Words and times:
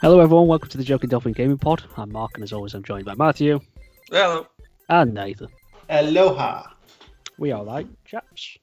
Hello, 0.00 0.20
everyone. 0.20 0.46
Welcome 0.46 0.68
to 0.70 0.78
the 0.78 0.84
Joking 0.84 1.10
Dolphin 1.10 1.32
Gaming 1.32 1.58
Pod. 1.58 1.82
I'm 1.96 2.10
Mark, 2.12 2.32
and 2.34 2.42
as 2.44 2.52
always, 2.52 2.74
I'm 2.74 2.82
joined 2.82 3.04
by 3.04 3.14
Matthew 3.14 3.60
Hello. 4.10 4.46
and 4.88 5.14
Nathan. 5.14 5.48
Aloha. 5.88 6.68
We 7.38 7.52
are 7.52 7.64
right, 7.64 7.86
chaps. 8.04 8.56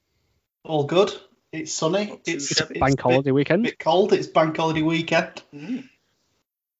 All 0.63 0.83
good. 0.85 1.11
It's 1.51 1.73
sunny. 1.73 2.05
Not 2.07 2.23
too 2.23 2.33
It's, 2.33 2.47
shabby. 2.47 2.75
it's 2.75 2.79
Bank 2.79 2.97
bit- 2.97 3.01
holiday 3.03 3.31
weekend. 3.31 3.63
bit 3.63 3.79
cold. 3.79 4.13
It's 4.13 4.27
bank 4.27 4.57
holiday 4.57 4.81
weekend. 4.81 5.41
Mm. 5.53 5.87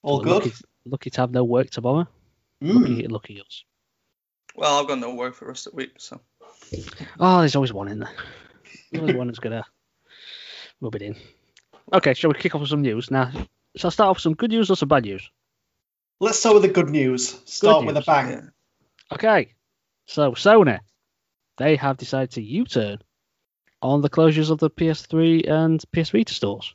All 0.04 0.19
We're 0.19 0.23
good. 0.25 0.43
Lucky, 0.45 0.55
lucky 0.85 1.09
to 1.11 1.21
have 1.21 1.31
no 1.31 1.43
work 1.43 1.69
tomorrow. 1.69 2.07
Mm. 2.63 2.73
Lucky, 2.81 3.07
lucky 3.07 3.41
us. 3.41 3.63
Well, 4.55 4.79
I've 4.79 4.87
got 4.87 4.99
no 4.99 5.13
work 5.13 5.35
for 5.35 5.45
the 5.45 5.49
rest 5.49 5.67
of 5.67 5.73
the 5.73 5.77
week, 5.77 5.91
so. 5.99 6.19
Oh, 7.19 7.39
there's 7.39 7.55
always 7.55 7.73
one 7.73 7.87
in 7.87 7.99
there. 7.99 8.10
There's 8.91 9.01
always 9.01 9.15
one 9.15 9.27
that's 9.27 9.39
gonna 9.39 9.63
rub 10.82 10.96
it 10.96 11.01
in. 11.04 11.15
Okay, 11.93 12.13
shall 12.13 12.32
we 12.32 12.39
kick 12.39 12.55
off 12.55 12.61
with 12.61 12.69
some 12.69 12.82
news 12.82 13.11
now? 13.11 13.32
Shall 13.77 13.89
I 13.89 13.91
start 13.91 14.09
off 14.09 14.17
with 14.17 14.23
some 14.23 14.33
good 14.36 14.51
news 14.51 14.69
or 14.69 14.75
some 14.75 14.89
bad 14.89 15.04
news? 15.04 15.29
Let's 16.19 16.39
start 16.39 16.55
with 16.55 16.63
the 16.63 16.69
good 16.69 16.89
news. 16.89 17.39
Start 17.45 17.85
with 17.85 17.95
a 17.97 18.01
bang. 18.01 18.29
Yeah. 18.31 18.41
Okay, 19.13 19.54
so 20.07 20.31
Sony, 20.33 20.79
they 21.57 21.75
have 21.75 21.97
decided 21.97 22.32
to 22.32 22.41
U-turn 22.41 22.99
on 23.82 24.01
the 24.01 24.09
closures 24.09 24.49
of 24.49 24.57
the 24.59 24.69
PS3 24.69 25.47
and 25.47 25.83
PS 25.93 26.09
Vita 26.09 26.33
stores, 26.33 26.73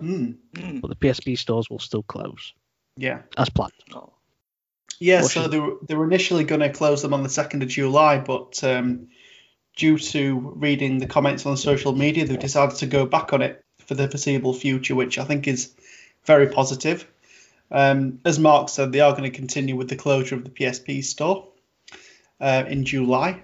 Mm. 0.00 0.36
Mm. 0.54 0.80
but 0.80 0.88
the 0.88 0.96
PSP 0.96 1.36
stores 1.36 1.68
will 1.68 1.80
still 1.80 2.04
close 2.04 2.54
Yeah. 2.96 3.22
as 3.36 3.50
planned. 3.50 3.72
Oh. 3.92 4.12
Yeah, 5.00 5.22
What 5.22 5.30
so 5.32 5.42
should- 5.42 5.50
they 5.50 5.58
were, 5.60 5.76
they 5.86 5.94
were 5.96 6.06
initially 6.06 6.44
going 6.44 6.60
to 6.60 6.70
close 6.70 7.02
them 7.02 7.12
on 7.14 7.24
the 7.24 7.28
2nd 7.28 7.62
of 7.62 7.68
July, 7.68 8.18
but 8.18 8.62
um, 8.62 9.08
due 9.76 9.98
to 9.98 10.38
reading 10.56 10.98
the 10.98 11.06
comments 11.08 11.44
on 11.46 11.56
social 11.56 11.92
media, 11.92 12.24
they've 12.26 12.38
decided 12.38 12.76
to 12.76 12.86
go 12.86 13.06
back 13.06 13.32
on 13.32 13.42
it 13.42 13.64
for 13.86 13.94
the 13.94 14.08
foreseeable 14.08 14.54
future, 14.54 14.94
which 14.94 15.18
I 15.18 15.24
think 15.24 15.48
is 15.48 15.74
very 16.24 16.48
positive. 16.48 17.06
Um, 17.70 18.20
as 18.24 18.38
Mark 18.38 18.68
said, 18.68 18.92
they 18.92 19.00
are 19.00 19.12
going 19.12 19.24
to 19.24 19.30
continue 19.30 19.76
with 19.76 19.88
the 19.88 19.96
closure 19.96 20.34
of 20.34 20.44
the 20.44 20.50
PSP 20.50 21.04
store 21.04 21.48
uh, 22.40 22.64
in 22.66 22.84
July. 22.84 23.40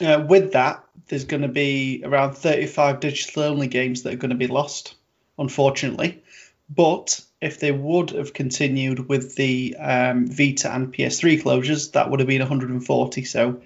Uh, 0.00 0.24
with 0.28 0.52
that, 0.52 0.84
there's 1.08 1.24
going 1.24 1.42
to 1.42 1.48
be 1.48 2.02
around 2.04 2.34
35 2.34 3.00
digital 3.00 3.44
only 3.44 3.66
games 3.66 4.02
that 4.02 4.14
are 4.14 4.18
going 4.18 4.30
to 4.30 4.36
be 4.36 4.46
lost, 4.46 4.94
unfortunately. 5.38 6.22
But 6.68 7.20
if 7.40 7.60
they 7.60 7.72
would 7.72 8.10
have 8.10 8.32
continued 8.32 9.08
with 9.08 9.36
the 9.36 9.76
um, 9.78 10.26
Vita 10.26 10.72
and 10.72 10.92
PS3 10.92 11.42
closures, 11.42 11.92
that 11.92 12.10
would 12.10 12.20
have 12.20 12.26
been 12.26 12.40
140. 12.40 13.24
So, 13.24 13.60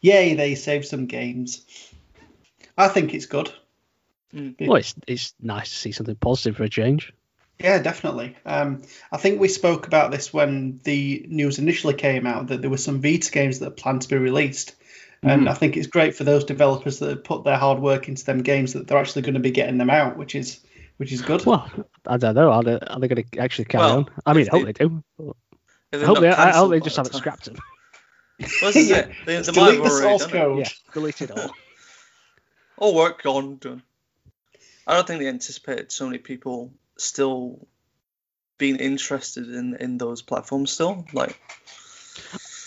yay, 0.00 0.34
they 0.34 0.54
saved 0.54 0.86
some 0.86 1.06
games. 1.06 1.64
I 2.76 2.88
think 2.88 3.14
it's 3.14 3.26
good. 3.26 3.50
Well, 4.68 4.76
it's 4.76 4.94
it's 5.06 5.34
nice 5.40 5.68
to 5.70 5.76
see 5.76 5.92
something 5.92 6.16
positive 6.16 6.56
for 6.56 6.64
a 6.64 6.68
change. 6.68 7.12
Yeah, 7.62 7.78
definitely. 7.80 8.36
Um, 8.44 8.82
I 9.12 9.16
think 9.18 9.40
we 9.40 9.48
spoke 9.48 9.86
about 9.86 10.10
this 10.10 10.32
when 10.32 10.80
the 10.84 11.24
news 11.28 11.58
initially 11.58 11.94
came 11.94 12.26
out 12.26 12.48
that 12.48 12.60
there 12.60 12.70
were 12.70 12.76
some 12.76 13.00
Vita 13.00 13.30
games 13.30 13.60
that 13.60 13.68
are 13.68 13.70
planned 13.70 14.02
to 14.02 14.08
be 14.08 14.16
released. 14.16 14.74
And 15.22 15.42
Mm. 15.42 15.50
I 15.50 15.54
think 15.54 15.76
it's 15.76 15.86
great 15.86 16.16
for 16.16 16.24
those 16.24 16.42
developers 16.44 16.98
that 16.98 17.08
have 17.10 17.22
put 17.24 17.44
their 17.44 17.56
hard 17.56 17.78
work 17.78 18.08
into 18.08 18.24
them 18.24 18.42
games 18.42 18.72
that 18.72 18.88
they're 18.88 18.98
actually 18.98 19.22
going 19.22 19.34
to 19.34 19.40
be 19.40 19.52
getting 19.52 19.78
them 19.78 19.90
out, 19.90 20.16
which 20.16 20.34
is 20.34 20.58
which 20.98 21.12
is 21.12 21.22
good. 21.22 21.44
Well, 21.46 21.68
I 22.06 22.16
don't 22.16 22.34
know. 22.34 22.50
Are 22.50 22.62
they, 22.62 22.78
are 22.78 23.00
they 23.00 23.08
going 23.08 23.24
to 23.24 23.38
actually 23.38 23.64
carry 23.66 23.84
Well, 23.84 23.96
on? 23.98 24.06
I 24.26 24.32
mean, 24.34 24.46
I 24.52 24.56
hope 24.56 24.66
they- 24.66 24.72
they 24.72 24.84
do. 24.84 25.02
but 25.18 25.36
I 25.92 25.96
they're 25.98 26.06
hope 26.06 26.20
they, 26.20 26.28
I 26.28 26.50
hope 26.52 26.70
they 26.70 26.80
just 26.80 26.96
haven't 26.96 27.12
time- 27.12 27.20
scrapped 27.20 27.44
them. 27.46 27.56
Well, 28.62 28.72
this 28.72 28.88
Yeah. 28.90 28.96
it. 28.98 29.10
They, 29.26 29.36
Let's 29.36 29.46
they 29.48 29.52
delete 29.54 29.82
the 29.82 29.88
source 29.90 30.26
code. 30.26 30.58
Yeah, 30.58 30.68
delete 30.92 31.22
it 31.22 31.30
all. 31.30 31.50
All 32.76 32.94
work 32.94 33.22
gone, 33.22 33.56
done. 33.58 33.82
I 34.86 34.94
don't 34.94 35.06
think 35.06 35.20
they 35.20 35.28
anticipated 35.28 35.92
so 35.92 36.06
many 36.06 36.18
people 36.18 36.72
still 36.96 37.66
being 38.58 38.76
interested 38.76 39.48
in, 39.48 39.76
in 39.76 39.98
those 39.98 40.22
platforms 40.22 40.70
still. 40.70 41.04
Like, 41.12 41.38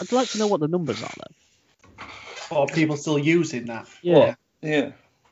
I'd 0.01 0.11
like 0.11 0.29
to 0.29 0.37
know 0.37 0.47
what 0.47 0.59
the 0.59 0.67
numbers 0.67 1.01
are 1.01 1.13
then. 1.17 2.07
Or 2.51 2.67
people 2.67 2.97
still 2.97 3.17
using 3.17 3.65
that. 3.65 3.87
Yeah. 4.01 4.35
yeah. 4.61 4.91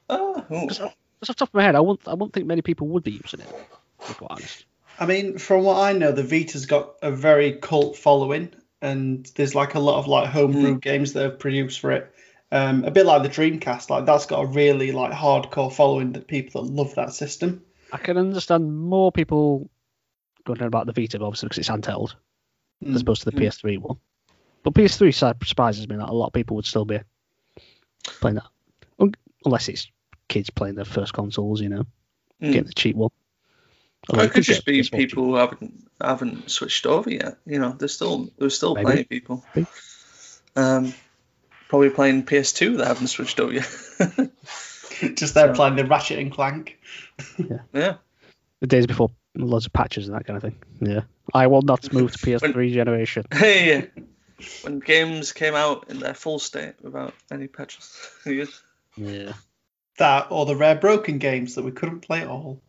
Oh, 0.09 0.45
ooh. 0.51 0.61
Because 0.61 0.79
off 0.79 0.95
the 1.21 1.33
top 1.33 1.49
of 1.49 1.53
my 1.53 1.63
head, 1.63 1.75
I 1.75 1.79
won't. 1.79 2.01
I 2.07 2.13
won't 2.15 2.33
think 2.33 2.47
many 2.47 2.61
people 2.61 2.87
would 2.87 3.03
be 3.03 3.11
using 3.11 3.39
it. 3.39 3.47
To 3.47 4.07
be 4.07 4.13
quite 4.13 4.31
honest. 4.31 4.65
I 4.99 5.05
mean, 5.05 5.37
from 5.37 5.63
what 5.63 5.77
I 5.77 5.93
know, 5.93 6.11
the 6.11 6.23
Vita's 6.23 6.65
got 6.65 6.95
a 7.01 7.11
very 7.11 7.53
cult 7.53 7.97
following, 7.97 8.51
and 8.81 9.25
there's 9.35 9.55
like 9.55 9.75
a 9.75 9.79
lot 9.79 9.99
of 9.99 10.07
like 10.07 10.29
homebrew 10.29 10.79
games 10.79 11.13
that 11.13 11.25
are 11.25 11.29
produced 11.29 11.79
for 11.79 11.91
it. 11.91 12.13
Um, 12.51 12.83
a 12.83 12.91
bit 12.91 13.05
like 13.05 13.23
the 13.23 13.29
Dreamcast, 13.29 13.89
like 13.89 14.05
that's 14.05 14.27
got 14.27 14.41
a 14.41 14.45
really 14.45 14.91
like 14.91 15.11
hardcore 15.11 15.73
following 15.73 16.13
that 16.13 16.27
people 16.27 16.63
that 16.63 16.71
love 16.71 16.95
that 16.95 17.13
system. 17.13 17.63
I 17.93 17.97
can 17.97 18.17
understand 18.17 18.75
more 18.75 19.11
people 19.11 19.69
going 20.45 20.59
on 20.61 20.67
about 20.67 20.87
the 20.87 20.93
Vita, 20.93 21.19
obviously, 21.21 21.47
because 21.47 21.59
it's 21.59 21.69
handheld 21.69 22.15
Mm. 22.83 22.95
as 22.95 23.01
opposed 23.01 23.21
to 23.21 23.31
the 23.31 23.37
Mm. 23.37 23.39
PS3 23.45 23.77
one. 23.77 23.97
But 24.63 24.73
PS3 24.73 25.11
surprises 25.11 25.87
me 25.87 25.95
that 25.97 26.09
a 26.09 26.13
lot 26.13 26.27
of 26.27 26.33
people 26.33 26.55
would 26.55 26.65
still 26.65 26.85
be 26.85 26.99
playing 28.19 28.35
that, 28.35 28.49
unless 29.45 29.69
it's 29.69 29.89
kids 30.27 30.49
playing 30.49 30.75
their 30.75 30.85
first 30.85 31.13
consoles, 31.13 31.61
you 31.61 31.69
know, 31.69 31.85
Mm. 32.41 32.47
getting 32.51 32.63
the 32.65 32.73
cheap 32.73 32.95
one. 32.95 33.11
Or 34.09 34.23
it 34.23 34.31
could 34.33 34.43
just 34.43 34.65
be 34.65 34.79
PS4 34.79 34.83
cheap. 34.99 35.09
people 35.09 35.23
who 35.25 35.35
haven't 35.35 35.87
haven't 36.01 36.49
switched 36.51 36.85
over 36.85 37.09
yet. 37.09 37.37
You 37.45 37.59
know, 37.59 37.71
there's 37.73 37.93
still 37.93 38.29
there's 38.37 38.55
still 38.55 38.73
Maybe. 38.75 38.85
plenty 38.85 39.01
of 39.01 39.09
people. 39.09 39.45
Maybe. 39.55 39.67
Um, 40.55 40.93
probably 41.69 41.89
playing 41.89 42.25
PS2 42.25 42.77
that 42.77 42.87
haven't 42.87 43.07
switched 43.07 43.39
over 43.39 43.53
yet. 43.53 43.69
Just 45.15 45.33
there 45.33 45.47
So- 45.47 45.53
playing 45.55 45.75
the 45.75 45.85
Ratchet 45.85 46.19
and 46.19 46.31
Clank. 46.31 46.79
yeah. 47.73 47.95
The 48.59 48.67
days 48.67 48.87
before 48.87 49.11
loads 49.35 49.65
of 49.65 49.73
patches 49.73 50.07
and 50.07 50.15
that 50.15 50.25
kind 50.25 50.37
of 50.37 50.43
thing. 50.43 50.55
Yeah, 50.79 51.01
I 51.33 51.47
will 51.47 51.63
not 51.63 51.91
move 51.91 52.13
to 52.13 52.17
PS3 52.17 52.71
generation. 52.71 53.25
Hey, 53.33 53.89
when 54.61 54.79
games 54.79 55.33
came 55.33 55.53
out 55.53 55.89
in 55.89 55.99
their 55.99 56.13
full 56.13 56.39
state 56.39 56.75
without 56.81 57.13
any 57.29 57.47
patches. 57.47 57.93
Yeah. 58.95 59.33
That 59.97 60.27
or 60.29 60.45
the 60.45 60.55
rare 60.55 60.75
broken 60.75 61.17
games 61.17 61.55
that 61.55 61.65
we 61.65 61.71
couldn't 61.71 62.01
play 62.01 62.21
at 62.21 62.27
all. 62.29 62.61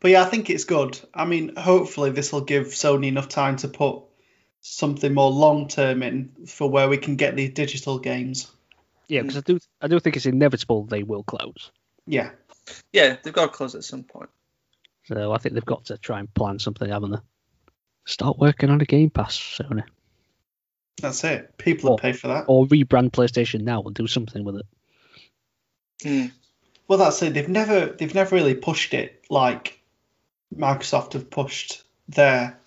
But 0.00 0.12
yeah, 0.12 0.22
I 0.22 0.26
think 0.26 0.50
it's 0.50 0.64
good. 0.64 0.98
I 1.12 1.24
mean, 1.24 1.56
hopefully 1.56 2.10
this 2.10 2.32
will 2.32 2.42
give 2.42 2.68
Sony 2.68 3.06
enough 3.08 3.28
time 3.28 3.56
to 3.56 3.68
put 3.68 4.02
something 4.60 5.12
more 5.12 5.30
long 5.30 5.66
term 5.66 6.02
in 6.04 6.30
for 6.46 6.70
where 6.70 6.88
we 6.88 6.98
can 6.98 7.16
get 7.16 7.34
these 7.34 7.50
digital 7.54 7.98
games. 7.98 8.48
Yeah, 9.08 9.22
because 9.22 9.38
I 9.38 9.40
do, 9.40 9.58
I 9.80 9.88
do 9.88 9.98
think 10.00 10.16
it's 10.16 10.26
inevitable 10.26 10.84
they 10.84 11.02
will 11.02 11.22
close. 11.22 11.70
Yeah. 12.06 12.30
yeah, 12.92 13.16
they've 13.22 13.32
got 13.32 13.46
to 13.46 13.52
close 13.52 13.74
at 13.74 13.84
some 13.84 14.02
point. 14.04 14.28
So 15.04 15.32
I 15.32 15.38
think 15.38 15.54
they've 15.54 15.64
got 15.64 15.86
to 15.86 15.96
try 15.98 16.20
and 16.20 16.32
plan 16.34 16.58
something, 16.58 16.88
haven't 16.88 17.12
they? 17.12 17.18
Start 18.06 18.38
working 18.38 18.70
on 18.70 18.80
a 18.80 18.84
Game 18.84 19.10
Pass, 19.10 19.36
Sony, 19.38 19.82
That's 21.00 21.24
it. 21.24 21.56
People 21.58 21.90
will 21.90 21.94
Or- 21.94 21.98
pay 21.98 22.12
for 22.12 22.28
that. 22.28 22.44
or 22.48 22.66
rebrand 22.66 23.10
PlayStation 23.12 23.62
now 23.62 23.82
and 23.82 23.94
do 23.94 24.06
something 24.06 24.44
with 24.44 24.56
it. 24.56 24.66
Mm. 26.04 26.32
Well, 26.86 26.98
that's 26.98 27.20
it. 27.22 27.34
They've 27.34 27.48
never 27.48 27.86
they've 27.86 28.14
never 28.14 28.34
really 28.36 28.54
pushed 28.54 28.94
it 28.94 29.24
like 29.28 29.80
Microsoft 30.54 31.12
have 31.14 31.28
pushed 31.30 31.82
their 32.08 32.58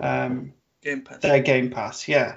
um, 0.00 0.52
Game 0.82 1.02
Pass. 1.02 1.18
their 1.20 1.40
Game 1.40 1.70
Pass. 1.70 2.08
Yeah, 2.08 2.36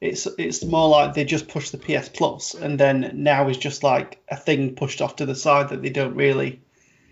it's 0.00 0.26
it's 0.38 0.64
more 0.64 0.88
like 0.88 1.14
they 1.14 1.24
just 1.24 1.48
push 1.48 1.70
the 1.70 1.78
PS 1.78 2.08
Plus, 2.08 2.54
and 2.54 2.78
then 2.78 3.12
now 3.14 3.48
is 3.48 3.56
just 3.56 3.82
like 3.82 4.22
a 4.28 4.36
thing 4.36 4.74
pushed 4.74 5.00
off 5.00 5.16
to 5.16 5.26
the 5.26 5.34
side 5.34 5.70
that 5.70 5.82
they 5.82 5.90
don't 5.90 6.14
really 6.14 6.60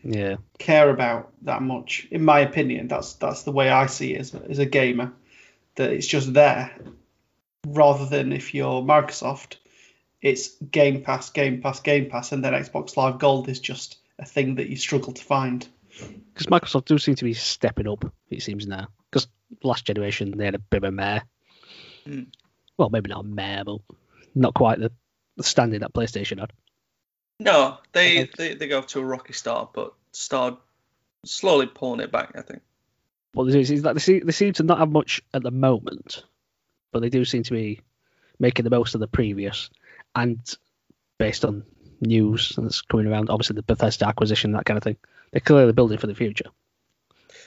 Yeah. 0.02 0.36
care 0.58 0.90
about 0.90 1.32
that 1.42 1.62
much. 1.62 2.06
In 2.10 2.24
my 2.24 2.40
opinion, 2.40 2.88
that's 2.88 3.14
that's 3.14 3.42
the 3.44 3.52
way 3.52 3.70
I 3.70 3.86
see 3.86 4.14
it 4.14 4.20
as, 4.20 4.34
as 4.34 4.58
a 4.58 4.66
gamer. 4.66 5.12
That 5.76 5.92
it's 5.92 6.06
just 6.06 6.32
there, 6.34 6.70
rather 7.66 8.06
than 8.06 8.32
if 8.32 8.54
you're 8.54 8.82
Microsoft, 8.82 9.56
it's 10.22 10.48
Game 10.56 11.02
Pass, 11.02 11.30
Game 11.30 11.62
Pass, 11.62 11.80
Game 11.80 12.08
Pass, 12.10 12.32
and 12.32 12.44
then 12.44 12.52
Xbox 12.52 12.96
Live 12.96 13.18
Gold 13.18 13.48
is 13.48 13.60
just 13.60 13.96
a 14.18 14.24
thing 14.24 14.56
that 14.56 14.68
you 14.68 14.76
struggle 14.76 15.12
to 15.12 15.24
find. 15.24 15.66
Because 16.32 16.46
Microsoft 16.46 16.84
do 16.84 16.98
seem 16.98 17.14
to 17.16 17.24
be 17.24 17.34
stepping 17.34 17.88
up, 17.88 18.04
it 18.30 18.42
seems 18.42 18.66
now. 18.66 18.88
Because 19.10 19.26
last 19.62 19.84
generation, 19.86 20.36
they 20.36 20.44
had 20.44 20.54
a 20.54 20.60
bit 20.60 20.78
of 20.78 20.84
a 20.84 20.92
mare. 20.92 21.22
Mm. 22.06 22.26
Well, 22.76 22.90
maybe 22.90 23.10
not 23.10 23.24
a 23.24 23.28
mare, 23.28 23.64
but 23.64 23.78
not 24.34 24.54
quite 24.54 24.80
the, 24.80 24.92
standing 25.40 25.80
that 25.80 25.94
PlayStation 25.94 26.40
had. 26.40 26.52
No, 27.40 27.78
they, 27.92 28.28
they 28.36 28.54
they 28.54 28.68
go 28.68 28.82
to 28.82 29.00
a 29.00 29.04
rocky 29.04 29.32
start, 29.32 29.70
but 29.72 29.92
start 30.12 30.56
slowly 31.24 31.66
pulling 31.66 32.00
it 32.00 32.12
back. 32.12 32.32
I 32.36 32.42
think. 32.42 32.62
Well, 33.34 33.48
it's, 33.48 33.70
it's 33.70 33.82
like 33.82 33.94
they, 33.94 34.00
seem, 34.00 34.24
they 34.24 34.32
seem 34.32 34.52
to 34.54 34.62
not 34.62 34.78
have 34.78 34.90
much 34.90 35.20
at 35.32 35.42
the 35.42 35.50
moment, 35.50 36.22
but 36.92 37.00
they 37.00 37.08
do 37.08 37.24
seem 37.24 37.42
to 37.42 37.52
be 37.52 37.80
making 38.38 38.64
the 38.64 38.70
most 38.70 38.94
of 38.94 39.00
the 39.00 39.08
previous. 39.08 39.70
And 40.14 40.38
based 41.18 41.44
on 41.44 41.64
news 42.00 42.52
that's 42.56 42.82
coming 42.82 43.06
around, 43.06 43.30
obviously 43.30 43.54
the 43.54 43.62
Bethesda 43.62 44.06
acquisition, 44.06 44.52
that 44.52 44.64
kind 44.64 44.76
of 44.76 44.84
thing, 44.84 44.96
they're 45.32 45.40
clearly 45.40 45.72
building 45.72 45.98
for 45.98 46.06
the 46.06 46.14
future. 46.14 46.50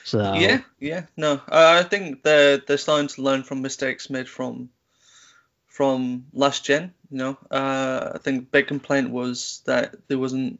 So 0.04 0.34
Yeah, 0.34 0.60
yeah. 0.78 1.06
No, 1.16 1.40
I 1.48 1.82
think 1.82 2.22
they're 2.22 2.58
they're 2.58 2.78
starting 2.78 3.08
to 3.08 3.22
learn 3.22 3.42
from 3.42 3.62
mistakes 3.62 4.10
made 4.10 4.28
from 4.28 4.68
from 5.78 6.26
last 6.32 6.64
gen. 6.64 6.92
You 7.08 7.18
know, 7.18 7.38
uh, 7.52 8.10
I 8.16 8.18
think 8.18 8.50
big 8.50 8.66
complaint 8.66 9.10
was 9.10 9.62
that 9.66 9.94
there 10.08 10.18
wasn't 10.18 10.58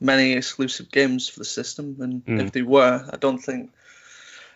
many 0.00 0.32
exclusive 0.32 0.90
games 0.90 1.28
for 1.28 1.40
the 1.40 1.44
system, 1.44 1.96
and 2.00 2.24
Mm. 2.24 2.40
if 2.40 2.52
they 2.52 2.62
were, 2.62 3.06
I 3.12 3.18
don't 3.18 3.38
think 3.38 3.70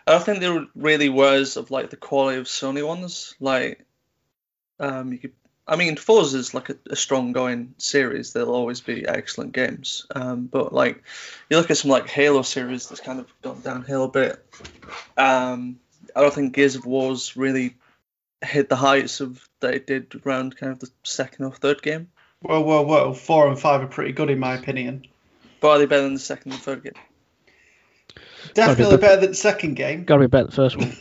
I 0.07 0.13
don't 0.13 0.25
think 0.25 0.41
there 0.41 0.67
really 0.75 1.11
was 1.11 1.59
of 1.59 1.71
like 1.71 1.91
the 1.91 1.99
quality 1.99 2.39
of 2.39 2.47
Sony 2.47 2.83
ones. 2.83 3.35
Like, 3.41 3.85
um, 4.81 5.13
you 5.13 5.19
could. 5.19 5.35
I 5.67 5.77
mean, 5.77 5.97
Forza 5.97 6.39
is 6.39 6.55
like 6.55 6.71
a, 6.71 6.77
a 6.89 6.97
strong 6.97 7.33
going 7.33 7.75
series. 7.77 8.33
There'll 8.33 8.55
always 8.55 8.81
be 8.81 9.07
excellent 9.07 9.53
games. 9.53 10.07
Um, 10.15 10.47
but 10.47 10.73
like, 10.73 11.03
you 11.51 11.59
look 11.59 11.71
at 11.71 11.77
some 11.77 11.91
like 11.91 12.09
Halo 12.09 12.41
series 12.41 12.89
that's 12.89 13.03
kind 13.03 13.21
of 13.21 13.27
gone 13.43 13.61
downhill 13.61 14.05
a 14.05 14.09
bit. 14.09 14.43
Um, 15.19 15.79
I 16.17 16.23
don't 16.23 16.33
think 16.33 16.55
Gears 16.55 16.75
of 16.75 16.87
War's 16.87 17.37
really 17.37 17.77
hit 18.43 18.69
the 18.69 18.77
heights 18.77 19.21
of 19.21 19.47
that 19.61 19.75
it 19.75 19.87
did 19.87 20.21
around 20.25 20.57
kind 20.57 20.73
of 20.73 20.79
the 20.79 20.91
second 21.03 21.45
or 21.45 21.53
third 21.53 21.83
game. 21.83 22.09
Whoa, 22.41 22.61
whoa, 22.61 22.83
whoa! 22.83 23.15
Four 23.15 23.49
and 23.49 23.59
five 23.59 23.83
are 23.83 23.87
pretty 23.89 24.13
good 24.13 24.31
in 24.31 24.39
my 24.39 24.55
opinion. 24.55 25.07
But 25.61 25.69
are 25.69 25.79
they 25.79 25.87
better 25.87 26.03
than 26.03 26.15
the 26.15 26.21
second 26.21 26.53
and 26.53 26.61
third 26.61 26.85
game? 26.85 26.93
Definitely 28.55 28.97
but- 28.97 29.01
better 29.01 29.21
than 29.23 29.31
the 29.31 29.37
second 29.37 29.75
game. 29.75 30.05
Got 30.05 30.17
to 30.17 30.21
be 30.21 30.27
better 30.29 30.45
than 30.45 30.51
the 30.51 30.57
first 30.57 30.77
one. 30.77 30.97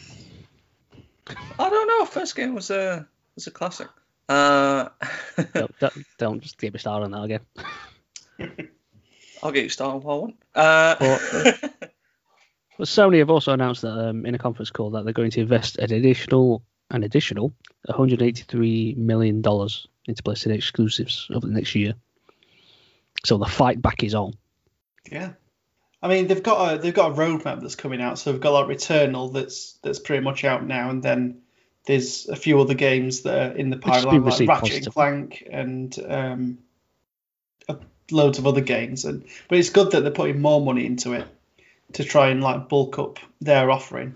I 1.59 1.69
don't 1.69 1.87
know. 1.87 2.05
First 2.05 2.35
game 2.35 2.55
was 2.55 2.71
a 2.71 3.07
was 3.35 3.47
a 3.47 3.51
classic. 3.51 3.87
Uh, 4.29 4.89
don't, 5.53 5.79
don't, 5.79 6.05
don't 6.17 6.39
just 6.41 6.57
get 6.57 6.73
me 6.73 6.79
started 6.79 7.05
on 7.05 7.11
that 7.11 7.23
again. 7.23 7.41
I'll 9.43 9.51
get 9.51 9.63
you 9.63 9.69
started 9.69 9.99
if 9.99 10.05
I 10.05 10.13
want. 10.15 10.35
Uh, 10.55 10.95
But 12.77 12.87
Sony 12.87 13.19
have 13.19 13.31
also 13.31 13.53
announced 13.53 13.81
that 13.81 13.91
um, 13.91 14.25
in 14.25 14.35
a 14.35 14.37
conference 14.37 14.69
call 14.69 14.91
that 14.91 15.03
they're 15.03 15.13
going 15.13 15.31
to 15.31 15.41
invest 15.41 15.77
an 15.79 15.91
additional 15.91 16.61
an 16.91 17.03
additional 17.03 17.53
183 17.85 18.95
million 18.97 19.41
dollars 19.41 19.87
into 20.07 20.23
PlayStation 20.23 20.55
exclusives 20.55 21.27
over 21.33 21.45
the 21.45 21.53
next 21.53 21.75
year. 21.75 21.93
So 23.25 23.37
the 23.37 23.45
fight 23.45 23.81
back 23.81 24.03
is 24.03 24.15
on. 24.15 24.33
Yeah. 25.11 25.33
I 26.01 26.07
mean, 26.07 26.27
they've 26.27 26.43
got 26.43 26.73
a 26.73 26.77
they've 26.77 26.93
got 26.93 27.11
a 27.11 27.15
roadmap 27.15 27.61
that's 27.61 27.75
coming 27.75 28.01
out. 28.01 28.19
So 28.19 28.31
they've 28.31 28.41
got 28.41 28.51
like 28.51 28.77
Returnal 28.77 29.33
that's 29.33 29.73
that's 29.81 29.99
pretty 29.99 30.23
much 30.23 30.43
out 30.43 30.65
now, 30.65 30.89
and 30.89 31.01
then 31.01 31.41
there's 31.85 32.27
a 32.27 32.35
few 32.35 32.59
other 32.61 32.75
games 32.75 33.21
that 33.21 33.51
are 33.51 33.55
in 33.55 33.69
the 33.69 33.77
pipeline, 33.77 34.23
like 34.23 34.25
Ratchet 34.25 34.47
positively. 34.47 34.83
and 34.85 34.93
Clank 34.93 35.47
and 35.49 35.99
um, 36.07 36.57
loads 38.11 38.37
of 38.37 38.47
other 38.47 38.61
games. 38.61 39.05
And 39.05 39.25
but 39.47 39.57
it's 39.57 39.69
good 39.69 39.91
that 39.91 40.01
they're 40.01 40.11
putting 40.11 40.41
more 40.41 40.61
money 40.61 40.85
into 40.85 41.13
it 41.13 41.25
to 41.93 42.03
try 42.03 42.29
and 42.29 42.43
like 42.43 42.69
bulk 42.69 42.99
up 42.99 43.19
their 43.41 43.71
offering, 43.71 44.15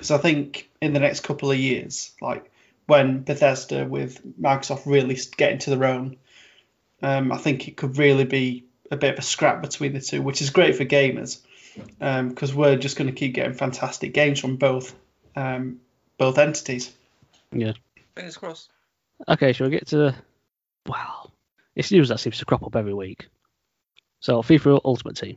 because 0.00 0.12
I 0.12 0.16
think 0.16 0.70
in 0.80 0.94
the 0.94 0.98
next 0.98 1.20
couple 1.20 1.50
of 1.50 1.58
years, 1.58 2.12
like 2.22 2.50
when 2.86 3.22
Bethesda 3.22 3.84
with 3.84 4.18
Microsoft 4.40 4.86
really 4.86 5.18
get 5.36 5.52
into 5.52 5.68
their 5.68 5.84
own, 5.84 6.16
um, 7.02 7.30
I 7.30 7.36
think 7.36 7.68
it 7.68 7.76
could 7.76 7.98
really 7.98 8.24
be 8.24 8.64
a 8.90 8.96
bit 8.96 9.12
of 9.12 9.18
a 9.18 9.22
scrap 9.22 9.60
between 9.60 9.92
the 9.92 10.00
two, 10.00 10.22
which 10.22 10.40
is 10.40 10.48
great 10.48 10.76
for 10.76 10.86
gamers 10.86 11.40
because 11.98 12.54
we're 12.54 12.78
just 12.78 12.96
going 12.96 13.08
to 13.08 13.14
keep 13.14 13.34
getting 13.34 13.52
fantastic 13.52 14.14
games 14.14 14.40
from 14.40 14.56
both 14.56 14.94
um, 15.36 15.80
both 16.16 16.38
entities. 16.38 16.90
Yeah. 17.52 17.74
Fingers 18.14 18.38
crossed. 18.38 18.70
Okay, 19.28 19.52
shall 19.52 19.66
we 19.66 19.70
get 19.72 19.88
to 19.88 20.14
wow? 20.86 21.30
It's 21.76 21.92
news 21.92 22.08
that 22.08 22.20
seems 22.20 22.38
to 22.38 22.46
crop 22.46 22.62
up 22.62 22.74
every 22.74 22.94
week. 22.94 23.28
So 24.20 24.40
FIFA 24.40 24.80
Ultimate 24.82 25.16
Team. 25.16 25.36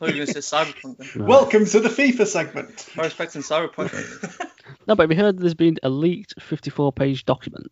I 0.00 0.06
thought 0.06 0.14
you 0.14 0.20
were 0.22 0.26
going 0.26 0.34
to 0.34 0.42
say 0.42 0.56
Cyberpunk 0.56 0.96
then. 0.96 1.08
Right. 1.14 1.28
Welcome 1.28 1.66
to 1.66 1.80
the 1.80 1.90
FIFA 1.90 2.26
segment. 2.26 2.88
I 2.96 3.02
was 3.02 3.08
expecting 3.08 3.42
Cyberpunk. 3.42 4.46
No, 4.86 4.94
but 4.94 5.02
have 5.02 5.10
you 5.10 5.22
heard 5.22 5.38
there's 5.38 5.54
been 5.54 5.78
a 5.82 5.90
leaked 5.90 6.36
54-page 6.38 7.24
document 7.24 7.66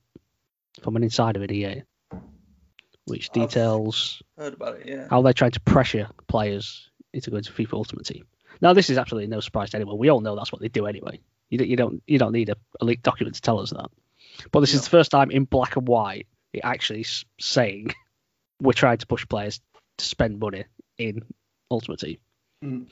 from 0.83 0.97
an 0.97 1.03
insider 1.03 1.43
at 1.43 1.51
EA, 1.51 1.83
which 3.07 3.31
details 3.31 4.21
Heard 4.37 4.55
about 4.55 4.81
it, 4.81 4.87
yeah. 4.87 5.07
how 5.09 5.23
they're 5.23 5.33
trying 5.33 5.53
to 5.53 5.61
pressure 5.61 6.09
players 6.27 6.91
into 7.13 7.31
going 7.31 7.45
to 7.45 7.53
FIFA 7.53 7.75
Ultimate 7.75 8.05
Team. 8.05 8.27
Now, 8.61 8.73
this 8.73 8.91
is 8.91 8.99
absolutely 8.99 9.29
no 9.29 9.41
surprise 9.41 9.71
to 9.71 9.77
anyone. 9.77 9.97
We 9.97 10.11
all 10.11 10.21
know 10.21 10.37
that's 10.37 10.53
what 10.53 10.61
they 10.61 10.69
do 10.69 10.87
anyway. 10.87 11.21
You 11.51 11.59
don't, 11.59 11.69
you 11.69 11.77
don't, 11.77 12.03
you 12.07 12.19
don't 12.19 12.33
need 12.33 12.51
a, 12.51 12.57
a 12.81 12.85
leaked 12.85 13.05
document 13.05 13.37
to 13.37 13.43
tell 13.43 13.61
us 13.61 13.71
that. 13.71 13.91
But 14.51 14.61
this 14.61 14.75
is 14.75 14.83
the 14.83 14.91
first 14.91 15.11
time 15.11 15.31
in 15.31 15.45
black 15.45 15.77
and 15.77 15.87
white 15.87 16.27
it 16.53 16.61
actually 16.65 17.07
saying 17.41 17.95
we're 18.61 18.73
trying 18.73 18.99
to 18.99 19.07
push 19.07 19.27
players 19.27 19.61
to 19.99 20.05
spend 20.05 20.41
money 20.41 20.65
in 20.99 21.23
Ultimate 21.70 22.00
Team. 22.00 22.17
Mm. 22.65 22.87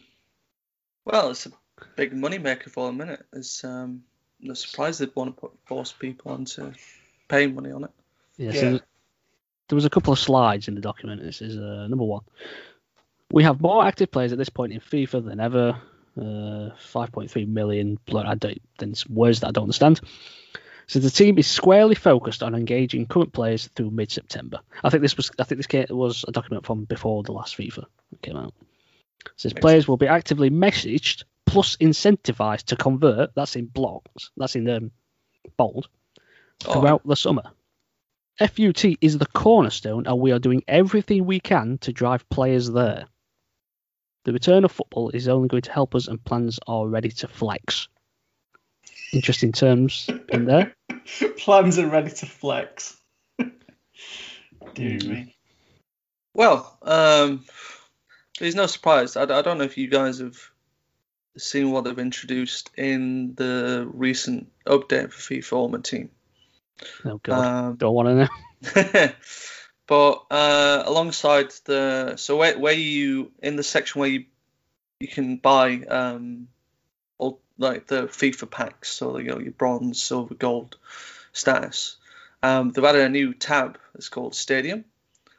Well, 1.05 1.31
it's 1.31 1.47
a 1.47 1.53
big 1.97 2.13
money 2.13 2.39
maker 2.39 2.71
for 2.71 2.87
them, 2.87 2.97
minute. 2.99 3.25
It's 3.33 3.65
um, 3.65 4.03
no 4.41 4.55
surprise 4.55 4.99
they'd 4.99 5.15
want 5.15 5.35
to 5.35 5.41
put 5.41 5.53
force 5.65 5.93
people 5.93 6.33
onto 6.33 6.73
paying 7.29 7.55
money 7.55 7.71
on 7.71 7.85
it. 7.85 7.91
Yeah, 8.37 8.51
Yeah. 8.53 8.61
So 8.61 8.81
there 9.69 9.77
was 9.77 9.85
a 9.85 9.91
couple 9.91 10.13
of 10.13 10.19
slides 10.19 10.69
in 10.69 10.75
the 10.75 10.81
document. 10.81 11.23
This 11.23 11.41
is 11.43 11.57
uh, 11.59 11.87
number 11.89 12.05
one. 12.05 12.23
We 13.33 13.43
have 13.43 13.61
more 13.61 13.85
active 13.85 14.11
players 14.11 14.33
at 14.33 14.39
this 14.39 14.49
point 14.49 14.73
in 14.73 14.81
FIFA 14.81 15.25
than 15.25 15.41
ever. 15.41 15.81
Uh, 16.19 16.71
5.3 16.93 17.47
million. 17.49 17.99
blo- 18.07 18.23
I 18.23 18.37
don't. 18.37 18.61
Then 18.79 18.95
some 18.95 19.15
words 19.15 19.41
that 19.41 19.49
I 19.49 19.51
don't 19.51 19.65
understand. 19.65 20.01
So 20.89 21.01
the 21.01 21.11
team 21.11 21.39
is 21.39 21.49
squarely 21.49 21.97
focused 21.97 22.43
on 22.43 22.55
engaging 22.55 23.07
current 23.07 23.33
players 23.33 23.69
through 23.75 23.91
mid-September. 23.91 24.61
I 24.85 24.91
think 24.91 25.03
this 25.03 25.17
was. 25.17 25.31
I 25.39 25.45
think 25.45 25.67
this 25.67 25.91
was 25.91 26.25
a 26.29 26.33
document 26.33 26.65
from 26.65 26.85
before 26.85 27.23
the 27.25 27.33
last 27.33 27.57
FIFA 27.57 27.85
came 28.23 28.37
out. 28.37 28.55
It 29.27 29.33
says 29.37 29.55
Makes 29.55 29.63
players 29.63 29.89
will 29.89 29.97
be 29.97 30.07
actively 30.07 30.51
messaged 30.51 31.25
plus 31.45 31.77
incentivized 31.77 32.65
to 32.67 32.77
convert. 32.77 33.35
That's 33.35 33.57
in 33.57 33.67
blocks. 33.67 34.31
That's 34.37 34.55
in 34.55 34.69
um, 34.69 34.93
bold 35.57 35.89
Oh, 36.65 36.73
throughout 36.73 37.07
the 37.07 37.17
summer. 37.17 37.43
FUT 38.39 38.85
is 39.01 39.19
the 39.19 39.27
cornerstone, 39.27 40.07
and 40.07 40.21
we 40.21 40.33
are 40.33 40.39
doing 40.39 40.63
everything 40.69 41.25
we 41.25 41.41
can 41.41 41.79
to 41.79 41.93
drive 41.93 42.29
players 42.29 42.71
there. 42.71 43.07
The 44.25 44.33
return 44.33 44.65
of 44.65 44.73
football 44.73 45.11
is 45.11 45.29
only 45.29 45.49
going 45.49 45.63
to 45.63 45.73
help 45.73 45.95
us, 45.95 46.09
and 46.09 46.23
plans 46.23 46.59
are 46.67 46.87
ready 46.87 47.11
to 47.11 47.29
flex. 47.29 47.89
Interesting 49.13 49.53
terms 49.53 50.11
in 50.29 50.45
there. 50.45 50.75
Plans 51.39 51.79
are 51.79 51.87
ready 51.87 52.11
to 52.11 52.27
flex. 52.27 52.97
Dear 53.39 53.51
Mm. 54.77 55.09
me. 55.09 55.37
Well, 56.35 56.79
um, 56.83 57.45
there's 58.39 58.55
no 58.55 58.67
surprise. 58.67 59.17
I, 59.17 59.23
I 59.23 59.43
don't 59.43 59.59
know 59.59 59.65
if 59.65 59.79
you 59.79 59.89
guys 59.89 60.19
have 60.19 60.37
seen 61.39 61.71
what 61.71 61.85
they've 61.85 61.99
introduced 61.99 62.71
in 62.77 63.35
the 63.35 63.89
recent 63.93 64.51
update 64.67 65.13
for 65.13 65.35
FIFA 65.35 65.53
Ultimate 65.53 65.85
Team. 65.85 66.11
Oh 67.05 67.19
god, 67.23 67.47
Um, 67.47 67.77
don't 67.77 67.95
want 67.95 68.09
to 68.09 68.15
know. 68.15 69.13
but 69.87 70.25
uh, 70.31 70.83
alongside 70.87 71.53
the 71.65 72.17
so 72.17 72.37
where, 72.37 72.59
where 72.59 72.75
you 72.75 73.33
in 73.43 73.57
the 73.57 73.63
section 73.63 74.01
where 74.01 74.11
you 74.11 74.25
you 75.01 75.09
can 75.09 75.37
buy 75.37 75.83
um 75.89 76.49
all 77.19 77.41
like 77.59 77.87
the 77.87 78.05
FIFA 78.05 78.51
packs, 78.51 78.93
so 78.93 79.19
you 79.19 79.31
know 79.31 79.39
your 79.39 79.53
bronze, 79.53 80.03
silver, 80.03 80.35
gold 80.35 80.77
status. 81.33 81.97
Um, 82.43 82.71
they've 82.71 82.85
added 82.85 83.03
a 83.03 83.09
new 83.09 83.35
tab. 83.35 83.79
It's 83.95 84.09
called 84.09 84.35
Stadium. 84.35 84.85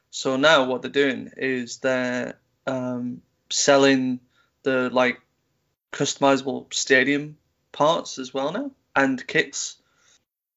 So 0.10 0.36
now 0.36 0.66
what 0.66 0.82
they're 0.82 0.92
doing 0.92 1.32
is 1.38 1.78
they're 1.78 2.36
um, 2.66 3.22
selling 3.50 4.20
the 4.64 4.90
like 4.90 5.22
customizable 5.92 6.74
stadium 6.74 7.38
parts 7.72 8.20
as 8.20 8.34
well 8.34 8.52
now 8.52 8.72
and 8.96 9.26
kits. 9.26 9.78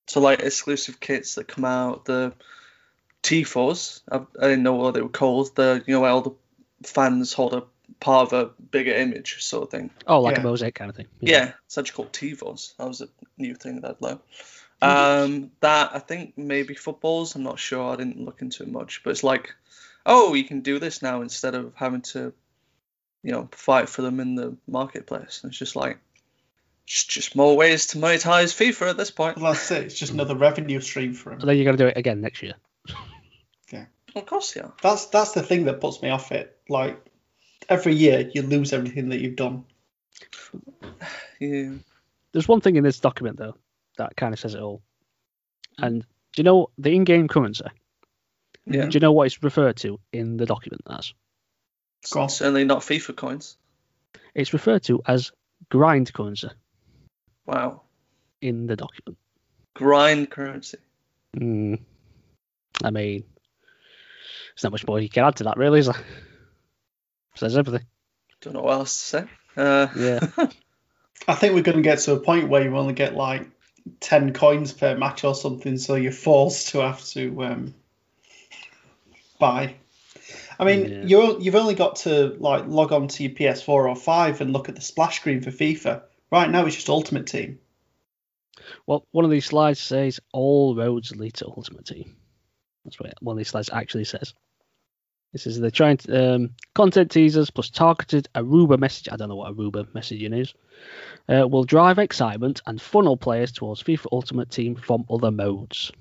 So 0.07 0.21
like 0.21 0.41
exclusive 0.41 0.99
kits 0.99 1.37
that 1.37 1.47
come 1.47 1.65
out, 1.65 2.07
the 2.07 2.33
Tifos. 3.23 4.01
I, 4.11 4.17
I 4.17 4.49
didn't 4.49 4.65
know 4.65 4.75
what 4.75 4.95
they 4.95 5.03
were 5.03 5.09
called. 5.09 5.55
The 5.55 5.83
you 5.87 5.95
know 5.95 6.01
where 6.01 6.11
all 6.11 6.23
the 6.23 6.89
fans 6.89 7.33
hold 7.33 7.55
a 7.55 7.65
part 8.01 8.33
of 8.33 8.33
a 8.33 8.51
bigger 8.71 8.93
image 8.93 9.43
sort 9.43 9.65
of 9.65 9.71
thing. 9.71 9.91
Oh, 10.07 10.21
like 10.21 10.37
yeah. 10.37 10.41
a 10.41 10.45
mosaic 10.45 10.75
kind 10.75 10.91
of 10.91 10.97
thing. 10.97 11.07
Yeah, 11.21 11.53
it's 11.67 11.79
actually 11.79 11.95
called 11.95 12.13
Tifos. 12.13 12.77
That 12.77 12.89
was 12.89 13.01
a 13.01 13.09
new 13.39 13.55
thing 13.55 13.81
that 13.83 13.91
I'd 13.91 14.03
learned. 14.03 14.21
Um, 14.83 15.51
that 15.61 15.91
I 15.95 15.99
think 15.99 16.39
maybe 16.39 16.75
footballs. 16.75 17.35
I'm 17.35 17.43
not 17.43 17.59
sure. 17.59 17.93
I 17.93 17.97
didn't 17.97 18.25
look 18.25 18.41
into 18.41 18.63
it 18.63 18.71
much, 18.71 19.03
but 19.05 19.11
it's 19.11 19.23
like, 19.23 19.55
oh, 20.07 20.33
you 20.35 20.45
can 20.45 20.61
do 20.61 20.79
this 20.79 21.03
now 21.03 21.21
instead 21.21 21.55
of 21.55 21.73
having 21.75 22.01
to, 22.01 22.33
you 23.23 23.33
know, 23.33 23.49
fight 23.53 23.91
for 23.91 24.01
them 24.01 24.21
in 24.21 24.35
the 24.35 24.57
marketplace. 24.67 25.41
And 25.43 25.51
it's 25.51 25.59
just 25.59 25.77
like, 25.77 25.99
just, 26.87 27.11
just 27.11 27.37
more 27.37 27.57
ways 27.57 27.89
to 27.89 27.99
monetize 27.99 28.57
FIFA 28.57 28.91
at 28.91 28.97
this 28.97 29.11
point. 29.11 29.37
Well, 29.37 29.53
that's 29.53 29.71
it. 29.71 29.85
It's 29.85 29.99
just 29.99 30.13
another 30.15 30.35
revenue 30.35 30.81
stream 30.81 31.13
for 31.13 31.33
And 31.33 31.43
him. 31.43 31.47
then 31.47 31.57
you're 31.57 31.65
going 31.67 31.77
to 31.77 31.85
do 31.85 31.89
it 31.89 31.99
again 31.99 32.23
next 32.23 32.43
year. 32.43 32.55
Yeah. 33.71 33.85
Of 34.17 34.27
course, 34.27 34.57
yeah. 34.57 34.69
That's 34.83 35.07
that's 35.07 35.33
the 35.33 35.43
thing 35.43 35.67
that 35.67 35.81
puts 35.81 36.03
me 36.03 36.09
off 36.09 36.33
it. 36.33 36.59
Like 36.69 37.05
every 37.69 37.95
year, 37.95 38.31
you 38.33 38.43
lose 38.43 38.73
everything 38.73 39.09
that 39.11 39.21
you've 39.21 39.37
done. 39.37 39.65
Yeah. 41.39 41.71
There's 42.33 42.49
one 42.49 42.61
thing 42.61 42.77
in 42.77 42.85
this 42.85 43.01
document 43.01 43.39
though 43.39 43.57
that 43.99 44.17
kind 44.17 44.33
of 44.33 44.41
says 44.41 44.55
it 44.55 44.61
all. 44.61 44.83
And 45.79 46.03
do 46.03 46.07
you 46.37 46.45
know 46.45 46.71
the 46.79 46.95
in-game 46.95 47.29
currency? 47.29 47.65
Yeah. 48.67 48.87
Do 48.87 48.97
you 48.97 49.01
know 49.01 49.13
what 49.13 49.27
it's 49.27 49.43
referred 49.43 49.77
to 49.79 49.99
in 50.13 50.37
the 50.37 50.47
document 50.47 50.83
as? 50.89 51.13
Go 52.11 52.23
on. 52.23 52.29
Certainly 52.29 52.65
not 52.65 52.81
FIFA 52.81 53.17
coins. 53.17 53.57
It's 54.35 54.53
referred 54.53 54.85
to 54.85 55.03
as 55.07 55.33
grind 55.71 56.13
currency 56.13 56.49
Wow. 57.47 57.83
in 58.41 58.67
the 58.67 58.77
document. 58.77 59.19
Grind 59.75 60.31
currency. 60.31 60.79
Mm. 61.37 61.81
I 62.85 62.91
mean, 62.91 63.25
there's 64.55 64.63
not 64.65 64.73
much 64.73 64.87
more 64.87 65.01
you 65.01 65.09
can 65.09 65.25
add 65.25 65.37
to 65.37 65.45
that, 65.45 65.57
really, 65.57 65.81
is 65.81 65.87
there? 65.87 65.97
Says 67.35 67.57
everything. 67.57 67.87
Don't 68.41 68.55
know 68.55 68.63
what 68.63 68.73
else 68.73 68.99
to 68.99 69.07
say. 69.07 69.25
Uh, 69.57 69.87
Yeah. 69.97 70.27
I 71.29 71.35
think 71.35 71.55
we're 71.55 71.63
going 71.63 71.77
to 71.77 71.83
get 71.83 71.99
to 72.01 72.15
a 72.15 72.21
point 72.21 72.49
where 72.49 72.63
you 72.63 72.75
only 72.77 72.95
get 72.95 73.15
like 73.15 73.47
ten 74.01 74.33
coins 74.33 74.73
per 74.73 74.97
match 74.97 75.23
or 75.25 75.35
something, 75.35 75.77
so 75.77 75.95
you're 75.95 76.13
forced 76.13 76.69
to 76.71 76.79
have 76.81 77.05
to 77.09 77.45
um, 77.45 77.75
buy. 79.39 79.75
I 80.59 80.65
mean, 80.65 80.91
Yeah. 80.91 81.03
you're 81.05 81.41
you've 81.41 81.55
only 81.55 81.75
got 81.75 81.97
to 81.97 82.37
like 82.39 82.67
log 82.67 82.93
on 82.93 83.09
to 83.09 83.23
your 83.23 83.33
PS4 83.33 83.69
or 83.69 83.97
five 83.97 84.41
and 84.41 84.53
look 84.53 84.69
at 84.69 84.75
the 84.75 84.81
splash 84.81 85.17
screen 85.17 85.43
for 85.43 85.51
FIFA. 85.51 86.03
Right 86.31 86.51
now, 86.51 86.65
it's 86.67 86.77
just 86.77 86.89
Ultimate 86.89 87.27
Team. 87.27 87.59
Well, 88.87 89.07
one 89.11 89.25
of 89.25 89.31
these 89.31 89.47
slides 89.47 89.81
says 89.81 90.21
all 90.33 90.75
roads 90.75 91.15
lead 91.15 91.35
to 91.35 91.47
Ultimate 91.47 91.87
Team. 91.87 92.17
That's 92.85 92.99
what 92.99 93.15
one 93.21 93.35
of 93.35 93.39
these 93.39 93.49
slides 93.49 93.71
actually 93.73 94.05
says. 94.05 94.35
This 95.33 95.47
is 95.47 95.61
they're 95.61 95.71
trying 95.71 95.99
to 95.99 96.35
um, 96.35 96.51
content 96.75 97.11
teasers 97.11 97.51
plus 97.51 97.71
targeted 97.71 98.29
Aruba 98.35 98.79
message. 98.79 99.09
I 99.13 99.17
don't 99.17 99.29
know 99.29 99.37
what 99.37 99.55
Aruba 99.57 99.87
messaging 99.93 100.39
is. 100.39 100.55
Uh, 101.29 101.47
will 101.47 101.65
drive 101.65 101.99
excitement 101.99 102.63
and 102.67 102.81
funnel 102.81 103.17
players 103.17 103.53
towards 103.53 103.83
FIFA 103.83 104.07
Ultimate 104.11 104.51
Team 104.51 104.75
from 104.75 105.05
other 105.09 105.31
modes. 105.31 105.93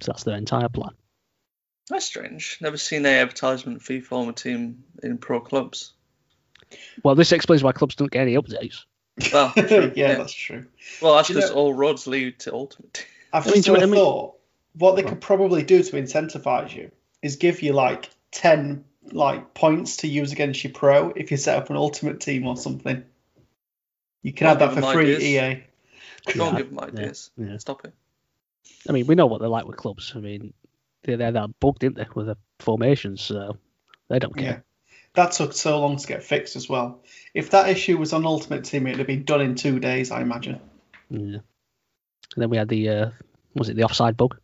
So 0.00 0.12
that's 0.12 0.24
their 0.24 0.36
entire 0.36 0.70
plan. 0.70 0.92
That's 1.90 2.06
strange. 2.06 2.58
Never 2.60 2.76
seen 2.78 3.04
a 3.04 3.08
advertisement 3.20 3.82
for 3.82 3.92
FIFA 3.92 4.12
Ultimate 4.12 4.36
Team 4.36 4.84
in 5.02 5.18
pro 5.18 5.40
clubs. 5.40 5.92
Well, 7.02 7.14
this 7.14 7.32
explains 7.32 7.62
why 7.62 7.72
clubs 7.72 7.94
don't 7.94 8.10
get 8.10 8.22
any 8.22 8.36
updates. 8.36 8.84
Well, 9.32 9.52
yeah, 9.56 9.90
yeah. 9.94 10.14
that's 10.14 10.32
true. 10.32 10.66
Well, 11.02 11.16
that's 11.16 11.28
Do 11.28 11.34
because 11.34 11.50
all 11.50 11.74
roads 11.74 12.06
lead 12.06 12.38
to 12.40 12.54
Ultimate 12.54 12.94
Team. 12.94 13.06
I've 13.32 13.42
I 13.42 13.46
mean, 13.46 13.54
just 13.56 13.66
do 13.66 13.72
you 13.72 13.80
had 13.80 13.84
a 13.84 13.86
know 13.86 13.90
what 13.90 13.98
I 13.98 14.02
mean? 14.02 14.04
thought. 14.04 14.34
What 14.74 14.96
they 14.96 15.02
could 15.02 15.20
probably 15.20 15.62
do 15.62 15.82
to 15.82 15.92
incentivize 15.96 16.74
you 16.74 16.90
is 17.22 17.36
give 17.36 17.62
you 17.62 17.72
like 17.72 18.10
ten 18.30 18.84
like 19.10 19.54
points 19.54 19.98
to 19.98 20.08
use 20.08 20.32
against 20.32 20.62
your 20.64 20.72
pro 20.72 21.10
if 21.10 21.30
you 21.30 21.36
set 21.36 21.56
up 21.56 21.70
an 21.70 21.76
ultimate 21.76 22.20
team 22.20 22.46
or 22.46 22.56
something. 22.56 23.04
You 24.22 24.32
can 24.32 24.46
Don't 24.48 24.60
have 24.60 24.74
that 24.74 24.82
for 24.82 24.92
free, 24.92 25.14
ideas. 25.16 25.22
EA. 25.22 25.62
Don't 26.34 26.52
Yeah, 26.52 26.58
give 26.58 26.70
them 26.70 26.80
ideas. 26.80 27.30
yeah. 27.36 27.56
Stop 27.56 27.84
it. 27.84 27.94
I 28.88 28.92
mean, 28.92 29.06
we 29.06 29.14
know 29.14 29.26
what 29.26 29.40
they're 29.40 29.48
like 29.48 29.66
with 29.66 29.76
clubs. 29.76 30.12
I 30.14 30.18
mean, 30.18 30.52
they're, 31.04 31.16
they're 31.16 31.32
that 31.32 31.58
bugged, 31.60 31.78
didn't 31.78 31.96
they, 31.96 32.06
with 32.14 32.26
the 32.26 32.36
formations, 32.58 33.22
so 33.22 33.56
they 34.08 34.18
don't 34.18 34.36
Yeah. 34.36 34.42
care. 34.42 34.64
That 35.14 35.32
took 35.32 35.52
so 35.54 35.80
long 35.80 35.96
to 35.96 36.06
get 36.06 36.22
fixed 36.22 36.54
as 36.56 36.68
well. 36.68 37.02
If 37.32 37.50
that 37.50 37.68
issue 37.70 37.96
was 37.96 38.12
on 38.12 38.26
Ultimate 38.26 38.64
Team, 38.64 38.86
it'd 38.86 38.98
have 38.98 39.06
been 39.06 39.24
done 39.24 39.40
in 39.40 39.54
two 39.54 39.80
days, 39.80 40.10
I 40.10 40.20
imagine. 40.20 40.60
Yeah. 41.08 41.38
And 41.38 41.42
then 42.36 42.50
we 42.50 42.56
had 42.58 42.68
the 42.68 42.88
uh, 42.88 43.10
was 43.54 43.68
it 43.70 43.76
the 43.76 43.84
offside 43.84 44.16
bug 44.16 44.38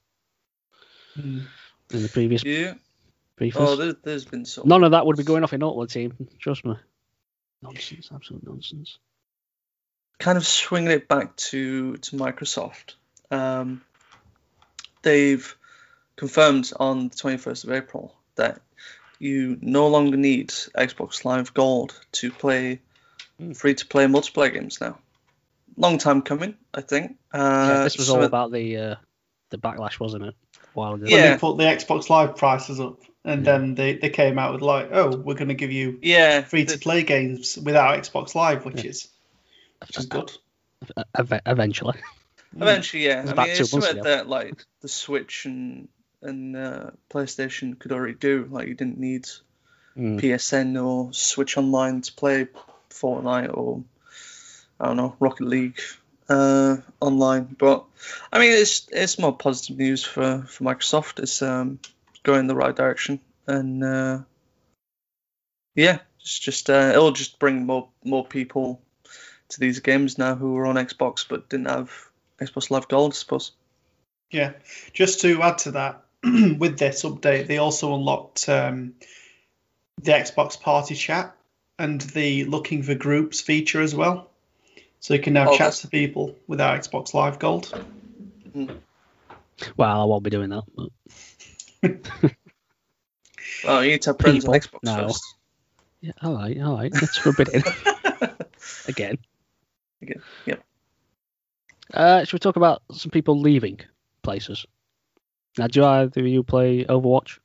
in 1.94 2.02
the 2.02 2.08
previous 2.08 2.42
Yeah. 2.44 2.74
previous. 3.36 3.56
Oh, 3.58 3.76
there, 3.76 3.94
there's 4.02 4.24
been 4.24 4.44
so. 4.44 4.62
None 4.64 4.84
of 4.84 4.92
that 4.92 5.06
would 5.06 5.16
be 5.16 5.24
going 5.24 5.42
off 5.44 5.52
in 5.52 5.62
Ultimate 5.62 5.90
Team. 5.90 6.28
Trust 6.38 6.64
me. 6.64 6.74
Nonsense, 7.62 8.10
absolute 8.14 8.44
nonsense. 8.46 8.98
kind 10.18 10.36
of 10.38 10.46
swinging 10.46 10.90
it 10.92 11.08
back 11.08 11.34
to 11.36 11.96
to 11.98 12.16
Microsoft. 12.16 12.94
Um, 13.30 13.82
they've 15.02 15.56
confirmed 16.16 16.72
on 16.78 17.08
the 17.08 17.14
21st 17.16 17.64
of 17.64 17.72
April 17.72 18.14
that 18.36 18.60
you 19.18 19.58
no 19.60 19.88
longer 19.88 20.16
need 20.16 20.50
Xbox 20.50 21.24
Live 21.24 21.54
Gold 21.54 21.98
to 22.12 22.30
play 22.30 22.80
Hmm. 23.38 23.52
free 23.52 23.74
to 23.74 23.86
play 23.86 24.06
multiplayer 24.06 24.52
games 24.52 24.80
now. 24.80 24.98
Long 25.76 25.98
time 25.98 26.22
coming, 26.22 26.56
I 26.72 26.82
think. 26.82 27.18
Uh, 27.32 27.38
Yeah, 27.68 27.82
this 27.84 27.98
was 27.98 28.06
so 28.06 28.16
all 28.18 28.22
about 28.24 28.52
the 28.52 28.76
uh, 28.76 28.94
the 29.50 29.58
backlash, 29.58 29.98
wasn't 29.98 30.24
it? 30.26 30.34
A 30.74 30.78
while 30.78 30.94
ago. 30.94 31.04
When 31.04 31.12
Yeah. 31.12 31.32
they 31.32 31.38
put 31.38 31.56
the 31.56 31.64
Xbox 31.64 32.10
Live 32.10 32.36
prices 32.36 32.80
up, 32.80 33.00
and 33.24 33.44
Yeah. 33.44 33.52
then 33.52 33.74
they, 33.74 33.96
they 33.96 34.10
came 34.10 34.38
out 34.38 34.52
with 34.52 34.62
like, 34.62 34.90
oh, 34.92 35.16
we're 35.16 35.34
going 35.34 35.48
to 35.48 35.54
give 35.54 35.72
you 35.72 35.98
yeah, 36.02 36.42
free 36.42 36.64
to 36.66 36.78
play 36.78 37.02
games 37.02 37.56
without 37.56 37.98
Xbox 37.98 38.34
Live, 38.34 38.64
which 38.64 38.82
Yeah. 38.84 38.90
is 38.90 39.08
which 39.80 39.98
is 39.98 40.06
good. 40.06 40.32
Eventually. 41.46 42.00
Eventually, 42.56 43.06
yeah. 43.06 43.22
was 43.22 43.32
I 43.32 43.34
mean, 43.34 43.48
it's 43.50 43.72
months 43.72 43.86
something 43.86 44.04
that 44.04 44.28
like 44.28 44.64
the 44.80 44.88
Switch 44.88 45.44
and 45.46 45.88
and 46.22 46.56
uh, 46.56 46.90
PlayStation 47.10 47.78
could 47.78 47.92
already 47.92 48.14
do. 48.14 48.46
Like 48.50 48.68
you 48.68 48.74
didn't 48.74 48.98
need 48.98 49.26
Mm. 49.96 50.20
PSN 50.20 50.84
or 50.84 51.12
Switch 51.12 51.56
Online 51.56 52.00
to 52.00 52.12
play 52.14 52.48
Fortnite 52.90 53.56
or 53.56 53.84
I 54.80 54.86
don't 54.86 54.96
know 54.96 55.14
Rocket 55.20 55.46
League 55.46 55.80
uh, 56.28 56.76
online. 57.00 57.54
But 57.58 57.84
I 58.32 58.38
mean, 58.38 58.52
it's 58.52 58.86
it's 58.90 59.18
more 59.18 59.36
positive 59.36 59.76
news 59.78 60.04
for 60.04 60.44
for 60.46 60.64
Microsoft. 60.64 61.20
It's 61.20 61.42
um, 61.42 61.78
going 62.22 62.40
in 62.40 62.46
the 62.46 62.56
right 62.56 62.74
direction, 62.74 63.20
and 63.46 63.84
uh, 63.84 64.18
yeah, 65.74 65.98
it's 66.20 66.38
just 66.38 66.70
uh, 66.70 66.90
it'll 66.92 67.12
just 67.12 67.38
bring 67.38 67.66
more 67.66 67.88
more 68.04 68.24
people 68.24 68.80
to 69.50 69.60
these 69.60 69.80
games 69.80 70.18
now 70.18 70.34
who 70.34 70.56
are 70.56 70.66
on 70.66 70.76
Xbox 70.76 71.26
but 71.28 71.48
didn't 71.48 71.68
have 71.68 71.92
Xbox 72.40 72.70
Live 72.70 72.88
Gold, 72.88 73.12
I 73.12 73.16
suppose. 73.16 73.52
Yeah, 74.30 74.52
just 74.92 75.20
to 75.20 75.42
add 75.42 75.58
to 75.58 75.72
that, 75.72 76.02
with 76.22 76.78
this 76.78 77.04
update, 77.04 77.46
they 77.46 77.58
also 77.58 77.94
unlocked 77.94 78.48
um, 78.48 78.94
the 80.02 80.12
Xbox 80.12 80.60
Party 80.60 80.94
Chat 80.94 81.36
and 81.78 82.00
the 82.00 82.44
looking 82.44 82.82
for 82.82 82.94
groups 82.94 83.40
feature 83.40 83.80
as 83.80 83.94
well. 83.94 84.30
So 85.04 85.12
you 85.12 85.20
can 85.20 85.34
now 85.34 85.48
Oh, 85.48 85.50
chat 85.50 85.58
that's- 85.58 85.82
to 85.82 85.88
people 85.88 86.34
without 86.46 86.80
Xbox 86.80 87.12
Live 87.12 87.38
Gold. 87.38 87.70
Well, 89.76 90.00
I 90.00 90.04
won't 90.04 90.24
be 90.24 90.30
doing 90.30 90.48
that. 90.48 90.62
But... 91.82 92.32
Well, 93.64 93.84
you 93.84 93.90
need 93.92 94.02
to 94.02 94.10
have 94.10 94.18
friends 94.18 94.46
on 94.46 94.54
Xbox 94.54 94.78
No. 94.82 95.08
first. 95.08 95.22
Yeah, 96.00 96.12
all 96.22 96.34
right, 96.34 96.58
all 96.62 96.76
right. 96.76 96.90
Let's 96.90 97.24
rub 97.26 97.38
it 97.38 97.48
in 97.50 97.62
again. 98.88 99.18
Again, 100.00 100.22
yep. 100.46 100.64
Uh, 101.92 102.24
should 102.24 102.32
we 102.32 102.38
talk 102.38 102.56
about 102.56 102.82
some 102.92 103.10
people 103.10 103.38
leaving 103.38 103.80
places? 104.22 104.64
Now, 105.58 105.66
do 105.66 105.84
either 105.84 106.20
of 106.20 106.26
you 106.26 106.42
play 106.42 106.84
Overwatch? 106.86 107.38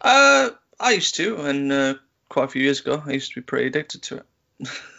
Uh, 0.00 0.50
I 0.80 0.92
used 0.92 1.16
to, 1.16 1.36
and 1.42 1.70
uh, 1.70 1.94
quite 2.30 2.44
a 2.44 2.48
few 2.48 2.62
years 2.62 2.80
ago, 2.80 3.02
I 3.04 3.12
used 3.12 3.32
to 3.34 3.40
be 3.40 3.44
pretty 3.44 3.66
addicted 3.66 4.02
to 4.04 4.16
it. 4.60 4.68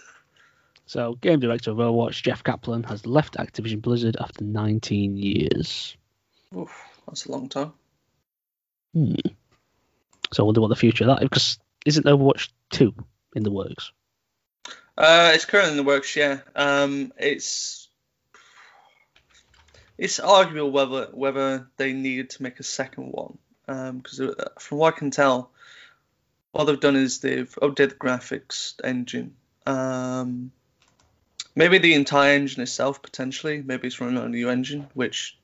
So, 0.89 1.13
game 1.13 1.39
director 1.39 1.69
of 1.69 1.77
Overwatch, 1.77 2.24
Jeff 2.24 2.43
Kaplan, 2.43 2.81
has 2.86 3.05
left 3.05 3.36
Activision 3.36 3.79
Blizzard 3.79 4.17
after 4.19 4.43
19 4.43 5.17
years. 5.17 5.96
Oof, 6.58 6.84
that's 7.05 7.27
a 7.27 7.31
long 7.31 7.48
time. 7.48 7.74
Hmm. 8.96 9.13
So, 10.34 10.41
I 10.41 10.46
wonder 10.48 10.62
what 10.62 10.69
the 10.69 10.75
future 10.75 11.03
of 11.03 11.10
that 11.10 11.19
because 11.22 11.60
isn't 11.86 12.08
Overwatch 12.08 12.50
2 12.72 12.91
in 13.36 13.43
the 13.43 13.51
works? 13.51 13.91
Uh, 14.98 15.29
it's 15.36 15.46
currently 15.46 15.74
in 15.74 15.77
the 15.77 15.84
works, 15.84 16.15
yeah. 16.15 16.39
Um, 16.55 17.13
it's 17.19 17.88
it's 19.96 20.19
arguable 20.19 20.72
whether 20.72 21.10
whether 21.13 21.67
they 21.77 21.93
needed 21.93 22.31
to 22.31 22.41
make 22.41 22.60
a 22.60 22.63
second 22.63 23.12
one, 23.12 23.38
because 23.67 24.36
from 24.58 24.79
what 24.79 24.96
I 24.96 24.98
can 24.98 25.12
tell, 25.12 25.51
what 26.51 26.63
they've 26.63 26.79
done 26.79 26.96
is 26.96 27.19
they've 27.19 27.55
updated 27.62 27.89
the 27.89 27.96
graphics 27.96 28.74
engine. 28.84 29.36
Um, 29.67 30.51
maybe 31.56 31.77
the 31.77 31.94
entire 31.94 32.34
engine 32.34 32.62
itself 32.62 33.01
potentially. 33.01 33.62
Maybe 33.62 33.88
it's 33.88 34.00
running 34.01 34.18
on 34.18 34.25
a 34.25 34.29
new 34.29 34.50
engine, 34.50 34.88
which 34.94 35.38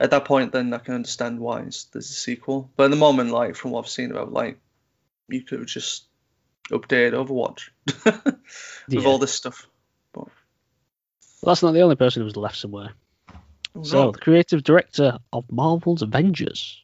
at 0.00 0.10
that 0.10 0.24
point 0.24 0.52
then 0.52 0.72
I 0.74 0.78
can 0.78 0.94
understand 0.94 1.40
why 1.40 1.60
it's, 1.62 1.84
there's 1.84 2.10
a 2.10 2.14
sequel. 2.14 2.70
But 2.76 2.84
at 2.84 2.90
the 2.90 2.96
moment, 2.96 3.30
like 3.30 3.56
from 3.56 3.70
what 3.72 3.84
I've 3.84 3.90
seen 3.90 4.10
about 4.10 4.32
like 4.32 4.58
you 5.28 5.42
could 5.42 5.58
have 5.60 5.68
just 5.68 6.04
updated 6.70 7.12
Overwatch 7.12 7.68
with 8.88 9.02
Yeah. 9.02 9.08
all 9.08 9.18
this 9.18 9.32
stuff. 9.34 9.66
Well, 10.14 10.30
that's 11.42 11.62
not 11.62 11.72
the 11.72 11.80
only 11.82 11.96
person 11.96 12.22
who's 12.22 12.36
left 12.36 12.56
somewhere. 12.56 12.90
Oh, 13.74 13.82
So, 13.82 14.04
no. 14.04 14.10
the 14.12 14.18
creative 14.18 14.62
director 14.64 15.18
of 15.32 15.50
Marvel's 15.50 16.02
Avengers, 16.02 16.82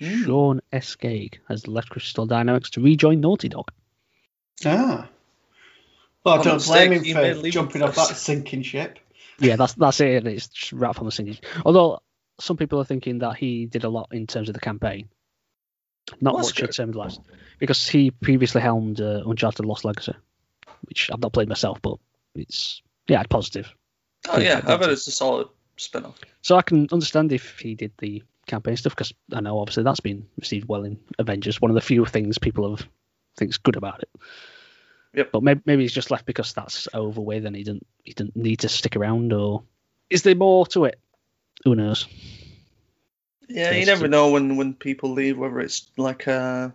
Mm. 0.00 0.24
Shaun 0.24 0.60
Escayg, 0.72 1.40
has 1.46 1.68
left 1.68 1.90
Crystal 1.90 2.24
Dynamics 2.24 2.70
to 2.70 2.80
rejoin 2.80 3.20
Naughty 3.20 3.50
Dog. 3.50 3.70
Ah. 4.64 5.06
Well, 6.24 6.42
don't 6.42 6.54
mistake, 6.54 6.88
blame 6.90 7.02
him 7.02 7.42
for 7.42 7.48
jumping 7.50 7.82
off 7.82 7.94
that 7.94 8.16
sinking 8.16 8.62
ship. 8.62 8.98
Yeah, 9.38 9.56
that's 9.56 9.74
that's 9.74 10.00
it. 10.00 10.26
It's 10.26 10.48
just 10.48 10.72
right 10.72 10.94
from 10.94 11.06
the 11.06 11.12
singing. 11.12 11.38
Although 11.64 12.02
some 12.40 12.56
people 12.56 12.80
are 12.80 12.84
thinking 12.84 13.18
that 13.20 13.36
he 13.36 13.66
did 13.66 13.84
a 13.84 13.88
lot 13.88 14.08
in 14.12 14.26
terms 14.26 14.48
of 14.48 14.54
the 14.54 14.60
campaign, 14.60 15.08
not 16.20 16.34
Well, 16.34 16.42
that's 16.42 16.60
much 16.60 16.68
in 16.68 16.72
terms 16.72 16.90
of 16.90 16.96
last, 16.96 17.20
because 17.58 17.88
he 17.88 18.10
previously 18.10 18.60
helmed 18.60 19.00
uh, 19.00 19.22
Uncharted: 19.26 19.64
Lost 19.64 19.84
Legacy, 19.84 20.14
which 20.82 21.10
I've 21.12 21.20
not 21.20 21.32
played 21.32 21.48
myself, 21.48 21.80
but 21.80 21.96
it's 22.34 22.82
yeah, 23.08 23.22
positive. 23.22 23.72
Oh 24.28 24.38
yeah, 24.38 24.60
Yeah, 24.64 24.74
I 24.74 24.76
bet 24.76 24.90
it's 24.90 25.06
a 25.06 25.12
solid 25.12 25.48
spin-off. 25.76 26.18
So 26.42 26.56
I 26.56 26.62
can 26.62 26.88
understand 26.92 27.32
if 27.32 27.58
he 27.58 27.74
did 27.74 27.92
the 27.98 28.22
campaign 28.46 28.76
stuff 28.76 28.94
because 28.94 29.12
I 29.32 29.40
know 29.40 29.58
obviously 29.58 29.84
that's 29.84 30.00
been 30.00 30.26
received 30.36 30.68
well 30.68 30.84
in 30.84 30.98
Avengers. 31.18 31.60
One 31.60 31.70
of 31.70 31.74
the 31.74 31.80
few 31.80 32.04
things 32.04 32.38
people 32.38 32.76
have 32.76 32.86
thinks 33.36 33.56
good 33.58 33.76
about 33.76 34.02
it. 34.02 34.10
Yep. 35.14 35.32
But 35.32 35.42
maybe, 35.42 35.60
maybe 35.64 35.82
he's 35.82 35.92
just 35.92 36.10
left 36.10 36.24
because 36.26 36.52
that's 36.52 36.86
over 36.94 37.20
with 37.20 37.44
and 37.44 37.56
he 37.56 37.64
didn't 37.64 37.86
he 38.04 38.12
didn't 38.12 38.36
need 38.36 38.60
to 38.60 38.68
stick 38.68 38.96
around 38.96 39.32
or 39.32 39.62
is 40.08 40.22
there 40.22 40.34
more 40.36 40.66
to 40.68 40.84
it? 40.84 41.00
Who 41.64 41.74
knows? 41.74 42.06
Yeah, 43.48 43.72
you 43.72 43.86
never 43.86 44.02
so- 44.02 44.06
know 44.06 44.30
when 44.30 44.56
when 44.56 44.74
people 44.74 45.10
leave 45.12 45.36
whether 45.36 45.58
it's 45.60 45.90
like 45.96 46.28
uh 46.28 46.70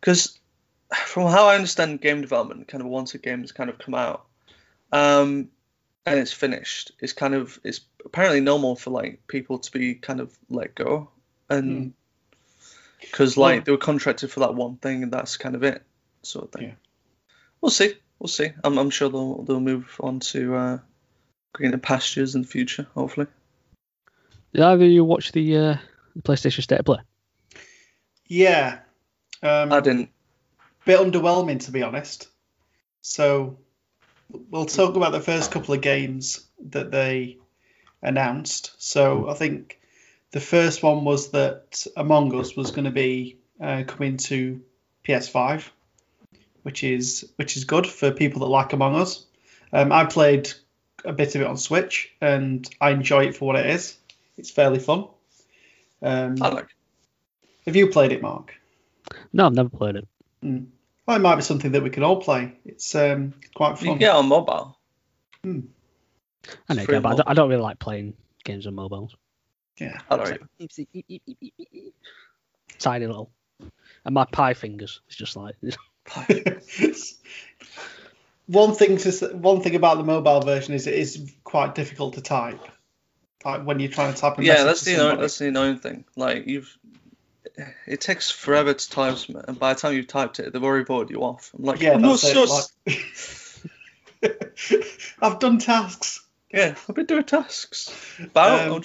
because 0.00 0.38
from 1.06 1.30
how 1.30 1.48
I 1.48 1.54
understand 1.54 2.00
game 2.00 2.20
development, 2.22 2.68
kind 2.68 2.82
of 2.82 2.88
once 2.88 3.14
a 3.14 3.18
game 3.18 3.40
has 3.42 3.52
kind 3.52 3.70
of 3.70 3.78
come 3.78 3.94
out, 3.94 4.26
um, 4.92 5.48
and 6.04 6.18
it's 6.18 6.32
finished, 6.32 6.92
it's 7.00 7.12
kind 7.14 7.34
of 7.34 7.58
it's 7.64 7.80
apparently 8.04 8.40
normal 8.40 8.76
for 8.76 8.90
like 8.90 9.26
people 9.26 9.58
to 9.58 9.72
be 9.72 9.94
kind 9.94 10.20
of 10.20 10.36
let 10.50 10.74
go, 10.74 11.08
and 11.48 11.94
because 13.00 13.36
like 13.36 13.58
Well- 13.58 13.64
they 13.64 13.72
were 13.72 13.78
contracted 13.78 14.30
for 14.30 14.40
that 14.40 14.54
one 14.54 14.76
thing, 14.76 15.02
and 15.02 15.12
that's 15.12 15.36
kind 15.38 15.54
of 15.54 15.62
it, 15.62 15.82
sort 16.22 16.46
of 16.46 16.52
thing. 16.52 16.68
Yeah. 16.68 16.74
We'll 17.62 17.70
see. 17.70 17.94
We'll 18.18 18.28
see. 18.28 18.50
I'm, 18.62 18.76
I'm 18.76 18.90
sure 18.90 19.08
they'll 19.08 19.42
they'll 19.42 19.60
move 19.60 19.96
on 20.00 20.20
to 20.20 20.54
uh, 20.54 20.78
greener 21.54 21.78
pastures 21.78 22.34
in 22.34 22.42
the 22.42 22.48
future, 22.48 22.86
hopefully. 22.94 23.28
Did 24.52 24.62
either 24.62 24.84
of 24.84 24.90
you 24.90 25.04
watch 25.04 25.32
the, 25.32 25.56
uh, 25.56 25.76
PlayStation 26.20 26.62
State 26.62 26.80
of 26.80 26.84
Play? 26.84 26.98
Yeah. 28.26 28.80
Um, 29.42 29.72
I 29.72 29.80
didn't. 29.80 30.10
bit 30.84 31.00
underwhelming 31.00 31.64
to 31.64 31.70
be 31.70 31.82
honest. 31.82 32.28
So 33.00 33.58
we'll 34.28 34.66
talk 34.66 34.96
about 34.96 35.12
the 35.12 35.20
first 35.20 35.50
couple 35.50 35.74
of 35.74 35.80
games 35.80 36.44
that 36.66 36.90
they 36.90 37.38
announced. 38.02 38.72
So 38.78 39.28
I 39.28 39.34
think 39.34 39.80
the 40.32 40.40
first 40.40 40.82
one 40.82 41.04
was 41.04 41.30
that 41.30 41.86
Among 41.96 42.34
Us 42.38 42.56
was 42.56 42.70
going 42.70 42.84
to 42.84 42.90
be 42.90 43.38
uh, 43.60 43.84
coming 43.86 44.16
to 44.18 44.62
PS5, 45.06 45.64
which 46.62 46.84
is 46.84 47.28
which 47.36 47.56
is 47.56 47.64
good 47.64 47.86
for 47.86 48.10
people 48.10 48.40
that 48.40 48.46
like 48.46 48.72
Among 48.72 48.96
Us. 48.96 49.26
Um, 49.72 49.92
I 49.92 50.04
played 50.04 50.52
a 51.04 51.12
bit 51.12 51.34
of 51.34 51.40
it 51.40 51.46
on 51.46 51.56
Switch 51.56 52.12
and 52.20 52.68
I 52.80 52.90
enjoy 52.90 53.24
it 53.24 53.36
for 53.36 53.46
what 53.46 53.56
it 53.56 53.66
is. 53.66 53.96
It's 54.36 54.50
fairly 54.50 54.78
fun. 54.78 55.08
Um, 56.00 56.36
I 56.40 56.48
like. 56.48 56.68
have 57.66 57.76
you 57.76 57.88
played 57.88 58.12
it, 58.12 58.22
Mark? 58.22 58.54
No, 59.32 59.46
I've 59.46 59.54
never 59.54 59.68
played 59.68 59.96
it. 59.96 60.08
Well, 60.42 61.16
it 61.16 61.20
might 61.20 61.36
be 61.36 61.42
something 61.42 61.72
that 61.72 61.82
we 61.82 61.90
could 61.90 62.02
all 62.02 62.20
play. 62.20 62.52
It's 62.64 62.94
um, 62.94 63.34
quite 63.54 63.78
fun. 63.78 63.88
can 63.88 63.98
get 63.98 64.14
on 64.14 64.28
mobile. 64.28 64.78
I 65.44 66.74
know, 66.74 66.84
yeah, 66.88 67.00
but 67.00 67.06
I 67.06 67.16
don't, 67.16 67.28
I 67.28 67.34
don't 67.34 67.48
really 67.48 67.62
like 67.62 67.78
playing 67.78 68.14
games 68.44 68.66
on 68.66 68.74
mobiles. 68.74 69.16
Yeah. 69.78 69.98
I 70.10 70.16
don't. 70.16 70.40
It's 70.58 70.78
like- 70.78 71.04
Tiny 72.78 73.06
little. 73.06 73.30
And 74.04 74.14
my 74.14 74.24
pie 74.24 74.54
fingers, 74.54 75.00
it's 75.06 75.16
just 75.16 75.36
like, 75.36 75.54
one 78.46 78.74
thing 78.74 78.96
to 78.98 79.10
one 79.34 79.60
thing 79.62 79.74
about 79.74 79.98
the 79.98 80.04
mobile 80.04 80.40
version 80.40 80.74
is 80.74 80.86
it 80.86 80.94
is 80.94 81.32
quite 81.44 81.74
difficult 81.74 82.14
to 82.14 82.20
type. 82.20 82.60
Like 83.44 83.64
when 83.64 83.80
you're 83.80 83.90
trying 83.90 84.14
to 84.14 84.20
type 84.20 84.38
a 84.38 84.44
yeah, 84.44 84.64
that's 84.64 84.82
the 84.82 84.94
annoying, 84.94 85.20
that's 85.20 85.38
the 85.38 85.48
annoying 85.48 85.78
thing. 85.78 86.04
Like 86.16 86.46
you've, 86.46 86.76
it 87.86 88.00
takes 88.00 88.30
forever 88.30 88.72
to 88.74 88.90
type 88.90 89.16
and 89.48 89.58
by 89.58 89.74
the 89.74 89.80
time 89.80 89.94
you've 89.94 90.06
typed 90.06 90.38
it, 90.40 90.52
they've 90.52 90.62
already 90.62 90.84
voted 90.84 91.10
you 91.10 91.22
off. 91.22 91.52
I'm 91.56 91.64
like, 91.64 91.80
yeah, 91.80 91.94
I'm 91.94 92.02
not 92.02 92.20
that's 92.20 92.24
it. 92.24 92.48
sus. 92.48 92.72
like- 92.86 93.08
I've 95.20 95.38
done 95.40 95.58
tasks. 95.58 96.20
Yeah, 96.52 96.74
I've 96.88 96.94
been 96.94 97.06
doing 97.06 97.24
tasks. 97.24 97.92
But 98.32 98.68
Um, 98.68 98.82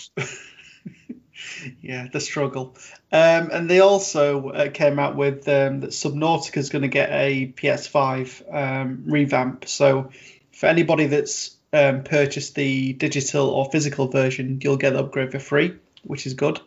yeah, 1.82 2.08
the 2.12 2.20
struggle. 2.20 2.76
Um, 3.12 3.50
and 3.52 3.70
they 3.70 3.80
also 3.80 4.50
uh, 4.50 4.70
came 4.70 5.00
out 5.00 5.16
with 5.16 5.48
um, 5.48 5.82
that 5.82 5.92
Subnautica 5.92 6.58
is 6.58 6.70
going 6.70 6.82
to 6.84 6.88
get 6.88 7.10
a 7.12 7.54
PS5 7.56 8.54
um, 8.54 9.04
revamp. 9.06 9.68
So 9.68 10.12
for 10.52 10.66
anybody 10.66 11.08
that's 11.08 11.56
um, 11.74 12.04
purchased 12.04 12.56
the 12.56 12.94
digital 12.94 13.50
or 13.50 13.70
physical 13.72 14.08
version, 14.08 14.60
you'll 14.62 14.78
get 14.78 14.94
the 14.94 15.00
upgrade 15.00 15.32
for 15.32 15.40
free, 15.40 15.76
which 16.04 16.26
is 16.26 16.34
good. 16.34 16.60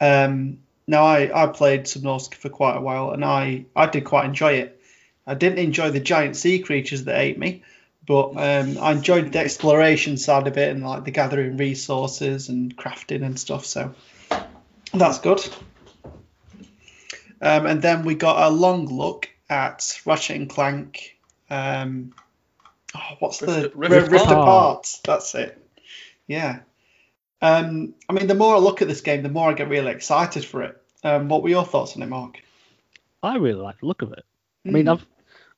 Um, 0.00 0.58
now 0.86 1.04
I, 1.04 1.44
I 1.44 1.46
played 1.46 1.84
Subnautica 1.84 2.34
for 2.34 2.48
quite 2.48 2.76
a 2.76 2.80
while, 2.80 3.12
and 3.12 3.24
I, 3.24 3.66
I 3.74 3.86
did 3.86 4.04
quite 4.04 4.24
enjoy 4.24 4.54
it. 4.54 4.80
I 5.26 5.34
didn't 5.34 5.58
enjoy 5.58 5.90
the 5.90 6.00
giant 6.00 6.36
sea 6.36 6.58
creatures 6.58 7.04
that 7.04 7.18
ate 7.18 7.38
me, 7.38 7.62
but 8.06 8.30
um, 8.30 8.78
I 8.78 8.92
enjoyed 8.92 9.32
the 9.32 9.38
exploration 9.38 10.16
side 10.16 10.48
of 10.48 10.58
it 10.58 10.70
and 10.70 10.84
like 10.84 11.04
the 11.04 11.12
gathering 11.12 11.56
resources 11.56 12.48
and 12.48 12.76
crafting 12.76 13.24
and 13.24 13.38
stuff. 13.38 13.64
So 13.64 13.94
that's 14.94 15.18
good. 15.18 15.40
Um, 17.40 17.66
and 17.66 17.82
then 17.82 18.04
we 18.04 18.14
got 18.14 18.46
a 18.46 18.50
long 18.54 18.86
look 18.86 19.28
at 19.50 20.00
Ratchet 20.06 20.36
and 20.36 20.48
Clank. 20.48 21.16
Um, 21.50 22.14
oh, 22.94 23.16
what's 23.18 23.38
the 23.38 23.72
Rift- 23.74 23.92
Rift 23.92 24.10
Rift 24.12 24.24
Apart. 24.26 24.38
Apart? 24.38 25.00
That's 25.04 25.34
it. 25.34 25.58
Yeah. 26.26 26.60
Um, 27.40 27.94
I 28.08 28.12
mean, 28.12 28.28
the 28.28 28.34
more 28.36 28.54
I 28.54 28.58
look 28.58 28.82
at 28.82 28.88
this 28.88 29.00
game, 29.00 29.22
the 29.24 29.28
more 29.28 29.50
I 29.50 29.54
get 29.54 29.68
really 29.68 29.90
excited 29.90 30.44
for 30.44 30.62
it. 30.62 30.80
Um, 31.02 31.28
what 31.28 31.42
were 31.42 31.48
your 31.48 31.64
thoughts 31.64 31.96
on 31.96 32.02
it, 32.02 32.06
Mark? 32.08 32.40
I 33.22 33.36
really 33.36 33.60
like 33.60 33.80
the 33.80 33.86
look 33.86 34.02
of 34.02 34.12
it. 34.12 34.24
I 34.66 34.70
mean, 34.70 34.86
Mm. 34.86 34.92
I've 34.92 35.06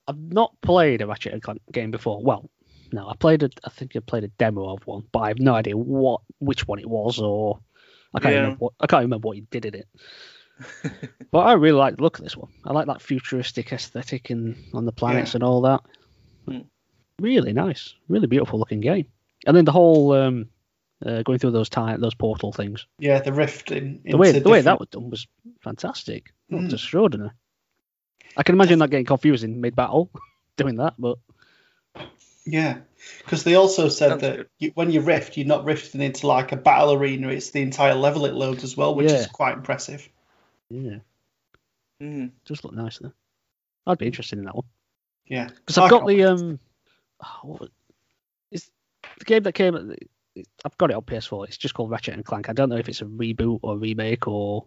I've 0.08 0.18
not 0.18 0.58
played 0.62 1.02
a 1.02 1.06
Ratchet 1.06 1.32
and 1.34 1.42
Clank 1.42 1.60
game 1.72 1.90
before. 1.90 2.22
Well, 2.22 2.48
no, 2.92 3.08
I 3.08 3.14
played 3.16 3.42
a 3.42 3.50
I 3.64 3.70
think 3.70 3.94
I 3.96 4.00
played 4.00 4.24
a 4.24 4.28
demo 4.28 4.74
of 4.74 4.86
one, 4.86 5.04
but 5.12 5.18
I 5.20 5.28
have 5.28 5.38
no 5.38 5.54
idea 5.54 5.76
what 5.76 6.22
which 6.38 6.66
one 6.66 6.78
it 6.78 6.88
was 6.88 7.18
or 7.18 7.58
I 8.14 8.20
can't 8.20 8.32
Yeah. 8.34 8.40
remember 8.40 8.58
what 8.58 8.72
I 8.80 8.86
can't 8.86 9.02
remember 9.02 9.26
what 9.28 9.36
you 9.36 9.46
did 9.50 9.64
in 9.66 9.74
it. 9.74 9.88
but 11.32 11.38
I 11.40 11.52
really 11.54 11.76
like 11.78 11.96
the 11.96 12.02
look 12.02 12.18
of 12.18 12.24
this 12.24 12.36
one. 12.36 12.50
I 12.64 12.72
like 12.72 12.86
that 12.86 13.02
futuristic 13.02 13.72
aesthetic 13.72 14.30
and 14.30 14.56
on 14.72 14.84
the 14.84 14.92
planets 14.92 15.34
and 15.34 15.42
all 15.42 15.60
that. 15.62 15.80
Hmm. 16.46 16.60
Really 17.20 17.52
nice, 17.52 17.94
really 18.08 18.26
beautiful 18.26 18.58
looking 18.58 18.80
game. 18.80 19.06
And 19.46 19.56
then 19.56 19.64
the 19.64 19.72
whole 19.72 20.12
um, 20.12 20.48
uh, 21.04 21.22
going 21.22 21.38
through 21.38 21.50
those 21.52 21.68
time 21.68 22.00
those 22.00 22.14
portal 22.14 22.52
things. 22.52 22.86
yeah, 22.98 23.20
the 23.20 23.32
rift 23.32 23.70
in 23.72 24.00
The 24.04 24.16
way 24.16 24.32
the 24.32 24.48
way 24.48 24.60
that 24.60 24.78
was 24.78 24.88
done 24.90 25.10
was 25.10 25.26
fantastic. 25.60 26.32
Mm. 26.52 26.72
extraordinary. 26.72 27.30
I 28.36 28.42
can 28.42 28.54
imagine 28.54 28.78
that 28.80 28.90
getting 28.90 29.06
confusing 29.06 29.60
mid 29.60 29.74
battle 29.76 30.10
doing 30.56 30.76
that, 30.76 30.94
but 30.98 31.18
Yeah, 32.46 32.78
because 33.18 33.42
they 33.44 33.54
also 33.54 33.88
said 33.88 34.08
Sounds 34.10 34.20
that 34.22 34.46
you, 34.58 34.72
when 34.74 34.90
you 34.90 35.00
rift, 35.00 35.36
you're 35.36 35.46
not 35.46 35.64
rifting 35.64 36.02
into 36.02 36.26
like 36.26 36.52
a 36.52 36.56
battle 36.56 36.92
arena; 36.92 37.28
it's 37.28 37.50
the 37.50 37.62
entire 37.62 37.94
level 37.94 38.26
it 38.26 38.34
loads 38.34 38.64
as 38.64 38.76
well, 38.76 38.94
which 38.94 39.10
is 39.10 39.26
quite 39.26 39.54
impressive. 39.54 40.08
yeah, 40.68 40.98
Mm. 42.02 42.32
just 42.44 42.64
look 42.64 42.74
nice 42.74 42.98
there. 42.98 43.12
I'd 43.86 43.98
be 43.98 44.06
interested 44.06 44.38
in 44.38 44.44
that 44.46 44.54
one 44.54 44.64
Yeah, 45.26 45.48
because 45.48 45.78
I 45.78 45.84
I've 45.84 45.90
got 45.90 46.06
the 46.06 46.24
um, 46.24 46.58
oh, 47.22 47.38
what 47.42 47.70
the 48.50 49.24
game 49.24 49.42
that 49.44 49.52
came. 49.52 49.74
the- 49.74 50.44
I've 50.64 50.76
got 50.78 50.90
it 50.90 50.96
on 50.96 51.02
PS4. 51.02 51.46
It's 51.46 51.56
just 51.56 51.74
called 51.74 51.90
Ratchet 51.90 52.14
and 52.14 52.24
Clank. 52.24 52.48
I 52.48 52.52
don't 52.54 52.68
know 52.68 52.76
if 52.76 52.88
it's 52.88 53.02
a 53.02 53.04
reboot 53.04 53.60
or 53.62 53.78
remake 53.78 54.26
or 54.26 54.66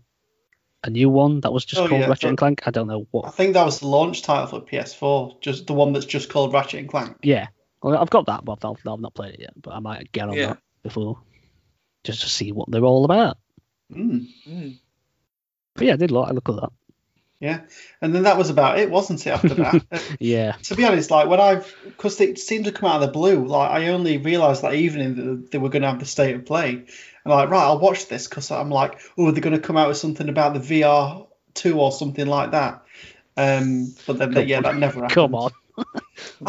a 0.85 0.89
new 0.89 1.09
one 1.09 1.41
that 1.41 1.51
was 1.51 1.65
just 1.65 1.81
Oh, 1.81 1.87
called 1.89 2.01
yeah, 2.01 2.07
Ratchet 2.07 2.29
and 2.29 2.37
Clank. 2.37 2.61
I 2.65 2.71
don't 2.71 2.87
know 2.87 3.05
what. 3.11 3.25
I 3.25 3.31
think 3.31 3.53
that 3.53 3.65
was 3.65 3.81
the 3.81 3.87
launch 3.87 4.21
title 4.21 4.47
for 4.47 4.65
PS4, 4.65 5.41
just 5.41 5.67
the 5.67 5.73
one 5.73 5.91
that's 5.91 6.05
just 6.05 6.29
called 6.29 6.53
Ratchet 6.53 6.79
and 6.79 6.87
Clank. 6.89 7.17
Yeah, 7.21 7.47
well, 7.81 7.97
I've 7.97 8.09
got 8.09 8.25
that, 8.27 8.43
but 8.45 8.63
I've, 8.63 8.87
I've 8.87 8.99
not 8.99 9.13
played 9.13 9.35
it 9.35 9.39
yet. 9.41 9.53
But 9.61 9.73
I 9.73 9.79
might 9.79 10.11
get 10.11 10.29
on 10.29 10.35
Yeah. 10.35 10.47
that 10.47 10.59
before 10.83 11.19
just 12.03 12.21
to 12.21 12.29
see 12.29 12.51
what 12.51 12.69
they're 12.71 12.83
all 12.85 13.05
about. 13.05 13.37
Mm, 13.91 14.27
Mm. 14.47 14.77
But 15.75 15.85
yeah, 15.87 15.93
I 15.93 15.97
did 15.97 16.11
like. 16.11 16.29
I 16.29 16.31
look 16.31 16.49
at 16.49 16.55
that. 16.55 16.69
yeah, 17.39 17.61
and 18.01 18.13
then 18.15 18.23
that 18.23 18.37
was 18.37 18.49
about 18.49 18.79
it, 18.79 18.89
wasn't 18.89 19.25
it? 19.25 19.29
After 19.29 19.53
that, 19.55 19.83
Uh, 19.91 19.99
Yeah. 20.19 20.53
to 20.63 20.75
be 20.75 20.85
honest, 20.85 21.11
like 21.11 21.27
when 21.29 21.39
I've 21.39 21.73
because 21.85 22.19
it 22.19 22.39
seemed 22.39 22.65
to 22.65 22.71
come 22.71 22.89
out 22.89 23.01
of 23.01 23.07
the 23.07 23.13
blue, 23.13 23.45
like 23.45 23.69
I 23.71 23.89
only 23.89 24.17
realised 24.17 24.63
that 24.63 24.73
evening 24.73 25.15
that 25.15 25.51
they 25.51 25.57
were 25.57 25.69
going 25.69 25.83
to 25.83 25.89
have 25.89 25.99
the 25.99 26.05
state 26.05 26.35
of 26.35 26.45
play, 26.45 26.71
and 26.71 26.85
like 27.25 27.49
right, 27.49 27.63
I'll 27.63 27.79
watch 27.79 28.07
this 28.07 28.27
because 28.27 28.49
I'm 28.51 28.69
like, 28.69 28.99
oh, 29.17 29.31
they're 29.31 29.41
going 29.41 29.55
to 29.55 29.61
come 29.61 29.77
out 29.77 29.87
with 29.87 29.97
something 29.97 30.29
about 30.29 30.53
the 30.53 30.59
VR 30.81 31.27
two 31.53 31.79
or 31.79 31.91
something 31.91 32.25
like 32.25 32.51
that. 32.51 32.83
Um, 33.37 33.93
but 34.07 34.17
then 34.17 34.33
Come 34.33 34.47
yeah, 34.47 34.61
that 34.61 34.75
never 34.77 34.93
happened. 35.01 35.11
Come 35.11 35.35
on. 35.35 35.51
I- 35.77 35.83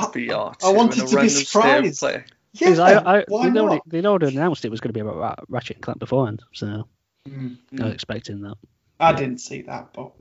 VR. 0.06 0.54
I 0.64 0.70
wanted 0.72 1.00
to 1.00 1.06
be 1.10 1.16
random 1.16 1.28
state 1.28 1.42
of 1.42 1.46
surprised. 1.48 1.98
play. 2.00 2.24
Yeah, 2.54 2.68
'Cause 2.68 2.78
I, 2.78 3.18
I, 3.18 3.24
why 3.28 3.44
they'd, 3.44 3.52
not? 3.54 3.64
already, 3.64 3.82
they'd 3.86 4.06
already 4.06 4.34
announced 4.36 4.64
it 4.64 4.70
was 4.70 4.80
going 4.80 4.88
to 4.92 4.94
be 4.94 5.00
about 5.00 5.44
Ratchet 5.48 5.76
and 5.76 5.82
Clank 5.82 5.98
beforehand, 5.98 6.42
so 6.52 6.88
Mm, 7.28 7.58
I 7.80 7.84
was 7.84 7.94
expecting 7.94 8.40
that. 8.40 8.54
I 8.98 9.12
didn't 9.12 9.38
see 9.38 9.62
that, 9.62 9.92
but 9.92 10.12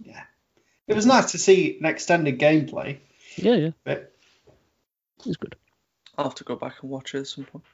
yeah, 0.00 0.22
it 0.88 0.94
was 0.96 1.06
nice 1.06 1.30
to 1.32 1.38
see 1.38 1.78
an 1.78 1.86
extended 1.86 2.40
gameplay. 2.40 2.98
Yeah, 3.36 3.54
yeah, 3.54 3.70
But 3.84 4.12
it's 5.24 5.36
good. 5.36 5.54
I'll 6.16 6.24
have 6.24 6.34
to 6.36 6.44
go 6.44 6.56
back 6.56 6.74
and 6.82 6.90
watch 6.90 7.14
it 7.14 7.20
at 7.20 7.26
some 7.28 7.44
point. 7.44 7.64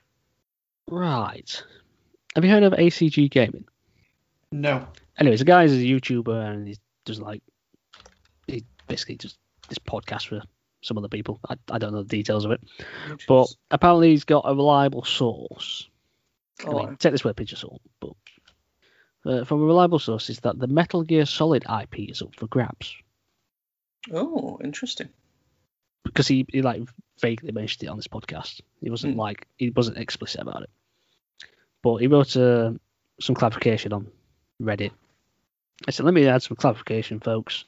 Right. 0.90 1.62
Have 2.34 2.44
you 2.44 2.50
heard 2.50 2.62
of 2.62 2.74
ACG 2.74 3.30
Gaming? 3.30 3.64
no, 4.52 4.86
Anyways, 5.16 5.38
the 5.38 5.44
guy 5.46 5.64
is 5.64 5.72
a 5.72 5.76
YouTuber 5.76 6.50
and 6.52 6.68
he 6.68 6.76
does 7.06 7.20
like 7.20 7.42
he 8.46 8.64
basically 8.86 9.16
just 9.16 9.38
this 9.68 9.78
podcast 9.78 10.26
for 10.28 10.42
some 10.84 10.98
other 10.98 11.08
people. 11.08 11.40
I, 11.48 11.56
I 11.70 11.78
don't 11.78 11.92
know 11.92 12.02
the 12.02 12.16
details 12.16 12.44
of 12.44 12.52
it, 12.52 12.60
but 13.26 13.48
apparently 13.70 14.10
he's 14.10 14.24
got 14.24 14.44
a 14.46 14.54
reliable 14.54 15.04
source. 15.04 15.88
I 16.60 16.68
oh, 16.68 16.78
mean, 16.86 16.96
take 16.96 17.12
this 17.12 17.24
with 17.24 17.32
a 17.32 17.34
pinch 17.34 17.52
of 17.52 17.58
salt, 17.58 17.82
but 18.00 18.12
uh, 19.26 19.44
from 19.44 19.62
a 19.62 19.64
reliable 19.64 19.98
source 19.98 20.30
is 20.30 20.40
that 20.40 20.58
the 20.58 20.68
Metal 20.68 21.02
Gear 21.02 21.26
Solid 21.26 21.64
IP 21.82 22.10
is 22.10 22.22
up 22.22 22.34
for 22.36 22.46
grabs 22.46 22.94
oh, 24.12 24.58
interesting. 24.62 25.08
because 26.04 26.28
he, 26.28 26.46
he 26.52 26.62
like 26.62 26.82
vaguely 27.20 27.52
mentioned 27.52 27.84
it 27.84 27.90
on 27.90 27.96
this 27.96 28.08
podcast. 28.08 28.60
He 28.80 28.90
wasn't 28.90 29.14
Hmm. 29.14 29.20
like 29.20 29.46
he 29.56 29.70
wasn't 29.70 29.98
explicit 29.98 30.40
about 30.40 30.62
it, 30.62 30.70
but 31.82 31.96
he 31.96 32.06
wrote 32.06 32.36
uh, 32.36 32.72
some 33.20 33.34
clarification 33.34 33.92
on 33.92 34.10
Reddit. 34.60 34.92
I 35.86 35.90
said, 35.90 36.04
"Let 36.04 36.14
me 36.14 36.26
add 36.26 36.42
some 36.42 36.56
clarification, 36.56 37.20
folks. 37.20 37.64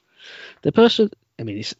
The 0.61 0.71
person, 0.71 1.09
I 1.39 1.43
mean, 1.43 1.57
it's 1.57 1.75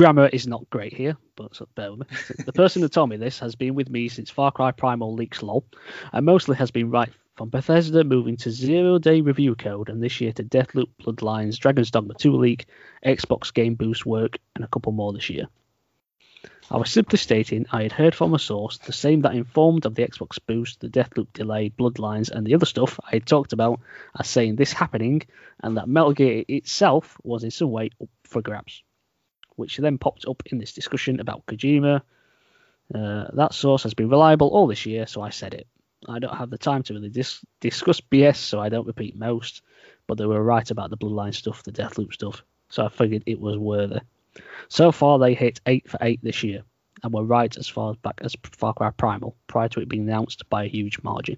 grammar 0.00 0.28
is 0.28 0.46
not 0.46 0.70
great 0.70 0.94
here, 0.94 1.14
but 1.36 1.54
so 1.54 1.68
bear 1.74 1.92
with 1.92 2.00
me. 2.00 2.06
the 2.46 2.54
person 2.54 2.80
who 2.80 2.88
told 2.88 3.10
me 3.10 3.18
this 3.18 3.38
has 3.40 3.54
been 3.54 3.74
with 3.74 3.90
me 3.90 4.08
since 4.08 4.30
Far 4.30 4.50
Cry 4.50 4.70
Primal 4.70 5.12
leaks 5.12 5.42
lol, 5.42 5.66
and 6.10 6.24
mostly 6.24 6.56
has 6.56 6.70
been 6.70 6.88
right 6.88 7.10
from 7.36 7.50
Bethesda 7.50 8.02
moving 8.02 8.38
to 8.38 8.50
zero 8.50 8.98
day 8.98 9.20
review 9.20 9.54
code, 9.54 9.90
and 9.90 10.02
this 10.02 10.18
year 10.22 10.32
to 10.32 10.42
Deathloop, 10.42 10.88
Bloodlines, 11.02 11.58
Dragon's 11.58 11.90
Dogma 11.90 12.14
2 12.14 12.32
leak, 12.32 12.64
Xbox 13.04 13.52
Game 13.52 13.74
Boost 13.74 14.06
work, 14.06 14.38
and 14.54 14.64
a 14.64 14.68
couple 14.68 14.90
more 14.92 15.12
this 15.12 15.28
year. 15.28 15.48
I 16.70 16.78
was 16.78 16.90
simply 16.90 17.18
stating 17.18 17.66
I 17.70 17.82
had 17.82 17.92
heard 17.92 18.14
from 18.14 18.32
a 18.32 18.38
source 18.38 18.78
the 18.78 18.94
same 18.94 19.20
that 19.20 19.34
informed 19.34 19.84
of 19.84 19.94
the 19.94 20.08
Xbox 20.08 20.38
Boost, 20.46 20.80
the 20.80 20.88
Deathloop 20.88 21.30
delay, 21.34 21.68
Bloodlines, 21.78 22.30
and 22.30 22.46
the 22.46 22.54
other 22.54 22.64
stuff 22.64 22.98
I 23.04 23.16
had 23.16 23.26
talked 23.26 23.52
about 23.52 23.80
as 24.18 24.30
saying 24.30 24.56
this 24.56 24.72
happening, 24.72 25.24
and 25.62 25.76
that 25.76 25.90
Metal 25.90 26.14
Gear 26.14 26.42
itself 26.48 27.18
was 27.22 27.44
in 27.44 27.50
some 27.50 27.70
way 27.70 27.90
up 28.00 28.08
for 28.24 28.40
grabs. 28.40 28.82
Which 29.60 29.76
then 29.76 29.98
popped 29.98 30.24
up 30.26 30.42
in 30.46 30.56
this 30.56 30.72
discussion 30.72 31.20
about 31.20 31.44
Kojima. 31.44 32.00
Uh, 32.94 33.24
that 33.34 33.52
source 33.52 33.82
has 33.82 33.92
been 33.92 34.08
reliable 34.08 34.48
all 34.48 34.66
this 34.66 34.86
year, 34.86 35.06
so 35.06 35.20
I 35.20 35.28
said 35.28 35.52
it. 35.52 35.66
I 36.08 36.18
don't 36.18 36.34
have 36.34 36.48
the 36.48 36.56
time 36.56 36.82
to 36.84 36.94
really 36.94 37.10
dis- 37.10 37.44
discuss 37.60 38.00
BS, 38.00 38.36
so 38.36 38.58
I 38.58 38.70
don't 38.70 38.86
repeat 38.86 39.16
most, 39.16 39.60
but 40.06 40.16
they 40.16 40.24
were 40.24 40.42
right 40.42 40.68
about 40.70 40.88
the 40.88 40.96
Bloodline 40.96 41.34
stuff, 41.34 41.62
the 41.62 41.72
Deathloop 41.72 42.14
stuff, 42.14 42.42
so 42.70 42.86
I 42.86 42.88
figured 42.88 43.22
it 43.26 43.38
was 43.38 43.58
worthy. 43.58 44.00
So 44.68 44.92
far, 44.92 45.18
they 45.18 45.34
hit 45.34 45.60
8 45.66 45.90
for 45.90 45.98
8 46.00 46.20
this 46.22 46.42
year, 46.42 46.62
and 47.02 47.12
were 47.12 47.24
right 47.24 47.54
as 47.54 47.68
far 47.68 47.92
back 48.02 48.18
as 48.22 48.34
Far 48.42 48.72
Cry 48.72 48.90
Primal, 48.90 49.36
prior 49.46 49.68
to 49.68 49.80
it 49.80 49.88
being 49.90 50.08
announced 50.08 50.48
by 50.48 50.64
a 50.64 50.68
huge 50.68 51.02
margin. 51.02 51.36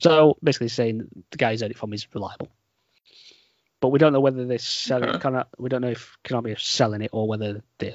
So, 0.00 0.36
basically 0.42 0.68
saying 0.68 1.08
the 1.30 1.36
guy 1.36 1.52
who's 1.52 1.60
had 1.60 1.70
it 1.70 1.78
from 1.78 1.92
is 1.92 2.12
reliable. 2.12 2.48
But 3.80 3.88
we 3.88 3.98
don't 3.98 4.12
know 4.12 4.20
whether 4.20 4.44
they're 4.44 4.58
selling 4.58 5.08
Okay. 5.08 5.18
kind 5.18 5.36
of, 5.36 5.46
we 5.58 5.68
don't 5.70 5.80
know 5.80 5.88
if 5.88 6.16
Konami 6.24 6.54
is 6.54 6.62
selling 6.62 7.00
it 7.02 7.10
or 7.12 7.26
whether 7.26 7.62
they're 7.78 7.94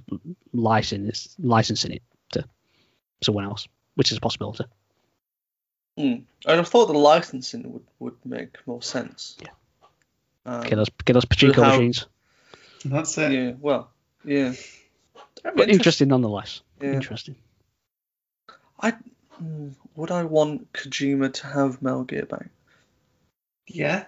licensing, 0.51 1.11
licensing 1.39 1.91
it 1.93 2.01
to 2.31 2.43
someone 3.23 3.43
else, 3.45 3.67
which 3.93 4.11
is 4.11 4.17
a 4.17 4.21
possibility. 4.21 4.65
Hmm. 5.97 6.15
And 6.47 6.59
I 6.59 6.63
thought 6.63 6.87
the 6.87 6.93
licensing 6.93 7.71
would, 7.71 7.83
would 7.99 8.15
make 8.25 8.57
more 8.65 8.81
sense. 8.81 9.37
Yeah. 9.41 9.49
Um, 10.47 10.61
Get 10.63 10.79
us, 10.79 10.87
get 11.05 11.15
us 11.17 11.25
pachinko 11.25 11.55
how- 11.63 11.69
machines. 11.69 12.07
That's 12.83 13.17
it. 13.17 13.31
yeah. 13.31 13.53
Well. 13.59 13.89
Yeah. 14.23 14.53
But 15.55 15.69
interesting 15.69 16.07
nonetheless. 16.09 16.61
Yeah. 16.81 16.93
Interesting. 16.93 17.35
I 18.79 18.91
hmm, 19.31 19.69
would 19.95 20.11
I 20.11 20.23
want 20.23 20.71
Kojima 20.73 21.33
to 21.33 21.47
have 21.47 21.81
Metal 21.81 22.03
Gear 22.03 22.25
back? 22.25 22.47
Yeah. 23.67 24.05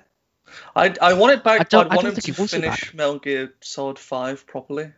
I 0.75 0.93
I 1.01 1.13
want 1.13 1.33
it 1.33 1.43
back. 1.43 1.61
I 1.61 1.63
don't- 1.63 1.87
but 1.89 1.91
I 1.91 1.93
I'd 1.93 1.95
want 1.95 2.01
don't 2.03 2.05
him 2.05 2.15
think 2.15 2.25
to 2.25 2.31
he 2.33 2.41
wants 2.41 2.53
it 2.53 2.61
finish 2.61 2.81
back. 2.85 2.93
Metal 2.95 3.19
Gear 3.19 3.53
Solid 3.61 3.99
Five 3.99 4.45
properly. 4.47 4.91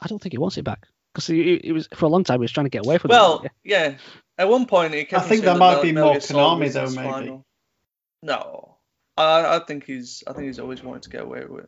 I 0.00 0.06
don't 0.08 0.20
think 0.20 0.32
he 0.32 0.38
wants 0.38 0.56
it 0.58 0.62
back 0.64 0.86
because 1.12 1.26
he, 1.26 1.54
it 1.54 1.72
was 1.72 1.88
for 1.94 2.06
a 2.06 2.08
long 2.08 2.24
time 2.24 2.38
he 2.40 2.44
was 2.44 2.52
trying 2.52 2.66
to 2.66 2.70
get 2.70 2.84
away 2.86 2.98
from 2.98 3.10
it. 3.10 3.14
Well, 3.14 3.40
it. 3.44 3.52
yeah. 3.64 3.94
At 4.38 4.48
one 4.48 4.66
point, 4.66 4.92
he 4.94 5.04
kept 5.04 5.24
I 5.24 5.28
think 5.28 5.42
saying 5.44 5.54
that 5.54 5.58
might 5.58 5.68
Metal- 5.76 5.82
be 5.82 5.92
Metal 5.92 6.10
more 6.10 6.18
Gear 6.20 6.28
Konami, 6.28 6.72
though, 6.72 6.90
maybe. 6.90 7.08
final. 7.10 7.46
No, 8.22 8.76
I 9.16 9.56
I 9.56 9.58
think 9.66 9.84
he's 9.84 10.22
I 10.26 10.32
think 10.32 10.46
he's 10.46 10.58
always 10.58 10.82
wanted 10.82 11.02
to 11.02 11.10
get 11.10 11.22
away 11.22 11.44
with 11.46 11.66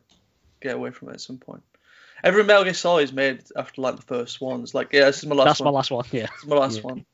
get 0.61 0.75
away 0.75 0.91
from 0.91 1.09
it 1.09 1.13
at 1.13 1.21
some 1.21 1.37
point. 1.37 1.63
Every 2.23 2.43
Metal 2.43 2.63
Gear 2.65 2.73
Solid 2.73 3.03
is 3.03 3.13
made 3.13 3.43
after 3.55 3.81
like 3.81 3.95
the 3.95 4.01
first 4.01 4.41
ones. 4.41 4.73
Like, 4.73 4.89
yeah, 4.91 5.05
this 5.05 5.19
is 5.19 5.25
my 5.25 5.35
last 5.35 5.45
That's 5.47 5.59
one. 5.61 5.73
my 5.73 5.77
last 5.77 5.91
one. 5.91 6.05
Yeah. 6.11 6.27
This 6.27 6.43
is 6.43 6.47
my 6.47 6.57
last 6.57 6.75
Yeah. 6.77 6.81
one. 6.83 7.05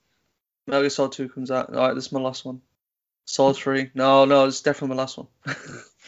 Metal 0.67 0.81
Gear 0.81 0.89
Solid 0.89 1.11
2 1.11 1.29
comes 1.29 1.51
out. 1.51 1.69
Alright, 1.69 1.93
this 1.95 2.07
is 2.07 2.11
my 2.11 2.19
last 2.19 2.43
one. 2.43 2.61
Solid 3.25 3.57
3. 3.57 3.91
No, 3.95 4.25
no, 4.25 4.45
it's 4.45 4.61
definitely 4.61 4.95
my 4.95 5.01
last 5.01 5.17
one. 5.17 5.27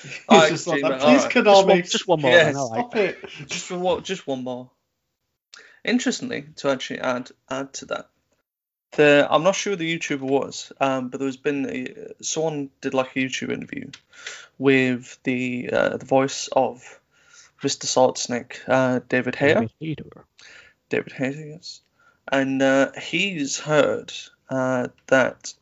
He's 0.02 0.22
Alright, 0.30 0.50
just 0.52 0.68
like 0.68 0.82
that. 0.84 1.02
Please, 1.02 1.04
alright. 1.04 1.32
Just 1.32 1.36
one, 1.36 1.68
Konami, 1.68 1.92
just 1.92 2.08
one 2.08 2.22
more. 2.22 2.32
Yeah, 2.32 2.44
then, 2.44 2.56
all 2.56 2.70
right. 2.70 2.80
stop 2.80 2.96
it. 2.96 3.30
just 3.48 3.66
for? 3.66 4.02
Just 4.02 4.28
one 4.28 4.44
more. 4.44 4.70
Interestingly, 5.84 6.46
to 6.58 6.70
actually 6.70 7.00
add 7.00 7.32
add 7.50 7.74
to 7.74 7.86
that, 7.86 8.10
the 8.92 9.28
I'm 9.30 9.44
not 9.44 9.56
sure 9.56 9.72
who 9.72 9.78
the 9.78 9.98
YouTuber 9.98 10.20
was, 10.20 10.72
um, 10.80 11.10
but 11.10 11.20
there's 11.20 11.38
been 11.38 11.66
a, 11.68 12.24
someone 12.24 12.70
did 12.82 12.94
like 12.94 13.16
a 13.16 13.20
YouTube 13.20 13.52
interview 13.52 13.90
with 14.60 15.18
the 15.24 15.70
uh, 15.72 15.98
the 15.98 16.06
voice 16.06 16.50
of 16.52 17.00
Mr. 17.64 17.86
Solid 17.86 18.18
Snake, 18.18 18.62
uh, 18.68 19.00
David 19.10 19.36
Hayer. 19.36 19.68
David 20.90 21.12
Hayter, 21.14 21.46
yes. 21.48 21.82
And 22.32 22.62
uh, 22.62 22.92
he's 23.00 23.58
heard 23.58 24.14
uh, 24.50 24.90
that 25.08 25.54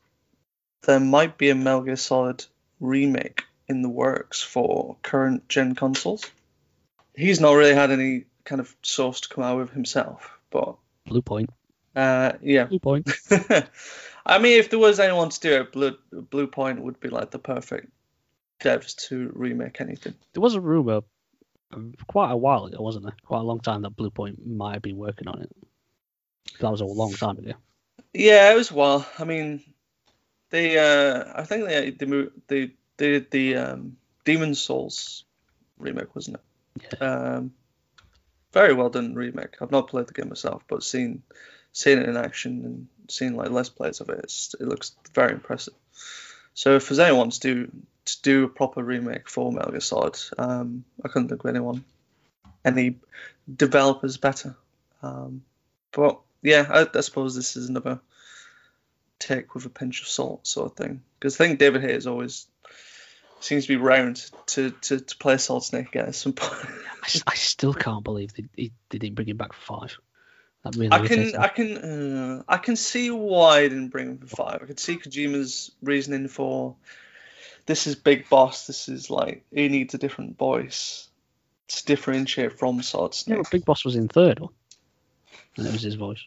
there 0.86 1.00
might 1.00 1.38
be 1.38 1.50
a 1.50 1.56
Metal 1.56 1.82
Gear 1.82 1.96
Solid 1.96 2.46
remake 2.80 3.44
in 3.68 3.82
the 3.82 3.90
works 3.90 4.42
for 4.42 4.98
current 5.02 5.48
gen 5.50 5.76
consoles. 5.76 6.30
He's 7.16 7.40
not 7.40 7.54
really 7.54 7.74
had 7.74 7.92
any 7.92 8.26
kind 8.44 8.62
of 8.62 8.76
source 8.82 9.22
to 9.22 9.30
come 9.30 9.44
out 9.44 9.58
with 9.58 9.72
himself, 9.72 10.30
but 10.50 10.76
Bluepoint. 11.08 11.50
uh, 11.96 12.34
yeah. 12.42 12.68
Bluepoint. 12.68 13.68
I 14.26 14.40
mean, 14.40 14.60
if 14.60 14.70
there 14.70 14.80
was 14.80 15.00
anyone 15.00 15.30
to 15.30 15.40
do 15.40 15.62
it, 15.62 15.72
Blue, 15.72 15.98
Bluepoint 16.12 16.80
would 16.80 17.00
be 17.00 17.10
like 17.10 17.32
the 17.32 17.40
perfect 17.40 17.92
devs 18.60 18.96
to 19.08 19.32
remake 19.36 19.82
anything. 19.82 20.16
There 20.34 20.42
was 20.42 20.56
a 20.56 20.62
rumor 20.62 21.02
um, 21.72 21.94
quite 22.08 22.32
a 22.32 22.38
while 22.38 22.66
ago, 22.66 22.82
wasn't 22.82 23.06
there? 23.06 23.16
Quite 23.26 23.40
a 23.40 23.44
long 23.44 23.60
time 23.60 23.84
that 23.84 23.96
Bluepoint 23.96 24.46
might 24.46 24.74
have 24.74 24.82
been 24.82 24.98
working 24.98 25.28
on 25.28 25.42
it. 25.42 25.52
That 26.60 26.72
was 26.72 26.82
a 26.82 26.86
long 26.86 27.14
time 27.14 27.38
ago. 27.38 27.54
Yeah, 28.14 28.52
it 28.52 28.56
was 28.56 28.72
while. 28.72 29.06
I 29.20 29.26
mean, 29.26 29.62
they 30.56 30.78
uh, 30.78 31.24
I 31.36 31.44
think 31.44 31.68
they 31.68 31.92
they 31.92 32.06
they, 32.48 32.72
they 32.98 33.12
did 33.12 33.32
the 33.32 33.56
um, 33.58 33.98
Demon's 34.24 34.62
Souls 34.62 35.26
remake, 35.78 36.16
wasn't 36.16 36.38
it? 36.38 37.02
Um, 37.02 37.52
very 38.54 38.74
well 38.74 38.90
done 38.90 39.16
remake. 39.16 39.58
I've 39.62 39.72
not 39.72 39.90
played 39.90 40.08
the 40.08 40.14
game 40.14 40.30
myself, 40.30 40.64
but 40.68 40.84
seen 40.84 41.24
seen 41.74 42.00
it 42.00 42.08
in 42.08 42.16
action 42.16 42.64
and 42.64 42.88
seen 43.10 43.36
like 43.36 43.50
Let's 43.50 43.70
Plays 43.70 44.00
of 44.00 44.10
it. 44.10 44.22
It's, 44.24 44.56
it 44.60 44.68
looks 44.68 44.96
very 45.14 45.34
impressive. 45.34 45.74
So 46.54 46.78
if 46.78 46.88
there's 46.88 47.00
anyone 47.00 47.32
to 47.32 47.40
do 47.40 47.72
to 48.06 48.22
do 48.22 48.44
a 48.46 48.50
proper 48.50 48.82
remake 48.82 49.28
for 49.30 49.52
Metal 49.52 49.72
Gear 49.72 49.82
Solid, 49.82 50.18
um, 50.38 50.86
I 51.04 51.10
couldn't 51.10 51.28
think 51.28 51.44
of 51.44 51.50
anyone, 51.50 51.84
any 52.64 52.96
developers 53.54 54.16
better. 54.16 54.56
Um, 55.04 55.44
but 55.92 56.20
yeah, 56.42 56.66
I, 56.70 56.98
I 56.98 57.02
suppose 57.02 57.36
this 57.36 57.58
is 57.58 57.68
another 57.68 58.00
take 59.26 59.54
with 59.54 59.66
a 59.66 59.70
pinch 59.70 60.02
of 60.02 60.08
salt 60.08 60.46
sort 60.48 60.72
of 60.72 60.78
thing. 60.78 61.02
Because 61.20 61.36
I 61.40 61.46
think 61.46 61.60
David 61.60 61.82
Hayter 61.82 62.10
always 62.10 62.48
seems 63.40 63.66
to 63.66 63.70
be 63.70 63.76
round 63.78 64.30
to, 64.48 64.72
to, 64.72 65.00
to 65.00 65.18
play 65.18 65.38
Solid 65.38 65.64
Snake 65.64 65.88
again 65.90 66.08
at 66.08 66.16
some 66.16 66.34
point. 66.34 66.66
I, 67.04 67.08
I 67.28 67.36
still 67.36 67.74
can't 67.74 68.04
believe 68.04 68.34
they, 68.34 68.46
they, 68.56 68.72
they 68.90 68.98
didn't 68.98 69.16
bring 69.16 69.30
him 69.30 69.38
back 69.38 69.54
for 69.54 69.80
five. 69.80 69.98
That 70.64 70.76
really 70.76 70.92
I 70.92 71.08
can. 71.08 71.36
I 71.36 71.48
can 71.48 71.78
uh, 71.78 72.44
I 72.48 72.58
can 72.58 72.76
see 72.76 73.12
why 73.12 73.60
I 73.60 73.68
didn't 73.68 73.90
bring 73.90 74.08
him 74.08 74.18
for 74.18 74.28
five. 74.28 74.60
I 74.64 74.66
could 74.66 74.80
see 74.80 74.98
Kojima's 74.98 75.70
reasoning 75.84 76.28
for 76.28 76.76
this 77.68 77.86
is 77.86 77.96
Big 77.96 78.28
Boss. 78.30 78.66
This 78.66 78.90
is 78.90 79.12
like 79.12 79.46
he 79.52 79.68
needs 79.68 79.94
a 79.94 80.00
different 80.00 80.40
voice 80.40 81.08
to 81.68 81.86
differentiate 81.86 82.58
from 82.58 82.78
Yeah, 82.78 83.10
Snake. 83.12 83.38
but 83.38 83.52
Big 83.52 83.66
Boss 83.66 83.86
was 83.86 83.96
in 83.96 84.08
third. 84.08 84.40
And 85.58 85.68
it 85.68 85.72
was 85.72 85.84
his 85.84 85.96
voice. 85.96 86.24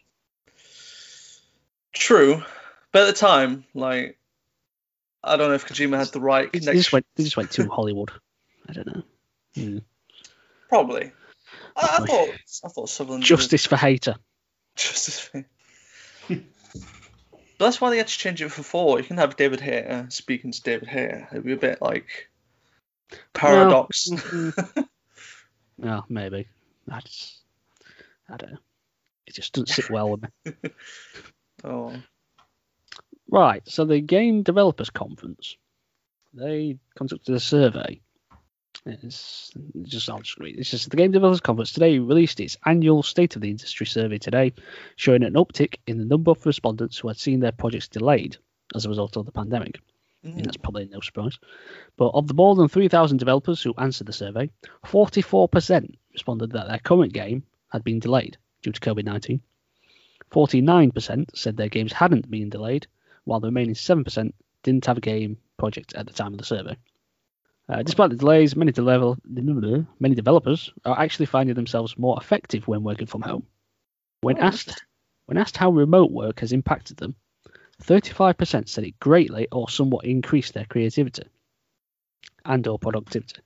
True, 1.91 2.43
but 2.91 3.03
at 3.03 3.05
the 3.07 3.13
time, 3.13 3.65
like 3.73 4.17
I 5.23 5.35
don't 5.37 5.49
know 5.49 5.55
if 5.55 5.67
Kojima 5.67 5.97
had 5.97 6.07
the 6.07 6.21
right 6.21 6.51
They, 6.51 6.59
they 6.59 6.65
connection. 6.65 6.79
just 6.81 6.93
went 6.93 7.05
they 7.15 7.23
just 7.23 7.37
went 7.37 7.51
too 7.51 7.69
Hollywood. 7.69 8.11
I 8.67 8.73
don't 8.73 8.87
know. 8.87 9.03
Hmm. 9.55 9.77
Probably. 10.69 11.11
I, 11.75 11.97
I 12.01 12.05
thought 12.05 12.29
I 12.63 12.67
thought 12.69 12.89
Sutherland 12.89 13.23
did 13.23 13.27
Justice 13.27 13.65
for 13.65 13.75
Hayter. 13.75 14.15
Justice 14.75 15.19
for 15.19 15.45
But 16.27 17.65
that's 17.65 17.81
why 17.81 17.89
they 17.89 17.97
had 17.97 18.07
to 18.07 18.17
change 18.17 18.41
it 18.41 18.49
for 18.49 18.63
four. 18.63 18.99
You 18.99 19.05
can 19.05 19.17
have 19.17 19.35
David 19.35 19.59
Hayter 19.59 20.05
speaking 20.09 20.51
to 20.51 20.61
David 20.61 20.87
Hayter. 20.87 21.27
It'd 21.31 21.43
be 21.43 21.51
a 21.53 21.57
bit 21.57 21.81
like 21.81 22.29
paradox. 23.33 24.09
Yeah, 25.77 26.01
maybe. 26.09 26.47
I 26.89 26.99
just 27.01 27.39
I 28.29 28.37
don't 28.37 28.53
know. 28.53 28.59
It 29.27 29.33
just 29.33 29.53
doesn't 29.53 29.67
sit 29.67 29.89
well 29.89 30.11
with 30.11 30.21
me. 30.23 30.53
oh, 31.63 31.93
Right, 33.31 33.61
so 33.67 33.85
the 33.85 34.01
Game 34.01 34.43
Developers 34.43 34.89
Conference, 34.89 35.55
they 36.33 36.77
conducted 36.95 37.35
a 37.35 37.39
survey. 37.39 38.01
It's 38.85 39.51
just 39.83 40.09
I'll 40.09 40.19
just 40.19 40.37
read. 40.39 40.57
It's 40.57 40.69
just 40.71 40.89
the 40.89 40.97
Game 40.97 41.11
Developers 41.11 41.41
Conference 41.41 41.73
today 41.73 41.99
released 41.99 42.39
its 42.39 42.57
annual 42.65 43.03
State 43.03 43.35
of 43.35 43.41
the 43.41 43.49
Industry 43.49 43.85
survey 43.85 44.17
today, 44.17 44.53
showing 44.95 45.23
an 45.23 45.33
uptick 45.33 45.75
in 45.85 45.97
the 45.97 46.05
number 46.05 46.31
of 46.31 46.45
respondents 46.45 46.97
who 46.97 47.07
had 47.07 47.17
seen 47.17 47.39
their 47.39 47.51
projects 47.51 47.87
delayed 47.87 48.37
as 48.75 48.85
a 48.85 48.89
result 48.89 49.17
of 49.17 49.25
the 49.25 49.31
pandemic. 49.31 49.79
I 50.23 50.27
mean, 50.27 50.39
Mm. 50.39 50.43
that's 50.45 50.57
probably 50.57 50.85
no 50.87 50.99
surprise. 50.99 51.37
But 51.97 52.09
of 52.09 52.27
the 52.27 52.33
more 52.33 52.55
than 52.55 52.67
3,000 52.67 53.17
developers 53.17 53.61
who 53.61 53.73
answered 53.77 54.07
the 54.07 54.13
survey, 54.13 54.49
44% 54.85 55.95
responded 56.13 56.51
that 56.51 56.67
their 56.67 56.79
current 56.79 57.13
game 57.13 57.43
had 57.69 57.83
been 57.83 57.99
delayed 57.99 58.37
due 58.61 58.71
to 58.71 58.79
COVID 58.81 59.05
19. 59.05 59.41
49% 60.31 61.35
said 61.35 61.57
their 61.57 61.69
games 61.69 61.93
hadn't 61.93 62.29
been 62.29 62.49
delayed, 62.49 62.87
while 63.29 63.39
the 63.39 63.47
remaining 63.47 63.75
7% 63.75 64.33
didn't 64.63 64.85
have 64.87 64.97
a 64.97 65.01
game 65.01 65.37
project 65.57 65.93
at 65.93 66.07
the 66.07 66.13
time 66.13 66.33
of 66.33 66.39
the 66.39 66.45
survey. 66.45 66.75
Uh, 67.69 67.83
despite 67.83 68.09
the 68.09 68.15
delays, 68.15 68.55
many, 68.55 68.73
many 69.99 70.15
developers 70.15 70.73
are 70.83 70.99
actually 70.99 71.27
finding 71.27 71.53
themselves 71.53 71.95
more 71.97 72.17
effective 72.19 72.67
when 72.67 72.83
working 72.83 73.05
from 73.05 73.21
home. 73.21 73.45
When 74.21 74.39
asked, 74.39 74.83
when 75.27 75.37
asked 75.37 75.57
how 75.57 75.69
remote 75.69 76.11
work 76.11 76.39
has 76.39 76.51
impacted 76.51 76.97
them, 76.97 77.15
35% 77.83 78.67
said 78.67 78.83
it 78.83 78.99
greatly 78.99 79.47
or 79.51 79.69
somewhat 79.69 80.05
increased 80.05 80.55
their 80.55 80.65
creativity 80.65 81.23
and 82.45 82.67
or 82.67 82.79
productivity. 82.79 83.41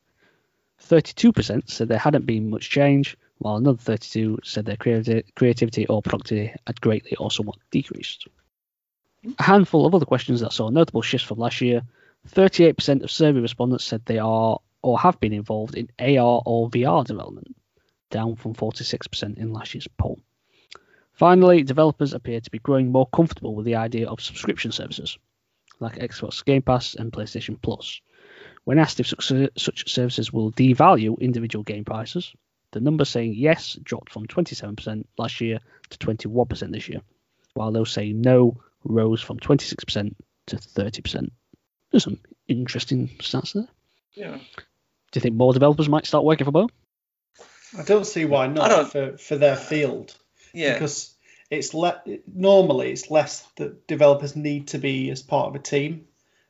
32% 0.82 1.70
said 1.70 1.90
there 1.90 1.98
hadn't 1.98 2.26
been 2.26 2.50
much 2.50 2.70
change, 2.70 3.18
while 3.40 3.58
another 3.58 3.78
32 3.78 4.40
said 4.44 4.66
their 4.66 4.78
creati- 4.78 5.26
creativity 5.36 5.86
or 5.88 6.02
productivity 6.02 6.56
had 6.66 6.80
greatly 6.80 7.16
or 7.18 7.30
somewhat 7.30 7.58
decreased. 7.70 8.28
A 9.40 9.44
handful 9.44 9.86
of 9.86 9.96
other 9.96 10.06
questions 10.06 10.42
that 10.42 10.54
saw 10.54 10.70
notable 10.70 11.02
shifts 11.02 11.28
from 11.28 11.40
last 11.40 11.62
year. 11.62 11.82
38% 12.30 13.04
of 13.04 13.12
survey 13.12 13.40
respondents 13.40 13.86
said 13.86 14.02
they 14.06 14.20
are 14.20 14.60
or 14.82 15.00
have 15.00 15.20
been 15.20 15.34
involved 15.34 15.76
in 15.76 15.90
AR 16.00 16.42
or 16.46 16.70
VR 16.70 17.06
development, 17.06 17.56
down 18.10 18.36
from 18.36 18.54
46% 18.54 19.38
in 19.38 19.54
last 19.54 19.74
year's 19.74 19.88
poll. 19.98 20.20
Finally, 21.14 21.64
developers 21.64 22.14
appear 22.14 22.42
to 22.42 22.52
be 22.52 22.60
growing 22.60 22.92
more 22.92 23.08
comfortable 23.08 23.56
with 23.56 23.66
the 23.66 23.76
idea 23.76 24.10
of 24.10 24.20
subscription 24.20 24.72
services, 24.72 25.18
like 25.80 25.96
Xbox 25.96 26.44
Game 26.44 26.62
Pass 26.62 26.96
and 26.96 27.12
PlayStation 27.12 27.62
Plus. 27.62 28.02
When 28.66 28.80
asked 28.80 29.00
if 29.00 29.08
such, 29.08 29.90
services 29.90 30.34
will 30.34 30.52
devalue 30.52 31.20
individual 31.20 31.64
game 31.64 31.86
prices, 31.86 32.34
the 32.72 32.82
number 32.82 33.06
saying 33.06 33.36
yes 33.36 33.78
dropped 33.84 34.12
from 34.12 34.28
27% 34.28 35.06
last 35.18 35.40
year 35.40 35.60
to 35.90 35.98
21% 35.98 36.72
this 36.72 36.90
year, 36.90 37.02
while 37.54 37.72
those 37.72 37.92
saying 37.92 38.20
no 38.20 38.62
rose 38.84 39.22
from 39.22 39.40
26% 39.40 40.16
to 40.48 40.56
30%. 40.56 41.30
There's 41.92 42.04
some 42.04 42.20
interesting 42.48 43.10
stats 43.20 43.54
there. 43.54 43.68
Yeah. 44.14 44.38
Do 44.38 45.18
you 45.18 45.22
think 45.22 45.36
more 45.36 45.54
developers 45.54 45.90
might 45.90 46.06
start 46.06 46.24
working 46.24 46.46
for 46.46 46.52
home? 46.52 46.70
I 47.78 47.84
don't 47.84 48.06
see 48.06 48.26
why 48.26 48.48
not 48.48 48.92
for, 48.92 49.18
for 49.18 49.36
their 49.36 49.56
field 49.56 50.16
Yeah. 50.54 50.74
because 50.74 51.14
it's 51.50 51.74
le- 51.74 52.02
normally 52.28 52.92
it's 52.92 53.10
less 53.12 53.48
that 53.58 53.88
developers 53.88 54.36
need 54.36 54.68
to 54.70 54.78
be 54.80 55.10
as 55.12 55.22
part 55.22 55.48
of 55.50 55.56
a 55.56 55.60
team. 55.60 56.06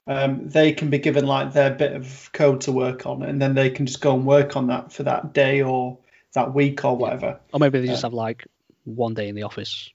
Um, 0.05 0.49
they 0.49 0.73
can 0.73 0.89
be 0.89 0.99
given 0.99 1.25
like 1.25 1.53
their 1.53 1.71
bit 1.71 1.93
of 1.93 2.29
code 2.33 2.61
to 2.61 2.73
work 2.73 3.05
on, 3.05 3.23
and 3.23 3.41
then 3.41 3.55
they 3.55 3.69
can 3.69 3.85
just 3.85 4.01
go 4.01 4.13
and 4.13 4.25
work 4.25 4.57
on 4.57 4.67
that 4.67 4.91
for 4.91 5.03
that 5.03 5.33
day 5.33 5.61
or 5.61 5.99
that 6.33 6.53
week 6.53 6.83
or 6.83 6.97
whatever. 6.97 7.39
Or 7.53 7.59
maybe 7.61 7.79
they 7.79 7.87
just 7.87 8.03
Yeah. 8.03 8.07
have 8.07 8.13
like 8.13 8.45
one 8.83 9.13
day 9.13 9.29
in 9.29 9.35
the 9.35 9.43
office. 9.43 9.89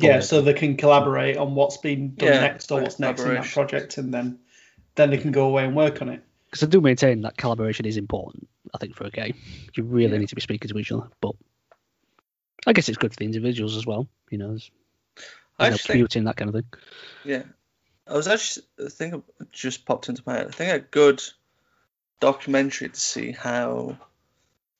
Yeah, 0.00 0.14
yeah. 0.14 0.20
so 0.20 0.40
they 0.42 0.54
can 0.54 0.76
collaborate 0.76 1.36
on 1.36 1.54
what's 1.54 1.76
been 1.78 2.14
done 2.14 2.28
Yeah, 2.28 2.40
next 2.40 2.70
or 2.70 2.80
what's 2.80 2.98
next 2.98 3.22
in 3.22 3.34
that 3.34 3.44
project, 3.44 3.98
and 3.98 4.12
then 4.12 4.38
then 4.94 5.10
they 5.10 5.18
can 5.18 5.32
go 5.32 5.46
away 5.46 5.64
and 5.64 5.76
work 5.76 6.02
on 6.02 6.08
it. 6.08 6.22
Because 6.50 6.62
I 6.62 6.66
do 6.66 6.80
maintain 6.80 7.22
that 7.22 7.36
collaboration 7.36 7.84
is 7.86 7.96
important, 7.96 8.48
I 8.74 8.78
think, 8.78 8.96
for 8.96 9.04
a 9.04 9.10
game. 9.10 9.34
You 9.74 9.84
really 9.84 10.12
Yeah. 10.12 10.18
need 10.18 10.28
to 10.30 10.34
be 10.34 10.40
speaking 10.40 10.68
to 10.68 10.78
each 10.78 10.90
other. 10.90 11.08
But 11.20 11.34
I 12.66 12.72
guess 12.72 12.88
it's 12.88 12.98
good 12.98 13.12
for 13.12 13.18
the 13.18 13.24
individuals 13.24 13.76
as 13.76 13.86
well. 13.86 14.08
You 14.30 14.38
know, 14.38 14.48
there's, 14.48 14.70
there's 15.14 15.24
no 15.58 15.64
actually 15.66 15.76
think, 15.78 15.86
commuting, 15.92 16.24
that 16.24 16.36
kind 16.36 16.48
of 16.48 16.54
thing. 16.54 16.64
yeah. 17.24 17.42
I 18.06 18.14
was 18.14 18.26
actually, 18.26 18.66
I 18.84 18.88
think 18.88 19.14
it 19.14 19.52
just 19.52 19.84
popped 19.84 20.08
into 20.08 20.22
my 20.24 20.38
head. 20.38 20.46
I 20.48 20.50
think 20.50 20.72
a 20.72 20.86
good 20.86 21.22
documentary 22.20 22.88
to 22.88 22.98
see 23.00 23.32
how 23.32 23.98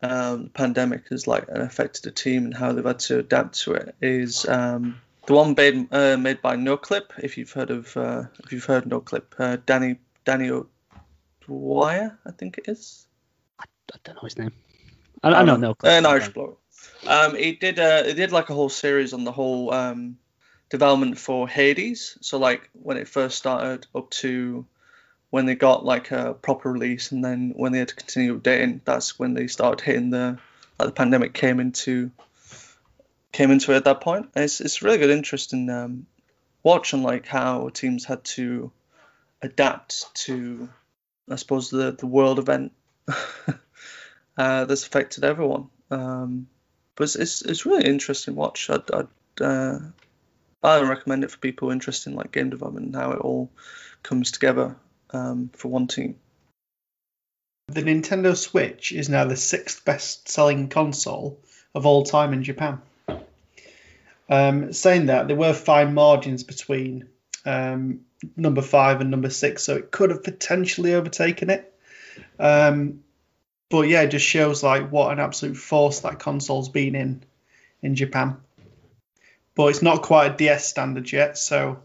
um, 0.03 0.45
the 0.45 0.51
pandemic 0.51 1.09
has 1.11 1.27
like 1.27 1.49
affected 1.49 2.05
the 2.05 2.11
team 2.11 2.47
and 2.47 2.55
how 2.55 2.73
they've 2.73 2.85
had 2.85 3.01
to 3.01 3.19
adapt 3.19 3.61
to 3.61 3.75
it 3.75 3.95
is 4.01 4.49
um, 4.49 5.01
the 5.29 5.35
one 5.35 5.55
made 5.55 5.89
uh, 5.93 6.17
made 6.17 6.41
by 6.41 6.57
NoClip. 6.57 7.11
If 7.23 7.37
you've 7.37 7.53
heard 7.53 7.71
of 7.71 7.95
uh, 7.97 8.25
if 8.45 8.51
you've 8.51 8.65
heard 8.65 8.85
NoClip, 8.85 9.25
uh, 9.39 9.59
Danny 9.67 9.97
Danny 10.25 10.51
O'Dwyer, 10.51 12.19
I 12.27 12.31
think 12.31 12.57
it 12.57 12.67
is. 12.67 13.07
I 13.61 13.65
don't 14.05 14.17
know 14.17 14.23
his 14.23 14.39
name. 14.39 14.53
I, 15.23 15.33
I 15.33 15.45
know, 15.45 15.57
no. 15.57 15.77
An 15.85 16.07
Irish 16.07 16.29
bloke. 16.29 16.59
Um, 17.07 17.37
he 17.37 17.53
did 17.53 17.79
uh, 17.79 18.05
he 18.05 18.15
did 18.15 18.33
like 18.33 18.49
a 18.49 18.55
whole 18.55 18.71
series 18.71 19.13
on 19.13 19.25
the 19.25 19.33
whole 19.33 19.71
um, 19.73 20.17
development 20.71 21.19
for 21.19 21.47
Hades. 21.47 22.17
So 22.23 22.39
like 22.39 22.71
when 22.73 22.97
it 22.97 23.07
first 23.07 23.37
started 23.37 23.87
up 23.95 24.09
to 24.23 24.65
when 25.29 25.45
they 25.45 25.57
got 25.57 25.85
like 25.85 26.11
a 26.11 26.33
proper 26.33 26.73
release, 26.73 27.13
and 27.13 27.23
then 27.23 27.53
when 27.55 27.73
they 27.73 27.81
had 27.81 27.89
to 27.89 27.97
continue 27.97 28.41
updating, 28.41 28.81
that's 28.87 29.19
when 29.19 29.35
they 29.35 29.47
started 29.47 29.85
hitting 29.85 30.09
the 30.09 30.39
like 30.79 30.89
the 30.89 30.93
pandemic 30.93 31.35
came 31.35 31.61
into 31.61 32.13
came 33.33 33.51
into 33.51 33.73
it 33.73 33.77
at 33.77 33.85
that 33.85 34.01
point. 34.01 34.31
It's 34.37 34.61
it's 34.61 34.83
really 34.83 34.99
good, 34.99 35.11
interesting 35.11 35.69
um, 35.71 36.07
watch 36.63 36.95
on 36.95 37.03
like 37.03 37.27
how 37.27 37.69
teams 37.69 38.05
had 38.05 38.25
to 38.25 38.71
adapt 39.43 40.15
to 40.15 40.69
I 41.31 41.37
suppose 41.37 41.71
the 41.71 41.93
the 41.93 42.07
world 42.07 42.39
event 42.39 42.73
uh, 44.37 44.65
that's 44.65 44.87
affected 44.87 45.25
everyone. 45.25 45.69
Um, 45.91 46.49
but 46.95 47.05
it's, 47.05 47.17
it's 47.17 47.43
it's 47.43 47.67
really 47.67 47.85
interesting 47.85 48.35
watch. 48.35 48.71
I'd, 48.71 48.91
I'd 48.91 49.43
uh, 49.43 49.79
I 50.63 50.81
recommend 50.81 51.25
it 51.25 51.31
for 51.31 51.39
people 51.39 51.71
interested 51.71 52.11
in 52.11 52.17
like 52.17 52.33
game 52.33 52.51
development 52.51 52.87
and 52.87 52.97
how 52.97 53.13
it 53.13 53.21
all 53.21 53.51
comes 54.03 54.33
together 54.33 54.77
um, 55.11 55.51
for 55.55 55.69
one 55.69 55.87
team. 55.87 56.17
The 57.69 57.83
Nintendo 57.83 58.37
Switch 58.37 58.93
is 58.93 59.09
now 59.09 59.25
the 59.25 59.37
sixth 59.37 59.85
best 59.85 60.29
selling 60.29 60.69
console 60.69 61.39
of 61.75 61.87
all 61.87 62.03
time 62.03 62.33
in 62.33 62.43
Japan. 62.43 62.81
Um, 64.29 64.73
saying 64.73 65.07
that, 65.07 65.27
there 65.27 65.37
were 65.37 65.55
fine 65.55 65.95
margins 65.95 66.45
between 66.45 67.09
um, 67.47 68.01
number 68.37 68.63
five 68.63 69.01
and 69.01 69.11
number 69.11 69.31
six, 69.31 69.63
so 69.63 69.77
it 69.77 69.91
could 69.91 70.11
have 70.11 70.23
potentially 70.23 70.95
overtaken 70.95 71.51
it. 71.51 71.73
Um, 72.39 73.05
but 73.71 73.83
yeah, 73.83 74.03
it 74.03 74.11
just 74.11 74.27
shows 74.27 74.63
like 74.63 74.91
what 74.91 75.13
an 75.13 75.21
absolute 75.21 75.57
force 75.57 76.01
that 76.01 76.19
console's 76.19 76.69
been 76.69 76.95
in 76.95 77.23
in 77.83 77.95
Japan. 77.95 78.37
But 79.55 79.69
it's 79.69 79.83
not 79.83 80.03
quite 80.03 80.33
a 80.33 80.37
DS 80.37 80.67
standard 80.67 81.11
yet, 81.11 81.39
so 81.39 81.81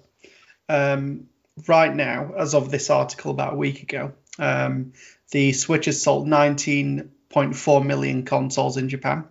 um, 0.69 1.27
right 1.67 1.93
now, 1.93 2.33
as 2.37 2.55
of 2.55 2.71
this 2.71 2.89
article 2.89 3.31
about 3.31 3.53
a 3.53 3.57
week 3.57 3.83
ago, 3.83 4.13
um, 4.39 4.93
the 5.31 5.53
Switch 5.53 5.85
has 5.85 6.01
sold 6.01 6.27
19.4 6.27 7.85
million 7.85 8.23
consoles 8.23 8.77
in 8.77 8.89
Japan. 8.89 9.25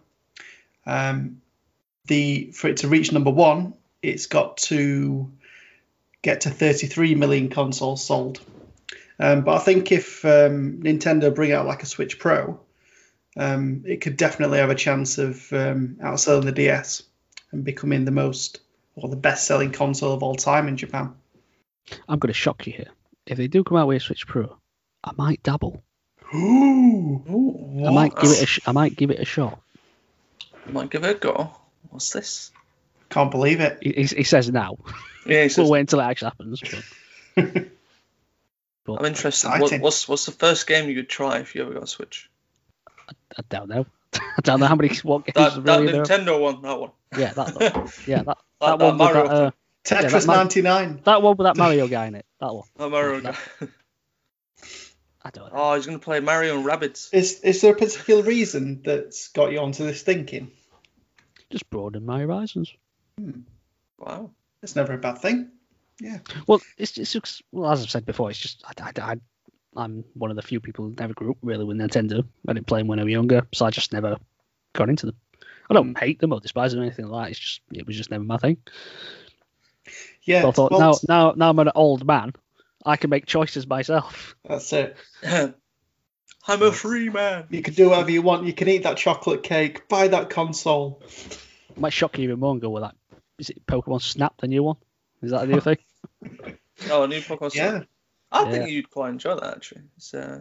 Um, 0.86 1.42
the 2.06 2.50
for 2.52 2.68
it 2.68 2.78
to 2.78 2.88
reach 2.88 3.12
number 3.12 3.30
one, 3.30 3.74
it's 4.02 4.26
got 4.26 4.56
to 4.58 5.30
get 6.22 6.42
to 6.42 6.50
33 6.50 7.14
million 7.14 7.48
consoles 7.48 8.04
sold. 8.04 8.40
Um, 9.18 9.42
but 9.42 9.56
I 9.56 9.58
think 9.58 9.92
if 9.92 10.24
um, 10.24 10.80
Nintendo 10.82 11.34
bring 11.34 11.52
out 11.52 11.66
like 11.66 11.82
a 11.82 11.86
Switch 11.86 12.18
Pro, 12.18 12.60
um, 13.36 13.84
it 13.86 14.00
could 14.00 14.16
definitely 14.16 14.58
have 14.58 14.70
a 14.70 14.74
chance 14.74 15.18
of 15.18 15.52
um, 15.52 15.96
outselling 16.00 16.44
the 16.44 16.52
DS 16.52 17.02
and 17.50 17.64
becoming 17.64 18.04
the 18.04 18.10
most 18.10 18.60
or 18.94 19.08
the 19.08 19.16
best-selling 19.16 19.72
console 19.72 20.12
of 20.12 20.22
all 20.22 20.34
time 20.34 20.68
in 20.68 20.76
Japan. 20.76 21.14
I'm 22.08 22.18
going 22.18 22.28
to 22.28 22.34
shock 22.34 22.66
you 22.66 22.72
here. 22.72 22.90
If 23.26 23.38
they 23.38 23.48
do 23.48 23.64
come 23.64 23.76
out 23.76 23.88
with 23.88 23.98
a 23.98 24.00
Switch 24.00 24.26
Pro, 24.26 24.56
I 25.04 25.12
might 25.16 25.42
dabble. 25.42 25.82
Ooh. 26.34 27.22
Ooh, 27.30 27.84
I 27.86 27.90
might 27.90 28.16
give 28.16 28.30
it 28.30 28.42
a 28.42 28.46
sh- 28.46 28.60
I 28.66 28.72
might 28.72 28.96
give 28.96 29.10
it 29.10 29.20
a 29.20 29.24
shot. 29.24 29.60
I 30.66 30.70
might 30.70 30.90
give 30.90 31.04
it 31.04 31.16
a 31.16 31.18
go. 31.18 31.54
What's 31.92 32.10
this? 32.10 32.50
Can't 33.10 33.30
believe 33.30 33.60
it. 33.60 33.78
He, 33.82 33.92
he, 33.92 34.04
he 34.04 34.24
says 34.24 34.50
now. 34.50 34.78
Yeah, 35.26 35.42
he 35.42 35.48
says, 35.50 35.58
We'll 35.58 35.70
wait 35.70 35.80
until 35.80 36.00
it 36.00 36.04
actually 36.04 36.30
happens. 36.30 36.62
But, 37.36 37.44
but 38.84 38.94
I'm 38.94 39.04
interested. 39.04 39.48
What, 39.60 39.78
what's 39.80 40.08
what's 40.08 40.24
the 40.24 40.32
first 40.32 40.66
game 40.66 40.88
you'd 40.88 41.10
try 41.10 41.38
if 41.40 41.54
you 41.54 41.62
ever 41.62 41.74
got 41.74 41.82
a 41.82 41.86
Switch? 41.86 42.30
I 43.08 43.42
don't 43.50 43.68
know. 43.68 43.84
I 44.14 44.40
don't 44.42 44.60
know 44.60 44.66
how 44.66 44.74
many 44.74 44.94
what 45.02 45.26
games 45.26 45.34
That, 45.34 45.64
that 45.64 45.80
really 45.80 45.92
there. 45.92 46.02
Nintendo 46.04 46.40
one, 46.40 46.62
that 46.62 46.80
one. 46.80 46.90
Yeah, 47.16 47.32
that, 47.34 47.54
that 47.58 47.98
yeah 48.06 48.22
that, 48.22 48.26
That, 48.26 48.38
that, 48.60 48.78
that 48.78 48.78
one 48.78 48.92
with 48.92 48.98
Mario, 48.98 49.28
that, 49.28 49.34
uh, 49.34 49.50
Tetris 49.84 50.10
that 50.12 50.26
might- 50.26 50.36
99. 50.36 51.00
that 51.04 51.22
one 51.22 51.36
with 51.36 51.44
that 51.44 51.56
Mario 51.58 51.88
guy 51.88 52.06
in 52.06 52.14
it. 52.14 52.24
That 52.40 52.54
one. 52.54 52.64
that 52.78 52.88
Mario 52.88 53.20
that- 53.20 53.38
guy. 53.60 53.68
I 55.24 55.30
don't 55.30 55.52
know. 55.52 55.58
Oh, 55.58 55.74
he's 55.74 55.86
gonna 55.86 55.98
play 55.98 56.20
Mario 56.20 56.56
and 56.56 56.64
Rabbids. 56.66 57.12
Is 57.12 57.40
is 57.40 57.60
there 57.60 57.74
a 57.74 57.76
particular 57.76 58.22
reason 58.22 58.80
that's 58.82 59.28
got 59.28 59.52
you 59.52 59.60
onto 59.60 59.84
this 59.84 60.02
thinking? 60.02 60.50
Just 61.52 61.70
broaden 61.70 62.06
my 62.06 62.20
horizons. 62.20 62.72
Hmm. 63.18 63.42
Wow. 63.98 64.30
It's 64.62 64.74
never 64.74 64.94
a 64.94 64.98
bad 64.98 65.18
thing. 65.18 65.50
Yeah. 66.00 66.18
Well, 66.46 66.60
it's 66.78 66.92
just 66.92 67.14
it's- 67.14 67.42
well, 67.52 67.70
as 67.70 67.82
I've 67.82 67.90
said 67.90 68.06
before, 68.06 68.30
it's 68.30 68.38
just 68.38 68.64
I, 68.66 68.90
I, 68.90 69.16
I, 69.76 69.84
am 69.84 70.04
one 70.14 70.30
of 70.30 70.36
the 70.36 70.42
few 70.42 70.60
people 70.60 70.86
who 70.86 70.94
never 70.98 71.14
grew 71.14 71.32
up 71.32 71.36
really 71.42 71.64
with 71.64 71.76
Nintendo. 71.76 72.26
I 72.48 72.54
didn't 72.54 72.66
play 72.66 72.80
them 72.80 72.88
when 72.88 72.98
I 72.98 73.04
was 73.04 73.12
younger, 73.12 73.46
so 73.52 73.66
I 73.66 73.70
just 73.70 73.92
never 73.92 74.16
got 74.72 74.88
into 74.88 75.06
them. 75.06 75.16
I 75.70 75.74
don't 75.74 75.90
hmm. 75.90 76.04
hate 76.04 76.20
them 76.20 76.32
or 76.32 76.40
despise 76.40 76.72
them 76.72 76.80
or 76.80 76.84
anything 76.84 77.06
like 77.06 77.26
that. 77.26 77.30
It's 77.32 77.40
just 77.40 77.60
it 77.72 77.86
was 77.86 77.96
just 77.96 78.10
never 78.10 78.24
my 78.24 78.38
thing. 78.38 78.56
Yeah, 80.22 80.42
So 80.42 80.48
I 80.48 80.52
thought 80.52 80.70
well, 80.72 80.80
now 80.80 80.98
now 81.08 81.34
now 81.36 81.50
I'm 81.50 81.58
an 81.58 81.70
old 81.74 82.06
man, 82.06 82.32
I 82.84 82.96
can 82.96 83.10
make 83.10 83.26
choices 83.26 83.66
myself. 83.66 84.36
that's 84.48 84.72
it. 84.72 84.96
I'm 86.46 86.62
a 86.62 86.72
free 86.72 87.08
man. 87.08 87.46
You 87.50 87.62
can 87.62 87.74
do 87.74 87.90
whatever 87.90 88.10
you 88.10 88.22
want. 88.22 88.46
You 88.46 88.52
can 88.52 88.68
eat 88.68 88.82
that 88.82 88.96
chocolate 88.96 89.42
cake, 89.42 89.88
buy 89.88 90.08
that 90.08 90.30
console. 90.30 91.00
It 91.70 91.78
might 91.78 91.92
shock 91.92 92.18
you 92.18 92.24
even 92.24 92.40
more 92.40 92.52
and 92.52 92.60
go 92.60 92.70
with 92.70 92.82
that. 92.82 92.96
Is 93.38 93.50
it 93.50 93.64
Pokemon 93.66 94.02
Snap, 94.02 94.34
the 94.40 94.48
new 94.48 94.62
one? 94.62 94.76
Is 95.22 95.30
that 95.30 95.42
the 95.42 95.46
new 95.46 95.60
thing? 95.60 95.78
Oh, 96.90 97.04
a 97.04 97.06
new 97.06 97.20
Pokemon. 97.20 97.54
Yeah. 97.54 97.70
Snap. 97.70 97.86
I 98.32 98.50
think 98.50 98.70
you'd 98.70 98.90
quite 98.90 99.10
enjoy 99.10 99.34
that 99.36 99.56
actually. 99.56 99.82
It's 99.96 100.14
uh, 100.14 100.40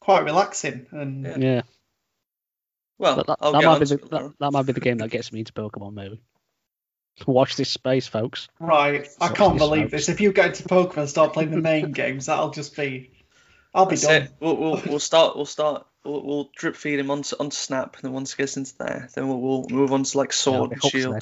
quite 0.00 0.24
relaxing. 0.24 0.86
And 0.90 1.24
Yeah. 1.24 1.38
Yeah, 1.38 1.62
Well, 2.98 3.16
that, 3.16 3.26
that, 3.26 3.38
that 3.40 3.62
might 3.64 3.78
be 3.78 3.84
the, 3.84 3.96
that, 4.10 4.32
that 4.40 4.50
might 4.52 4.66
be 4.66 4.72
the 4.72 4.80
game 4.80 4.98
that 4.98 5.10
gets 5.10 5.32
me 5.32 5.40
into 5.40 5.52
Pokemon. 5.52 5.94
Maybe. 5.94 6.20
Watch 7.26 7.56
this 7.56 7.68
space, 7.68 8.08
folks. 8.08 8.48
right, 8.58 9.06
I 9.20 9.28
can't 9.28 9.54
this 9.54 9.62
believe 9.62 9.84
out. 9.84 9.90
this. 9.90 10.08
If 10.08 10.20
you 10.20 10.32
get 10.32 10.46
into 10.46 10.64
Pokemon 10.64 10.96
and 10.96 11.08
start 11.08 11.34
playing 11.34 11.50
the 11.50 11.60
main 11.60 11.92
games, 11.92 12.26
that'll 12.26 12.50
just 12.50 12.74
be. 12.74 13.12
I'll 13.74 13.86
be 13.86 13.90
That's 13.96 14.02
done. 14.06 14.22
it. 14.22 14.32
We'll, 14.40 14.56
we'll, 14.56 14.82
we'll 14.86 14.98
start. 14.98 15.36
We'll 15.36 15.46
start. 15.46 15.86
We'll, 16.04 16.22
we'll 16.24 16.50
drip 16.56 16.76
feed 16.76 16.98
him 16.98 17.10
onto, 17.10 17.36
onto 17.38 17.54
Snap, 17.54 17.94
and 17.96 18.02
then 18.04 18.12
once 18.12 18.32
he 18.34 18.42
gets 18.42 18.56
into 18.56 18.76
there, 18.78 19.08
then 19.14 19.28
we'll, 19.28 19.40
we'll 19.40 19.66
move 19.70 19.92
on 19.92 20.02
to 20.02 20.18
like 20.18 20.32
Sword 20.32 20.70
Yeah, 20.70 20.78
and 20.82 20.90
Shield. 20.92 21.12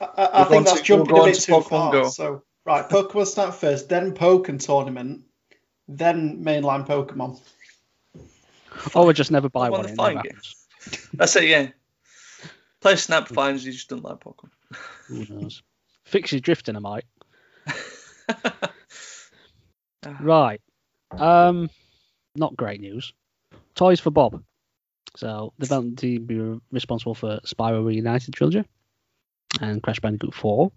there. 0.00 0.08
I, 0.16 0.22
I, 0.22 0.40
I 0.42 0.44
think 0.44 0.66
that's 0.66 0.78
to- 0.80 0.84
jumping 0.84 1.14
we'll 1.14 1.22
a 1.24 1.26
bit 1.26 1.36
to 1.36 1.40
too 1.40 1.52
Pokemon 1.52 1.68
far. 1.68 1.92
Go. 1.92 2.08
So 2.08 2.42
right, 2.64 2.88
Pokemon 2.88 3.26
Snap 3.26 3.54
first, 3.54 3.88
then 3.88 4.12
Pokken 4.12 4.58
tournament, 4.64 5.22
then 5.88 6.44
mainline 6.44 6.86
Pokemon. 6.86 7.40
Oh, 8.94 9.02
or 9.02 9.06
we 9.06 9.14
just 9.14 9.30
never 9.30 9.48
buy 9.48 9.68
Pokemon 9.68 9.72
one. 9.72 9.82
the 9.84 9.88
It 9.92 9.96
fighting 9.96 10.14
never 10.16 10.28
game. 10.28 10.36
happens. 10.36 11.08
That's 11.14 11.36
it. 11.36 11.44
Yeah. 11.44 11.68
Play 12.80 12.96
Snap 12.96 13.28
finds 13.28 13.64
you 13.64 13.72
just 13.72 13.88
don't 13.88 14.02
like 14.02 14.18
Pokemon. 14.20 14.50
Who 15.06 15.26
knows? 15.34 15.62
Fix 16.04 16.30
his 16.30 16.40
drifting, 16.40 16.74
I 16.76 16.80
might. 16.80 17.04
Right. 20.20 20.60
Um, 21.18 21.70
not 22.36 22.56
great 22.56 22.80
news. 22.80 23.12
Toys 23.74 24.00
for 24.00 24.10
Bob. 24.10 24.42
So, 25.16 25.52
the 25.58 25.66
development 25.66 25.98
team 25.98 26.24
be 26.24 26.60
responsible 26.70 27.14
for 27.14 27.38
Spyro 27.44 27.84
Reignited 27.84 28.34
trilogy 28.34 28.64
and 29.60 29.82
Crash 29.82 30.00
Bandicoot 30.00 30.34
4 30.34 30.72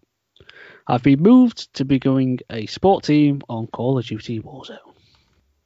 have 0.90 1.02
been 1.04 1.22
moved 1.22 1.74
to 1.76 1.86
becoming 1.86 2.40
a 2.50 2.66
sport 2.66 3.06
team 3.06 3.42
on 3.48 3.68
Call 3.68 3.98
of 3.98 4.06
Duty 4.06 4.42
Warzone. 4.42 4.78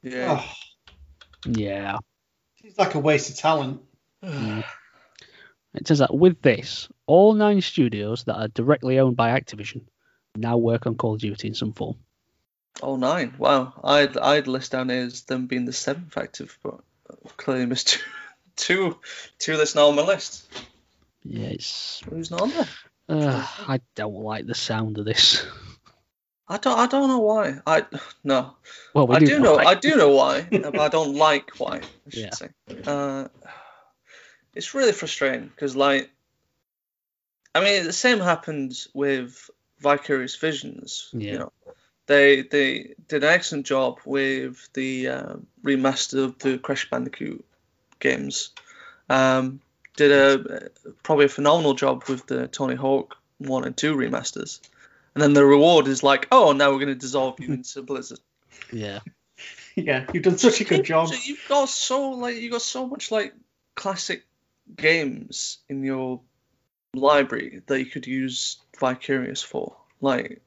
yeah. 0.02 0.40
Oh, 0.40 0.52
Yeah. 1.44 1.98
seems 2.62 2.78
like 2.78 2.94
a 2.94 3.00
waste 3.00 3.30
of 3.30 3.36
talent. 3.36 3.80
Mm. 4.24 4.62
It 5.74 5.88
says 5.88 5.98
that 5.98 6.14
with 6.14 6.40
this, 6.42 6.88
all 7.06 7.32
nine 7.34 7.60
studios 7.60 8.24
that 8.24 8.36
are 8.36 8.48
directly 8.48 9.00
owned 9.00 9.16
by 9.16 9.38
Activision 9.40 9.82
now 10.36 10.56
work 10.58 10.86
on 10.86 10.94
Call 10.94 11.14
of 11.14 11.20
Duty 11.20 11.48
in 11.48 11.54
some 11.54 11.72
form. 11.72 11.96
Oh 12.82 12.96
nine! 12.96 13.34
Wow, 13.38 13.74
I'd 13.84 14.16
I'd 14.16 14.46
list 14.46 14.72
down 14.72 14.88
here 14.88 15.02
as 15.04 15.22
them 15.22 15.46
being 15.46 15.64
the 15.66 15.72
seventh 15.72 16.16
active, 16.16 16.56
but 16.62 16.80
I've 17.24 17.36
clearly 17.36 17.66
missed 17.66 17.88
two, 17.88 18.00
two, 18.56 18.96
two 19.38 19.56
that's 19.56 19.74
not 19.74 19.88
on 19.88 19.96
my 19.96 20.02
list. 20.02 20.48
It's. 21.28 22.02
Who's 22.08 22.30
not 22.30 22.42
on 22.42 22.50
there? 22.50 22.68
Uh, 23.08 23.46
I 23.68 23.80
don't 23.96 24.14
like 24.14 24.46
the 24.46 24.54
sound 24.54 24.98
of 24.98 25.04
this. 25.04 25.44
I 26.48 26.56
don't 26.56 26.78
I 26.78 26.86
don't 26.86 27.08
know 27.08 27.18
why. 27.18 27.58
I 27.66 27.84
no. 28.24 28.56
Well, 28.94 29.06
we 29.06 29.16
I 29.16 29.18
do 29.20 29.38
know 29.40 29.56
why. 29.56 29.64
I 29.64 29.74
do 29.74 29.96
know 29.96 30.10
why, 30.10 30.42
but 30.50 30.78
I 30.78 30.88
don't 30.88 31.14
like 31.28 31.50
why. 31.58 31.76
I 32.06 32.10
should 32.10 32.22
Yeah. 32.22 32.30
say. 32.30 32.48
Uh, 32.86 33.28
it's 34.54 34.74
really 34.74 34.92
frustrating 34.92 35.46
because 35.48 35.76
like, 35.76 36.10
I 37.54 37.62
mean, 37.62 37.84
the 37.84 37.92
same 37.92 38.18
happened 38.20 38.74
with 38.94 39.50
Vicarious 39.80 40.36
Visions. 40.36 41.08
Yeah. 41.12 41.32
You 41.32 41.38
know, 41.38 41.52
they 42.10 42.42
they 42.42 42.94
did 43.06 43.22
an 43.22 43.30
excellent 43.30 43.66
job 43.66 44.00
with 44.04 44.68
the 44.74 45.08
uh, 45.08 45.34
remaster 45.62 46.24
of 46.24 46.38
the 46.38 46.58
Crash 46.58 46.90
Bandicoot 46.90 47.44
games. 48.00 48.50
Um, 49.08 49.60
did 49.96 50.10
a 50.10 50.70
probably 51.04 51.26
a 51.26 51.28
phenomenal 51.28 51.74
job 51.74 52.04
with 52.08 52.26
the 52.26 52.48
Tony 52.48 52.74
Hawk 52.74 53.16
one 53.38 53.64
and 53.64 53.76
two 53.76 53.94
remasters. 53.94 54.60
And 55.14 55.22
then 55.22 55.34
the 55.34 55.44
reward 55.44 55.86
is 55.86 56.02
like, 56.02 56.26
oh, 56.32 56.52
now 56.52 56.70
we're 56.70 56.78
going 56.78 56.88
to 56.88 56.94
dissolve 56.94 57.38
you 57.40 57.52
into 57.52 57.82
Blizzard. 57.90 58.20
Yeah. 58.72 59.00
Yeah, 59.76 60.06
you've 60.12 60.24
done 60.24 60.38
such 60.38 60.60
a 60.60 60.64
good 60.64 60.84
job. 60.84 61.08
So 61.08 61.14
you've 61.24 61.46
got 61.48 61.68
so 61.68 62.10
like 62.10 62.36
you 62.36 62.50
got 62.50 62.62
so 62.62 62.86
much 62.86 63.12
like 63.12 63.34
classic 63.76 64.24
games 64.76 65.58
in 65.68 65.84
your 65.84 66.20
library 66.92 67.62
that 67.66 67.78
you 67.78 67.86
could 67.86 68.06
use 68.08 68.58
Vicarious 68.78 69.42
for. 69.42 69.76
Like 70.00 70.42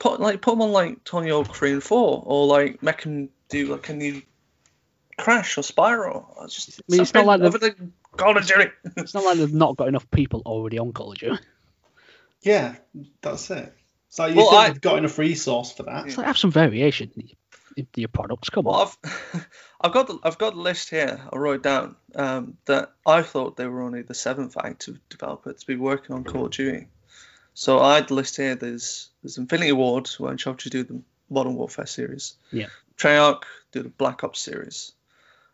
put 0.00 0.18
like 0.20 0.40
put 0.42 0.50
them 0.52 0.62
on 0.62 0.72
like 0.72 1.04
Tony 1.04 1.30
Hawk 1.30 1.54
3 1.54 1.74
and 1.74 1.82
4 1.82 2.22
or 2.26 2.46
like 2.48 2.82
make 2.82 3.02
them 3.02 3.28
do 3.48 3.66
like 3.66 3.88
a 3.88 3.94
new 3.94 4.20
Crash 5.18 5.56
or 5.58 5.60
Spyro. 5.62 6.24
Or 6.36 6.48
just 6.48 6.80
I 6.80 6.82
mean, 6.92 7.02
it's 7.02 7.14
not 7.14 7.26
like 7.26 7.40
they've- 7.40 7.54
everything 7.54 7.92
Call 8.16 8.36
of 8.36 8.44
Duty. 8.44 8.70
It's 8.96 9.14
not 9.14 9.24
like 9.24 9.38
they've 9.38 9.54
not 9.54 9.76
got 9.76 9.86
enough 9.86 10.10
people 10.10 10.42
already 10.44 10.78
on 10.80 10.92
Call 10.92 11.12
of 11.12 11.18
Duty. 11.18 11.38
Yeah, 12.42 12.74
that's 13.20 13.48
it. 13.50 13.72
So 14.08 14.26
you 14.26 14.34
Well, 14.36 14.50
think 14.50 14.60
I- 14.60 14.68
they've 14.70 14.80
got 14.80 14.98
enough 14.98 15.16
resource 15.18 15.70
for 15.72 15.84
that? 15.84 16.06
It's 16.06 16.16
like 16.16 16.26
have 16.26 16.38
some 16.38 16.50
variation 16.50 17.12
in 17.16 17.28
your- 17.94 18.08
products. 18.08 18.50
Come 18.50 18.66
on. 18.66 18.88
I've 19.04 19.46
I've 19.80 19.92
got 19.92 20.08
the 20.08 20.18
I've 20.24 20.38
got 20.38 20.54
the 20.54 20.60
list 20.60 20.90
here. 20.90 21.20
I 21.32 21.36
wrote 21.36 21.62
down 21.62 21.96
um, 22.16 22.56
that 22.64 22.90
I 23.06 23.22
thought 23.22 23.56
they 23.56 23.66
were 23.66 23.82
only 23.82 24.02
the 24.02 24.14
seventh 24.14 24.56
active 24.56 24.98
developer 25.08 25.52
to 25.52 25.66
be 25.66 25.76
working 25.76 26.16
on 26.16 26.24
Call 26.24 26.46
of 26.46 26.50
Duty. 26.52 26.88
So 27.60 27.78
I 27.78 27.96
had 27.96 28.08
the 28.08 28.14
list 28.14 28.38
here. 28.38 28.54
There's 28.54 29.10
there's 29.22 29.36
Infinity 29.36 29.72
Ward, 29.72 30.08
which 30.18 30.46
obviously 30.46 30.70
do 30.70 30.82
the 30.82 31.02
Modern 31.28 31.56
Warfare 31.56 31.84
series. 31.84 32.32
Yeah. 32.50 32.68
Treyarch 32.96 33.42
do 33.70 33.82
the 33.82 33.90
Black 33.90 34.24
Ops 34.24 34.40
series. 34.40 34.92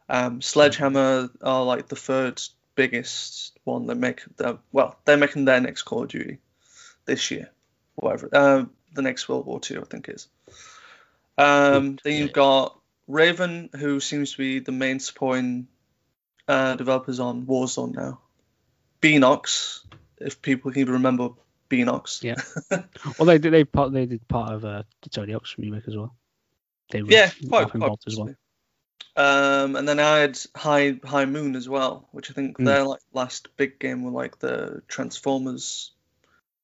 Um, 0.08 0.40
Sledgehammer 0.40 1.30
are 1.42 1.64
like 1.64 1.88
the 1.88 1.96
third 1.96 2.40
biggest 2.76 3.58
one. 3.64 3.88
They 3.88 3.94
make 3.94 4.22
the 4.36 4.58
well, 4.70 4.96
they're 5.04 5.16
making 5.16 5.46
their 5.46 5.60
next 5.60 5.82
Call 5.82 6.04
of 6.04 6.08
Duty 6.08 6.38
this 7.06 7.32
year, 7.32 7.50
whatever. 7.96 8.28
Um, 8.32 8.70
the 8.94 9.02
next 9.02 9.28
World 9.28 9.44
War 9.44 9.58
Two, 9.58 9.80
I 9.80 9.84
think 9.84 10.08
is. 10.08 10.28
Um, 11.36 11.98
then 12.04 12.20
you've 12.20 12.32
got 12.32 12.78
Raven, 13.08 13.68
who 13.76 13.98
seems 13.98 14.30
to 14.30 14.38
be 14.38 14.60
the 14.60 14.70
main 14.70 15.00
supporting 15.00 15.66
uh, 16.46 16.76
developers 16.76 17.18
on 17.18 17.46
Warzone 17.46 17.96
now. 17.96 18.20
Beenox, 19.02 19.80
if 20.18 20.40
people 20.40 20.70
can 20.70 20.82
even 20.82 20.94
remember 20.94 21.30
Beenox. 21.68 22.22
Yeah. 22.22 22.36
Well, 23.18 23.26
they 23.26 23.38
did. 23.38 23.52
They 23.52 23.64
part. 23.64 23.92
They 23.92 24.06
did 24.06 24.26
part 24.26 24.54
of 24.54 24.64
uh, 24.64 24.82
the 25.02 25.10
Tony 25.10 25.32
Hawk's 25.32 25.56
remake 25.58 25.86
as 25.86 25.96
well. 25.96 26.16
They 26.90 27.02
were 27.02 27.12
Yeah, 27.12 27.30
quite, 27.48 27.74
involved 27.74 28.04
as 28.06 28.16
well. 28.16 28.34
Um, 29.16 29.76
and 29.76 29.88
then 29.88 30.00
I 30.00 30.18
had 30.18 30.38
High 30.54 30.98
High 31.04 31.26
Moon 31.26 31.56
as 31.56 31.68
well, 31.68 32.08
which 32.12 32.30
I 32.30 32.34
think 32.34 32.58
Mm. 32.58 32.64
their 32.64 32.84
like 32.84 33.00
last 33.12 33.48
big 33.56 33.78
game 33.78 34.02
were 34.02 34.10
like 34.10 34.38
the 34.38 34.82
Transformers 34.88 35.92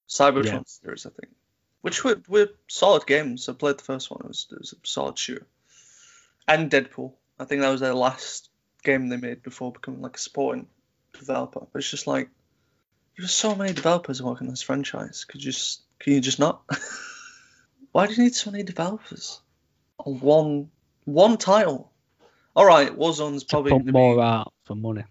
Cybertron 0.08 0.44
Yeah. 0.44 0.62
series, 0.66 1.06
I 1.06 1.10
think, 1.10 1.34
which 1.82 2.02
were, 2.04 2.20
were 2.28 2.48
solid 2.68 3.06
games. 3.06 3.48
I 3.48 3.52
played 3.52 3.78
the 3.78 3.84
first 3.84 4.10
one; 4.10 4.20
it 4.24 4.28
was, 4.28 4.46
it 4.50 4.58
was 4.58 4.72
a 4.72 4.86
solid 4.86 5.18
shooter. 5.18 5.46
And 6.48 6.70
Deadpool, 6.70 7.12
I 7.38 7.44
think 7.44 7.60
that 7.60 7.70
was 7.70 7.80
their 7.80 7.94
last 7.94 8.50
game 8.82 9.08
they 9.08 9.16
made 9.16 9.42
before 9.42 9.72
becoming 9.72 10.02
like 10.02 10.16
a 10.16 10.20
supporting 10.20 10.66
developer. 11.12 11.60
But 11.60 11.78
it's 11.78 11.90
just 11.90 12.06
like 12.06 12.28
there's 13.22 13.32
so 13.34 13.54
many 13.54 13.72
developers 13.72 14.20
working 14.20 14.48
on 14.48 14.52
this 14.52 14.62
franchise. 14.62 15.24
Could 15.24 15.44
you 15.44 15.52
just 15.52 15.82
can 16.00 16.14
you 16.14 16.20
just 16.20 16.40
not? 16.40 16.62
Why 17.92 18.06
do 18.06 18.14
you 18.14 18.24
need 18.24 18.34
so 18.34 18.50
many 18.50 18.64
developers 18.64 19.40
on 19.98 20.18
one 20.18 20.70
one 21.04 21.36
title? 21.36 21.92
All 22.56 22.66
right, 22.66 22.90
Warzone's 22.90 23.44
probably 23.44 23.70
gonna 23.78 23.92
more 23.92 24.16
be, 24.16 24.22
out 24.22 24.52
for 24.64 24.74
money. 24.74 25.04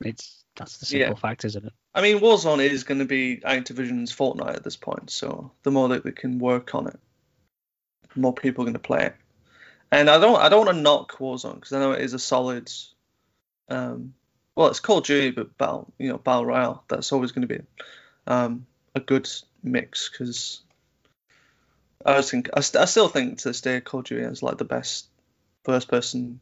It's 0.00 0.44
that's 0.56 0.78
the 0.78 0.86
simple 0.86 1.08
Yeah. 1.08 1.14
fact, 1.20 1.44
isn't 1.44 1.66
it? 1.66 1.72
I 1.94 2.00
mean, 2.00 2.20
Warzone 2.20 2.64
is 2.64 2.84
going 2.84 3.00
to 3.00 3.04
be 3.04 3.36
Activision's 3.38 4.14
Fortnite 4.14 4.56
at 4.56 4.64
this 4.64 4.76
point, 4.76 5.10
so 5.10 5.52
the 5.62 5.70
more 5.70 5.88
that 5.90 6.02
they 6.02 6.12
can 6.12 6.38
work 6.38 6.74
on 6.74 6.88
it, 6.88 6.98
the 8.14 8.20
more 8.20 8.32
people 8.32 8.62
are 8.62 8.66
going 8.66 8.72
to 8.72 8.80
play 8.80 9.06
it. 9.06 9.16
And 9.92 10.08
I 10.08 10.18
don't, 10.18 10.40
I 10.40 10.48
don't 10.48 10.66
want 10.66 10.76
to 10.76 10.82
knock 10.82 11.18
Warzone 11.18 11.56
because 11.56 11.72
I 11.72 11.78
know 11.78 11.92
it 11.92 12.00
is 12.00 12.14
a 12.14 12.18
solid, 12.18 12.70
um, 13.68 14.14
well, 14.56 14.68
it's 14.68 14.80
Call 14.80 14.98
of 14.98 15.04
Duty, 15.04 15.30
but 15.30 15.56
battle, 15.58 15.92
you 15.98 16.08
know, 16.10 16.18
battle 16.18 16.46
royale. 16.46 16.84
That's 16.88 17.12
always 17.12 17.32
going 17.32 17.46
to 17.48 17.54
be 17.58 17.64
um, 18.26 18.66
a 18.94 19.00
good 19.00 19.28
mix 19.62 20.08
because 20.08 20.60
I 22.04 22.16
was 22.16 22.30
think, 22.30 22.50
I, 22.54 22.60
st- 22.60 22.82
I 22.82 22.84
still 22.84 23.08
think 23.08 23.38
to 23.38 23.48
this 23.48 23.60
day 23.60 23.80
Call 23.80 24.00
of 24.00 24.06
Duty 24.06 24.22
is 24.24 24.42
like 24.42 24.58
the 24.58 24.64
best 24.64 25.06
first-person 25.64 26.40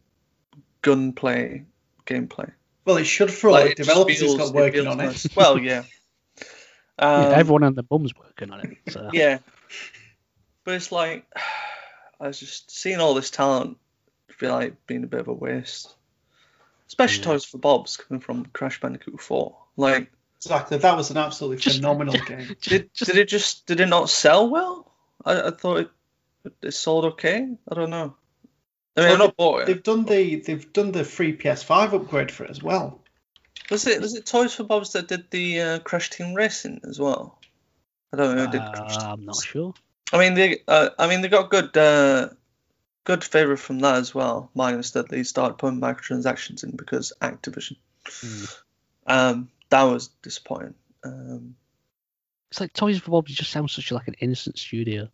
gunplay 0.83 1.65
gameplay. 2.07 2.51
Well, 2.85 2.97
it 2.97 3.05
should 3.05 3.31
for 3.33 3.49
all 3.49 3.55
Like, 3.55 3.65
the 3.65 3.71
it 3.71 3.77
just 3.79 3.89
developers 3.89 4.19
feels- 4.21 4.37
got 4.37 4.53
working 4.55 4.83
feels 4.83 4.87
on 4.89 5.01
it. 5.01 5.05
nice. 5.07 5.37
Well, 5.37 5.59
yeah. 5.59 5.85
Um, 6.99 7.23
yeah, 7.23 7.39
everyone 7.39 7.63
and 7.65 7.75
the 7.75 7.83
bum's 7.83 8.13
working 8.15 8.51
on 8.53 8.61
it. 8.61 8.77
So. 8.93 9.09
yeah. 9.15 9.39
But 10.63 10.75
it's 10.75 10.93
like, 10.93 11.25
I 12.21 12.27
was 12.29 12.39
just 12.39 12.71
seeing 12.71 13.01
all 13.01 13.15
this 13.15 13.31
talent 13.31 13.79
feel 14.29 14.53
like 14.53 14.87
being 14.87 15.03
a 15.03 15.07
bit 15.09 15.21
of 15.21 15.29
a 15.29 15.33
waste. 15.33 15.93
Especially 16.93 17.21
Yeah. 17.25 17.25
Toys 17.33 17.45
for 17.47 17.57
Bob's 17.57 17.97
coming 17.97 18.21
from 18.21 18.45
Crash 18.53 18.79
Bandicoot 18.81 19.19
4. 19.21 19.57
Like, 19.79 20.13
Exactly, 20.37 20.77
that 20.79 20.97
was 20.97 21.11
an 21.11 21.17
absolutely 21.17 21.57
Just- 21.59 21.77
phenomenal 21.77 22.15
game. 22.27 22.55
did, 22.61 22.91
did 22.93 23.17
it 23.17 23.29
just, 23.29 23.65
did 23.67 23.81
it 23.81 23.87
not 23.87 24.11
sell 24.11 24.51
well? 24.51 24.93
I, 25.25 25.41
I 25.49 25.51
thought 25.53 25.79
it, 25.79 25.91
it 26.63 26.73
sold 26.73 27.05
okay. 27.13 27.49
I 27.71 27.75
don't 27.75 27.91
know. 27.91 28.15
I 28.97 29.01
mean, 29.01 29.09
Well, 29.11 29.19
not 29.19 29.37
bought 29.37 29.63
it. 29.63 29.67
They've 29.69 29.83
done 29.83 30.05
the 30.05 30.37
they've 30.37 30.71
done 30.73 30.93
the 30.93 31.05
free 31.05 31.35
PS5 31.35 31.95
upgrade 31.95 32.31
for 32.31 32.45
it 32.45 32.51
as 32.51 32.63
well. 32.63 33.01
Was 33.71 33.87
it, 33.87 34.01
was 34.03 34.15
it 34.15 34.27
Toys 34.27 34.53
for 34.55 34.65
Bob's 34.65 34.93
that 34.93 35.09
did 35.09 35.31
the 35.31 35.61
uh, 35.61 35.79
Crash 35.79 36.11
Team 36.11 36.35
Racing 36.35 36.81
as 36.87 36.99
well? 36.99 37.39
I 38.13 38.17
don't 38.19 38.37
know 38.37 38.45
who 38.47 38.53
did 38.53 38.61
Crash 38.61 38.97
Uh, 38.99 39.13
I'm 39.13 39.25
not 39.25 39.43
sure. 39.43 39.73
I 40.13 40.19
mean, 40.19 40.35
they, 40.35 40.59
uh, 40.69 40.91
I 40.99 41.07
mean, 41.09 41.23
they 41.23 41.29
got 41.29 41.49
good 41.51 41.75
uh, 41.75 42.29
good 43.05 43.25
favour 43.25 43.57
from 43.57 43.81
that 43.81 43.97
as 43.97 44.15
well, 44.15 44.51
minus 44.55 44.93
that 44.93 45.09
they 45.09 45.23
started 45.23 45.59
putting 45.59 45.81
microtransactions 45.81 46.65
in 46.65 46.77
because 46.77 47.13
Activision. 47.21 47.77
Mm. 48.07 48.59
Um, 49.07 49.51
that 49.71 49.83
was 49.85 50.09
disappointing. 50.23 50.75
Um, 51.05 51.57
It's 52.51 52.61
like 52.61 52.73
Toys 52.73 52.99
for 52.99 53.11
Bob 53.11 53.27
just 53.27 53.51
sounds 53.51 53.73
such 53.73 53.91
like 53.91 54.09
an 54.09 54.15
innocent 54.21 54.59
studio. 54.59 55.09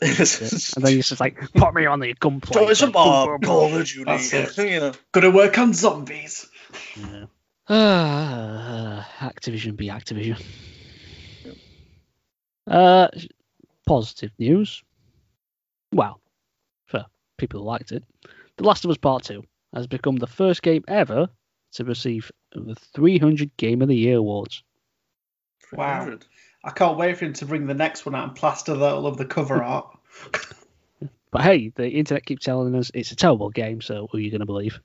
and 0.00 0.18
and 0.18 0.20
then 0.20 0.98
it's 0.98 1.08
just 1.08 1.20
like, 1.20 1.38
put 1.54 1.74
me 1.74 1.86
on 1.86 2.00
the 2.00 2.14
gunplay. 2.14 2.66
Toys 2.66 2.80
for 2.80 2.86
Like, 2.86 2.92
Bob, 2.94 3.28
boom, 3.28 3.40
boom, 3.40 3.48
Call 3.48 3.76
of 3.76 3.86
Duty. 3.86 4.04
That's 4.04 4.32
it. 4.58 4.58
you 4.70 4.80
know. 4.80 4.92
Gonna 5.12 5.30
work 5.30 5.56
on 5.58 5.72
zombies. 5.72 6.46
Yeah. 6.96 7.24
Ah, 7.68 9.08
Activision 9.18 9.74
be 9.74 9.88
Activision. 9.88 10.40
Uh, 12.64 13.08
positive 13.86 14.30
news. 14.38 14.84
Well, 15.92 16.20
for 16.20 16.25
people 17.36 17.60
who 17.60 17.66
liked 17.66 17.92
it, 17.92 18.04
The 18.56 18.64
Last 18.64 18.84
of 18.84 18.90
Us 18.90 18.96
Part 18.96 19.24
2 19.24 19.42
has 19.74 19.86
become 19.86 20.16
the 20.16 20.26
first 20.26 20.62
game 20.62 20.84
ever 20.88 21.28
to 21.72 21.84
receive 21.84 22.30
the 22.52 22.74
300 22.74 23.56
Game 23.56 23.82
of 23.82 23.88
the 23.88 23.96
Year 23.96 24.16
awards. 24.16 24.62
Wow. 25.72 26.04
300. 26.04 26.26
I 26.64 26.70
can't 26.70 26.96
wait 26.96 27.16
for 27.16 27.26
him 27.26 27.32
to 27.34 27.46
bring 27.46 27.66
the 27.66 27.74
next 27.74 28.06
one 28.06 28.14
out 28.14 28.24
and 28.24 28.36
plaster 28.36 28.74
that 28.74 28.94
all 28.94 29.06
over 29.06 29.16
the 29.16 29.24
cover 29.24 29.62
art. 29.62 29.96
But 31.30 31.42
hey, 31.42 31.68
the 31.74 31.88
internet 31.88 32.24
keeps 32.24 32.44
telling 32.44 32.74
us 32.74 32.90
it's 32.94 33.12
a 33.12 33.16
terrible 33.16 33.50
game, 33.50 33.80
so 33.82 34.08
who 34.10 34.18
are 34.18 34.20
you 34.20 34.30
going 34.30 34.40
to 34.40 34.46
believe? 34.46 34.80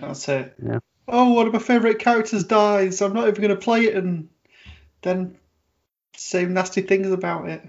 That's 0.00 0.28
it. 0.28 0.54
Yeah. 0.62 0.80
Oh, 1.06 1.32
one 1.34 1.46
of 1.46 1.52
my 1.52 1.58
favourite 1.58 1.98
characters 1.98 2.44
dies. 2.44 3.00
I'm 3.02 3.12
not 3.12 3.28
even 3.28 3.40
going 3.40 3.54
to 3.54 3.56
play 3.56 3.84
it 3.84 3.94
and 3.94 4.28
then 5.02 5.36
say 6.16 6.44
nasty 6.44 6.82
things 6.82 7.10
about 7.10 7.48
it. 7.48 7.62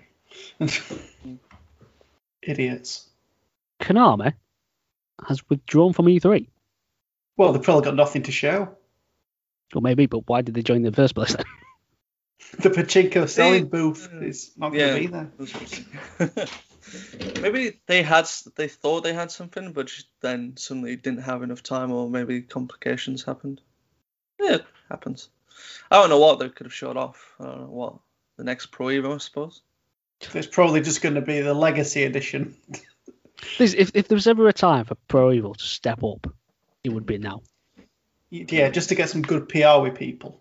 Idiots. 2.41 3.07
Konami 3.81 4.33
has 5.27 5.41
withdrawn 5.49 5.93
from 5.93 6.05
E3. 6.05 6.47
Well, 7.37 7.53
they've 7.53 7.61
probably 7.63 7.85
got 7.85 7.95
nothing 7.95 8.23
to 8.23 8.31
show. 8.31 8.75
Or 9.73 9.81
maybe, 9.81 10.05
but 10.05 10.27
why 10.27 10.41
did 10.41 10.55
they 10.55 10.61
join 10.61 10.77
in 10.77 10.83
the 10.83 10.91
first 10.91 11.15
place 11.15 11.35
then? 11.35 11.45
The 12.59 12.69
pachinko 12.69 13.29
selling 13.29 13.63
They- 13.63 13.69
booth 13.69 14.09
uh, 14.11 14.19
is 14.21 14.51
not 14.57 14.73
going 14.73 14.93
to 14.93 14.99
be 14.99 15.07
there. 15.07 15.31
That's 15.37 15.53
what 15.53 15.61
I'm 16.19 16.29
saying. 16.35 17.41
maybe 17.41 17.79
they 17.85 18.01
had, 18.01 18.27
they 18.55 18.67
thought 18.67 19.03
they 19.03 19.13
had 19.13 19.31
something, 19.31 19.71
but 19.71 19.91
then 20.21 20.57
suddenly 20.57 20.95
didn't 20.95 21.21
have 21.21 21.43
enough 21.43 21.61
time, 21.63 21.91
or 21.91 22.09
maybe 22.09 22.41
complications 22.41 23.23
happened. 23.23 23.61
Yeah, 24.39 24.55
it 24.55 24.65
happens. 24.89 25.29
I 25.89 25.97
don't 25.97 26.09
know 26.09 26.19
what 26.19 26.39
they 26.39 26.49
could 26.49 26.65
have 26.65 26.73
showed 26.73 26.97
off. 26.97 27.35
I 27.39 27.45
don't 27.45 27.61
know 27.61 27.67
what 27.67 27.99
the 28.37 28.43
next 28.43 28.65
Pro 28.67 28.87
Evo, 28.87 29.13
I 29.15 29.17
suppose. 29.19 29.61
It's 30.33 30.47
probably 30.47 30.81
just 30.81 31.01
going 31.01 31.15
to 31.15 31.21
be 31.21 31.41
the 31.41 31.53
legacy 31.53 32.03
edition. 32.03 32.55
This- 33.57 33.73
If, 33.73 33.91
if 33.95 34.07
there 34.07 34.15
was 34.15 34.27
ever 34.27 34.47
a 34.47 34.53
time 34.53 34.85
for 34.85 34.95
Pro 35.07 35.31
Evil 35.31 35.53
to 35.55 35.63
step 35.63 36.03
up, 36.03 36.27
it 36.83 36.89
would 36.89 37.05
be 37.05 37.17
now. 37.17 37.41
Yeah, 38.29 38.69
just 38.69 38.89
to 38.89 38.95
get 38.95 39.09
some 39.09 39.21
good 39.21 39.49
PR 39.49 39.79
with 39.81 39.95
people 39.95 40.39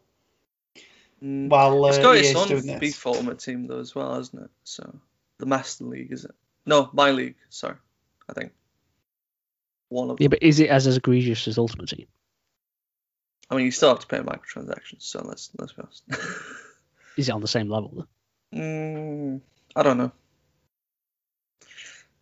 Mm. 1.22 1.48
while 1.50 1.84
uh, 1.84 1.88
It's 1.88 1.98
got 1.98 2.16
its 2.16 2.28
EA's 2.30 2.36
own 2.36 2.48
doing 2.48 2.66
this. 2.78 2.96
FIFA 2.96 3.06
Ultimate 3.06 3.38
team 3.40 3.66
though 3.66 3.80
as 3.80 3.94
well, 3.94 4.14
hasn't 4.14 4.42
it? 4.44 4.50
So 4.64 4.98
the 5.36 5.44
Master 5.44 5.84
League 5.84 6.12
is 6.12 6.24
it? 6.24 6.30
No, 6.64 6.88
my 6.94 7.10
league. 7.10 7.34
Sorry, 7.50 7.76
I 8.26 8.32
think 8.32 8.52
one 9.90 10.08
of 10.10 10.18
Yeah, 10.18 10.28
them. 10.28 10.30
but 10.30 10.42
is 10.42 10.60
it 10.60 10.70
as, 10.70 10.86
as 10.86 10.96
egregious 10.96 11.46
as 11.46 11.58
Ultimate 11.58 11.90
Team? 11.90 12.06
I 13.50 13.56
mean, 13.56 13.66
you 13.66 13.70
still 13.70 13.90
have 13.90 13.98
to 13.98 14.06
pay 14.06 14.18
microtransactions, 14.20 15.02
so 15.02 15.22
let's 15.22 15.50
let's 15.58 15.72
be 15.74 15.82
honest. 15.82 16.04
Is 17.18 17.28
it 17.28 17.32
on 17.32 17.42
the 17.42 17.48
same 17.48 17.68
level? 17.68 18.06
mm, 18.54 19.40
I 19.76 19.82
don't 19.82 19.98
know. 19.98 20.12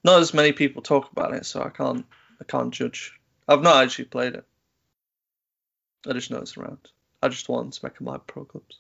Not 0.05 0.21
as 0.21 0.35
many 0.35 0.53
people 0.53 0.83
talk 0.83 1.11
about 1.11 1.35
it, 1.35 1.47
so 1.47 1.63
I 1.63 1.71
can't 1.71 2.07
I 2.41 2.45
can't 2.45 2.73
judge. 2.73 3.19
I've 3.49 3.63
not 3.63 3.83
actually 3.83 4.07
played 4.07 4.35
it. 4.35 4.45
I 6.07 6.13
just 6.13 6.31
know 6.31 6.39
it's 6.39 6.57
around. 6.57 6.79
I 7.23 7.29
just 7.29 7.49
want 7.49 7.73
to 7.75 7.85
make 7.85 8.01
my 8.01 8.19
pro 8.19 8.45
clubs. 8.45 8.79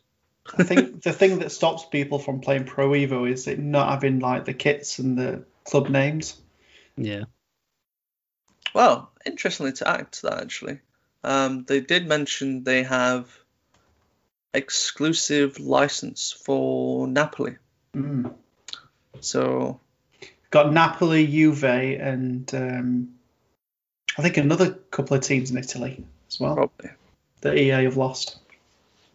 I 0.57 0.63
think 0.63 1.03
the 1.03 1.13
thing 1.13 1.41
that 1.41 1.53
stops 1.53 1.85
people 1.85 2.19
from 2.19 2.41
playing 2.41 2.65
Pro 2.65 2.91
Evo 2.91 3.31
is 3.31 3.47
it 3.47 3.59
not 3.59 3.91
having 3.91 4.21
like 4.21 4.45
the 4.45 4.55
kits 4.55 4.99
and 4.99 5.19
the 5.19 5.45
club 5.65 5.89
names. 5.89 6.41
Yeah. 6.97 7.25
Well, 8.75 9.11
interestingly 9.27 9.73
to 9.73 9.89
add 9.89 10.13
to 10.13 10.23
that, 10.23 10.43
actually, 10.43 10.79
um, 11.25 11.65
they 11.65 11.81
did 11.81 12.07
mention 12.07 12.65
they 12.65 12.83
have 12.83 13.29
exclusive 14.55 15.59
license 15.59 16.33
for 16.33 17.07
Napoli. 17.07 17.57
Mm. 17.95 18.35
So 19.21 19.81
Got 20.51 20.73
Napoli, 20.73 21.27
Juve, 21.27 21.65
and 21.65 22.53
um, 22.55 23.09
I 24.17 24.23
think 24.23 24.37
another 24.37 24.71
couple 24.71 25.17
of 25.17 25.23
teams 25.23 25.51
in 25.51 25.59
Italy 25.59 26.05
as 26.29 26.41
well 26.41 26.55
probably. 26.55 26.91
that 27.43 27.57
EA 27.57 27.85
have 27.85 27.97
lost. 27.97 28.39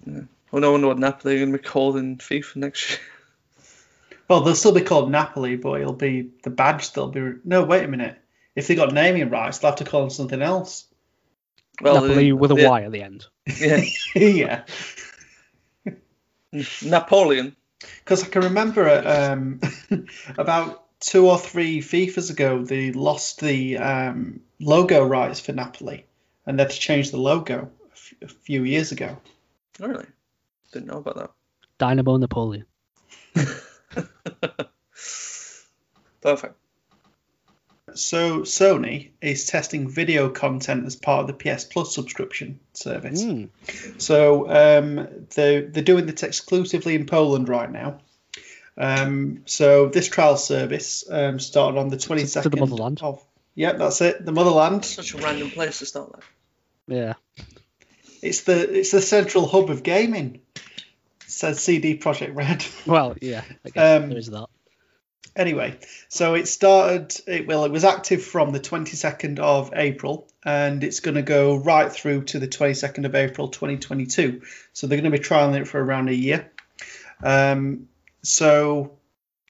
Well, 0.06 0.62
no 0.62 0.72
wonder 0.72 0.88
what 0.88 1.00
Napoli 1.00 1.36
are 1.36 1.40
going 1.40 1.52
to 1.52 1.58
be 1.58 1.64
called 1.64 1.98
in 1.98 2.18
FIFA 2.18 2.56
next 2.58 2.90
year. 2.92 3.00
Well, 4.30 4.40
they'll 4.40 4.56
still 4.56 4.72
be 4.72 4.82
called 4.82 5.12
Napoli, 5.12 5.58
but 5.58 5.82
it'll 5.82 5.92
be 5.94 6.30
the 6.44 6.50
badge. 6.50 6.94
They'll 6.94 7.10
be 7.10 7.34
no. 7.44 7.66
Wait 7.66 7.84
a 7.84 7.88
minute. 7.90 8.18
If 8.56 8.68
they 8.68 8.74
got 8.74 8.94
naming 8.94 9.30
rights, 9.30 9.60
they'll 9.60 9.72
have 9.72 9.80
to 9.80 9.84
call 9.86 10.00
them 10.00 10.10
something 10.10 10.42
else. 10.42 10.88
Well, 11.82 11.96
Napoli 11.96 12.16
the- 12.16 12.32
with 12.32 12.52
a 12.52 12.56
the- 12.56 12.68
Y 12.68 12.82
at 12.84 12.92
the 12.94 13.04
end. 13.04 13.26
Yeah, 13.60 13.84
yeah, 14.16 14.64
Napoleon. 16.82 17.56
because 18.00 18.24
I 18.24 18.28
can 18.28 18.44
remember 18.44 18.90
um, 19.06 19.60
about 20.38 20.83
two 21.04 21.30
or 21.30 21.38
three 21.38 21.82
FIFAs 21.82 22.32
ago, 22.32 22.64
they 22.64 22.92
lost 22.92 23.42
the 23.42 23.78
um, 23.78 24.40
logo 24.60 25.04
rights 25.06 25.40
for 25.40 25.52
Napoli, 25.52 26.06
and 26.46 26.58
they 26.58 26.64
had 26.64 26.72
to 26.72 26.80
change 26.80 27.12
the 27.12 27.18
logo 27.18 27.70
a 27.90 27.92
f- 27.92 28.14
a 28.22 28.28
few 28.28 28.64
years 28.64 28.92
ago. 28.92 29.18
Oh, 29.82 29.88
really? 29.88 30.06
Didn't 30.72 30.88
know 30.88 31.00
about 31.00 31.18
that. 31.18 31.32
Dynamo 31.78 32.18
Napoleon. 32.18 32.66
Perfect. 36.22 36.56
So 37.96 38.42
Sony 38.42 39.10
is 39.22 39.46
testing 39.46 39.90
video 39.90 40.30
content 40.30 40.86
as 40.86 40.96
part 40.96 41.22
of 41.22 41.28
the 41.28 41.34
PS 41.34 41.66
Plus 41.66 41.94
subscription 41.94 42.60
service. 42.74 43.24
Mm. 43.24 43.50
So 43.98 44.50
um, 44.50 45.08
they're, 45.36 45.62
they're 45.64 45.84
doing 45.84 46.10
it 46.10 46.24
exclusively 46.24 46.96
in 46.96 47.06
Poland 47.06 47.50
right 47.50 47.70
now. 47.72 48.00
Um, 48.78 49.44
so 49.46 49.88
this 49.88 50.08
trial 50.08 50.38
service 50.38 51.04
um, 51.10 51.40
started 51.40 51.78
on 51.80 51.90
the 51.90 51.98
22nd 51.98 52.44
To 52.44 52.50
the 52.50 52.58
motherland. 52.58 53.00
of. 53.02 53.24
Yep, 53.56 53.78
that's 53.78 54.02
it. 54.02 54.26
The 54.26 54.32
motherland. 54.32 54.84
Such 54.86 55.14
a 55.14 55.18
random 55.18 55.52
place 55.52 55.80
to 55.80 55.86
start 55.86 56.12
that. 56.14 56.24
Yeah. 56.88 57.14
It's 58.22 58.42
the 58.42 58.80
it's 58.80 58.92
the 58.92 59.02
central 59.02 59.48
hub 59.48 59.70
of 59.70 59.84
gaming. 59.84 60.42
Says 61.28 61.60
CD 61.62 61.98
Projekt 61.98 62.36
Red. 62.36 62.66
Well, 62.86 63.16
yeah. 63.22 63.44
I 63.66 63.70
guess 63.70 64.02
Um, 64.04 64.10
there 64.10 64.18
is 64.18 64.28
that. 64.28 64.48
Anyway, 65.36 65.78
so 66.10 66.36
it 66.36 66.48
started. 66.48 67.16
It, 67.28 67.48
well, 67.48 67.66
it 67.66 67.72
was 67.72 67.84
active 67.84 68.24
from 68.24 68.52
the 68.52 68.60
22nd 68.60 69.40
of 69.40 69.72
April, 69.76 70.28
and 70.46 70.84
it's 70.84 71.00
going 71.00 71.16
to 71.16 71.24
go 71.24 71.56
right 71.56 71.92
through 71.92 72.24
to 72.26 72.40
the 72.40 72.48
22nd 72.48 73.06
of 73.06 73.16
April 73.16 73.48
2022. 73.48 74.42
So 74.74 74.86
they're 74.88 75.00
going 75.02 75.12
to 75.12 75.18
be 75.18 75.24
trialing 75.24 75.60
it 75.62 75.68
for 75.68 75.84
around 75.84 76.10
a 76.10 76.14
year. 76.16 76.52
Um, 77.24 77.88
so 78.24 78.98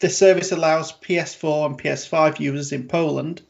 this 0.02 0.18
service 0.18 0.52
allows 0.52 0.92
PS4 0.92 1.66
and 1.68 1.82
PS5 1.82 2.40
users 2.40 2.72
in 2.72 2.88
Poland 2.88 3.42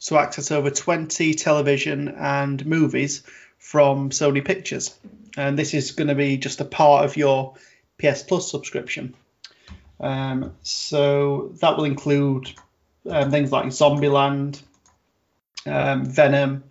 to 0.00 0.18
access 0.18 0.50
over 0.50 0.70
20 0.70 1.34
television 1.34 2.08
and 2.08 2.64
movies 2.66 3.22
from 3.58 4.10
Sony 4.10 4.44
Pictures, 4.44 4.94
and 5.36 5.58
this 5.58 5.72
is 5.72 5.92
going 5.92 6.08
to 6.08 6.14
be 6.14 6.36
just 6.36 6.60
a 6.60 6.64
part 6.64 7.04
of 7.04 7.16
your 7.16 7.54
PS 7.98 8.22
Plus 8.22 8.50
subscription. 8.50 9.14
Um, 10.00 10.54
so 10.62 11.52
that 11.60 11.76
will 11.76 11.84
include 11.84 12.52
um, 13.08 13.30
things 13.30 13.52
like 13.52 13.66
Zombieland, 13.66 14.60
um, 15.66 16.04
Venom, 16.04 16.64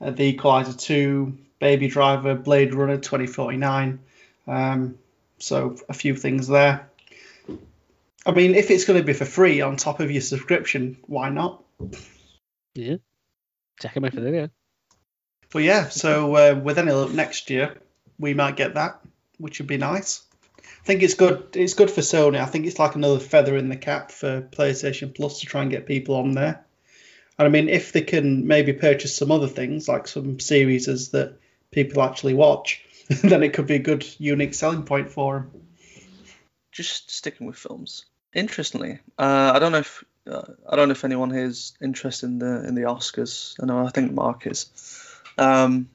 uh, 0.00 0.10
The 0.10 0.24
Equalizer 0.24 0.72
2, 0.72 1.38
Baby 1.60 1.88
Driver, 1.88 2.34
Blade 2.34 2.74
Runner 2.74 2.96
2049. 2.96 4.00
Um, 4.48 4.98
so 5.38 5.76
a 5.88 5.94
few 5.94 6.16
things 6.16 6.48
there. 6.48 6.88
I 8.24 8.30
mean, 8.30 8.54
if 8.54 8.70
it's 8.70 8.84
going 8.84 9.00
to 9.00 9.04
be 9.04 9.12
for 9.12 9.24
free 9.24 9.60
on 9.60 9.76
top 9.76 10.00
of 10.00 10.10
your 10.10 10.20
subscription, 10.20 10.98
why 11.06 11.28
not? 11.28 11.64
Yeah. 12.74 12.96
Check 13.80 13.96
him 13.96 14.04
out 14.04 14.14
for 14.14 14.20
the 14.20 14.30
video. 14.30 14.50
But 15.52 15.64
yeah, 15.64 15.88
so 15.88 16.34
uh, 16.36 16.60
with 16.62 16.78
any 16.78 16.92
luck 16.92 17.10
next 17.10 17.50
year, 17.50 17.76
we 18.18 18.32
might 18.32 18.56
get 18.56 18.74
that, 18.74 19.00
which 19.38 19.58
would 19.58 19.66
be 19.66 19.76
nice. 19.76 20.22
I 20.58 20.84
think 20.84 21.02
it's 21.02 21.14
good. 21.14 21.48
It's 21.54 21.74
good 21.74 21.90
for 21.90 22.00
Sony. 22.00 22.40
I 22.40 22.46
think 22.46 22.66
it's 22.66 22.78
like 22.78 22.94
another 22.94 23.18
feather 23.18 23.56
in 23.56 23.68
the 23.68 23.76
cap 23.76 24.10
for 24.10 24.40
PlayStation 24.40 25.14
Plus 25.14 25.40
to 25.40 25.46
try 25.46 25.62
and 25.62 25.70
get 25.70 25.86
people 25.86 26.14
on 26.14 26.32
there. 26.32 26.64
And 27.38 27.46
I 27.46 27.50
mean, 27.50 27.68
if 27.68 27.92
they 27.92 28.02
can 28.02 28.46
maybe 28.46 28.72
purchase 28.72 29.16
some 29.16 29.30
other 29.30 29.48
things, 29.48 29.88
like 29.88 30.06
some 30.06 30.38
series 30.38 30.86
that 31.10 31.38
people 31.70 32.02
actually 32.02 32.34
watch, 32.34 32.84
then 33.22 33.42
it 33.42 33.52
could 33.52 33.66
be 33.66 33.76
a 33.76 33.80
good, 33.80 34.06
unique 34.18 34.54
selling 34.54 34.84
point 34.84 35.10
for 35.10 35.34
them. 35.34 35.66
Just 36.70 37.10
sticking 37.10 37.46
with 37.46 37.56
films. 37.56 38.06
Interestingly, 38.34 39.00
uh, 39.18 39.52
I 39.54 39.58
don't 39.58 39.72
know 39.72 39.78
if 39.78 40.04
uh, 40.30 40.42
I 40.68 40.76
don't 40.76 40.88
know 40.88 40.92
if 40.92 41.04
anyone 41.04 41.30
here 41.30 41.44
is 41.44 41.74
interested 41.82 42.26
in 42.26 42.38
the 42.38 42.66
in 42.66 42.74
the 42.74 42.82
Oscars. 42.82 43.54
I 43.62 43.66
know 43.66 43.86
I 43.86 43.90
think 43.90 44.12
Mark 44.12 44.46
is. 44.46 44.66
Um, 45.36 45.88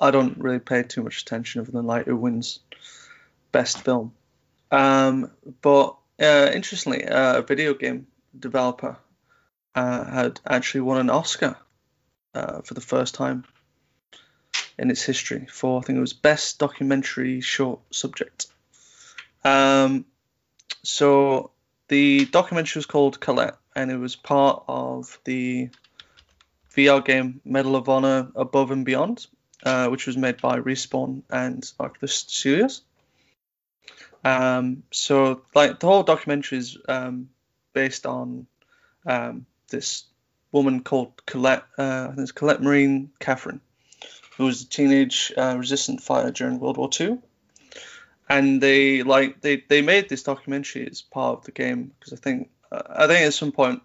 I 0.00 0.10
don't 0.10 0.38
really 0.38 0.58
pay 0.58 0.82
too 0.82 1.02
much 1.02 1.22
attention 1.22 1.60
other 1.60 1.70
than 1.70 1.86
like 1.86 2.06
who 2.06 2.16
wins 2.16 2.60
best 3.52 3.82
film. 3.84 4.12
Um, 4.70 5.30
but 5.62 5.96
uh, 6.20 6.50
interestingly, 6.52 7.06
uh, 7.06 7.38
a 7.38 7.42
video 7.42 7.74
game 7.74 8.08
developer 8.38 8.96
uh, 9.74 10.04
had 10.04 10.40
actually 10.46 10.80
won 10.80 10.98
an 10.98 11.10
Oscar 11.10 11.56
uh, 12.34 12.62
for 12.62 12.74
the 12.74 12.80
first 12.80 13.14
time 13.14 13.44
in 14.78 14.90
its 14.90 15.02
history 15.02 15.46
for 15.48 15.78
I 15.78 15.82
think 15.82 15.96
it 15.98 16.00
was 16.00 16.12
best 16.12 16.58
documentary 16.58 17.40
short 17.40 17.80
subject. 17.90 18.46
Um, 19.44 20.06
so 20.82 21.52
the 21.88 22.24
documentary 22.26 22.78
was 22.78 22.86
called 22.86 23.20
Colette, 23.20 23.56
and 23.74 23.90
it 23.90 23.98
was 23.98 24.16
part 24.16 24.64
of 24.68 25.18
the 25.24 25.68
VR 26.74 27.04
game 27.04 27.40
Medal 27.44 27.76
of 27.76 27.88
Honor 27.88 28.30
Above 28.34 28.70
and 28.70 28.84
Beyond, 28.84 29.26
uh, 29.64 29.88
which 29.88 30.06
was 30.06 30.16
made 30.16 30.40
by 30.40 30.58
Respawn 30.58 31.22
and 31.30 31.70
Arctic 31.78 32.10
Studios. 32.10 32.82
Um, 34.24 34.82
so, 34.90 35.42
like 35.54 35.80
the 35.80 35.86
whole 35.86 36.02
documentary 36.02 36.58
is 36.58 36.78
um, 36.88 37.28
based 37.74 38.06
on 38.06 38.46
um, 39.06 39.46
this 39.68 40.04
woman 40.50 40.82
called 40.82 41.24
Colette, 41.26 41.64
uh, 41.76 42.04
I 42.04 42.14
think 42.14 42.20
it's 42.20 42.32
Colette 42.32 42.62
Marin-Catherine, 42.62 43.60
who 44.36 44.44
was 44.44 44.62
a 44.62 44.68
teenage 44.68 45.32
uh, 45.36 45.56
resistant 45.58 46.00
fighter 46.00 46.30
during 46.30 46.58
World 46.58 46.78
War 46.78 46.88
II. 46.98 47.18
And 48.28 48.60
they 48.60 49.02
like 49.02 49.40
they, 49.40 49.64
they 49.68 49.82
made 49.82 50.08
this 50.08 50.22
documentary 50.22 50.88
as 50.90 51.02
part 51.02 51.38
of 51.38 51.44
the 51.44 51.52
game 51.52 51.92
because 51.98 52.12
I 52.12 52.16
think 52.16 52.50
I 52.72 53.06
think 53.06 53.26
at 53.26 53.34
some 53.34 53.52
point 53.52 53.82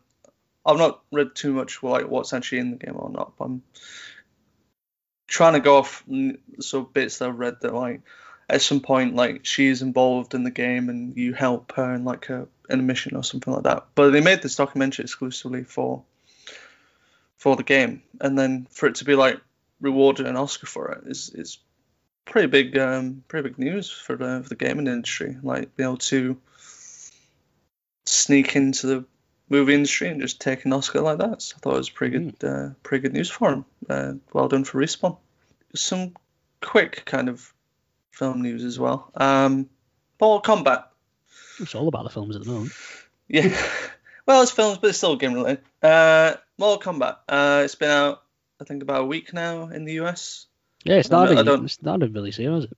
I've 0.66 0.78
not 0.78 1.02
read 1.12 1.36
too 1.36 1.54
much 1.54 1.82
like 1.84 2.08
what's 2.08 2.34
actually 2.34 2.60
in 2.60 2.72
the 2.72 2.78
game 2.78 2.96
or 2.96 3.10
not. 3.10 3.34
But 3.38 3.46
I'm 3.46 3.64
trying 5.28 5.54
to 5.54 5.60
go 5.60 5.78
off 5.78 6.04
so 6.60 6.82
bits 6.82 7.18
that 7.18 7.30
I've 7.30 7.40
read 7.40 7.58
that 7.62 7.74
like 7.74 8.02
at 8.50 8.62
some 8.62 8.80
point 8.80 9.16
like 9.16 9.46
she's 9.46 9.82
involved 9.82 10.34
in 10.34 10.44
the 10.44 10.52
game 10.52 10.90
and 10.90 11.16
you 11.16 11.34
help 11.34 11.74
her 11.74 11.94
in 11.94 12.04
like 12.04 12.30
a 12.30 12.48
in 12.70 12.80
a 12.80 12.84
mission 12.84 13.16
or 13.16 13.24
something 13.24 13.54
like 13.54 13.64
that. 13.64 13.88
But 13.96 14.12
they 14.12 14.22
made 14.22 14.42
this 14.42 14.56
documentary 14.56 15.04
exclusively 15.04 15.64
for 15.64 16.04
for 17.38 17.56
the 17.56 17.64
game, 17.64 18.04
and 18.20 18.38
then 18.38 18.68
for 18.70 18.88
it 18.88 18.96
to 18.96 19.06
be 19.06 19.16
like 19.16 19.40
rewarded 19.80 20.28
an 20.28 20.36
Oscar 20.36 20.68
for 20.68 20.92
it 20.92 21.04
is 21.08 21.30
is 21.34 21.58
pretty 22.30 22.47
big 22.47 22.77
um, 22.77 23.23
pretty 23.27 23.49
big 23.49 23.59
news 23.59 23.91
for 23.91 24.15
the 24.15 24.41
for 24.43 24.49
the 24.49 24.55
gaming 24.55 24.88
industry. 24.88 25.38
Like 25.43 25.75
being 25.75 25.89
able 25.89 25.97
to 25.97 26.38
sneak 28.05 28.55
into 28.55 28.88
the 28.88 29.05
movie 29.49 29.73
industry 29.73 30.07
and 30.09 30.21
just 30.21 30.39
take 30.39 30.65
an 30.65 30.73
Oscar 30.73 31.01
like 31.01 31.17
that. 31.17 31.41
So 31.41 31.55
I 31.57 31.59
thought 31.59 31.73
it 31.73 31.77
was 31.77 31.89
pretty 31.89 32.17
good 32.17 32.43
uh, 32.43 32.69
pretty 32.84 33.01
good 33.01 33.13
news 33.13 33.30
for 33.30 33.51
him. 33.51 33.65
Uh, 33.89 34.13
well 34.32 34.47
done 34.47 34.63
for 34.63 34.80
Respawn. 34.80 35.17
Some 35.75 36.13
quick 36.61 37.03
kind 37.05 37.30
of 37.30 37.53
film 38.11 38.41
news 38.41 38.63
as 38.63 38.80
well. 38.80 39.11
Um, 39.15 39.69
Mortal 40.19 40.55
Kombat. 40.55 40.86
It's 41.59 41.75
all 41.75 41.88
about 41.88 42.03
the 42.03 42.09
films 42.09 42.36
at 42.36 42.43
the 42.43 42.51
moment. 42.51 42.71
Yeah. 43.32 43.55
well, 44.25 44.41
it's 44.41 44.49
films, 44.49 44.80
but 44.80 44.88
it's 44.88 44.97
still 44.97 45.15
game 45.15 45.36
related. 45.36 45.63
Uh, 45.84 46.34
Mortal 46.57 46.93
Kombat. 46.93 47.17
Uh, 47.30 47.61
it's 47.63 47.75
been 47.75 47.91
out, 47.91 48.23
I 48.59 48.63
think, 48.63 48.82
about 48.82 49.01
a 49.01 49.05
week 49.05 49.34
now 49.36 49.67
in 49.67 49.86
the 49.86 49.99
US. 49.99 50.47
Yeah, 50.84 50.95
it's 50.95 51.11
I 51.11 51.15
not. 51.17 51.25
don't- 51.27 51.38
I 51.38 51.39
in- 51.41 51.45
don't- 51.45 51.65
It's 51.65 51.82
not 51.82 52.03
in 52.03 52.13
really 52.13 52.32
here, 52.32 52.53
is 52.55 52.65
it? 52.65 52.77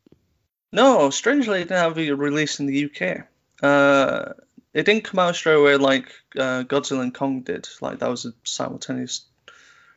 No, 0.74 1.10
strangely, 1.10 1.60
it 1.60 1.68
didn't 1.68 1.78
have 1.78 1.98
a 1.98 2.12
release 2.14 2.60
in 2.60 2.66
the 2.66 2.86
UK. 2.86 3.24
Uh, 3.62 4.34
it 4.74 4.86
didn't 4.86 5.04
come 5.04 5.20
out 5.20 5.36
straight 5.36 5.56
away 5.56 5.76
like 5.76 6.12
uh, 6.38 6.64
Godzilla 6.64 7.02
and 7.02 7.14
Kong 7.14 7.42
did. 7.42 7.68
Like 7.82 8.00
that 8.00 8.10
was 8.10 8.26
a 8.26 8.34
simultaneous 8.44 9.26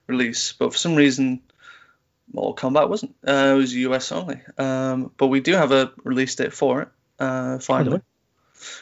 release, 0.09 0.53
but 0.53 0.73
for 0.73 0.79
some 0.79 0.97
reason, 0.97 1.41
Mortal 2.33 2.71
Kombat 2.71 2.89
wasn't. 2.89 3.15
Uh, 3.27 3.53
it 3.55 3.57
was 3.57 3.75
US 3.75 4.11
only. 4.11 4.41
Um, 4.59 5.13
but 5.17 5.29
we 5.29 5.41
do 5.41 5.53
have 5.53 5.71
a 5.73 5.93
release 6.03 6.35
date 6.35 6.53
for 6.53 6.83
it. 6.83 6.89
Uh, 7.21 7.59
finally, 7.61 8.01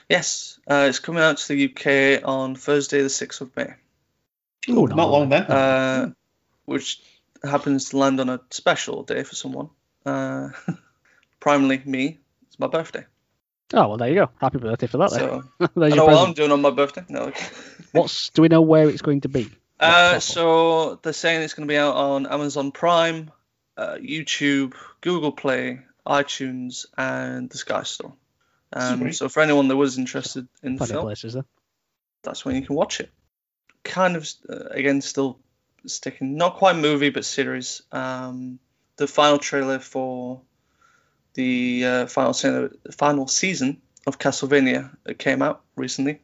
yes, 0.09 0.59
uh, 0.67 0.87
it's 0.89 0.99
coming 0.99 1.23
out 1.23 1.37
to 1.37 1.49
the 1.49 1.65
UK 1.67 2.23
on 2.27 2.55
Thursday, 2.57 3.03
the 3.03 3.11
sixth 3.11 3.43
of 3.43 3.55
May. 3.55 3.75
Oh, 4.71 4.87
not 4.87 5.11
long 5.11 5.29
then. 5.29 5.43
uh, 5.43 6.11
which 6.65 7.01
happens 7.45 7.91
to 7.91 7.99
land 7.99 8.21
on 8.21 8.29
a 8.29 8.41
special 8.51 9.03
day 9.03 9.23
for 9.23 9.35
someone. 9.35 9.71
Uh, 10.05 10.51
primarily 11.41 11.83
me. 11.85 12.21
It's 12.47 12.59
my 12.59 12.67
birthday. 12.67 13.05
Oh 13.75 13.89
well, 13.89 13.97
there 13.97 14.09
you 14.09 14.15
go. 14.15 14.31
Happy 14.41 14.59
birthday 14.59 14.87
for 14.87 14.99
that. 14.99 15.11
then. 15.11 15.21
So 15.21 15.45
I 15.83 15.89
know 15.89 16.05
what 16.05 16.29
I'm 16.29 16.35
doing 16.35 16.53
on 16.53 16.61
my 16.61 16.71
birthday. 16.71 17.05
No. 17.09 17.33
What's 17.93 18.31
do 18.31 18.43
we 18.43 18.49
know 18.49 18.63
where 18.63 18.89
it's 18.89 19.03
going 19.03 19.23
to 19.23 19.29
be? 19.29 19.51
Uh, 19.81 20.21
so 20.21 21.01
they're 21.03 21.13
saying 21.13 21.43
it's 21.43 21.55
going 21.55 21.67
to 21.67 21.73
be 21.73 21.79
out 21.79 21.97
on 21.97 22.27
Amazon 22.27 22.71
Prime, 22.71 23.31
uh, 23.77 23.95
YouTube, 23.95 24.75
Google 25.01 25.33
Play, 25.33 25.81
iTunes, 26.07 26.87
and 26.97 27.51
the 27.51 27.59
Sky 27.59 27.83
Store. 27.83 28.15
Um, 28.73 29.13
so 29.13 29.29
for 29.29 29.43
anyone 29.43 29.69
that 29.69 29.77
was 29.77 29.99
interested 29.99 30.47
in 30.63 30.79
Plenty 30.79 30.93
film, 30.93 31.05
places 31.07 31.37
that's 32.23 32.45
when 32.45 32.55
you 32.57 32.63
can 32.63 32.77
watch 32.77 33.01
it. 33.01 33.11
Kind 33.83 34.17
of, 34.17 34.31
uh, 34.49 34.67
again, 34.71 35.01
still 35.01 35.41
sticking, 35.87 36.37
not 36.37 36.57
quite 36.57 36.77
movie, 36.77 37.11
but 37.11 37.25
series. 37.25 37.83
Um, 37.93 38.59
the 38.97 39.07
final 39.07 39.39
trailer 39.39 39.79
for 39.79 40.41
the 41.35 41.85
uh, 41.85 42.07
final, 42.07 42.33
se- 42.33 42.69
final 42.93 43.27
season 43.27 43.81
of 44.07 44.19
Castlevania 44.19 44.95
uh, 45.09 45.13
came 45.17 45.43
out 45.43 45.63
recently. 45.77 46.21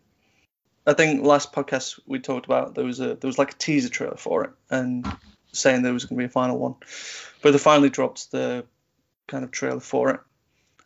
I 0.87 0.95
think 0.95 1.25
last 1.25 1.53
podcast 1.53 2.01
we 2.07 2.19
talked 2.19 2.47
about 2.47 2.75
there 2.75 2.85
was 2.85 2.99
a 3.01 3.15
there 3.15 3.29
was 3.29 3.39
like 3.39 3.53
a 3.53 3.57
teaser 3.57 3.91
trailer 3.91 4.17
for 4.17 4.45
it 4.45 4.51
and 4.71 5.07
saying 5.53 5.83
there 5.83 5.93
was 5.93 6.07
going 6.07 6.17
to 6.17 6.23
be 6.23 6.27
a 6.27 6.31
final 6.31 6.59
one, 6.59 6.77
but 7.43 7.53
they 7.53 7.59
finally 7.59 7.91
dropped 7.91 8.31
the 8.31 8.65
kind 9.27 9.45
of 9.45 9.51
trailer 9.51 9.81
for 9.81 10.11
it. 10.11 10.21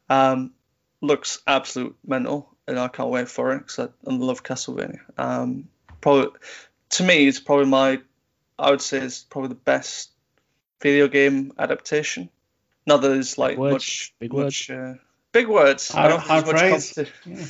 Um, 0.09 0.53
looks 1.01 1.41
absolute 1.47 1.97
mental, 2.05 2.49
and 2.67 2.79
I 2.79 2.89
can't 2.89 3.11
wait 3.11 3.29
for 3.29 3.53
it 3.53 3.59
because 3.59 3.79
I, 3.79 4.11
I 4.11 4.15
love 4.15 4.43
Castlevania. 4.43 5.01
Um, 5.17 5.69
probably 6.01 6.31
to 6.91 7.05
me, 7.05 7.27
it's 7.27 7.41
probably 7.41 7.67
my 7.67 8.01
I 8.59 8.71
would 8.71 8.81
say 8.81 8.99
is 8.99 9.25
probably 9.29 9.49
the 9.49 9.55
best 9.57 10.11
video 10.81 11.09
game 11.09 11.53
adaptation. 11.59 12.29
Not 12.87 13.01
that 13.03 13.09
there's 13.09 13.39
like 13.39 13.59
words, 13.59 13.75
much 13.75 14.15
big 14.19 14.33
much 14.33 14.71
uh, 14.71 14.95
big 15.33 15.49
words. 15.49 15.93
I 15.95 16.09
don't 16.09 16.23
think 16.23 16.47
there's 16.47 16.97
much 16.97 17.27
Yeah. 17.27 17.45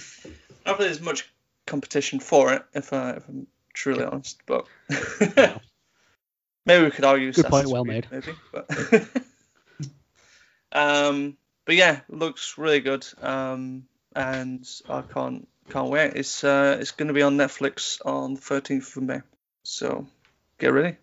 I 0.64 0.70
don't 0.70 0.78
think 0.78 0.78
there's 0.78 1.00
much 1.00 1.32
competition 1.66 2.20
for 2.20 2.53
it, 2.53 2.64
if, 2.74 2.92
I, 2.92 3.12
if 3.12 3.28
I'm 3.28 3.46
truly 3.72 4.05
honest. 4.05 4.40
But 4.46 4.66
maybe 6.66 6.84
we 6.84 6.90
could 6.90 7.05
argue. 7.05 7.32
Good 7.32 7.46
point, 7.46 7.68
well 7.68 7.84
Creed, 7.84 8.07
Maybe, 8.11 8.34
but 8.53 8.70
um, 10.72 11.36
but 11.64 11.74
yeah, 11.74 12.00
looks 12.09 12.59
really 12.59 12.80
good. 12.80 13.07
Um, 13.20 13.84
and 14.14 14.68
I 14.88 15.03
can't 15.03 15.48
can't 15.70 15.90
wait. 15.90 16.12
It's 16.14 16.44
uh, 16.44 16.76
it's 16.80 16.90
going 16.92 17.09
to 17.09 17.14
be 17.14 17.22
on 17.22 17.36
Netflix 17.36 18.05
on 18.05 18.34
the 18.34 18.40
13th 18.40 18.96
of 18.96 19.03
May. 19.03 19.20
So 19.62 20.07
get 20.62 20.72
ready. 20.72 20.96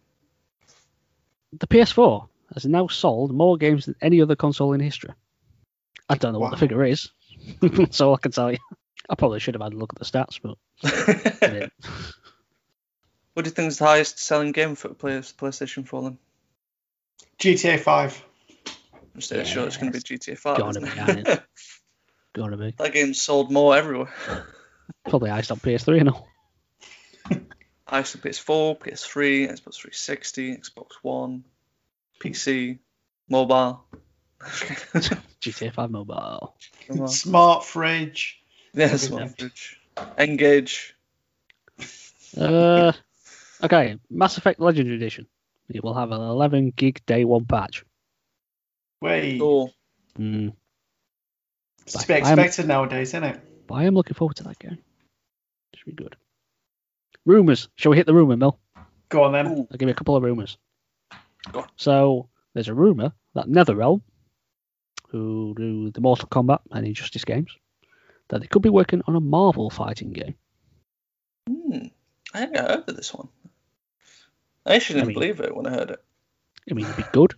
The 1.60 1.68
PS4 1.68 2.28
has 2.54 2.66
now 2.66 2.88
sold 2.88 3.32
more 3.34 3.58
games 3.58 3.86
than 3.86 3.96
any 4.02 4.22
other 4.22 4.36
console 4.36 4.74
in 4.74 4.80
history. 4.80 5.12
I 6.08 6.16
don't 6.16 6.34
know 6.34 6.40
what 6.40 6.52
the 6.52 6.58
figure 6.58 6.84
is. 6.86 7.10
That's 7.62 8.02
all 8.02 8.16
I 8.16 8.20
can 8.20 8.32
tell 8.32 8.52
you. 8.52 8.58
I 9.10 9.16
probably 9.16 9.40
should 9.40 9.56
have 9.56 9.62
had 9.62 9.74
a 9.74 9.78
look 9.78 9.92
at 9.94 10.00
the 10.00 10.06
stats, 10.06 10.40
but 10.42 10.58
what 13.34 13.44
do 13.44 13.50
you 13.50 13.54
think 13.54 13.68
is 13.70 13.80
the 13.80 13.86
highest 13.86 14.20
selling 14.20 14.52
game 14.52 14.76
for 14.76 14.90
Play- 14.90 15.20
PlayStation 15.20 15.86
4 15.88 16.04
then? 16.04 16.18
GTA 17.40 17.80
5. 17.80 18.26
I'm 19.16 19.22
still 19.22 19.44
sure 19.44 19.68
it's 19.68 19.78
going 19.78 19.92
to 19.92 19.98
be 19.98 20.18
GTA 20.18 20.38
5. 20.38 20.58
Gotta 20.58 20.70
isn't 20.70 20.84
be, 20.84 20.90
it? 20.90 21.18
ain't 21.18 21.28
it? 21.28 21.44
gotta 22.34 22.58
be. 22.58 22.76
that 22.78 22.94
game's 22.94 23.22
sold 23.22 23.52
more 23.52 23.76
everywhere. 23.76 24.14
Probably 25.10 25.32
iced 25.32 25.52
on 25.52 25.58
PS3, 25.58 25.98
you 25.98 26.04
know. 26.06 26.26
I 27.92 28.00
used 28.00 28.12
to 28.12 28.18
PS4, 28.20 28.80
PS3, 28.80 29.50
Xbox 29.50 29.76
360, 29.78 30.58
Xbox 30.58 30.88
One, 31.02 31.44
PC, 32.22 32.80
mobile. 33.28 33.84
GTA 34.42 35.74
5 35.74 35.92
Mobile. 35.92 36.56
Come. 36.88 37.08
Smart 37.08 37.66
fridge. 37.66 38.40
yeah, 38.74 38.96
smart 38.96 39.38
fridge. 39.38 39.80
Engage. 40.18 40.96
Uh, 42.38 42.92
okay, 43.64 43.98
Mass 44.10 44.38
Effect 44.38 44.60
Legendary 44.60 44.96
Edition. 44.98 45.26
It 45.70 45.84
will 45.84 45.94
have 45.96 46.12
an 46.12 46.22
11 46.22 46.74
gig 46.76 47.02
day 47.06 47.26
one 47.26 47.46
patch. 47.46 47.84
Wait. 49.02 49.40
Cool. 49.40 49.74
Mm, 50.18 50.54
It's 51.86 51.94
to 52.02 52.08
be 52.08 52.14
I'm- 52.16 52.22
expected 52.40 52.68
nowadays, 52.68 53.10
isn't 53.10 53.24
it? 53.24 53.40
but 53.68 53.76
I 53.76 53.84
am 53.86 53.94
looking 53.96 54.14
forward 54.16 54.36
to 54.38 54.44
that 54.44 54.60
game. 54.60 54.78
Should 55.76 55.86
be 55.86 56.04
good. 56.04 56.16
Rumours. 57.26 57.70
Shall 57.76 57.92
we 57.92 57.98
hit 57.98 58.06
the 58.06 58.14
rumour 58.14 58.38
mill? 58.38 58.60
Go 59.10 59.24
on 59.24 59.34
then. 59.34 59.48
Ooh. 59.48 59.68
I'll 59.72 59.78
give 59.78 59.88
you 59.88 59.94
a 59.94 59.96
couple 59.96 60.16
of 60.16 60.24
rumours. 60.24 60.58
Go 61.52 61.62
on. 61.62 61.68
So 61.76 62.30
there's 62.54 62.68
a 62.68 62.74
rumour 62.74 63.14
that 63.36 63.48
NetherRealm, 63.48 64.02
who 65.10 65.54
do 65.58 65.92
the 65.92 66.02
Mortal 66.02 66.28
Kombat 66.30 66.60
and 66.72 66.86
Injustice 66.86 67.26
games, 67.26 67.56
that 68.30 68.42
they 68.42 68.48
could 68.48 68.62
be 68.62 68.70
working 68.70 69.02
on 69.08 69.16
a 69.16 69.20
Marvel 69.20 69.70
fighting 69.70 70.12
game. 70.14 70.36
Hmm. 71.48 71.88
I 72.34 72.40
think 72.46 72.58
I 72.58 72.62
heard 72.62 72.84
of 72.88 72.96
this 72.96 73.14
one. 73.14 73.28
I 74.66 74.76
actually 74.76 75.00
didn't 75.02 75.06
I 75.06 75.08
mean- 75.08 75.14
believe 75.16 75.40
it 75.40 75.56
when 75.56 75.66
I 75.68 75.72
heard 75.72 75.92
it. 75.92 76.04
I 76.70 76.74
mean, 76.76 76.86
it'd 76.86 76.98
be 76.98 77.04
good 77.12 77.34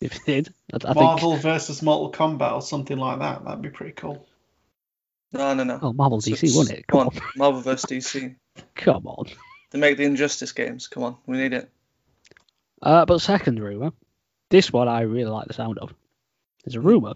if 0.00 0.16
it 0.16 0.22
did. 0.24 0.54
I, 0.72 0.76
I 0.76 0.78
think. 0.94 0.96
Marvel 0.96 1.36
versus 1.36 1.82
Mortal 1.82 2.10
Kombat 2.10 2.52
or 2.54 2.62
something 2.62 2.96
like 2.96 3.18
that. 3.18 3.44
That'd 3.44 3.60
be 3.60 3.68
pretty 3.68 3.92
cool. 3.92 4.26
No, 5.36 5.54
no, 5.54 5.64
no. 5.64 5.78
Oh, 5.82 5.92
Marvel 5.92 6.20
So 6.20 6.30
DC, 6.30 6.34
it's- 6.44 6.56
wouldn't 6.56 6.78
it? 6.78 6.86
Come 6.86 7.00
Come 7.00 7.08
on, 7.08 7.16
on. 7.16 7.22
Marvel 7.36 7.60
vs 7.62 7.84
DC. 7.86 8.36
Come 8.74 9.06
on. 9.06 9.26
They 9.70 9.78
make 9.78 9.96
the 9.98 10.04
Injustice 10.04 10.52
games. 10.52 10.88
Come 10.88 11.02
on, 11.02 11.16
we 11.26 11.36
need 11.38 11.52
it. 11.52 11.70
Uh, 12.82 13.04
but 13.04 13.18
second 13.20 13.58
rumor, 13.60 13.92
this 14.50 14.72
one 14.72 14.88
I 14.88 15.02
really 15.02 15.30
like 15.30 15.46
the 15.48 15.54
sound 15.54 15.78
of. 15.78 15.92
There's 16.64 16.76
a 16.76 16.80
rumor 16.80 17.14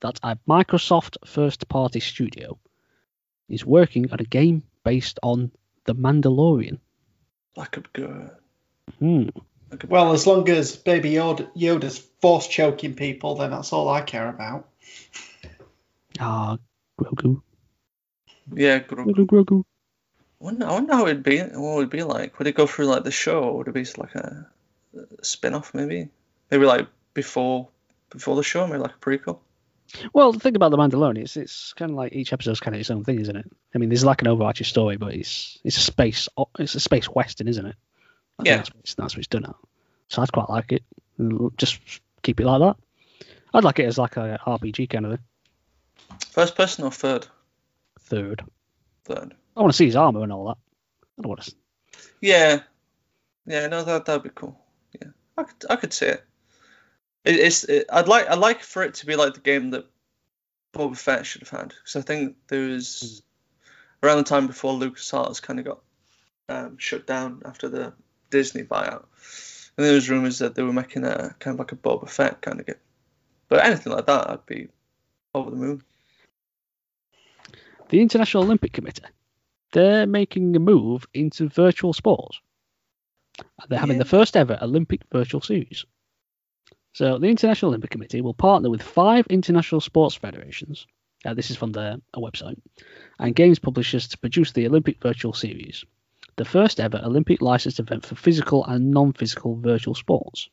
that 0.00 0.18
a 0.22 0.36
Microsoft 0.48 1.16
first-party 1.26 2.00
studio 2.00 2.58
is 3.48 3.64
working 3.64 4.10
on 4.12 4.20
a 4.20 4.24
game 4.24 4.62
based 4.84 5.18
on 5.22 5.50
The 5.84 5.94
Mandalorian. 5.94 6.78
That 7.56 7.70
could 7.70 7.84
be 7.92 8.02
good. 8.02 8.30
Hmm. 8.98 9.28
Could- 9.70 9.90
Well, 9.90 10.12
as 10.12 10.26
long 10.26 10.48
as 10.48 10.76
Baby 10.76 11.12
Yoda, 11.12 11.48
Yoda's 11.56 11.98
force 12.20 12.46
choking 12.48 12.94
people, 12.94 13.36
then 13.36 13.50
that's 13.50 13.72
all 13.72 13.88
I 13.88 14.00
care 14.02 14.28
about. 14.28 14.68
Ah, 16.20 16.58
Grogu. 17.00 17.42
Yeah. 18.52 18.80
Grogu, 18.80 19.26
Grogu. 19.26 19.64
I 20.40 20.44
wonder, 20.44 20.66
I 20.66 20.72
wonder 20.72 20.94
how 20.94 21.06
it'd 21.06 21.22
be. 21.22 21.40
What 21.40 21.76
would 21.76 21.84
it 21.86 21.90
be 21.90 22.02
like? 22.02 22.38
Would 22.38 22.48
it 22.48 22.54
go 22.54 22.66
through 22.66 22.86
like 22.86 23.04
the 23.04 23.10
show, 23.10 23.42
or 23.42 23.58
would 23.58 23.68
it 23.68 23.74
be 23.74 23.86
like 23.96 24.14
a, 24.14 24.46
a 25.20 25.24
spin-off? 25.24 25.72
Maybe, 25.74 26.08
maybe 26.50 26.66
like 26.66 26.86
before 27.14 27.68
before 28.10 28.36
the 28.36 28.42
show, 28.42 28.66
maybe 28.66 28.78
like 28.78 28.94
a 28.94 28.98
prequel. 28.98 29.38
Well, 30.12 30.32
the 30.32 30.40
thing 30.40 30.56
about 30.56 30.70
The 30.70 30.76
Mandalorian 30.76 31.22
is 31.22 31.36
it's 31.36 31.72
kind 31.74 31.90
of 31.90 31.96
like 31.96 32.12
each 32.12 32.32
episode's 32.32 32.60
kind 32.60 32.74
of 32.74 32.80
its 32.80 32.90
own 32.90 33.04
thing, 33.04 33.20
isn't 33.20 33.36
it? 33.36 33.50
I 33.74 33.78
mean, 33.78 33.88
there's 33.90 34.04
like 34.04 34.22
an 34.22 34.28
overarching 34.28 34.66
story, 34.66 34.96
but 34.96 35.14
it's 35.14 35.58
it's 35.64 35.76
a 35.76 35.80
space 35.80 36.28
it's 36.58 36.74
a 36.74 36.80
space 36.80 37.06
western, 37.06 37.48
isn't 37.48 37.66
it? 37.66 37.76
I 38.38 38.42
Yeah. 38.44 38.56
That's 38.56 38.70
what, 38.70 38.80
it's, 38.80 38.94
that's 38.94 39.14
what 39.14 39.18
it's 39.18 39.28
done 39.28 39.44
at. 39.44 39.56
So 40.08 40.22
I'd 40.22 40.32
quite 40.32 40.50
like 40.50 40.72
it. 40.72 40.82
Just 41.56 41.80
keep 42.22 42.40
it 42.40 42.46
like 42.46 42.60
that. 42.60 42.76
I'd 43.52 43.64
like 43.64 43.78
it 43.78 43.86
as 43.86 43.98
like 43.98 44.16
a 44.16 44.38
RPG 44.44 44.90
kind 44.90 45.06
of 45.06 45.12
thing. 45.12 46.18
First 46.30 46.56
person 46.56 46.84
or 46.84 46.90
third? 46.90 47.26
Third. 48.04 48.42
Third. 49.04 49.34
I 49.56 49.60
want 49.60 49.72
to 49.72 49.76
see 49.76 49.86
his 49.86 49.96
armor 49.96 50.22
and 50.22 50.32
all 50.32 50.46
that. 50.46 50.58
I 51.18 51.22
don't 51.22 51.28
want 51.28 51.42
to. 51.42 51.54
Yeah, 52.20 52.60
yeah. 53.46 53.66
No, 53.68 53.82
that 53.84 54.06
that'd 54.06 54.22
be 54.22 54.30
cool. 54.34 54.58
Yeah, 55.00 55.08
I 55.36 55.44
could 55.44 55.64
I 55.70 55.76
could 55.76 55.92
see 55.92 56.06
it. 56.06 56.24
it 57.24 57.36
it's 57.36 57.64
it, 57.64 57.86
I'd 57.90 58.08
like 58.08 58.28
I'd 58.28 58.38
like 58.38 58.62
for 58.62 58.82
it 58.82 58.94
to 58.94 59.06
be 59.06 59.16
like 59.16 59.34
the 59.34 59.40
game 59.40 59.70
that 59.70 59.86
Boba 60.74 60.96
Fett 60.96 61.26
should 61.26 61.42
have 61.42 61.60
had 61.60 61.68
because 61.68 61.96
I 61.96 62.00
think 62.00 62.36
there 62.48 62.68
was 62.68 63.22
around 64.02 64.18
the 64.18 64.24
time 64.24 64.46
before 64.46 64.78
LucasArts 64.78 65.40
kind 65.40 65.58
of 65.58 65.64
got 65.64 65.80
um, 66.48 66.76
shut 66.78 67.06
down 67.06 67.42
after 67.44 67.68
the 67.68 67.92
Disney 68.30 68.64
buyout, 68.64 69.04
and 69.76 69.86
there 69.86 69.94
was 69.94 70.10
rumors 70.10 70.40
that 70.40 70.54
they 70.54 70.62
were 70.62 70.72
making 70.72 71.04
a 71.04 71.34
kind 71.38 71.54
of 71.54 71.58
like 71.58 71.72
a 71.72 71.76
Boba 71.76 72.08
Fett 72.08 72.42
kind 72.42 72.60
of 72.60 72.66
game. 72.66 72.76
But 73.48 73.64
anything 73.64 73.92
like 73.92 74.06
that, 74.06 74.28
I'd 74.28 74.46
be 74.46 74.68
over 75.34 75.50
the 75.50 75.56
moon. 75.56 75.82
The 77.94 78.00
International 78.00 78.42
Olympic 78.42 78.72
Committee, 78.72 79.04
they're 79.72 80.04
making 80.04 80.56
a 80.56 80.58
move 80.58 81.06
into 81.14 81.48
virtual 81.48 81.92
sports. 81.92 82.40
They're 83.68 83.78
having 83.78 83.98
the 83.98 84.04
first 84.04 84.36
ever 84.36 84.58
Olympic 84.60 85.02
virtual 85.12 85.40
series. 85.40 85.84
So 86.92 87.18
the 87.18 87.28
International 87.28 87.68
Olympic 87.68 87.90
Committee 87.90 88.20
will 88.20 88.34
partner 88.34 88.68
with 88.68 88.82
five 88.82 89.28
international 89.28 89.80
sports 89.80 90.16
federations. 90.16 90.88
Uh, 91.24 91.34
this 91.34 91.52
is 91.52 91.56
from 91.56 91.70
their 91.70 91.98
website, 92.16 92.60
and 93.20 93.36
games 93.36 93.60
publishers 93.60 94.08
to 94.08 94.18
produce 94.18 94.50
the 94.50 94.66
Olympic 94.66 95.00
virtual 95.00 95.32
series, 95.32 95.84
the 96.34 96.44
first 96.44 96.80
ever 96.80 97.00
Olympic 97.04 97.40
licensed 97.40 97.78
event 97.78 98.04
for 98.04 98.16
physical 98.16 98.64
and 98.64 98.90
non-physical 98.90 99.54
virtual 99.60 99.94
sports. 99.94 100.48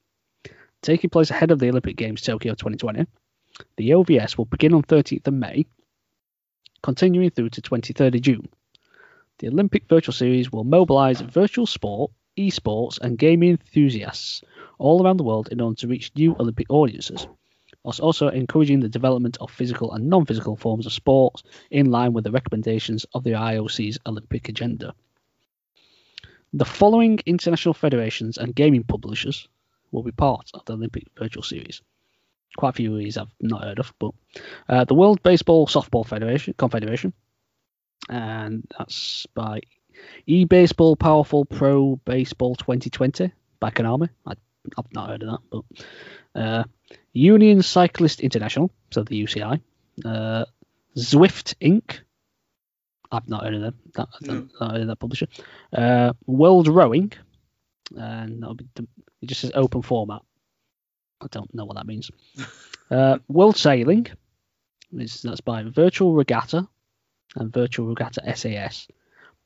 Taking 0.84 1.10
place 1.10 1.32
ahead 1.32 1.50
of 1.50 1.58
the 1.58 1.70
Olympic 1.70 1.96
Games 1.96 2.22
Tokyo 2.22 2.54
2020, 2.54 3.08
the 3.78 3.90
OVS 3.90 4.38
will 4.38 4.46
begin 4.46 4.76
on 4.76 4.84
13th 4.84 5.26
of 5.26 5.34
May 5.34 5.66
continuing 6.82 7.30
through 7.30 7.50
to 7.50 7.62
23rd 7.62 8.16
of 8.16 8.22
June. 8.22 8.50
The 9.40 9.48
Olympic 9.48 9.88
Virtual 9.88 10.14
Series 10.14 10.52
will 10.52 10.64
mobilise 10.64 11.22
virtual 11.22 11.66
sport, 11.66 12.12
esports, 12.38 13.00
and 13.00 13.18
gaming 13.18 13.52
enthusiasts 13.52 14.44
all 14.78 15.04
around 15.04 15.18
the 15.18 15.24
world 15.24 15.50
in 15.52 15.62
order 15.62 15.76
to 15.78 15.88
reach 15.88 16.12
new 16.16 16.36
Olympic 16.40 16.68
audiences, 16.70 17.28
whilst 17.84 18.00
also 18.00 18.28
encouraging 18.30 18.80
the 18.80 18.90
development 18.90 19.38
of 19.42 19.52
physical 19.52 19.92
and 19.94 20.10
non 20.10 20.26
physical 20.26 20.56
forms 20.56 20.86
of 20.86 20.94
sport 20.94 21.42
in 21.70 21.92
line 21.92 22.14
with 22.14 22.24
the 22.24 22.32
recommendations 22.32 23.06
of 23.14 23.24
the 23.24 23.32
IOC's 23.32 23.98
Olympic 24.06 24.50
agenda. 24.50 24.94
The 26.54 26.66
following 26.66 27.20
international 27.26 27.74
federations 27.74 28.38
and 28.38 28.54
gaming 28.54 28.84
publishers 28.84 29.48
will 29.92 30.04
be 30.04 30.12
part 30.12 30.52
of 30.54 30.66
the 30.66 30.74
Olympic 30.74 31.08
Virtual 31.18 31.44
Series. 31.44 31.82
Quite 32.58 32.70
a 32.70 32.74
few 32.74 32.94
of 32.94 33.00
these 33.00 33.18
I've 33.18 33.34
not 33.40 33.64
heard 33.64 33.80
of, 33.80 33.94
but 34.00 34.12
uh, 34.68 34.84
the 34.86 34.94
World 34.94 35.24
Baseball 35.24 35.68
Softball 35.68 36.06
Federation 36.06 36.54
Confederation, 36.58 37.14
and 38.10 38.68
that's 38.78 39.26
by 39.34 39.62
eBaseball 40.28 41.00
Powerful 41.00 41.46
Pro 41.46 41.96
Baseball 42.06 42.56
2020 42.56 43.32
by 43.60 43.72
Konami. 43.72 44.10
I, 44.26 44.34
I've 44.78 44.94
not 44.94 45.10
heard 45.10 45.24
of 45.24 45.30
that, 45.30 45.40
but 45.50 46.42
uh, 46.42 46.64
Union 47.14 47.62
Cyclist 47.62 48.20
International, 48.20 48.72
so 48.92 49.04
the 49.04 49.24
UCI, 49.24 49.62
uh, 50.06 50.46
Zwift 50.98 51.56
Inc. 51.62 52.00
I've 53.14 53.28
not 53.28 53.44
heard 53.44 53.56
of 53.56 53.62
them. 53.62 53.76
That, 53.96 54.08
No. 54.22 54.48
not 54.60 54.72
heard 54.72 54.82
of 54.82 54.88
that 54.88 55.00
publisher. 55.00 55.28
Uh, 55.74 56.14
World 56.26 56.68
Rowing, 56.68 57.12
and 57.96 58.42
that'll 58.42 58.56
be 58.56 58.66
it 59.22 59.26
just 59.26 59.42
says 59.42 59.52
open 59.54 59.82
format. 59.82 60.22
I 61.22 61.28
don't 61.30 61.54
know 61.54 61.66
what 61.66 61.78
that 61.78 61.88
means. 61.88 62.12
Uh, 62.90 63.20
World 63.28 63.56
Sailing, 63.56 64.08
is, 64.98 65.22
that's 65.22 65.42
by 65.42 65.64
Virtual 65.64 66.14
Regatta 66.14 66.68
and 67.36 67.54
Virtual 67.54 67.88
Regatta 67.88 68.36
SAS. 68.36 68.88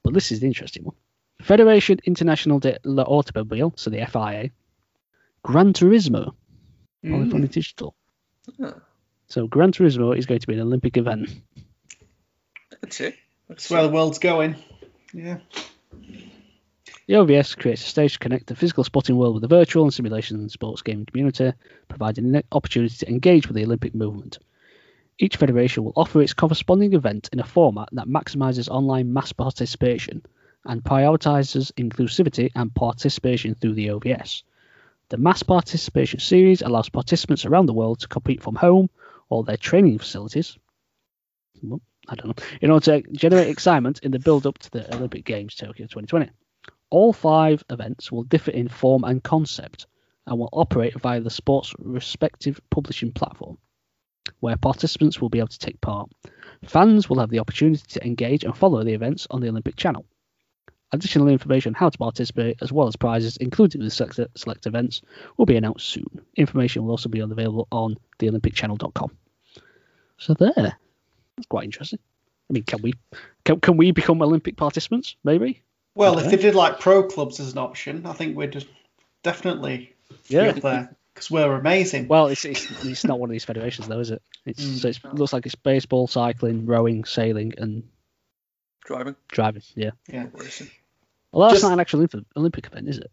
But 0.04 0.14
this 0.14 0.32
is 0.32 0.40
the 0.40 0.48
interesting 0.48 0.84
one. 0.84 0.96
Federation 1.42 2.00
International 2.06 2.60
de 2.60 2.78
l'Automobile, 2.84 3.74
so 3.76 3.90
the 3.90 4.06
FIA. 4.06 4.52
Gran 5.44 5.74
Turismo, 5.74 6.34
Polyphony 7.04 7.48
Digital. 7.48 7.94
So 9.28 9.48
Gran 9.48 9.72
Turismo 9.72 10.18
is 10.18 10.26
going 10.26 10.40
to 10.40 10.48
be 10.48 10.56
an 10.56 10.62
Olympic 10.62 10.98
event. 10.98 11.30
I 12.72 12.76
could 12.78 12.94
see. 12.94 13.08
I 13.08 13.10
could 13.10 13.18
That's 13.50 13.68
see. 13.68 13.74
where 13.74 13.84
the 13.84 13.90
world's 13.90 14.20
going. 14.20 14.56
Yeah. 15.14 15.38
The 17.08 17.14
OVS 17.14 17.56
creates 17.56 17.86
a 17.86 17.90
stage 17.90 18.14
to 18.14 18.20
connect 18.20 18.48
the 18.48 18.56
physical 18.56 18.84
sporting 18.84 19.16
world 19.16 19.36
with 19.36 19.42
the 19.44 19.48
virtual 19.48 19.84
and 19.84 19.94
simulation 19.94 20.50
sports 20.50 20.82
gaming 20.82 21.06
community, 21.06 21.54
providing 21.88 22.36
an 22.36 22.42
opportunity 22.52 22.96
to 22.98 23.08
engage 23.08 23.48
with 23.48 23.56
the 23.56 23.64
Olympic 23.64 23.94
movement. 23.94 24.40
Each 25.20 25.38
federation 25.38 25.84
will 25.84 25.94
offer 25.96 26.20
its 26.20 26.34
corresponding 26.34 26.94
event 26.94 27.30
in 27.32 27.40
a 27.40 27.44
format 27.44 27.90
that 27.92 28.08
maximizes 28.08 28.70
online 28.70 29.14
mass 29.14 29.32
participation 29.34 30.26
and 30.66 30.84
prioritizes 30.84 31.72
inclusivity 31.74 32.50
and 32.56 32.74
participation 32.74 33.54
through 33.54 33.76
the 33.76 33.90
OVS. 33.90 34.42
The 35.10 35.18
mass 35.18 35.44
participation 35.44 36.20
series 36.20 36.64
allows 36.64 36.90
participants 36.90 37.46
around 37.46 37.68
the 37.68 37.74
world 37.74 38.00
to 38.00 38.08
compete 38.08 38.42
from 38.42 38.56
home 38.56 38.90
or 39.30 39.44
their 39.44 39.58
training 39.58 40.00
facilities. 40.00 40.58
I 41.64 42.16
don't 42.16 42.30
know. 42.30 42.46
In 42.62 42.72
order 42.72 43.00
to 43.00 43.12
generate 43.12 43.50
excitement 43.50 44.00
in 44.00 44.10
the 44.10 44.18
build 44.18 44.48
up 44.48 44.58
to 44.58 44.72
the 44.72 44.96
Olympic 44.96 45.24
Games 45.24 45.54
Tokyo 45.54 45.86
2020. 45.86 46.32
All 46.96 47.12
five 47.12 47.62
events 47.70 48.10
will 48.10 48.24
differ 48.24 48.52
in 48.52 48.70
form 48.70 49.04
and 49.04 49.22
concept 49.22 49.86
and 50.26 50.40
will 50.40 50.48
operate 50.54 50.98
via 50.98 51.20
the 51.20 51.30
sport's 51.30 51.74
respective 51.78 52.62
publishing 52.70 53.12
platform, 53.12 53.58
where 54.40 54.56
participants 54.56 55.20
will 55.20 55.28
be 55.28 55.40
able 55.40 55.50
to 55.50 55.60
take 55.60 55.82
part. 55.82 56.10
Fans 56.64 57.10
will 57.10 57.20
have 57.20 57.32
the 57.32 57.40
opportunity 57.40 57.84
to 57.86 58.06
engage 58.08 58.46
and 58.46 58.56
follow 58.56 58.82
the 58.82 58.94
events 58.94 59.28
on 59.30 59.42
the 59.42 59.50
Olympic 59.50 59.76
channel. 59.76 60.06
Additional 60.94 61.28
information 61.28 61.72
on 61.72 61.80
how 61.80 61.90
to 61.90 61.98
participate, 61.98 62.60
as 62.62 62.72
well 62.72 62.88
as 62.88 62.96
prizes 62.96 63.36
included 63.36 63.84
with 63.84 63.92
select, 63.92 64.66
events, 64.66 65.02
will 65.36 65.46
be 65.46 65.58
announced 65.58 65.90
soon. 65.90 66.22
Information 66.38 66.84
will 66.84 66.92
also 66.92 67.10
be 67.10 67.20
available 67.20 67.68
on 67.74 67.98
theolympicchannel.com. 68.20 69.12
So 70.18 70.34
there, 70.34 70.54
that's 70.56 71.48
quite 71.50 71.66
interesting. 71.66 72.00
I 72.50 72.54
mean, 72.54 72.64
can 72.64 72.82
we 72.82 72.94
can, 73.44 73.60
can 73.60 73.76
we 73.76 73.92
become 73.92 74.22
Olympic 74.22 74.56
participants? 74.56 75.18
Maybe. 75.26 75.62
Well, 75.96 76.18
Okay. 76.18 76.26
if 76.26 76.32
they 76.32 76.38
did 76.38 76.56
like 76.56 76.80
pro 76.80 77.04
clubs 77.04 77.40
as 77.40 77.54
an 77.54 77.58
option, 77.58 78.06
I 78.06 78.14
think 78.14 78.36
we'd 78.38 78.66
definitely 79.24 79.94
be 80.10 80.36
Yeah. 80.36 80.50
up 80.50 80.56
there 80.58 80.96
because 81.14 81.32
we're 81.32 81.54
amazing. 81.56 82.08
Well, 82.10 82.28
it's, 82.28 82.44
it's 82.46 82.70
it's 82.86 83.04
not 83.06 83.20
one 83.20 83.30
of 83.30 83.32
these 83.32 83.46
federations 83.46 83.88
though, 83.88 84.00
is 84.00 84.12
it? 84.12 84.22
It's 84.46 84.64
Mm. 84.64 84.78
so 84.82 84.88
it's, 84.90 85.00
it 85.04 85.14
looks 85.16 85.34
like 85.34 85.46
it's 85.46 85.56
baseball, 85.56 86.08
cycling, 86.08 86.66
rowing, 86.66 87.06
sailing, 87.06 87.54
and 87.58 87.84
Driving. 88.84 89.16
driving. 89.30 89.64
Yeah. 89.76 89.92
yeah. 90.08 90.28
Racing. 90.34 90.70
Well, 91.32 91.44
that's 91.48 91.56
Just- 91.56 91.64
not 91.64 91.74
an 91.74 91.80
actual 91.80 92.00
Olympic, 92.00 92.24
Olympic 92.38 92.68
event, 92.68 92.88
is 92.90 92.98
it? 93.00 93.12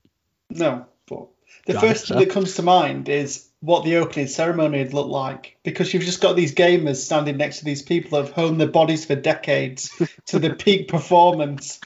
No, 0.50 0.86
but 1.06 1.28
the 1.66 1.74
Right, 1.74 1.80
first 1.80 2.06
so- 2.06 2.14
thing 2.16 2.26
that 2.26 2.32
comes 2.34 2.54
to 2.56 2.62
mind 2.62 3.08
is 3.08 3.48
what 3.62 3.84
the 3.84 3.96
opening 3.96 4.26
ceremony 4.26 4.78
would 4.82 4.92
look 4.92 5.06
like 5.06 5.56
because 5.62 5.94
you've 5.94 6.02
just 6.02 6.20
got 6.20 6.34
these 6.34 6.52
gamers 6.52 6.96
standing 6.96 7.36
next 7.36 7.60
to 7.60 7.64
these 7.64 7.80
people 7.80 8.10
that 8.10 8.26
have 8.26 8.34
honed 8.34 8.60
their 8.60 8.66
bodies 8.68 9.04
for 9.06 9.14
decades 9.14 9.88
to 10.26 10.40
the 10.40 10.50
peak 10.52 10.88
performance. 10.88 11.78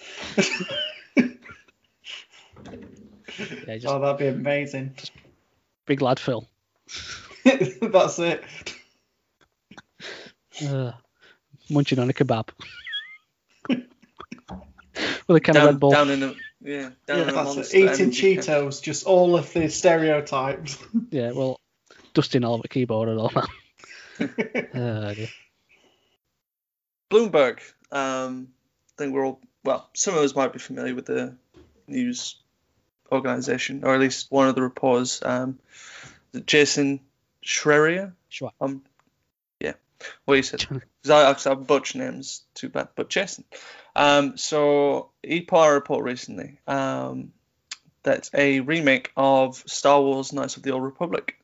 Yeah, 3.38 3.76
just 3.76 3.86
Oh, 3.86 4.00
that'd 4.00 4.16
be 4.18 4.26
amazing. 4.28 4.94
big 5.84 6.00
lad 6.00 6.18
Phil. 6.18 6.48
That's 7.44 8.18
it. 8.18 8.42
Uh, 10.66 10.92
munching 11.68 11.98
on 11.98 12.08
a 12.08 12.14
kebab. 12.14 12.48
With 13.68 15.36
a 15.36 15.40
can 15.40 15.56
of 15.56 15.62
down, 15.62 15.66
Red 15.66 15.80
Bull. 15.80 15.90
down 15.90 16.10
in 16.10 16.22
a 16.22 16.34
yeah, 16.62 16.90
down 17.06 17.18
Yeah, 17.18 17.22
in 17.24 17.28
a 17.28 17.32
that's 17.32 17.74
it. 17.74 17.74
Eating. 17.74 18.10
Cheetos, 18.10 18.80
just 18.82 19.04
all 19.04 19.36
of 19.36 19.52
the 19.52 19.68
stereotypes. 19.68 20.78
Yeah, 21.10 21.32
well, 21.32 21.60
dusting 22.16 22.44
all 22.44 22.58
the 22.58 22.66
keyboard 22.68 23.08
and 23.10 23.18
all 23.20 23.28
that. 23.30 23.48
Oh. 24.74 25.14
Bloomberg. 27.10 27.60
Um, 27.92 28.48
I 28.88 29.02
think 29.02 29.12
we're 29.14 29.26
all 29.26 29.40
well. 29.62 29.90
Some 29.94 30.14
of 30.14 30.22
us 30.24 30.34
might 30.34 30.54
be 30.54 30.58
familiar 30.58 30.94
with 30.94 31.04
the 31.04 31.36
news 31.86 32.36
organization, 33.12 33.84
or 33.84 33.94
at 33.94 34.00
least 34.00 34.30
one 34.30 34.48
of 34.48 34.54
the 34.54 34.62
reporters. 34.62 35.22
Um, 35.22 35.58
Jason 36.46 37.00
Schreier. 37.44 38.12
Sure. 38.30 38.50
Um, 38.58 38.82
yeah, 39.60 39.74
what 40.24 40.36
you 40.36 40.42
said. 40.42 40.60
Because 40.70 41.10
I, 41.10 41.32
'cause 41.34 41.46
I 41.46 41.52
butch 41.54 41.94
names, 41.94 42.42
too 42.54 42.70
bad. 42.70 42.88
But 42.96 43.10
Jason. 43.10 43.44
Um, 43.94 44.38
so 44.38 45.10
he 45.22 45.42
put 45.42 45.58
out 45.58 45.70
a 45.70 45.74
report 45.74 46.04
recently 46.04 46.58
um, 46.66 47.32
that 48.02 48.30
a 48.32 48.60
remake 48.60 49.12
of 49.14 49.62
Star 49.66 50.00
Wars: 50.00 50.32
Knights 50.32 50.56
of 50.56 50.62
the 50.62 50.70
Old 50.72 50.82
Republic 50.82 51.36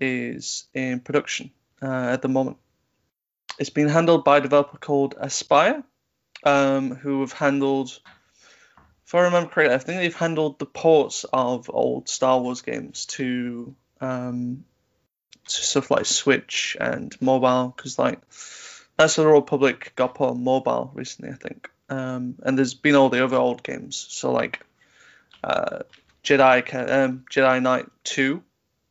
is 0.00 0.66
in 0.74 1.00
production 1.00 1.50
uh, 1.80 2.10
at 2.10 2.22
the 2.22 2.28
moment. 2.28 2.58
It's 3.58 3.70
been 3.70 3.88
handled 3.88 4.24
by 4.24 4.38
a 4.38 4.40
developer 4.40 4.78
called 4.78 5.14
Aspyr, 5.16 5.84
um, 6.44 6.94
who 6.94 7.20
have 7.20 7.32
handled, 7.32 8.00
if 9.06 9.14
I 9.14 9.20
remember 9.20 9.50
correctly, 9.50 9.74
I 9.74 9.78
think 9.78 10.00
they've 10.00 10.16
handled 10.16 10.58
the 10.58 10.66
ports 10.66 11.24
of 11.32 11.70
old 11.72 12.08
Star 12.08 12.40
Wars 12.40 12.62
games 12.62 13.06
to, 13.06 13.74
um, 14.00 14.64
to 15.46 15.50
stuff 15.50 15.90
like 15.90 16.06
Switch 16.06 16.76
and 16.80 17.14
mobile, 17.20 17.74
because 17.76 17.98
like 17.98 18.20
that's 18.96 19.16
the 19.16 19.26
Old 19.26 19.46
Public 19.46 19.92
got 19.96 20.14
put 20.14 20.30
on 20.30 20.44
mobile 20.44 20.90
recently, 20.94 21.32
I 21.32 21.36
think. 21.36 21.68
Um, 21.88 22.36
and 22.42 22.56
there's 22.56 22.74
been 22.74 22.94
all 22.94 23.10
the 23.10 23.24
other 23.24 23.36
old 23.36 23.62
games, 23.62 24.06
so 24.08 24.32
like 24.32 24.64
uh, 25.44 25.80
Jedi 26.24 26.74
um, 26.90 27.24
Jedi 27.30 27.62
Knight 27.62 27.86
Two 28.02 28.42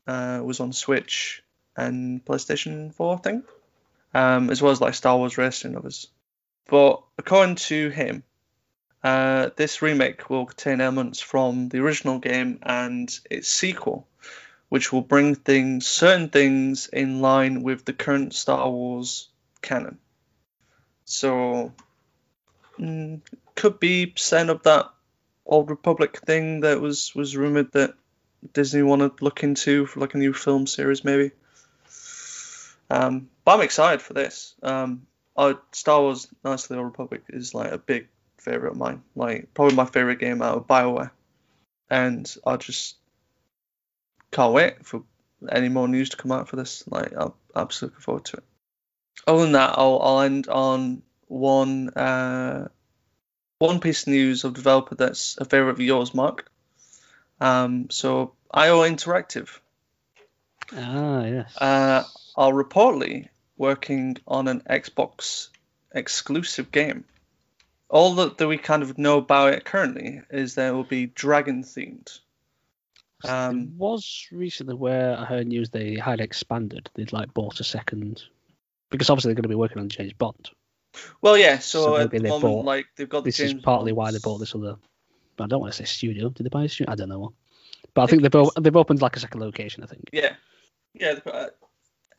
uh, 0.08 0.42
was 0.44 0.60
on 0.60 0.74
Switch 0.74 1.44
and 1.76 2.24
PlayStation 2.24 2.94
4, 2.94 3.16
I 3.16 3.18
think, 3.20 3.46
um, 4.14 4.50
as 4.50 4.62
well 4.62 4.72
as 4.72 4.82
like 4.82 4.94
Star 4.94 5.18
Wars 5.18 5.38
Racing 5.38 5.72
and 5.72 5.78
others. 5.78 6.08
But 6.68 7.04
according 7.18 7.56
to 7.56 7.90
him, 7.90 8.24
uh, 9.04 9.50
this 9.56 9.82
remake 9.82 10.30
will 10.30 10.46
contain 10.46 10.82
elements 10.82 11.20
from 11.20 11.70
the 11.70 11.80
original 11.80 12.20
game 12.20 12.60
and 12.62 13.20
its 13.30 13.48
sequel, 13.48 14.08
which 14.70 14.94
will 14.94 15.02
bring 15.02 15.36
things, 15.36 15.88
certain 15.88 16.30
things 16.30 16.88
in 16.88 17.22
line 17.22 17.64
with 17.64 17.84
the 17.84 17.94
current 17.94 18.34
Star 18.34 18.70
Wars 18.70 19.30
canon. 19.62 19.98
So, 21.06 21.74
mm, 22.80 23.22
could 23.56 23.80
be 23.80 24.14
setting 24.16 24.50
up 24.50 24.64
that 24.64 24.90
Old 25.46 25.70
Republic 25.70 26.20
thing 26.26 26.62
that 26.62 26.80
was 26.80 27.14
was 27.16 27.36
rumored 27.36 27.72
that 27.74 27.96
Disney 28.54 28.82
want 28.82 29.02
to 29.02 29.24
look 29.24 29.44
into 29.44 29.86
for 29.86 30.00
like 30.00 30.14
a 30.14 30.18
new 30.18 30.34
film 30.34 30.68
series, 30.68 31.04
maybe. 31.04 31.32
Um, 32.90 33.30
but 33.46 33.56
I'm 33.56 33.62
excited 33.62 34.02
for 34.02 34.14
this. 34.14 34.54
Um, 34.62 35.08
I, 35.38 35.56
Star 35.72 36.02
Wars: 36.02 36.28
Knights 36.44 36.64
of 36.64 36.70
the 36.70 36.78
Old 36.78 36.86
Republic 36.86 37.24
is 37.30 37.54
like 37.54 37.72
a 37.72 37.78
big 37.78 38.08
favorite 38.38 38.72
of 38.72 38.78
mine. 38.78 39.04
Like 39.16 39.54
probably 39.54 39.76
my 39.76 39.86
favorite 39.86 40.20
game 40.20 40.42
out 40.42 40.58
of 40.58 40.68
Bioware, 40.68 41.12
and 41.90 42.34
I 42.46 42.58
just 42.58 42.96
can't 44.32 44.54
wait 44.54 44.86
for 44.86 45.04
any 45.50 45.70
more 45.70 45.88
news 45.88 46.10
to 46.10 46.18
come 46.18 46.32
out 46.32 46.50
for 46.50 46.58
this. 46.58 46.84
Like 46.88 47.14
I'm 47.16 47.34
absolutely 47.56 47.96
looking 47.96 48.04
forward 48.04 48.26
to 48.26 48.38
it. 48.38 48.44
Other 49.28 49.44
than 49.44 49.52
that, 49.54 49.76
I'll, 49.78 50.00
I'll 50.02 50.22
end 50.22 50.48
on 50.48 51.04
one 51.28 51.90
uh, 51.90 52.68
one 53.60 53.80
piece 53.80 54.04
of 54.04 54.10
news 54.10 54.44
of 54.44 54.54
developer 54.54 54.96
that's 54.96 55.38
a 55.38 55.46
favorite 55.46 55.72
of 55.72 55.80
yours, 55.80 56.14
Mark. 56.14 56.51
Um, 57.42 57.90
so 57.90 58.34
IO 58.54 58.82
Interactive 58.82 59.50
Ah, 60.74 61.26
yes. 61.26 61.58
uh, 61.58 62.04
are 62.36 62.52
reportedly 62.54 63.28
working 63.58 64.18
on 64.28 64.48
an 64.48 64.62
Xbox 64.70 65.50
exclusive 65.94 66.72
game. 66.72 67.04
All 67.90 68.16
that, 68.16 68.38
that 68.38 68.48
we 68.48 68.58
kind 68.58 68.84
of 68.84 68.98
know 68.98 69.18
about 69.18 69.54
it 69.54 69.66
currently 69.66 70.22
is 70.30 70.56
that 70.56 70.70
it 70.70 70.72
will 70.72 70.84
be 70.86 71.08
dragon 71.08 71.64
themed. 71.64 72.20
there 73.24 73.36
Um, 73.50 73.78
was 73.78 74.28
recently 74.32 74.76
where 74.76 75.18
I 75.18 75.26
heard 75.26 75.48
news 75.48 75.70
they 75.70 75.96
had 75.96 76.22
expanded. 76.22 76.90
They'd 76.94 77.12
like 77.12 77.34
bought 77.34 77.60
a 77.60 77.64
second 77.66 78.24
because 78.90 79.10
obviously 79.10 79.30
they're 79.30 79.36
going 79.36 79.44
to 79.44 79.50
be 79.50 79.56
working 79.56 79.80
on 79.80 79.90
James 79.90 80.14
Bond. 80.14 80.50
well, 81.22 81.38
yeah. 81.38 81.60
So, 81.60 81.84
So 81.84 81.98
at 81.98 82.12
the 82.12 82.20
moment, 82.22 82.42
bought- 82.44 82.66
like 82.66 82.86
they've 82.96 83.10
got 83.10 83.24
This 83.26 83.38
the 83.38 83.44
James 83.48 83.60
is 83.60 83.64
partly 83.64 83.92
Bonds. 83.92 83.98
why 83.98 84.12
they 84.12 84.20
bought 84.24 84.38
this 84.38 84.56
other. 84.56 84.78
I 85.44 85.48
don't 85.48 85.60
want 85.62 85.74
to 85.74 85.78
say 85.78 85.86
studio. 85.86 86.30
Did 86.30 86.46
they 86.46 86.50
buy 86.50 86.64
a 86.66 86.70
studio? 86.70 86.92
I 86.92 86.96
don't 86.96 87.10
know. 87.10 87.34
But 87.94 88.04
I 88.04 88.06
think 88.08 88.22
they've 88.22 88.36
op- 88.36 88.54
they've 88.62 88.76
opened 88.76 89.02
like 89.02 89.16
a 89.16 89.20
second 89.20 89.42
location. 89.42 89.84
I 89.84 89.88
think. 89.88 90.10
Yeah, 90.14 90.34
yeah. 90.94 91.16
uh, 91.26 91.48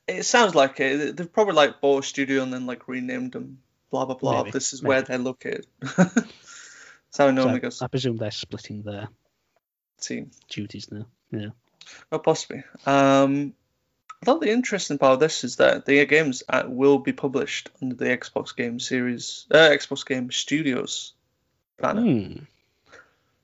It 0.08 0.24
sounds 0.24 0.54
like 0.54 0.78
it. 0.80 1.16
They've 1.16 1.32
probably 1.32 1.54
like 1.54 1.80
bought 1.80 2.04
a 2.04 2.06
studio 2.06 2.42
and 2.42 2.52
then 2.52 2.66
like 2.66 2.88
renamed 2.88 3.32
them. 3.32 3.58
Blah 3.90 4.04
blah 4.06 4.14
blah. 4.16 4.38
Maybe, 4.42 4.50
This 4.52 4.72
is 4.72 4.82
maybe. 4.82 4.88
where 4.88 5.02
they're 5.02 5.18
located. 5.18 5.66
That's 5.80 7.18
how 7.18 7.28
it 7.28 7.32
normally 7.32 7.56
So 7.58 7.60
goes. 7.62 7.82
I 7.82 7.86
presume 7.88 8.16
they're 8.16 8.30
splitting 8.30 8.82
their 8.82 9.08
Team. 10.00 10.30
duties 10.48 10.90
now. 10.90 11.06
Yeah. 11.30 11.48
Oh, 12.10 12.18
possibly. 12.18 12.64
Um, 12.86 13.54
I 14.22 14.24
thought 14.24 14.40
the 14.40 14.50
interesting 14.50 14.98
part 14.98 15.14
of 15.14 15.20
this 15.20 15.44
is 15.44 15.56
that 15.56 15.84
the 15.84 16.04
games 16.06 16.42
uh, 16.48 16.62
will 16.66 16.98
be 16.98 17.12
published 17.12 17.70
under 17.82 17.94
the 17.96 18.04
Xbox 18.06 18.54
Game 18.56 18.78
Series, 18.80 19.46
uh, 19.50 19.56
Xbox 19.70 20.06
Game 20.06 20.30
Studios 20.30 21.12
banner. 21.78 22.02
Hmm. 22.02 22.32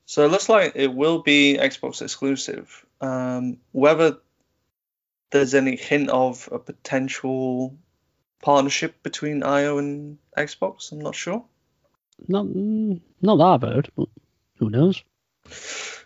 So 0.09 0.25
it 0.25 0.31
looks 0.31 0.49
like 0.49 0.71
it 0.73 0.91
will 0.91 1.21
be 1.21 1.59
Xbox 1.61 2.01
exclusive. 2.01 2.83
Um, 2.99 3.57
whether 3.73 4.17
there's 5.29 5.53
any 5.53 5.75
hint 5.75 6.09
of 6.09 6.49
a 6.51 6.57
potential 6.57 7.77
partnership 8.41 9.03
between 9.03 9.43
IO 9.43 9.77
and 9.77 10.17
Xbox, 10.35 10.91
I'm 10.91 10.99
not 10.99 11.13
sure. 11.13 11.45
Not 12.27 12.47
not 12.47 13.35
that 13.35 13.43
I've 13.43 13.61
heard, 13.61 13.91
but 13.95 14.09
who 14.57 14.71
knows? 14.71 15.03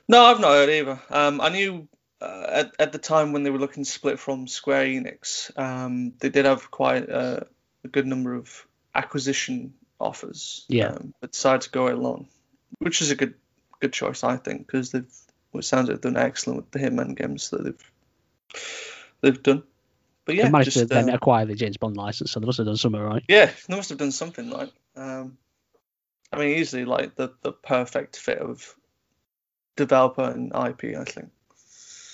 No, 0.09 0.25
I've 0.25 0.41
not 0.41 0.51
heard 0.51 0.69
either. 0.69 0.99
Um, 1.09 1.39
I 1.39 1.47
knew 1.47 1.87
uh, 2.19 2.45
at, 2.49 2.71
at 2.79 2.91
the 2.91 2.97
time 2.97 3.31
when 3.31 3.43
they 3.43 3.51
were 3.51 3.57
looking 3.57 3.85
to 3.85 3.89
split 3.89 4.19
from 4.19 4.47
Square 4.47 4.87
Enix, 4.87 5.57
um, 5.57 6.11
they 6.19 6.27
did 6.27 6.43
have 6.43 6.69
quite 6.69 7.07
a, 7.07 7.47
a 7.85 7.87
good 7.87 8.05
number 8.05 8.35
of 8.35 8.67
acquisition 8.93 9.75
offers. 9.97 10.65
Yeah. 10.67 10.87
Um, 10.87 11.13
but 11.21 11.31
decided 11.31 11.61
to 11.61 11.69
go 11.69 11.87
it 11.87 11.93
alone, 11.93 12.27
which 12.79 13.01
is 13.01 13.09
a 13.09 13.15
good 13.15 13.35
good 13.83 13.93
choice, 13.93 14.23
I 14.23 14.37
think, 14.37 14.65
because 14.65 14.91
they've 14.91 15.11
it 15.53 15.65
sounds 15.65 15.87
like 15.87 16.01
they've 16.01 16.13
done 16.13 16.23
excellent 16.23 16.57
with 16.57 16.71
the 16.71 16.79
Hitman 16.79 17.15
games 17.15 17.49
that 17.49 17.63
they've 17.63 17.91
they've 19.21 19.43
done. 19.43 19.63
But 20.25 20.35
yeah, 20.35 20.45
they 20.45 20.51
managed 20.51 20.71
just, 20.71 20.77
to 20.77 20.85
then 20.85 21.09
uh, 21.09 21.15
acquire 21.15 21.45
the 21.45 21.53
James 21.53 21.77
Bond 21.77 21.97
license, 21.97 22.31
so 22.31 22.39
they 22.39 22.45
must 22.45 22.57
have 22.57 22.67
done 22.67 22.77
something 22.77 23.01
right. 23.01 23.23
yeah, 23.27 23.51
they 23.67 23.75
must 23.75 23.89
have 23.89 23.97
done 23.97 24.11
something 24.11 24.49
right. 24.49 24.71
Um, 24.95 25.37
I 26.31 26.39
mean, 26.39 26.57
easily 26.57 26.85
like 26.85 27.15
the 27.15 27.33
the 27.41 27.51
perfect 27.51 28.17
fit 28.17 28.39
of 28.39 28.73
developer 29.75 30.23
and 30.23 30.53
IP, 30.53 30.97
I 30.97 31.03
think. 31.03 31.29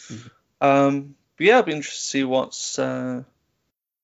Mhm. 0.08 0.32
Um, 0.62 1.16
but 1.38 1.46
yeah, 1.46 1.60
I'd 1.60 1.66
be 1.66 1.74
interested 1.74 2.02
to 2.02 2.10
see 2.10 2.24
what's 2.24 2.80
uh, 2.80 3.24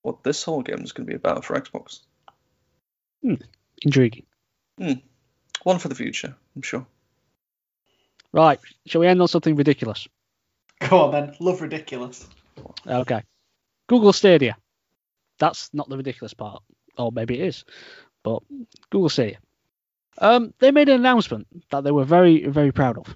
what 0.03 0.23
this 0.23 0.43
whole 0.43 0.61
game 0.61 0.83
is 0.83 0.91
going 0.91 1.07
to 1.07 1.11
be 1.11 1.17
about 1.17 1.43
for 1.43 1.59
Xbox. 1.59 2.01
Hmm. 3.23 3.35
Intriguing. 3.81 4.25
Hmm. 4.77 4.93
One 5.63 5.79
for 5.79 5.87
the 5.87 5.95
future, 5.95 6.35
I'm 6.55 6.61
sure. 6.61 6.85
Right, 8.35 8.59
shall 8.85 8.99
we 8.99 9.07
end 9.07 9.21
on 9.21 9.29
something 9.29 9.55
ridiculous? 9.55 10.09
Go 10.81 11.05
on 11.05 11.11
then. 11.11 11.35
Love 11.39 11.61
ridiculous. 11.61 12.27
Okay. 12.85 13.23
Google 13.87 14.11
Stadia. 14.11 14.57
That's 15.39 15.73
not 15.73 15.87
the 15.87 15.95
ridiculous 15.95 16.33
part. 16.33 16.61
Or 16.97 17.13
maybe 17.13 17.39
it 17.39 17.47
is. 17.47 17.63
But 18.23 18.43
Google 18.89 19.07
Stadia. 19.07 19.37
Um, 20.17 20.53
they 20.59 20.71
made 20.71 20.89
an 20.89 20.99
announcement 20.99 21.47
that 21.71 21.85
they 21.85 21.91
were 21.91 22.03
very, 22.03 22.45
very 22.45 22.73
proud 22.73 22.97
of. 22.97 23.15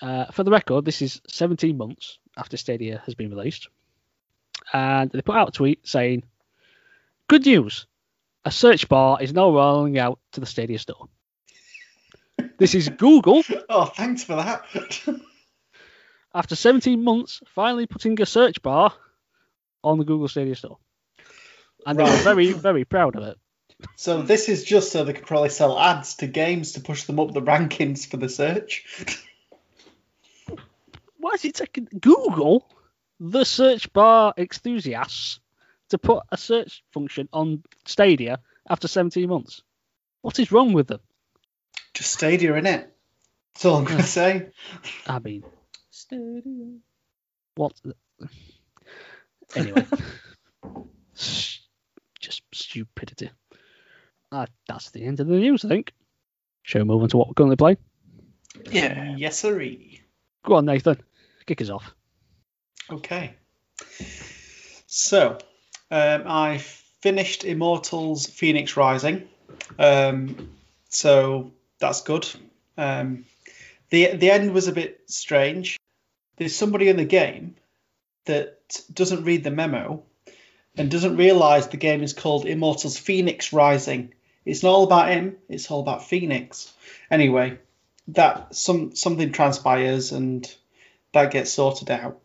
Uh, 0.00 0.24
for 0.32 0.42
the 0.42 0.50
record, 0.50 0.86
this 0.86 1.02
is 1.02 1.20
17 1.28 1.76
months 1.76 2.18
after 2.34 2.56
Stadia 2.56 3.02
has 3.04 3.14
been 3.14 3.28
released. 3.28 3.68
And 4.72 5.10
they 5.10 5.20
put 5.20 5.36
out 5.36 5.50
a 5.50 5.52
tweet 5.52 5.86
saying, 5.86 6.22
Good 7.28 7.44
news! 7.44 7.86
A 8.46 8.50
search 8.50 8.88
bar 8.88 9.18
is 9.20 9.34
now 9.34 9.50
rolling 9.50 9.98
out 9.98 10.18
to 10.32 10.40
the 10.40 10.46
Stadia 10.46 10.78
store. 10.78 11.08
This 12.58 12.74
is 12.74 12.88
Google, 12.88 13.42
Oh, 13.68 13.84
thanks 13.84 14.24
for 14.24 14.36
that. 14.36 14.64
after 16.34 16.56
17 16.56 17.02
months, 17.02 17.40
finally 17.54 17.86
putting 17.86 18.20
a 18.20 18.26
search 18.26 18.62
bar 18.62 18.92
on 19.84 19.98
the 19.98 20.04
Google 20.04 20.28
Stadia 20.28 20.54
store. 20.56 20.78
And 21.84 21.98
they 21.98 22.02
were 22.04 22.10
very, 22.18 22.52
very 22.52 22.84
proud 22.84 23.14
of 23.16 23.22
it. 23.24 23.36
so 23.96 24.22
this 24.22 24.48
is 24.48 24.64
just 24.64 24.90
so 24.90 25.04
they 25.04 25.12
could 25.12 25.26
probably 25.26 25.50
sell 25.50 25.78
ads 25.78 26.16
to 26.16 26.26
games 26.26 26.72
to 26.72 26.80
push 26.80 27.04
them 27.04 27.20
up 27.20 27.32
the 27.32 27.42
rankings 27.42 28.06
for 28.06 28.16
the 28.16 28.28
search. 28.28 28.84
Why 31.18 31.32
is 31.34 31.44
it 31.44 31.54
taking 31.54 31.88
Google, 32.00 32.68
the 33.20 33.44
search 33.44 33.92
bar 33.92 34.32
enthusiasts, 34.36 35.40
to 35.90 35.98
put 35.98 36.24
a 36.32 36.36
search 36.36 36.82
function 36.92 37.28
on 37.32 37.62
Stadia 37.84 38.38
after 38.68 38.88
17 38.88 39.28
months? 39.28 39.62
What 40.22 40.38
is 40.38 40.50
wrong 40.50 40.72
with 40.72 40.88
them? 40.88 41.00
Just 41.96 42.12
Stadia 42.12 42.54
in 42.56 42.66
it. 42.66 42.92
That's 43.54 43.64
all 43.64 43.76
I'm 43.78 43.84
gonna 43.84 44.02
say. 44.02 44.48
I 45.06 45.18
mean, 45.18 45.42
what? 47.54 47.72
the- 47.82 47.96
Anyway, 49.54 49.86
just 51.14 52.42
stupidity. 52.52 53.30
Uh, 54.30 54.44
that's 54.68 54.90
the 54.90 55.02
end 55.04 55.20
of 55.20 55.26
the 55.26 55.36
news, 55.36 55.64
I 55.64 55.68
think. 55.68 55.94
Shall 56.64 56.82
we 56.82 56.84
move 56.88 57.02
on 57.02 57.08
to 57.08 57.16
what 57.16 57.28
we're 57.28 57.34
currently 57.34 57.56
playing? 57.56 57.78
Yeah. 58.70 59.14
Yes, 59.16 59.38
sirree. 59.38 60.02
Go 60.44 60.56
on, 60.56 60.66
Nathan. 60.66 61.00
Kick 61.46 61.62
us 61.62 61.70
off. 61.70 61.94
Okay. 62.90 63.36
So, 64.86 65.38
um, 65.90 66.24
I 66.26 66.58
finished 67.00 67.44
Immortals 67.44 68.26
Fenyx 68.26 68.76
Rising. 68.76 69.28
Um, 69.78 70.50
so 70.90 71.52
that's 71.78 72.02
good. 72.02 72.28
Um, 72.76 73.24
the 73.90 74.16
the 74.16 74.30
end 74.30 74.52
was 74.52 74.68
a 74.68 74.72
bit 74.72 75.00
strange. 75.06 75.78
There's 76.36 76.54
somebody 76.54 76.88
in 76.88 76.96
the 76.96 77.04
game 77.04 77.56
that 78.26 78.58
doesn't 78.92 79.24
read 79.24 79.44
the 79.44 79.50
memo 79.50 80.02
and 80.76 80.90
doesn't 80.90 81.16
realise 81.16 81.66
the 81.66 81.76
game 81.76 82.02
is 82.02 82.12
called 82.12 82.44
Immortals 82.44 82.98
Fenyx 82.98 83.52
Rising. 83.52 84.12
It's 84.44 84.62
not 84.62 84.72
all 84.72 84.84
about 84.84 85.08
him. 85.08 85.36
It's 85.48 85.70
all 85.70 85.80
about 85.80 86.02
Fenyx. 86.02 86.70
Anyway, 87.10 87.58
that 88.08 88.54
some 88.54 88.94
something 88.94 89.32
transpires 89.32 90.12
and 90.12 90.52
that 91.12 91.30
gets 91.30 91.52
sorted 91.52 91.90
out. 91.90 92.20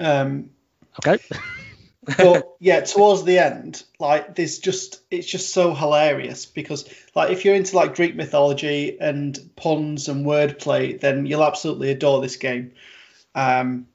Um, 0.00 0.50
Okay. 0.98 1.22
but 2.16 2.48
yeah, 2.60 2.80
towards 2.80 3.24
the 3.24 3.38
end, 3.38 3.82
like 3.98 4.34
there's 4.34 4.58
just 4.58 5.00
it's 5.10 5.26
just 5.26 5.52
so 5.52 5.74
hilarious 5.74 6.46
because 6.46 6.88
like 7.14 7.30
if 7.30 7.44
you're 7.44 7.54
into 7.54 7.76
like 7.76 7.96
Greek 7.96 8.14
mythology 8.14 8.98
and 9.00 9.38
puns 9.56 10.08
and 10.08 10.26
wordplay, 10.26 10.98
then 10.98 11.26
you'll 11.26 11.44
absolutely 11.44 11.90
adore 11.90 12.20
this 12.20 12.36
game. 12.36 12.72
Um, 13.34 13.86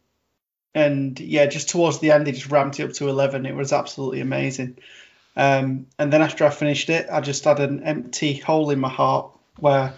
and 0.74 1.20
yeah, 1.20 1.46
just 1.46 1.70
towards 1.70 2.00
the 2.00 2.12
end, 2.12 2.28
they 2.28 2.32
just 2.32 2.52
ramped 2.52 2.80
it 2.80 2.84
up 2.84 2.94
to 2.94 3.10
eleven. 3.10 3.46
It 3.46 3.56
was 3.56 3.74
absolutely 3.74 4.22
amazing. 4.22 4.78
Um, 5.38 5.88
and 6.00 6.14
then 6.14 6.22
after 6.22 6.46
I 6.46 6.50
finished 6.50 6.90
it, 6.90 7.08
I 7.12 7.22
just 7.22 7.44
had 7.44 7.60
an 7.60 7.84
empty 7.84 8.36
hole 8.36 8.70
in 8.70 8.80
my 8.80 8.90
heart 8.90 9.32
where 9.60 9.94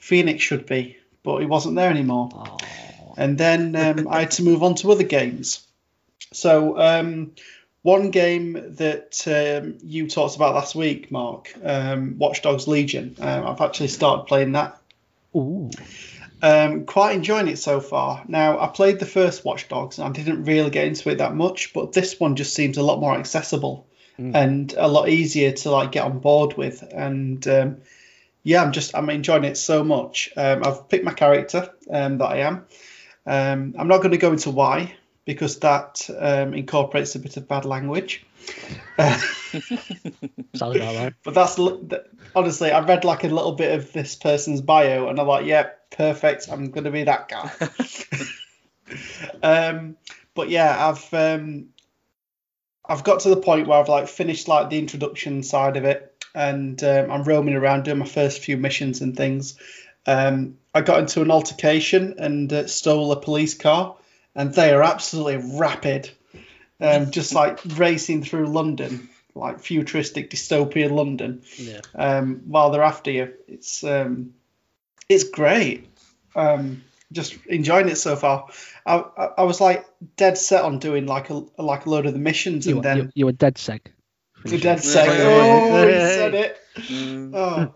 Fenyx 0.00 0.40
should 0.40 0.66
be, 0.66 0.98
but 1.22 1.38
he 1.38 1.46
wasn't 1.46 1.76
there 1.76 1.90
anymore 1.90 2.28
Oh, 2.34 2.58
and 3.16 3.38
then 3.38 3.76
um, 3.76 4.08
I 4.08 4.20
had 4.20 4.32
to 4.32 4.42
move 4.42 4.62
on 4.62 4.74
to 4.76 4.92
other 4.92 5.04
games. 5.04 5.66
So 6.32 6.78
um, 6.78 7.32
one 7.82 8.10
game 8.10 8.52
that 8.76 9.22
um, 9.26 9.78
you 9.82 10.08
talked 10.08 10.36
about 10.36 10.54
last 10.54 10.74
week, 10.74 11.10
Mark, 11.10 11.52
um, 11.62 12.16
Watch 12.18 12.42
Dogs 12.42 12.66
Legion. 12.68 13.16
Um, 13.20 13.46
I've 13.46 13.60
actually 13.60 13.88
started 13.88 14.26
playing 14.26 14.52
that. 14.52 14.78
Ooh. 15.36 15.70
Um, 16.40 16.84
quite 16.86 17.14
enjoying 17.14 17.48
it 17.48 17.58
so 17.58 17.80
far. 17.80 18.24
Now 18.26 18.58
I 18.58 18.66
played 18.68 18.98
the 18.98 19.06
first 19.06 19.44
Watch 19.44 19.68
Dogs 19.68 19.98
and 19.98 20.08
I 20.08 20.12
didn't 20.12 20.44
really 20.44 20.70
get 20.70 20.86
into 20.88 21.10
it 21.10 21.18
that 21.18 21.34
much, 21.34 21.72
but 21.72 21.92
this 21.92 22.18
one 22.18 22.36
just 22.36 22.54
seems 22.54 22.78
a 22.78 22.82
lot 22.82 23.00
more 23.00 23.14
accessible 23.14 23.86
Mm. 24.18 24.34
and 24.34 24.74
a 24.76 24.88
lot 24.88 25.08
easier 25.08 25.52
to 25.52 25.70
like 25.70 25.92
get 25.92 26.04
on 26.04 26.18
board 26.18 26.54
with. 26.56 26.82
And 26.82 27.46
um, 27.48 27.78
yeah, 28.42 28.62
I'm 28.62 28.72
just 28.72 28.94
I'm 28.94 29.08
enjoying 29.08 29.44
it 29.44 29.56
so 29.56 29.82
much. 29.84 30.30
Um, 30.36 30.62
I've 30.64 30.88
picked 30.88 31.04
my 31.04 31.14
character 31.14 31.70
um, 31.90 32.18
that 32.18 32.26
I 32.26 32.36
am. 32.40 32.66
Um, 33.24 33.74
I'm 33.78 33.88
not 33.88 33.98
going 33.98 34.10
to 34.10 34.18
go 34.18 34.32
into 34.32 34.50
why 34.50 34.94
because 35.24 35.60
that 35.60 36.08
um, 36.18 36.54
incorporates 36.54 37.14
a 37.14 37.18
bit 37.18 37.36
of 37.36 37.48
bad 37.48 37.64
language. 37.64 38.24
Sounds 38.98 40.76
about 40.76 40.96
right. 40.96 41.14
but 41.24 41.34
that's 41.34 41.58
honestly, 42.34 42.70
I 42.70 42.84
read 42.84 43.04
like 43.04 43.24
a 43.24 43.28
little 43.28 43.52
bit 43.52 43.78
of 43.78 43.92
this 43.92 44.16
person's 44.16 44.60
bio, 44.60 45.08
and 45.08 45.20
I'm 45.20 45.26
like, 45.26 45.46
yeah, 45.46 45.70
perfect. 45.90 46.48
I'm 46.50 46.70
going 46.70 46.84
to 46.84 46.90
be 46.90 47.04
that 47.04 47.28
guy. 47.28 47.50
um, 49.42 49.96
but 50.34 50.50
yeah, 50.50 50.88
I've 50.88 51.14
um, 51.14 51.68
I've 52.84 53.04
got 53.04 53.20
to 53.20 53.28
the 53.28 53.36
point 53.36 53.68
where 53.68 53.78
I've 53.78 53.88
like 53.88 54.08
finished 54.08 54.48
like 54.48 54.70
the 54.70 54.78
introduction 54.78 55.42
side 55.42 55.76
of 55.76 55.84
it, 55.84 56.24
and 56.34 56.82
um, 56.82 57.10
I'm 57.10 57.24
roaming 57.24 57.54
around 57.54 57.84
doing 57.84 57.98
my 57.98 58.06
first 58.06 58.42
few 58.42 58.56
missions 58.56 59.00
and 59.00 59.16
things. 59.16 59.56
Um, 60.04 60.58
I 60.74 60.80
got 60.80 60.98
into 60.98 61.22
an 61.22 61.30
altercation 61.30 62.14
and 62.18 62.52
uh, 62.52 62.66
stole 62.66 63.12
a 63.12 63.20
police 63.20 63.54
car, 63.54 63.96
and 64.34 64.54
they 64.54 64.72
are 64.72 64.82
absolutely 64.82 65.58
rapid, 65.58 66.10
um, 66.80 67.10
just 67.10 67.34
like 67.34 67.60
racing 67.76 68.24
through 68.24 68.46
London, 68.46 69.08
like 69.34 69.60
futuristic 69.60 70.30
dystopian 70.30 70.90
London 70.92 71.42
Yeah. 71.56 71.80
um, 71.94 72.42
while 72.46 72.70
they're 72.70 72.82
after 72.82 73.10
you. 73.10 73.32
It's 73.48 73.82
um, 73.84 74.34
it's 75.08 75.24
great. 75.24 75.88
Um, 76.34 76.82
just 77.12 77.36
enjoying 77.46 77.88
it 77.90 77.96
so 77.98 78.16
far. 78.16 78.48
I, 78.86 78.96
I, 79.16 79.24
I 79.38 79.42
was 79.42 79.60
like 79.60 79.84
dead 80.16 80.38
set 80.38 80.64
on 80.64 80.78
doing 80.78 81.06
like 81.06 81.28
a 81.30 81.44
like 81.58 81.84
a 81.86 81.90
load 81.90 82.06
of 82.06 82.14
the 82.14 82.18
missions, 82.18 82.66
You, 82.66 82.76
and 82.76 82.84
then 82.84 82.96
you, 82.96 83.10
you 83.14 83.26
were 83.26 83.32
dead 83.32 83.56
seg. 83.56 83.80
the 84.44 84.58
dead 84.58 84.82
set. 84.82 85.06
Yeah. 85.06 85.70
Oh, 85.70 85.86
he 85.86 85.92
said 85.92 86.34
it. 86.34 86.58
Mm. 86.76 87.32
Oh, 87.34 87.74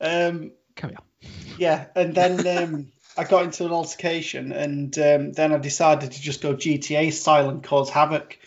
um, 0.00 0.52
Carry 0.76 0.94
on. 0.94 1.02
yeah, 1.58 1.86
and 1.96 2.14
then 2.14 2.46
um, 2.62 2.86
I 3.16 3.24
got 3.24 3.44
into 3.44 3.64
an 3.64 3.72
altercation, 3.72 4.52
and 4.52 4.96
um, 4.98 5.32
then 5.32 5.52
I 5.52 5.58
decided 5.58 6.12
to 6.12 6.20
just 6.20 6.42
go 6.42 6.54
GTA 6.54 7.12
style 7.12 7.48
and 7.48 7.62
cause 7.62 7.90
havoc. 7.90 8.38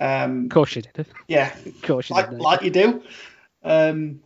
Um, 0.00 0.44
Of 0.44 0.50
course 0.50 0.76
you 0.76 0.82
did. 0.82 1.06
yeah, 1.28 1.54
Of 1.66 1.82
course 1.82 2.10
you 2.10 2.16
like 2.16 2.30
did. 2.30 2.40
like 2.40 2.62
you 2.62 2.70
do. 2.70 3.02
Um, 3.62 4.20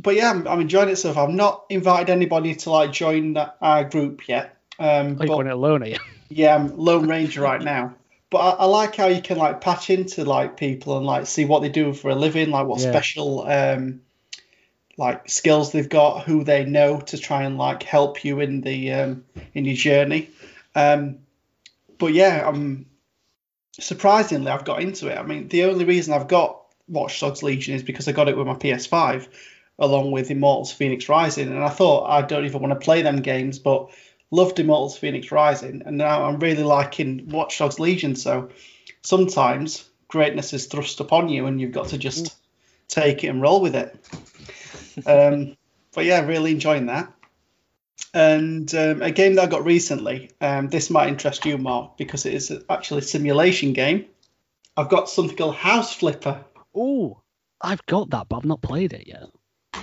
but 0.00 0.14
yeah, 0.16 0.30
I'm, 0.30 0.46
I'm 0.48 0.60
enjoying 0.60 0.88
it 0.88 0.96
so 0.96 1.12
far. 1.12 1.28
I've 1.28 1.34
not 1.34 1.64
invited 1.70 2.10
anybody 2.10 2.54
to 2.56 2.70
like 2.70 2.92
join 2.92 3.34
that, 3.34 3.56
our 3.60 3.84
group 3.84 4.28
yet. 4.28 4.56
Um, 4.78 4.88
Are 4.88 5.10
you 5.10 5.16
but 5.18 5.26
going 5.28 5.46
it 5.46 5.52
alone, 5.52 5.82
are 5.82 5.88
you? 5.88 5.98
yeah, 6.28 6.54
I'm 6.54 6.76
Lone 6.76 7.08
Ranger 7.08 7.42
right 7.42 7.62
now. 7.62 7.94
But 8.30 8.38
I, 8.38 8.50
I 8.62 8.64
like 8.64 8.96
how 8.96 9.06
you 9.08 9.20
can 9.20 9.38
like 9.38 9.60
patch 9.60 9.90
into 9.90 10.24
like 10.24 10.56
people 10.56 10.96
and 10.96 11.06
like 11.06 11.26
see 11.26 11.44
what 11.44 11.62
they 11.62 11.68
do 11.68 11.92
for 11.92 12.10
a 12.10 12.14
living, 12.14 12.50
like 12.50 12.66
what 12.66 12.80
Yeah. 12.80 12.90
special 12.90 13.42
um, 13.46 14.00
like 15.02 15.28
skills 15.28 15.72
they've 15.72 15.88
got, 15.88 16.24
who 16.24 16.44
they 16.44 16.64
know 16.64 17.00
to 17.00 17.18
try 17.18 17.42
and 17.42 17.58
like 17.58 17.82
help 17.82 18.24
you 18.24 18.38
in 18.38 18.60
the 18.60 18.92
um, 18.92 19.24
in 19.52 19.64
your 19.64 19.74
journey. 19.74 20.30
Um, 20.76 21.18
but 21.98 22.14
yeah, 22.14 22.48
I'm 22.48 22.86
surprisingly 23.72 24.48
I've 24.48 24.64
got 24.64 24.80
into 24.80 25.08
it. 25.08 25.18
I 25.18 25.24
mean, 25.24 25.48
the 25.48 25.64
only 25.64 25.84
reason 25.84 26.14
I've 26.14 26.28
got 26.28 26.62
Watch 26.86 27.18
Dogs 27.18 27.42
Legion 27.42 27.74
is 27.74 27.82
because 27.82 28.06
I 28.06 28.12
got 28.12 28.28
it 28.28 28.36
with 28.36 28.46
my 28.46 28.54
PS5 28.54 29.26
along 29.80 30.12
with 30.12 30.30
Immortals 30.30 30.72
Fenyx 30.72 31.08
Rising, 31.08 31.48
and 31.48 31.64
I 31.64 31.68
thought 31.68 32.08
I 32.08 32.22
don't 32.22 32.44
even 32.44 32.62
want 32.62 32.72
to 32.72 32.84
play 32.84 33.02
them 33.02 33.22
games, 33.22 33.58
but 33.58 33.90
loved 34.30 34.60
Immortals 34.60 35.00
Fenyx 35.00 35.32
Rising, 35.32 35.82
and 35.84 35.98
now 35.98 36.24
I'm 36.24 36.38
really 36.38 36.62
liking 36.62 37.28
Watch 37.28 37.58
Dogs 37.58 37.80
Legion. 37.80 38.14
So 38.14 38.50
sometimes 39.02 39.84
greatness 40.06 40.52
is 40.52 40.66
thrust 40.66 41.00
upon 41.00 41.28
you, 41.28 41.46
and 41.46 41.60
you've 41.60 41.72
got 41.72 41.88
to 41.88 41.98
just 41.98 42.36
take 42.86 43.24
it 43.24 43.28
and 43.28 43.42
roll 43.42 43.60
with 43.60 43.74
it. 43.74 43.96
Um, 45.06 45.56
but 45.94 46.04
yeah, 46.04 46.24
really 46.24 46.52
enjoying 46.52 46.86
that. 46.86 47.12
And 48.14 48.72
um, 48.74 49.02
a 49.02 49.10
game 49.10 49.34
that 49.34 49.44
I 49.44 49.46
got 49.46 49.64
recently, 49.64 50.30
um, 50.40 50.68
this 50.68 50.90
might 50.90 51.08
interest 51.08 51.44
you, 51.46 51.56
Mark, 51.58 51.96
because 51.96 52.26
it 52.26 52.34
is 52.34 52.52
actually 52.68 52.98
a 52.98 53.02
simulation 53.02 53.72
game. 53.72 54.06
I've 54.76 54.88
got 54.88 55.08
something 55.08 55.36
called 55.36 55.56
House 55.56 55.94
Flipper. 55.94 56.44
Oh, 56.74 57.22
I've 57.60 57.84
got 57.86 58.10
that, 58.10 58.28
but 58.28 58.38
I've 58.38 58.44
not 58.44 58.62
played 58.62 58.92
it 58.92 59.06
yet. 59.06 59.28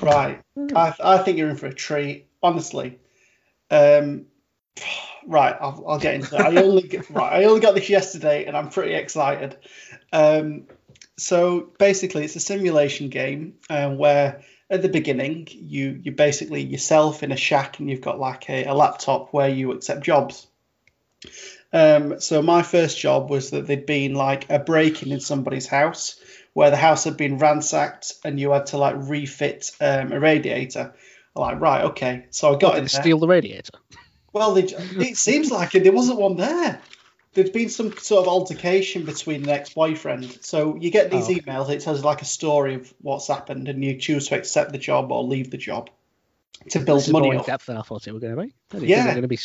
Right. 0.01 0.41
I, 0.75 0.93
I 1.03 1.17
think 1.19 1.37
you're 1.37 1.49
in 1.49 1.55
for 1.55 1.67
a 1.67 1.73
treat, 1.73 2.27
honestly. 2.41 2.99
Um, 3.71 4.25
right, 5.25 5.55
I'll, 5.59 5.83
I'll 5.87 5.99
get 5.99 6.15
into 6.15 6.31
that. 6.31 6.41
I 6.41 6.61
only 6.61 6.83
get, 6.83 7.09
right, 7.11 7.41
I 7.41 7.45
only 7.45 7.61
got 7.61 7.75
this 7.75 7.89
yesterday, 7.89 8.45
and 8.45 8.55
I'm 8.55 8.69
pretty 8.69 8.93
excited. 8.93 9.57
Um, 10.11 10.67
so 11.17 11.71
basically, 11.77 12.25
it's 12.25 12.35
a 12.35 12.39
simulation 12.39 13.09
game 13.09 13.55
um, 13.69 13.97
where 13.97 14.41
at 14.69 14.81
the 14.81 14.89
beginning 14.89 15.47
you 15.51 15.99
you 16.03 16.11
basically 16.11 16.61
yourself 16.61 17.23
in 17.23 17.31
a 17.31 17.37
shack, 17.37 17.79
and 17.79 17.89
you've 17.89 18.01
got 18.01 18.19
like 18.19 18.49
a, 18.49 18.65
a 18.65 18.73
laptop 18.73 19.33
where 19.33 19.49
you 19.49 19.71
accept 19.71 20.03
jobs. 20.03 20.47
Um, 21.71 22.19
so 22.19 22.41
my 22.41 22.63
first 22.63 22.99
job 22.99 23.29
was 23.29 23.51
that 23.51 23.67
there'd 23.67 23.85
been 23.85 24.15
like 24.15 24.49
a 24.49 24.59
break-in 24.59 25.11
in 25.11 25.19
somebody's 25.19 25.67
house 25.67 26.19
where 26.53 26.71
the 26.71 26.77
house 26.77 27.03
had 27.03 27.15
been 27.15 27.37
ransacked 27.37 28.13
and 28.23 28.39
you 28.39 28.51
had 28.51 28.67
to 28.67 28.77
like 28.77 28.95
refit 28.97 29.71
um, 29.79 30.11
a 30.11 30.19
radiator. 30.19 30.93
I'm 31.35 31.41
like, 31.41 31.61
right, 31.61 31.83
okay. 31.85 32.25
So 32.31 32.55
I 32.55 32.57
got 32.57 32.77
in 32.77 32.85
Did 32.85 32.91
there. 32.91 33.01
steal 33.01 33.19
the 33.19 33.27
radiator? 33.27 33.77
Well, 34.33 34.53
they, 34.53 34.63
it 34.63 35.17
seems 35.17 35.51
like 35.51 35.75
it. 35.75 35.83
There 35.83 35.91
wasn't 35.91 36.19
one 36.19 36.37
there. 36.37 36.81
There'd 37.33 37.53
been 37.53 37.69
some 37.69 37.95
sort 37.97 38.21
of 38.23 38.27
altercation 38.27 39.05
between 39.05 39.43
an 39.43 39.49
ex-boyfriend. 39.49 40.39
So 40.41 40.75
you 40.75 40.89
get 40.89 41.11
these 41.11 41.29
Oh, 41.29 41.31
okay. 41.31 41.41
emails. 41.41 41.69
It 41.69 41.81
tells 41.81 42.03
like 42.03 42.21
a 42.21 42.25
story 42.25 42.75
of 42.75 42.93
what's 43.01 43.27
happened, 43.27 43.69
and 43.69 43.83
you 43.83 43.97
choose 43.97 44.27
to 44.29 44.35
accept 44.35 44.71
the 44.71 44.77
job 44.79 45.11
or 45.11 45.23
leave 45.23 45.51
the 45.51 45.57
job. 45.57 45.89
to 46.71 46.79
build 46.79 46.99
This 46.99 47.07
is 47.07 47.13
money 47.13 47.27
more 47.27 47.35
in 47.35 47.43
depth 47.43 47.67
than 47.67 47.77
I 47.77 47.81
thought 47.83 48.07
it 48.07 48.11
was 48.13 48.21
going 48.21 48.35
to 48.35 48.41
be. 48.41 48.53
Yeah. 48.73 48.79
think 48.79 48.87
there 48.87 49.05
were 49.05 49.11
going 49.11 49.21
to 49.21 49.27
be 49.27 49.39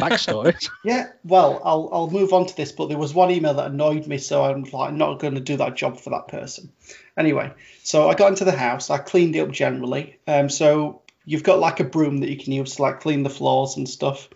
backstories. 0.00 0.70
Yeah, 0.84 1.08
well, 1.24 1.62
I'll 1.64 1.88
I'll 1.92 2.10
move 2.10 2.32
on 2.34 2.46
to 2.46 2.56
this, 2.56 2.70
but 2.70 2.88
there 2.88 2.98
was 2.98 3.14
one 3.14 3.30
email 3.30 3.54
that 3.54 3.68
annoyed 3.68 4.06
me, 4.06 4.18
so 4.18 4.44
I'm 4.44 4.64
like 4.64 4.92
not 4.92 5.18
going 5.18 5.34
to 5.34 5.40
do 5.40 5.56
that 5.56 5.76
job 5.76 5.98
for 5.98 6.10
that 6.10 6.28
person. 6.28 6.70
Anyway, 7.18 7.52
so 7.82 8.08
I 8.08 8.14
got 8.14 8.28
into 8.28 8.44
the 8.44 8.52
house, 8.52 8.90
I 8.90 8.98
cleaned 8.98 9.34
it 9.34 9.40
up 9.40 9.50
generally. 9.50 10.18
Um, 10.26 10.50
so 10.50 11.00
you've 11.24 11.42
got 11.42 11.58
like 11.58 11.80
a 11.80 11.84
broom 11.84 12.18
that 12.18 12.28
you 12.28 12.36
can 12.36 12.52
use 12.52 12.76
to 12.76 12.82
like 12.82 13.00
clean 13.00 13.22
the 13.22 13.30
floors 13.30 13.76
and 13.78 13.88
stuff. 13.88 14.28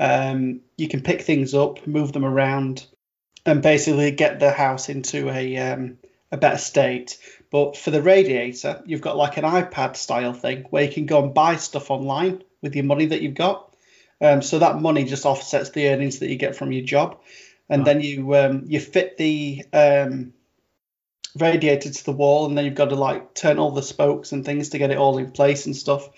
Um, 0.00 0.62
you 0.78 0.88
can 0.88 1.02
pick 1.02 1.20
things 1.20 1.54
up, 1.54 1.86
move 1.86 2.12
them 2.12 2.24
around, 2.24 2.86
and 3.44 3.62
basically 3.62 4.10
get 4.12 4.40
the 4.40 4.50
house 4.50 4.88
into 4.88 5.28
a 5.28 5.56
um, 5.58 5.98
a 6.32 6.38
better 6.38 6.56
state. 6.56 7.18
But 7.50 7.76
for 7.76 7.90
the 7.90 8.00
radiator, 8.00 8.82
you've 8.86 9.02
got 9.02 9.18
like 9.18 9.36
an 9.36 9.44
iPad 9.44 9.96
style 9.96 10.32
thing 10.32 10.64
where 10.70 10.84
you 10.84 10.92
can 10.92 11.04
go 11.04 11.22
and 11.22 11.34
buy 11.34 11.56
stuff 11.56 11.90
online 11.90 12.42
with 12.62 12.74
your 12.74 12.86
money 12.86 13.06
that 13.06 13.20
you've 13.20 13.34
got. 13.34 13.74
Um, 14.22 14.40
so 14.40 14.58
that 14.58 14.80
money 14.80 15.04
just 15.04 15.26
offsets 15.26 15.70
the 15.70 15.88
earnings 15.88 16.20
that 16.20 16.30
you 16.30 16.36
get 16.36 16.56
from 16.56 16.72
your 16.72 16.84
job, 16.84 17.20
and 17.68 17.86
then 17.86 18.00
you 18.00 18.34
um, 18.36 18.64
you 18.68 18.80
fit 18.80 19.18
the 19.18 19.64
um, 19.72 20.32
radiator 21.38 21.90
to 21.90 22.04
the 22.06 22.12
wall, 22.12 22.46
and 22.46 22.56
then 22.56 22.64
you've 22.64 22.74
got 22.74 22.88
to 22.88 22.96
like 22.96 23.34
turn 23.34 23.58
all 23.58 23.72
the 23.72 23.82
spokes 23.82 24.32
and 24.32 24.46
things 24.46 24.70
to 24.70 24.78
get 24.78 24.90
it 24.90 24.98
all 24.98 25.18
in 25.18 25.30
place 25.30 25.66
and 25.66 25.76
stuff. 25.76 26.08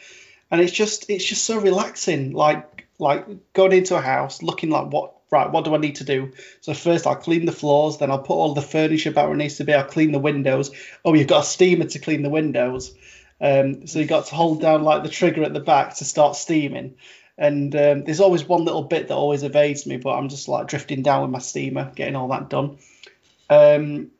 And 0.53 0.61
it's 0.61 0.72
just 0.72 1.11
it's 1.11 1.24
just 1.24 1.45
so 1.45 1.59
relaxing, 1.59 2.33
like 2.33 2.87
like 3.03 3.53
going 3.53 3.73
into 3.73 3.97
a 3.97 4.01
house, 4.01 4.43
looking 4.43 4.71
like 4.71 4.93
what 4.93 5.15
right, 5.31 5.51
what 5.51 5.65
do 5.65 5.75
I 5.75 5.79
need 5.79 5.97
to 5.97 6.05
do? 6.05 6.33
So 6.61 6.73
first 6.73 7.07
I'll 7.07 7.17
clean 7.17 7.47
the 7.47 7.53
floors, 7.53 7.99
then 7.99 8.11
I'll 8.11 8.19
put 8.19 8.35
all 8.35 8.55
the 8.55 8.63
furniture 8.63 9.11
back 9.11 9.25
where 9.25 9.35
it 9.35 9.39
needs 9.39 9.57
to 9.57 9.65
be. 9.65 9.75
I'll 9.75 9.85
clean 9.85 10.13
the 10.13 10.19
windows. 10.19 10.71
Oh, 11.05 11.15
you've 11.15 11.27
got 11.27 11.43
a 11.43 11.47
steamer 11.47 11.87
to 11.87 11.99
clean 11.99 12.23
the 12.23 12.31
windows. 12.31 12.95
Um, 13.41 13.89
so 13.89 13.99
you've 13.99 14.09
got 14.09 14.27
to 14.27 14.35
hold 14.35 14.61
down 14.61 14.85
like 14.85 15.03
the 15.03 15.09
trigger 15.09 15.43
at 15.43 15.53
the 15.53 15.61
back 15.61 15.97
to 15.97 16.05
start 16.05 16.37
steaming. 16.37 16.95
And 17.37 17.75
um, 17.75 18.05
there's 18.05 18.21
always 18.21 18.45
one 18.45 18.65
little 18.65 18.85
bit 18.85 19.09
that 19.09 19.15
always 19.15 19.43
evades 19.43 19.85
me, 19.85 19.97
but 19.97 20.11
I'm 20.11 20.29
just 20.29 20.49
like 20.49 20.69
drifting 20.69 21.03
down 21.03 21.23
with 21.23 21.31
my 21.31 21.41
steamer, 21.41 21.91
getting 21.97 22.15
all 22.15 22.29
that 22.29 22.51
done. 22.51 22.79
Um, 23.51 24.13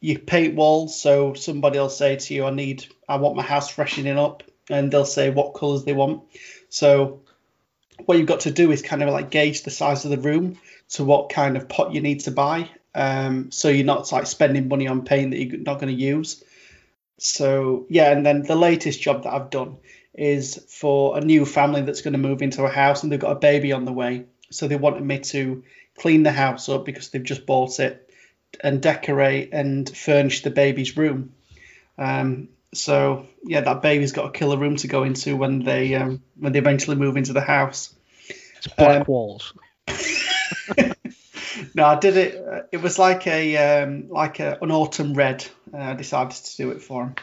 you 0.00 0.18
paint 0.18 0.56
walls, 0.56 1.00
so 1.00 1.34
somebody 1.34 1.78
will 1.78 1.88
say 1.88 2.16
to 2.16 2.34
you, 2.34 2.44
"I 2.46 2.50
need, 2.50 2.86
I 3.08 3.16
want 3.16 3.36
my 3.36 3.42
house 3.42 3.68
freshening 3.70 4.18
up," 4.18 4.42
and 4.68 4.90
they'll 4.90 5.04
say 5.04 5.30
what 5.30 5.54
colours 5.54 5.84
they 5.84 5.92
want. 5.92 6.24
So 6.68 7.23
what 8.04 8.18
you've 8.18 8.26
got 8.26 8.40
to 8.40 8.50
do 8.50 8.70
is 8.70 8.82
kind 8.82 9.02
of 9.02 9.08
like 9.10 9.30
gauge 9.30 9.62
the 9.62 9.70
size 9.70 10.04
of 10.04 10.10
the 10.10 10.18
room 10.18 10.58
to 10.90 11.04
what 11.04 11.30
kind 11.30 11.56
of 11.56 11.68
pot 11.68 11.92
you 11.94 12.00
need 12.00 12.20
to 12.20 12.30
buy. 12.30 12.68
Um, 12.94 13.50
so 13.50 13.68
you're 13.68 13.86
not 13.86 14.10
like 14.12 14.26
spending 14.26 14.68
money 14.68 14.86
on 14.86 15.04
paint 15.04 15.30
that 15.30 15.42
you're 15.42 15.58
not 15.58 15.80
going 15.80 15.94
to 15.94 16.00
use. 16.00 16.42
So 17.18 17.86
yeah, 17.88 18.12
and 18.12 18.24
then 18.24 18.42
the 18.42 18.56
latest 18.56 19.00
job 19.00 19.24
that 19.24 19.32
I've 19.32 19.50
done 19.50 19.78
is 20.14 20.64
for 20.68 21.18
a 21.18 21.20
new 21.20 21.44
family 21.44 21.82
that's 21.82 22.02
going 22.02 22.12
to 22.12 22.18
move 22.18 22.42
into 22.42 22.64
a 22.64 22.70
house 22.70 23.02
and 23.02 23.10
they've 23.10 23.18
got 23.18 23.32
a 23.32 23.40
baby 23.40 23.72
on 23.72 23.84
the 23.84 23.92
way. 23.92 24.26
So 24.50 24.68
they 24.68 24.76
wanted 24.76 25.02
me 25.02 25.18
to 25.18 25.64
clean 25.98 26.22
the 26.22 26.32
house 26.32 26.68
up 26.68 26.84
because 26.84 27.08
they've 27.08 27.22
just 27.22 27.46
bought 27.46 27.80
it 27.80 28.08
and 28.62 28.80
decorate 28.80 29.50
and 29.52 29.88
furnish 29.88 30.42
the 30.42 30.50
baby's 30.50 30.96
room. 30.96 31.32
Um, 31.98 32.48
so 32.76 33.26
yeah, 33.44 33.60
that 33.62 33.82
baby's 33.82 34.12
got 34.12 34.26
a 34.26 34.30
killer 34.32 34.56
room 34.58 34.76
to 34.76 34.88
go 34.88 35.04
into 35.04 35.36
when 35.36 35.60
they 35.64 35.94
um, 35.94 36.22
when 36.38 36.52
they 36.52 36.58
eventually 36.58 36.96
move 36.96 37.16
into 37.16 37.32
the 37.32 37.40
house. 37.40 37.94
It's 38.56 38.68
black 38.68 39.00
Um, 39.00 39.04
walls. 39.06 39.52
No, 41.74 41.84
I 41.84 41.98
did 41.98 42.16
it. 42.16 42.36
uh, 42.36 42.62
It 42.72 42.82
was 42.82 42.98
like 42.98 43.26
a 43.26 43.56
um, 43.82 44.08
like 44.08 44.40
a, 44.40 44.58
an 44.60 44.70
autumn 44.70 45.14
red. 45.14 45.46
Uh, 45.72 45.78
I 45.78 45.94
decided 45.94 46.32
to 46.32 46.56
do 46.56 46.70
it 46.70 46.82
for 46.82 47.04
him. 47.04 47.14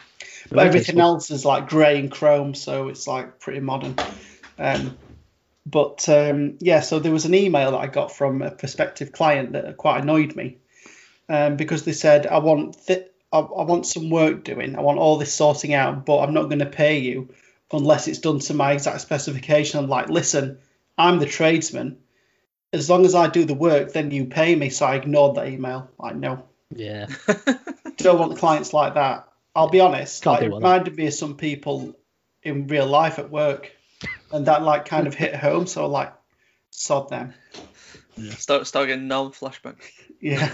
But 0.48 0.56
Very 0.56 0.66
everything 0.68 1.00
else 1.00 1.30
is 1.30 1.44
like 1.44 1.68
grey 1.68 1.98
and 1.98 2.10
chrome, 2.10 2.54
so 2.54 2.88
it's 2.88 3.06
like 3.06 3.40
pretty 3.40 3.60
modern. 3.60 3.94
Um, 4.58 4.96
but 5.66 6.08
um, 6.08 6.56
yeah, 6.60 6.80
so 6.80 6.98
there 6.98 7.12
was 7.12 7.24
an 7.24 7.34
email 7.34 7.72
that 7.72 7.78
I 7.80 7.86
got 7.86 8.12
from 8.12 8.42
a 8.42 8.50
prospective 8.50 9.12
client 9.12 9.52
that 9.52 9.76
quite 9.76 10.02
annoyed 10.02 10.34
me 10.34 10.58
um, 11.28 11.56
because 11.56 11.84
they 11.84 11.92
said, 11.92 12.26
"I 12.26 12.38
want 12.38 12.86
th- 12.86 13.06
I, 13.32 13.38
I 13.38 13.64
want 13.64 13.86
some 13.86 14.10
work 14.10 14.44
doing. 14.44 14.76
I 14.76 14.80
want 14.80 14.98
all 14.98 15.18
this 15.18 15.34
sorting 15.34 15.74
out, 15.74 16.04
but 16.04 16.20
I'm 16.20 16.34
not 16.34 16.44
going 16.44 16.58
to 16.58 16.66
pay 16.66 16.98
you 16.98 17.34
unless 17.72 18.06
it's 18.08 18.18
done 18.18 18.40
to 18.40 18.54
my 18.54 18.72
exact 18.72 19.00
specification." 19.00 19.80
I'm 19.80 19.88
like, 19.88 20.08
"Listen, 20.08 20.58
I'm 20.98 21.18
the 21.18 21.26
tradesman. 21.26 21.98
As 22.72 22.88
long 22.88 23.04
as 23.04 23.14
I 23.14 23.28
do 23.28 23.44
the 23.44 23.54
work, 23.54 23.92
then 23.92 24.10
you 24.10 24.26
pay 24.26 24.54
me." 24.54 24.70
So 24.70 24.86
I 24.86 24.96
ignored 24.96 25.36
that 25.36 25.48
email. 25.48 25.90
Like, 25.98 26.16
no, 26.16 26.44
Yeah. 26.74 27.06
don't 27.96 28.18
want 28.18 28.38
clients 28.38 28.72
like 28.72 28.94
that. 28.94 29.28
I'll 29.54 29.68
be 29.68 29.80
honest. 29.80 30.22
Can't 30.22 30.34
Like, 30.34 30.40
do 30.40 30.52
it 30.52 30.56
reminded 30.56 30.96
me 30.96 31.06
of 31.06 31.14
some 31.14 31.36
people 31.36 31.94
in 32.42 32.66
real 32.66 32.86
life 32.86 33.18
at 33.18 33.30
work, 33.30 33.70
and 34.30 34.46
that 34.46 34.62
like 34.62 34.86
kind 34.86 35.06
of 35.06 35.14
hit 35.14 35.34
home. 35.34 35.66
So 35.66 35.86
like, 35.86 36.12
sod 36.70 37.08
them. 37.08 37.34
Start 38.30 38.66
start 38.66 38.88
getting 38.88 39.08
non 39.08 39.32
flashback. 39.32 39.76
Yeah. 40.20 40.50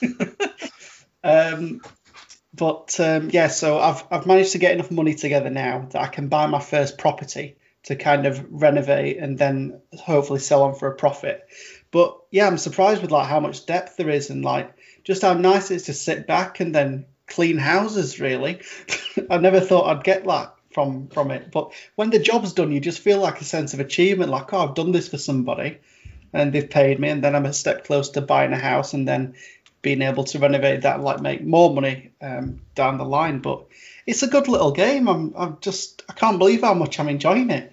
um, 1.24 1.80
but 2.56 2.98
um, 3.00 3.30
yeah, 3.30 3.48
so 3.48 3.78
I've 3.78 4.04
I've 4.10 4.26
managed 4.26 4.52
to 4.52 4.58
get 4.58 4.72
enough 4.72 4.90
money 4.90 5.14
together 5.14 5.50
now 5.50 5.88
that 5.90 6.00
I 6.00 6.06
can 6.06 6.28
buy 6.28 6.46
my 6.46 6.60
first 6.60 6.98
property 6.98 7.56
to 7.84 7.96
kind 7.96 8.26
of 8.26 8.44
renovate 8.50 9.18
and 9.18 9.36
then 9.36 9.80
hopefully 9.98 10.40
sell 10.40 10.62
on 10.62 10.74
for 10.74 10.88
a 10.88 10.94
profit. 10.94 11.46
But 11.90 12.18
yeah, 12.30 12.46
I'm 12.46 12.58
surprised 12.58 13.02
with 13.02 13.10
like 13.10 13.28
how 13.28 13.40
much 13.40 13.66
depth 13.66 13.96
there 13.96 14.08
is 14.08 14.30
and 14.30 14.44
like 14.44 14.72
just 15.02 15.22
how 15.22 15.34
nice 15.34 15.70
it 15.70 15.76
is 15.76 15.82
to 15.84 15.94
sit 15.94 16.26
back 16.26 16.60
and 16.60 16.74
then 16.74 17.06
clean 17.26 17.58
houses. 17.58 18.20
Really, 18.20 18.60
I 19.30 19.38
never 19.38 19.60
thought 19.60 19.88
I'd 19.88 20.04
get 20.04 20.24
that 20.24 20.54
from 20.72 21.08
from 21.08 21.32
it. 21.32 21.50
But 21.50 21.72
when 21.96 22.10
the 22.10 22.20
job's 22.20 22.52
done, 22.52 22.70
you 22.70 22.80
just 22.80 23.00
feel 23.00 23.18
like 23.18 23.40
a 23.40 23.44
sense 23.44 23.74
of 23.74 23.80
achievement. 23.80 24.30
Like 24.30 24.52
oh, 24.52 24.58
I've 24.58 24.74
done 24.74 24.92
this 24.92 25.08
for 25.08 25.18
somebody 25.18 25.78
and 26.32 26.52
they've 26.52 26.68
paid 26.68 26.98
me, 27.00 27.08
and 27.08 27.22
then 27.22 27.34
I'm 27.34 27.46
a 27.46 27.52
step 27.52 27.84
close 27.84 28.10
to 28.10 28.20
buying 28.20 28.52
a 28.52 28.58
house 28.58 28.92
and 28.92 29.06
then 29.06 29.34
being 29.84 30.02
able 30.02 30.24
to 30.24 30.38
renovate 30.40 30.82
that 30.82 31.00
like 31.00 31.20
make 31.20 31.44
more 31.44 31.72
money 31.72 32.10
um, 32.20 32.60
down 32.74 32.98
the 32.98 33.04
line. 33.04 33.38
But 33.38 33.66
it's 34.06 34.24
a 34.24 34.26
good 34.26 34.48
little 34.48 34.72
game. 34.72 35.08
I'm, 35.08 35.32
I'm 35.36 35.58
just, 35.60 36.02
I 36.08 36.14
can't 36.14 36.38
believe 36.38 36.62
how 36.62 36.74
much 36.74 36.98
I'm 36.98 37.08
enjoying 37.08 37.50
it. 37.50 37.70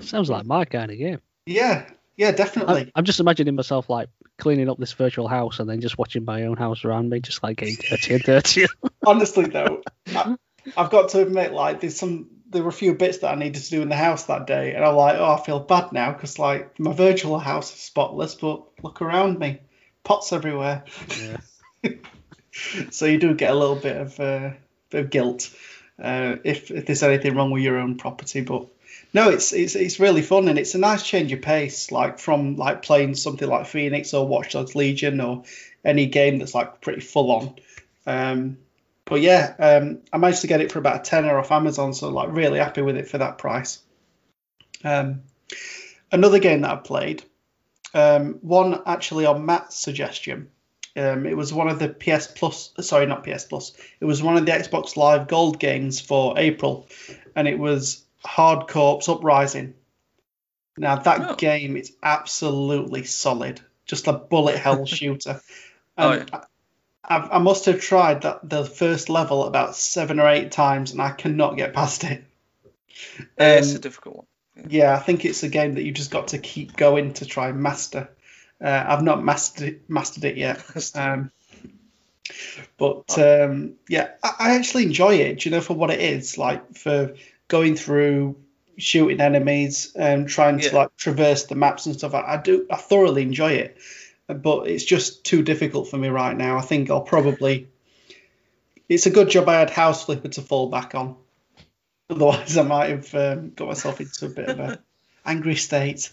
Sounds 0.00 0.28
like 0.28 0.44
my 0.44 0.66
kind 0.66 0.90
of 0.90 0.98
game. 0.98 1.20
Yeah, 1.46 1.88
yeah, 2.16 2.32
definitely. 2.32 2.92
I'm 2.94 3.04
just 3.04 3.20
imagining 3.20 3.54
myself 3.54 3.88
like 3.88 4.08
cleaning 4.38 4.68
up 4.68 4.78
this 4.78 4.92
virtual 4.92 5.28
house 5.28 5.60
and 5.60 5.70
then 5.70 5.80
just 5.80 5.96
watching 5.96 6.24
my 6.24 6.42
own 6.42 6.56
house 6.56 6.84
around 6.84 7.08
me, 7.08 7.20
just 7.20 7.42
like 7.42 7.56
getting 7.56 7.76
dirty 7.76 8.14
and 8.14 8.22
dirty. 8.22 8.66
Honestly, 9.06 9.46
though, 9.46 9.82
I, 10.08 10.36
I've 10.76 10.90
got 10.90 11.10
to 11.10 11.22
admit, 11.22 11.52
like, 11.52 11.80
there's 11.80 11.96
some, 11.96 12.28
there 12.50 12.62
were 12.62 12.68
a 12.68 12.72
few 12.72 12.94
bits 12.94 13.18
that 13.18 13.32
I 13.32 13.34
needed 13.36 13.62
to 13.62 13.70
do 13.70 13.82
in 13.82 13.88
the 13.88 13.96
house 13.96 14.24
that 14.24 14.46
day, 14.46 14.74
and 14.74 14.84
I'm 14.84 14.96
like, 14.96 15.16
oh, 15.16 15.34
I 15.34 15.44
feel 15.44 15.60
bad 15.60 15.92
now 15.92 16.12
because 16.12 16.38
like 16.38 16.78
my 16.78 16.92
virtual 16.92 17.38
house 17.38 17.72
is 17.72 17.80
spotless, 17.80 18.34
but 18.34 18.64
look 18.82 19.00
around 19.00 19.38
me, 19.38 19.60
pots 20.04 20.32
everywhere. 20.32 20.84
yeah. 21.20 21.90
so 22.90 23.06
you 23.06 23.18
do 23.18 23.34
get 23.34 23.50
a 23.50 23.58
little 23.58 23.76
bit 23.76 23.96
of 23.96 24.20
uh, 24.20 24.50
bit 24.90 25.04
of 25.04 25.10
guilt 25.10 25.54
uh, 26.00 26.36
if 26.44 26.70
if 26.70 26.86
there's 26.86 27.02
anything 27.02 27.34
wrong 27.34 27.50
with 27.50 27.62
your 27.62 27.78
own 27.78 27.96
property. 27.96 28.40
But 28.40 28.66
no, 29.12 29.30
it's 29.30 29.52
it's 29.52 29.74
it's 29.74 30.00
really 30.00 30.22
fun 30.22 30.48
and 30.48 30.58
it's 30.58 30.74
a 30.74 30.78
nice 30.78 31.02
change 31.02 31.32
of 31.32 31.42
pace, 31.42 31.90
like 31.90 32.18
from 32.18 32.56
like 32.56 32.82
playing 32.82 33.14
something 33.14 33.48
like 33.48 33.66
Fenyx 33.66 34.18
or 34.18 34.26
Watch 34.26 34.52
Dogs 34.52 34.74
Legion 34.74 35.20
or 35.20 35.44
any 35.84 36.06
game 36.06 36.38
that's 36.38 36.54
like 36.54 36.80
pretty 36.80 37.00
full 37.00 37.30
on. 37.30 37.54
Um, 38.06 38.58
but 39.04 39.20
yeah, 39.20 39.54
um, 39.58 40.00
I 40.12 40.18
managed 40.18 40.42
to 40.42 40.46
get 40.46 40.60
it 40.60 40.72
for 40.72 40.78
about 40.78 41.00
a 41.00 41.10
tenner 41.10 41.38
off 41.38 41.52
Amazon, 41.52 41.92
so 41.92 42.08
like 42.08 42.30
really 42.32 42.58
happy 42.58 42.82
with 42.82 42.96
it 42.96 43.08
for 43.08 43.18
that 43.18 43.38
price. 43.38 43.80
Um, 44.84 45.22
another 46.10 46.38
game 46.38 46.62
that 46.62 46.70
I 46.70 46.76
played, 46.76 47.24
um, 47.94 48.38
one 48.42 48.82
actually 48.86 49.26
on 49.26 49.44
Matt's 49.46 49.76
suggestion. 49.76 50.48
Um, 50.94 51.26
it 51.26 51.36
was 51.36 51.52
one 51.54 51.68
of 51.68 51.78
the 51.78 51.88
PS 51.88 52.26
Plus, 52.26 52.72
sorry, 52.80 53.06
not 53.06 53.24
PS 53.24 53.44
Plus. 53.44 53.72
It 54.00 54.04
was 54.04 54.22
one 54.22 54.36
of 54.36 54.44
the 54.44 54.52
Xbox 54.52 54.96
Live 54.96 55.26
Gold 55.26 55.58
games 55.58 56.00
for 56.00 56.38
April, 56.38 56.86
and 57.34 57.48
it 57.48 57.58
was 57.58 58.04
Hard 58.24 58.68
Corps 58.68 59.08
Uprising. 59.08 59.74
Now 60.76 60.96
that 60.96 61.30
Oh. 61.30 61.34
game 61.36 61.76
is 61.76 61.92
absolutely 62.02 63.04
solid, 63.04 63.60
just 63.86 64.06
a 64.06 64.12
bullet 64.12 64.58
hell 64.58 64.84
shooter. 64.86 65.40
Oh, 65.96 66.12
And 66.12 66.30
I, 67.04 67.16
I 67.32 67.38
must 67.38 67.64
have 67.66 67.80
tried 67.80 68.22
that 68.22 68.48
the 68.48 68.64
first 68.64 69.08
level 69.08 69.44
about 69.44 69.76
seven 69.76 70.20
or 70.20 70.28
eight 70.28 70.52
times, 70.52 70.92
and 70.92 71.00
I 71.00 71.10
cannot 71.10 71.56
get 71.56 71.72
past 71.74 72.04
it. 72.04 72.24
it's 73.38 73.70
Um, 73.70 73.76
a 73.76 73.78
difficult 73.78 74.16
one. 74.16 74.26
Yeah, 74.68 74.94
I 74.94 74.98
think 74.98 75.24
it's 75.24 75.42
a 75.42 75.48
game 75.48 75.74
that 75.74 75.82
you 75.82 75.92
just 75.92 76.10
got 76.10 76.28
to 76.28 76.38
keep 76.38 76.76
going 76.76 77.14
to 77.14 77.26
try 77.26 77.48
and 77.48 77.60
master. 77.60 78.08
Uh, 78.62 78.84
I've 78.86 79.02
not 79.02 79.24
mastered 79.24 79.68
it, 79.68 79.90
mastered 79.90 80.24
it 80.24 80.36
yet, 80.36 80.62
um, 80.94 81.32
but 82.76 83.18
um, 83.18 83.74
yeah, 83.88 84.10
I, 84.22 84.34
I 84.38 84.54
actually 84.56 84.84
enjoy 84.84 85.16
it. 85.16 85.44
You 85.44 85.50
know 85.50 85.60
for 85.60 85.74
what 85.74 85.90
it 85.90 86.00
is? 86.00 86.38
Like 86.38 86.76
for 86.76 87.14
going 87.48 87.76
through, 87.76 88.36
shooting 88.76 89.20
enemies, 89.20 89.92
and 89.96 90.28
trying 90.28 90.60
to 90.60 90.74
like 90.74 90.96
traverse 90.96 91.44
the 91.44 91.54
maps 91.54 91.86
and 91.86 91.96
stuff. 91.96 92.14
I, 92.14 92.34
I 92.34 92.36
do. 92.36 92.66
I 92.70 92.76
thoroughly 92.76 93.22
enjoy 93.22 93.52
it, 93.52 93.78
but 94.28 94.68
it's 94.68 94.84
just 94.84 95.24
too 95.24 95.42
difficult 95.42 95.88
for 95.88 95.98
me 95.98 96.08
right 96.08 96.36
now. 96.36 96.58
I 96.58 96.62
think 96.62 96.90
I'll 96.90 97.00
probably. 97.00 97.68
It's 98.88 99.06
a 99.06 99.10
good 99.10 99.30
job 99.30 99.48
I 99.48 99.58
had 99.58 99.70
House 99.70 100.04
Flipper 100.04 100.28
to 100.28 100.42
fall 100.42 100.68
back 100.68 100.94
on. 100.94 101.16
Otherwise, 102.12 102.56
I 102.56 102.62
might 102.62 102.90
have 102.90 103.14
um, 103.14 103.50
got 103.50 103.68
myself 103.68 104.00
into 104.00 104.26
a 104.26 104.28
bit 104.28 104.48
of 104.48 104.60
a 104.60 104.78
angry 105.24 105.56
state. 105.56 106.10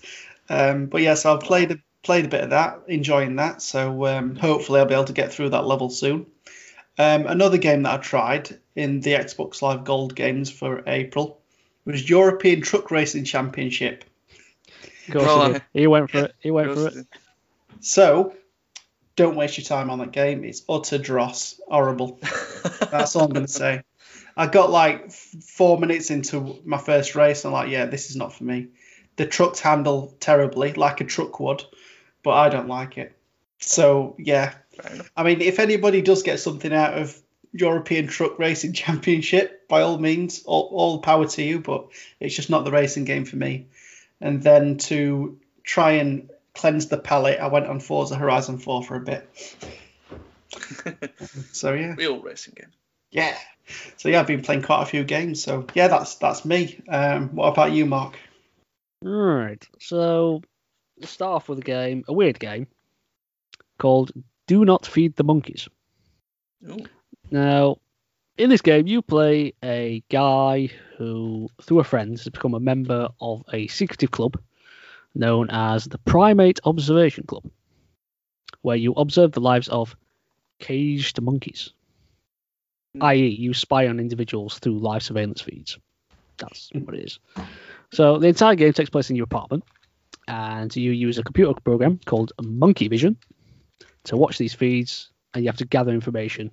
Um, 0.47 0.85
but 0.85 1.01
yes, 1.01 1.25
I've 1.25 1.41
played 1.41 1.71
a, 1.71 1.79
played 2.03 2.25
a 2.25 2.29
bit 2.29 2.43
of 2.43 2.49
that, 2.51 2.81
enjoying 2.87 3.35
that. 3.35 3.61
So 3.61 4.05
um, 4.05 4.35
hopefully, 4.35 4.79
I'll 4.79 4.85
be 4.85 4.93
able 4.93 5.05
to 5.05 5.13
get 5.13 5.33
through 5.33 5.49
that 5.49 5.65
level 5.65 5.89
soon. 5.89 6.25
Um, 6.97 7.27
another 7.27 7.57
game 7.57 7.83
that 7.83 7.93
I 7.93 7.97
tried 7.97 8.59
in 8.75 9.01
the 9.01 9.13
Xbox 9.13 9.61
Live 9.61 9.83
Gold 9.83 10.15
games 10.15 10.49
for 10.51 10.83
April 10.87 11.39
was 11.85 12.09
European 12.09 12.61
Truck 12.61 12.91
Racing 12.91 13.23
Championship. 13.23 14.03
Of 15.07 15.13
course 15.13 15.25
Well, 15.25 15.47
he, 15.47 15.53
did. 15.53 15.63
he 15.73 15.87
went 15.87 16.11
for 16.11 16.25
it. 16.25 16.35
He 16.39 16.51
went 16.51 16.73
for 16.73 16.87
it. 16.87 17.07
So, 17.81 18.35
don't 19.15 19.35
waste 19.35 19.57
your 19.57 19.65
time 19.65 19.89
on 19.89 19.99
that 19.99 20.11
game. 20.11 20.43
It's 20.43 20.63
utter 20.69 20.97
dross, 20.97 21.59
horrible. 21.67 22.19
That's 22.91 23.15
all 23.15 23.23
I'm 23.23 23.31
going 23.31 23.45
to 23.45 23.51
say. 23.51 23.83
I 24.39 24.47
got 24.47 24.71
like 24.71 25.03
f- 25.07 25.35
four 25.43 25.77
minutes 25.77 26.09
into 26.09 26.59
my 26.63 26.77
first 26.77 27.13
race, 27.15 27.43
and 27.43 27.53
I'm 27.53 27.61
like, 27.63 27.71
yeah, 27.71 27.85
this 27.85 28.09
is 28.09 28.15
not 28.15 28.33
for 28.33 28.45
me. 28.45 28.67
The 29.17 29.25
trucks 29.25 29.59
handle 29.59 30.15
terribly, 30.21 30.71
like 30.73 31.01
a 31.01 31.03
truck 31.03 31.39
would, 31.41 31.63
but 32.23 32.31
I 32.31 32.47
don't 32.49 32.69
like 32.69 32.97
it. 32.97 33.15
So 33.59 34.15
yeah, 34.17 34.53
I 35.17 35.23
mean, 35.23 35.41
if 35.41 35.59
anybody 35.59 36.01
does 36.01 36.23
get 36.23 36.39
something 36.39 36.73
out 36.73 36.93
of 36.97 37.21
European 37.51 38.07
Truck 38.07 38.39
Racing 38.39 38.73
Championship, 38.83 39.67
by 39.67 39.81
all 39.81 39.97
means, 39.97 40.43
all, 40.45 40.69
all 40.71 40.99
power 40.99 41.27
to 41.27 41.43
you. 41.43 41.59
But 41.59 41.87
it's 42.21 42.35
just 42.35 42.49
not 42.49 42.63
the 42.63 42.71
racing 42.71 43.03
game 43.05 43.25
for 43.25 43.35
me. 43.35 43.67
And 44.21 44.41
then 44.41 44.77
to 44.77 45.37
try 45.63 45.91
and 45.93 46.29
cleanse 46.55 46.87
the 46.87 46.97
palate, 46.97 47.39
I 47.39 47.47
went 47.47 47.67
on 47.67 47.79
Forza 47.81 48.15
Horizon 48.15 48.57
4 48.57 48.83
for 48.83 48.95
a 48.95 49.01
bit. 49.01 49.29
So 51.51 51.73
yeah, 51.73 51.93
Real 51.97 52.19
racing 52.21 52.53
game. 52.57 52.71
yeah. 53.11 53.37
So 53.97 54.09
yeah, 54.09 54.19
I've 54.19 54.27
been 54.27 54.41
playing 54.41 54.63
quite 54.63 54.83
a 54.83 54.85
few 54.85 55.03
games. 55.03 55.43
So 55.43 55.65
yeah, 55.73 55.87
that's 55.87 56.15
that's 56.15 56.45
me. 56.45 56.81
Um, 56.87 57.29
what 57.35 57.49
about 57.49 57.71
you, 57.71 57.85
Mark? 57.85 58.17
Right. 59.01 59.65
So 59.79 60.41
let's 60.99 61.11
start 61.11 61.35
off 61.35 61.49
with 61.49 61.59
a 61.59 61.63
game, 61.63 62.03
a 62.07 62.13
weird 62.13 62.39
game 62.39 62.67
called 63.77 64.11
Do 64.47 64.65
Not 64.65 64.85
Feed 64.85 65.15
the 65.15 65.23
Monkeys. 65.23 65.67
Ooh. 66.67 66.85
Now, 67.31 67.77
in 68.37 68.49
this 68.49 68.61
game, 68.61 68.87
you 68.87 69.01
play 69.01 69.53
a 69.63 70.03
guy 70.09 70.69
who, 70.97 71.49
through 71.61 71.79
a 71.79 71.83
friend, 71.83 72.11
has 72.11 72.27
become 72.27 72.53
a 72.53 72.59
member 72.59 73.09
of 73.21 73.43
a 73.53 73.67
secretive 73.67 74.11
club 74.11 74.39
known 75.15 75.49
as 75.49 75.85
the 75.85 75.97
Primate 75.99 76.59
Observation 76.63 77.25
Club, 77.25 77.43
where 78.61 78.75
you 78.75 78.93
observe 78.93 79.31
the 79.31 79.41
lives 79.41 79.67
of 79.67 79.95
caged 80.59 81.21
monkeys. 81.21 81.73
i.e., 83.01 83.27
you 83.27 83.53
spy 83.53 83.87
on 83.87 83.99
individuals 83.99 84.59
through 84.59 84.79
live 84.79 85.03
surveillance 85.03 85.41
feeds. 85.41 85.77
That's 86.37 86.69
what 86.73 86.95
it 86.95 87.05
is. 87.05 87.19
So 87.91 88.17
the 88.17 88.27
entire 88.27 88.55
game 88.55 88.73
takes 88.73 88.89
place 88.89 89.09
in 89.09 89.15
your 89.15 89.25
apartment, 89.25 89.63
and 90.27 90.73
you 90.75 90.91
use 90.91 91.17
a 91.17 91.23
computer 91.23 91.53
program 91.61 91.99
called 92.05 92.31
Monkey 92.41 92.87
Vision 92.87 93.17
to 94.05 94.17
watch 94.17 94.37
these 94.37 94.53
feeds, 94.53 95.11
and 95.33 95.43
you 95.43 95.49
have 95.49 95.57
to 95.57 95.65
gather 95.65 95.91
information 95.91 96.51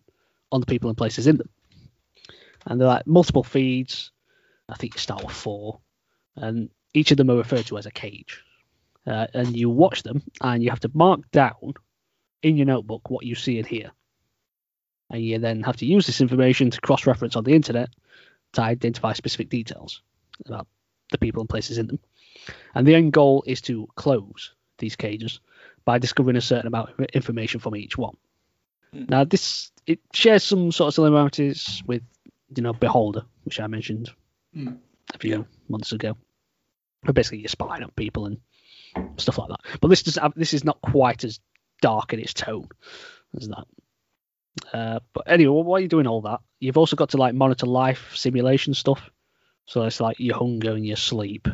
on 0.53 0.61
the 0.61 0.67
people 0.67 0.91
and 0.91 0.97
places 0.97 1.27
in 1.27 1.37
them. 1.37 1.49
And 2.67 2.81
there 2.81 2.89
are 2.89 2.97
like 2.97 3.07
multiple 3.07 3.45
feeds. 3.45 4.11
I 4.69 4.75
think 4.75 4.95
you 4.95 5.01
start 5.01 5.25
with 5.25 5.35
four, 5.35 5.81
and 6.35 6.71
each 6.95 7.11
of 7.11 7.17
them 7.17 7.31
are 7.31 7.37
referred 7.37 7.67
to 7.67 7.79
as 7.79 7.87
a 7.87 7.91
cage. 7.91 8.43
Uh, 9.07 9.29
and 9.33 9.57
you 9.57 9.71
watch 9.71 10.03
them, 10.03 10.23
and 10.41 10.63
you 10.63 10.71
have 10.71 10.81
to 10.81 10.91
mark 10.93 11.31
down 11.31 11.75
in 12.43 12.57
your 12.57 12.67
notebook 12.67 13.09
what 13.09 13.25
you 13.25 13.37
see 13.37 13.59
and 13.59 13.67
hear. 13.67 13.93
And 15.11 15.23
you 15.23 15.39
then 15.39 15.63
have 15.63 15.77
to 15.77 15.87
use 15.87 16.07
this 16.07 16.21
information 16.21 16.71
to 16.71 16.81
cross-reference 16.81 17.37
on 17.37 17.45
the 17.45 17.55
internet 17.55 17.91
to 18.55 18.63
identify 18.63 19.13
specific 19.13 19.49
details 19.49 20.03
about 20.45 20.67
the 21.13 21.19
people 21.19 21.41
and 21.41 21.49
places 21.49 21.79
in 21.79 21.87
them. 21.87 22.01
And 22.75 22.87
the 22.87 22.95
end 22.95 23.13
goal 23.13 23.45
is 23.47 23.61
to 23.63 23.89
close 23.95 24.55
these 24.79 24.97
cages 24.97 25.41
by 25.85 25.99
discovering 25.99 26.37
a 26.37 26.41
certain 26.41 26.67
amount 26.67 26.91
of 26.91 27.07
information 27.15 27.61
from 27.61 27.77
each 27.77 27.97
one. 27.97 28.17
Mm. 28.95 29.09
Now, 29.09 29.25
this 29.25 29.71
it 29.87 30.01
shares 30.13 30.43
some 30.43 30.73
sort 30.73 30.89
of 30.89 30.95
similarities 30.95 31.83
with, 31.87 32.03
you 32.55 32.63
know, 32.63 32.73
Beholder, 32.73 33.25
which 33.45 33.61
I 33.61 33.67
mentioned 33.67 34.11
Mm. 34.57 34.79
a 35.13 35.19
few 35.19 35.47
months 35.69 35.93
ago. 35.93 36.17
But 37.03 37.15
basically, 37.15 37.39
you're 37.39 37.49
spying 37.49 37.83
on 37.83 37.91
people 37.91 38.27
and 38.27 38.39
stuff 39.19 39.39
like 39.39 39.51
that. 39.51 39.81
But 39.81 39.89
this 39.89 40.03
does 40.03 40.19
this 40.35 40.55
is 40.55 40.65
not 40.65 40.81
quite 40.81 41.25
as 41.25 41.41
dark 41.83 42.13
in 42.13 42.21
its 42.21 42.35
tone 42.35 42.69
as 43.37 43.49
that. 43.49 43.67
Uh, 44.73 45.01
but 45.13 45.25
anyway, 45.27 45.63
while 45.63 45.81
you're 45.81 45.89
doing 45.89 46.07
all 46.07 46.23
that, 46.23 46.41
you've 46.61 46.79
also 46.79 46.97
got 46.97 47.11
to 47.11 47.17
like 47.17 47.35
monitor 47.35 47.67
life 47.67 48.13
simulation 48.15 48.75
stuff. 48.75 49.11
So 49.67 49.83
it's 49.83 50.01
like 50.01 50.19
your 50.21 50.37
hunger 50.37 50.73
and 50.73 50.87
your 50.87 50.97
sleep, 50.97 51.49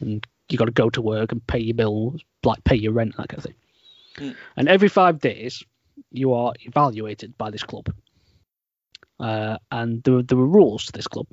and 0.00 0.26
you 0.48 0.58
got 0.58 0.66
to 0.66 0.72
go 0.72 0.90
to 0.90 1.02
work 1.02 1.32
and 1.32 1.46
pay 1.46 1.58
your 1.58 1.74
bills, 1.74 2.22
like 2.42 2.64
pay 2.64 2.76
your 2.76 2.92
rent, 2.92 3.16
that 3.16 3.28
kind 3.28 3.38
of 3.38 3.44
thing. 3.44 3.54
Mm. 4.16 4.36
And 4.56 4.68
every 4.68 4.88
five 4.88 5.20
days, 5.20 5.62
you 6.10 6.32
are 6.32 6.54
evaluated 6.60 7.36
by 7.36 7.50
this 7.50 7.62
club. 7.62 7.92
Uh, 9.20 9.58
and 9.70 10.02
there, 10.02 10.22
there 10.22 10.38
are 10.38 10.46
rules 10.46 10.86
to 10.86 10.92
this 10.92 11.06
club. 11.06 11.26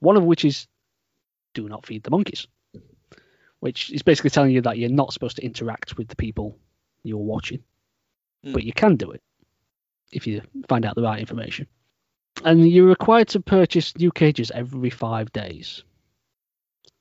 One 0.00 0.16
of 0.16 0.24
which 0.24 0.44
is 0.44 0.66
do 1.54 1.68
not 1.68 1.86
feed 1.86 2.02
the 2.02 2.10
monkeys, 2.10 2.46
which 3.60 3.90
is 3.90 4.02
basically 4.02 4.30
telling 4.30 4.50
you 4.50 4.60
that 4.62 4.76
you're 4.76 4.90
not 4.90 5.12
supposed 5.12 5.36
to 5.36 5.44
interact 5.44 5.96
with 5.96 6.08
the 6.08 6.16
people 6.16 6.58
you're 7.02 7.16
watching, 7.18 7.62
Mm. 8.44 8.52
but 8.52 8.64
you 8.64 8.72
can 8.74 8.96
do 8.96 9.12
it 9.12 9.22
if 10.12 10.26
you 10.26 10.42
find 10.68 10.84
out 10.84 10.94
the 10.94 11.02
right 11.02 11.20
information. 11.20 11.66
And 12.44 12.68
you're 12.68 12.86
required 12.86 13.28
to 13.28 13.40
purchase 13.40 13.96
new 13.96 14.10
cages 14.10 14.50
every 14.50 14.90
five 14.90 15.32
days. 15.32 15.82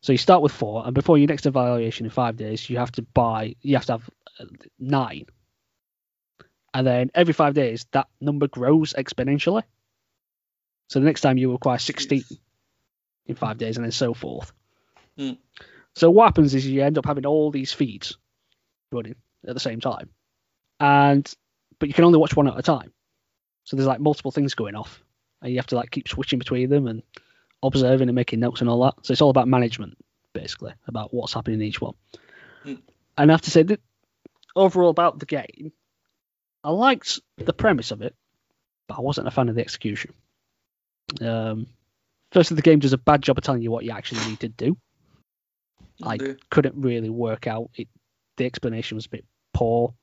So 0.01 0.11
you 0.11 0.17
start 0.17 0.41
with 0.43 0.51
four, 0.51 0.85
and 0.85 0.93
before 0.93 1.17
your 1.17 1.27
next 1.27 1.45
evaluation 1.45 2.05
in 2.05 2.11
five 2.11 2.37
days, 2.37 2.69
you 2.69 2.77
have 2.77 2.91
to 2.93 3.01
buy, 3.01 3.55
you 3.61 3.75
have 3.75 3.85
to 3.87 3.93
have 3.93 4.09
uh, 4.39 4.45
nine. 4.77 5.25
And 6.73 6.85
then 6.85 7.09
every 7.15 7.33
five 7.33 7.53
days, 7.53 7.87
that 7.91 8.07
number 8.21 8.47
grows 8.47 8.93
exponentially. 8.93 9.63
So 10.89 10.99
the 10.99 11.05
next 11.05 11.21
time 11.21 11.37
you 11.37 11.51
require 11.51 11.79
16 11.79 12.21
Jeez. 12.21 12.37
in 13.25 13.35
five 13.35 13.57
days, 13.57 13.77
and 13.77 13.83
then 13.83 13.91
so 13.91 14.13
forth. 14.13 14.53
Hmm. 15.17 15.31
So 15.95 16.11
what 16.11 16.25
happens 16.25 16.53
is 16.53 16.67
you 16.67 16.83
end 16.83 16.97
up 16.97 17.05
having 17.05 17.25
all 17.25 17.49
these 17.49 17.73
feeds 17.73 18.17
running 18.91 19.15
at 19.47 19.53
the 19.53 19.59
same 19.59 19.79
time, 19.79 20.09
and 20.79 21.33
but 21.80 21.88
you 21.89 21.93
can 21.93 22.03
only 22.03 22.19
watch 22.19 22.36
one 22.36 22.47
at 22.47 22.57
a 22.57 22.61
time. 22.61 22.91
So 23.63 23.76
there's 23.76 23.87
like 23.87 23.99
multiple 23.99 24.32
things 24.32 24.55
going 24.55 24.75
off, 24.75 25.04
and 25.41 25.51
you 25.51 25.58
have 25.58 25.67
to 25.67 25.75
like 25.75 25.91
keep 25.91 26.08
switching 26.08 26.39
between 26.39 26.70
them 26.70 26.87
and 26.87 27.04
observing 27.63 28.09
and 28.09 28.16
making 28.16 28.39
notes 28.39 28.62
and 28.62 28.70
all 28.70 28.83
that. 28.83 29.05
So 29.05 29.12
it's 29.12 29.21
all 29.21 29.29
about 29.29 29.47
management, 29.47 29.97
basically, 30.33 30.74
about 30.87 31.13
what's 31.13 31.33
happening 31.33 31.59
in 31.59 31.67
each 31.67 31.82
one. 31.82 31.95
Hmm. 32.63 32.75
And 33.17 33.32
I 33.32 33.33
have 33.33 33.41
to 33.41 33.51
say 33.51 33.63
that 33.63 33.82
overall 34.55 34.89
about 34.89 35.20
the 35.20 35.25
game, 35.25 35.71
I 36.63 36.71
liked 36.71 37.20
the 37.37 37.54
premise 37.54 37.91
of 37.91 38.01
it, 38.01 38.16
but 38.87 38.97
I 38.97 39.01
wasn't 39.01 39.28
a 39.28 39.32
fan 39.32 39.49
of 39.49 39.55
the 39.55 39.62
execution. 39.62 40.13
Um, 41.21 41.67
firstly, 42.32 42.55
the 42.55 42.62
game 42.62 42.79
does 42.79 42.93
a 42.93 42.97
bad 42.97 43.21
job 43.21 43.37
of 43.37 43.43
telling 43.43 43.62
you 43.62 43.71
what 43.71 43.86
you 43.86 43.91
actually 43.91 44.25
need 44.28 44.39
to 44.41 44.49
do. 44.49 44.78
I 46.04 46.17
couldn't 46.49 46.75
really 46.75 47.09
work 47.09 47.47
out 47.47 47.70
it. 47.75 47.87
The 48.37 48.45
explanation 48.45 48.95
was 48.95 49.05
a 49.05 49.09
bit 49.09 49.25
poor 49.54 49.93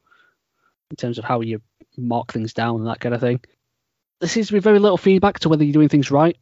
in 0.93 0.97
terms 0.97 1.19
of 1.19 1.24
how 1.24 1.40
you 1.40 1.62
mark 1.97 2.32
things 2.32 2.52
down 2.52 2.77
and 2.81 2.86
that 2.86 3.01
kind 3.01 3.14
of 3.14 3.20
thing. 3.20 3.40
There 4.20 4.28
seems 4.28 4.48
to 4.48 4.52
be 4.52 4.59
very 4.60 4.78
little 4.78 4.98
feedback 4.98 5.40
to 5.40 5.48
whether 5.48 5.64
you're 5.64 5.73
doing 5.73 5.89
things 5.89 6.10
right 6.10 6.36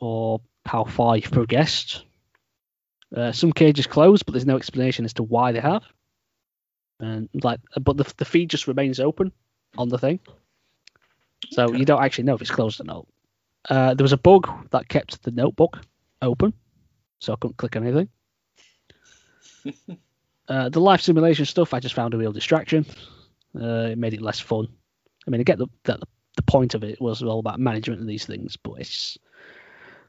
or 0.00 0.40
how 0.64 0.84
far 0.84 1.16
you've 1.16 1.32
progressed. 1.32 2.04
Uh, 3.14 3.32
some 3.32 3.52
cages 3.52 3.86
close, 3.88 4.22
but 4.22 4.32
there's 4.32 4.46
no 4.46 4.56
explanation 4.56 5.04
as 5.04 5.14
to 5.14 5.24
why 5.24 5.50
they 5.52 5.60
have. 5.60 5.82
And 7.00 7.28
like, 7.42 7.60
but 7.80 7.96
the 7.96 8.10
the 8.16 8.24
feed 8.24 8.50
just 8.50 8.68
remains 8.68 9.00
open 9.00 9.32
on 9.76 9.88
the 9.90 9.98
thing, 9.98 10.20
so 11.50 11.66
Okay. 11.68 11.78
you 11.78 11.84
don't 11.84 12.02
actually 12.02 12.24
know 12.24 12.34
if 12.34 12.40
it's 12.40 12.50
closed 12.50 12.80
or 12.80 12.84
not. 12.84 13.06
Uh, 13.68 13.94
there 13.94 14.04
was 14.04 14.12
a 14.12 14.16
bug 14.16 14.48
that 14.70 14.88
kept 14.88 15.22
the 15.22 15.30
notebook 15.32 15.78
open, 16.22 16.54
so 17.20 17.32
I 17.32 17.36
couldn't 17.36 17.58
click 17.58 17.76
anything. 17.76 18.08
Uh, 20.48 20.68
the 20.68 20.80
life 20.80 21.00
simulation 21.00 21.44
stuff 21.44 21.74
I 21.74 21.80
just 21.80 21.96
found 21.96 22.14
a 22.14 22.16
real 22.16 22.30
distraction. 22.30 22.86
Uh, 23.60 23.90
it 23.90 23.98
made 23.98 24.14
it 24.14 24.22
less 24.22 24.40
fun. 24.40 24.68
I 25.26 25.30
mean, 25.30 25.40
I 25.40 25.44
get 25.44 25.58
the, 25.58 25.66
that 25.84 26.00
the 26.36 26.42
point 26.42 26.74
of 26.74 26.84
it 26.84 27.00
was 27.00 27.22
all 27.22 27.38
about 27.38 27.58
management 27.58 28.00
of 28.00 28.06
these 28.06 28.26
things, 28.26 28.56
but 28.56 28.74
it's 28.74 29.18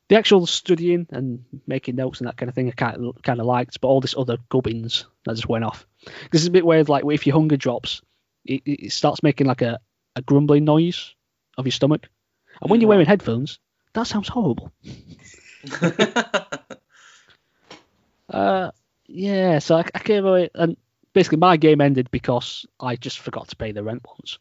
the 0.09 0.17
actual 0.17 0.45
studying 0.45 1.07
and 1.09 1.43
making 1.65 1.95
notes 1.95 2.19
and 2.19 2.27
that 2.27 2.37
kind 2.37 2.49
of 2.49 2.55
thing 2.55 2.67
I 2.67 2.71
kind 2.71 3.05
of, 3.05 3.21
kind 3.23 3.39
of 3.39 3.45
liked, 3.45 3.81
but 3.81 3.87
all 3.87 4.01
this 4.01 4.15
other 4.17 4.37
gubbins 4.49 5.05
that 5.25 5.35
just 5.35 5.49
went 5.49 5.65
off. 5.65 5.85
This 6.31 6.41
is 6.41 6.47
a 6.47 6.51
bit 6.51 6.65
weird. 6.65 6.89
Like 6.89 7.03
if 7.09 7.25
your 7.25 7.35
hunger 7.35 7.57
drops, 7.57 8.01
it, 8.45 8.61
it 8.65 8.91
starts 8.91 9.23
making 9.23 9.47
like 9.47 9.61
a, 9.61 9.79
a 10.15 10.21
grumbling 10.21 10.65
noise 10.65 11.15
of 11.57 11.65
your 11.65 11.71
stomach, 11.71 12.07
and 12.61 12.69
when 12.69 12.81
you're 12.81 12.89
wearing 12.89 13.05
headphones, 13.05 13.59
that 13.93 14.07
sounds 14.07 14.27
horrible. 14.27 14.71
Uh, 18.29 18.71
yeah, 19.07 19.59
so 19.59 19.77
I, 19.77 19.85
I 19.95 19.99
came 19.99 20.25
away, 20.25 20.49
and 20.53 20.75
basically 21.17 21.39
my 21.39 21.57
game 21.57 21.81
ended 21.81 22.11
because 22.11 22.63
I 22.79 22.95
just 22.95 23.17
forgot 23.17 23.47
to 23.47 23.55
pay 23.55 23.71
the 23.71 23.83
rent 23.83 24.05
once. 24.07 24.37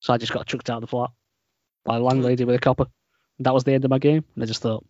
So 0.00 0.12
I 0.12 0.18
just 0.18 0.30
got 0.30 0.46
chucked 0.46 0.68
out 0.68 0.76
of 0.76 0.80
the 0.82 0.86
flat 0.88 1.08
by 1.84 1.96
the 1.96 2.04
landlady 2.04 2.44
with 2.44 2.54
a 2.54 2.58
copper. 2.58 2.84
That 3.38 3.54
was 3.54 3.64
the 3.64 3.72
end 3.72 3.86
of 3.86 3.90
my 3.90 3.98
game, 3.98 4.22
and 4.34 4.44
I 4.44 4.46
just 4.46 4.60
thought, 4.60 4.84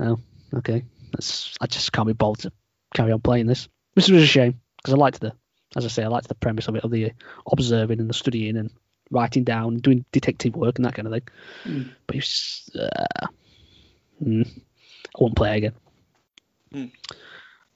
oh, 0.00 0.18
okay, 0.54 0.82
that's 1.12 1.54
I 1.60 1.66
just 1.66 1.92
can't 1.92 2.08
be 2.08 2.14
bothered 2.14 2.40
to 2.40 2.52
carry 2.94 3.12
on 3.12 3.20
playing 3.20 3.46
this, 3.46 3.68
which 3.92 4.08
was 4.08 4.24
a 4.24 4.26
shame 4.26 4.60
because 4.76 4.92
I 4.92 4.96
liked 4.96 5.20
the, 5.20 5.32
as 5.76 5.84
I 5.84 5.88
say, 5.88 6.02
I 6.02 6.08
liked 6.08 6.26
the 6.26 6.34
premise 6.34 6.66
of 6.66 6.74
it, 6.74 6.82
of 6.82 6.90
the 6.90 7.12
observing 7.52 8.00
and 8.00 8.10
the 8.10 8.14
studying 8.14 8.56
and 8.56 8.72
writing 9.12 9.44
down, 9.44 9.76
doing 9.76 10.04
detective 10.10 10.56
work 10.56 10.78
and 10.78 10.84
that 10.84 10.96
kind 10.96 11.06
of 11.06 11.12
thing. 11.14 11.28
Mm. 11.64 11.90
But 12.08 12.16
just, 12.16 12.74
uh, 12.74 13.26
mm, 14.20 14.48
I 14.48 15.20
won't 15.20 15.36
play 15.36 15.58
again. 15.58 15.74
Mm. 16.72 16.90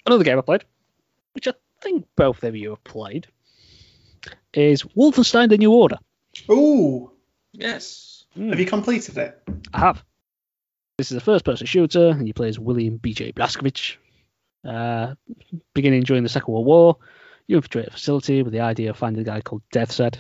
Another 0.07 0.25
game 0.25 0.39
I 0.39 0.43
played, 0.43 0.65
which 1.35 1.47
I 1.47 1.53
think 1.81 2.07
both 2.17 2.43
of 2.45 2.57
you 2.57 2.71
have 2.71 2.85
played, 2.85 3.27
is 4.55 4.83
Wolfenstein: 4.97 5.49
The 5.49 5.59
New 5.59 5.73
Order. 5.73 5.99
Ooh, 6.51 7.11
Yes. 7.53 8.25
Mm. 8.37 8.51
have 8.51 8.61
you 8.61 8.67
completed 8.67 9.17
it? 9.19 9.43
I 9.73 9.79
have. 9.81 10.05
This 10.99 11.11
is 11.11 11.17
a 11.17 11.21
first-person 11.21 11.67
shooter, 11.67 12.09
and 12.09 12.27
you 12.27 12.35
play 12.35 12.49
as 12.49 12.59
William 12.59 12.97
B.J. 12.97 13.33
Blazkowicz. 13.33 13.97
Uh, 14.65 15.15
beginning 15.75 16.03
during 16.03 16.25
the 16.25 16.29
Second 16.29 16.53
World 16.53 16.67
War, 16.67 16.97
you 17.47 17.57
infiltrate 17.57 17.87
a 17.89 17.91
facility 17.93 18.43
with 18.43 18.53
the 18.53 18.61
idea 18.61 18.91
of 18.91 18.97
finding 18.97 19.23
a 19.23 19.25
guy 19.25 19.41
called 19.41 19.63
Deathshead. 19.73 20.19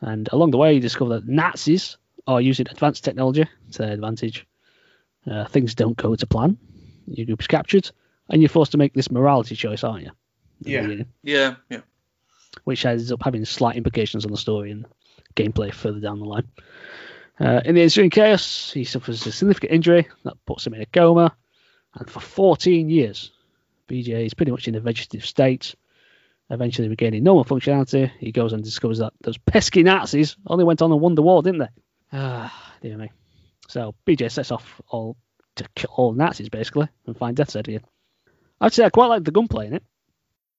And 0.00 0.28
along 0.32 0.50
the 0.50 0.56
way, 0.58 0.74
you 0.74 0.80
discover 0.80 1.14
that 1.14 1.28
Nazis 1.28 1.98
are 2.26 2.40
using 2.40 2.66
advanced 2.70 3.04
technology 3.04 3.46
to 3.72 3.78
their 3.78 3.92
advantage. 3.92 4.46
Uh, 5.30 5.44
things 5.46 5.74
don't 5.74 5.96
go 5.96 6.16
to 6.16 6.26
plan. 6.26 6.56
Your 7.06 7.26
group 7.26 7.40
is 7.42 7.46
captured, 7.46 7.90
and 8.28 8.40
you're 8.42 8.48
forced 8.48 8.72
to 8.72 8.78
make 8.78 8.94
this 8.94 9.10
morality 9.10 9.54
choice, 9.54 9.84
aren't 9.84 10.04
you? 10.04 10.10
At 10.60 10.64
the 10.64 10.70
Yeah. 10.70 10.82
beginning, 10.82 11.06
Yeah. 11.22 11.54
Yeah. 11.70 11.80
Which 12.64 12.84
ends 12.86 13.10
up 13.12 13.22
having 13.22 13.44
slight 13.44 13.76
implications 13.76 14.24
on 14.24 14.30
the 14.30 14.36
story 14.38 14.70
and 14.70 14.86
gameplay 15.34 15.72
further 15.72 16.00
down 16.00 16.18
the 16.20 16.24
line. 16.24 16.48
Uh, 17.38 17.60
in 17.64 17.74
the 17.74 17.82
ensuing 17.82 18.10
chaos, 18.10 18.70
he 18.72 18.84
suffers 18.84 19.26
a 19.26 19.32
significant 19.32 19.72
injury 19.72 20.06
that 20.24 20.34
puts 20.46 20.66
him 20.66 20.74
in 20.74 20.80
a 20.82 20.86
coma, 20.86 21.36
and 21.94 22.08
for 22.08 22.20
14 22.20 22.88
years, 22.88 23.32
BJ 23.88 24.24
is 24.26 24.34
pretty 24.34 24.52
much 24.52 24.68
in 24.68 24.76
a 24.76 24.80
vegetative 24.80 25.26
state. 25.26 25.74
Eventually 26.50 26.88
regaining 26.88 27.24
normal 27.24 27.44
functionality, 27.44 28.10
he 28.20 28.30
goes 28.30 28.52
and 28.52 28.62
discovers 28.62 28.98
that 28.98 29.14
those 29.22 29.38
pesky 29.38 29.82
Nazis 29.82 30.36
only 30.46 30.62
went 30.64 30.82
on 30.82 30.92
and 30.92 31.00
won 31.00 31.14
the 31.14 31.22
war, 31.22 31.42
didn't 31.42 31.60
they? 31.60 31.68
Ah, 32.12 32.74
dear 32.82 32.96
me. 32.98 33.10
So 33.66 33.94
BJ 34.06 34.30
sets 34.30 34.52
off 34.52 34.80
all 34.88 35.16
to 35.56 35.64
kill 35.74 35.90
all 35.96 36.12
Nazis 36.12 36.50
basically 36.50 36.88
and 37.06 37.16
find 37.16 37.36
Deathshead 37.36 37.66
again. 37.66 37.84
I'd 38.60 38.72
say 38.74 38.84
I 38.84 38.90
quite 38.90 39.06
like 39.06 39.24
the 39.24 39.30
gunplay 39.32 39.66
in 39.66 39.74
it. 39.74 39.82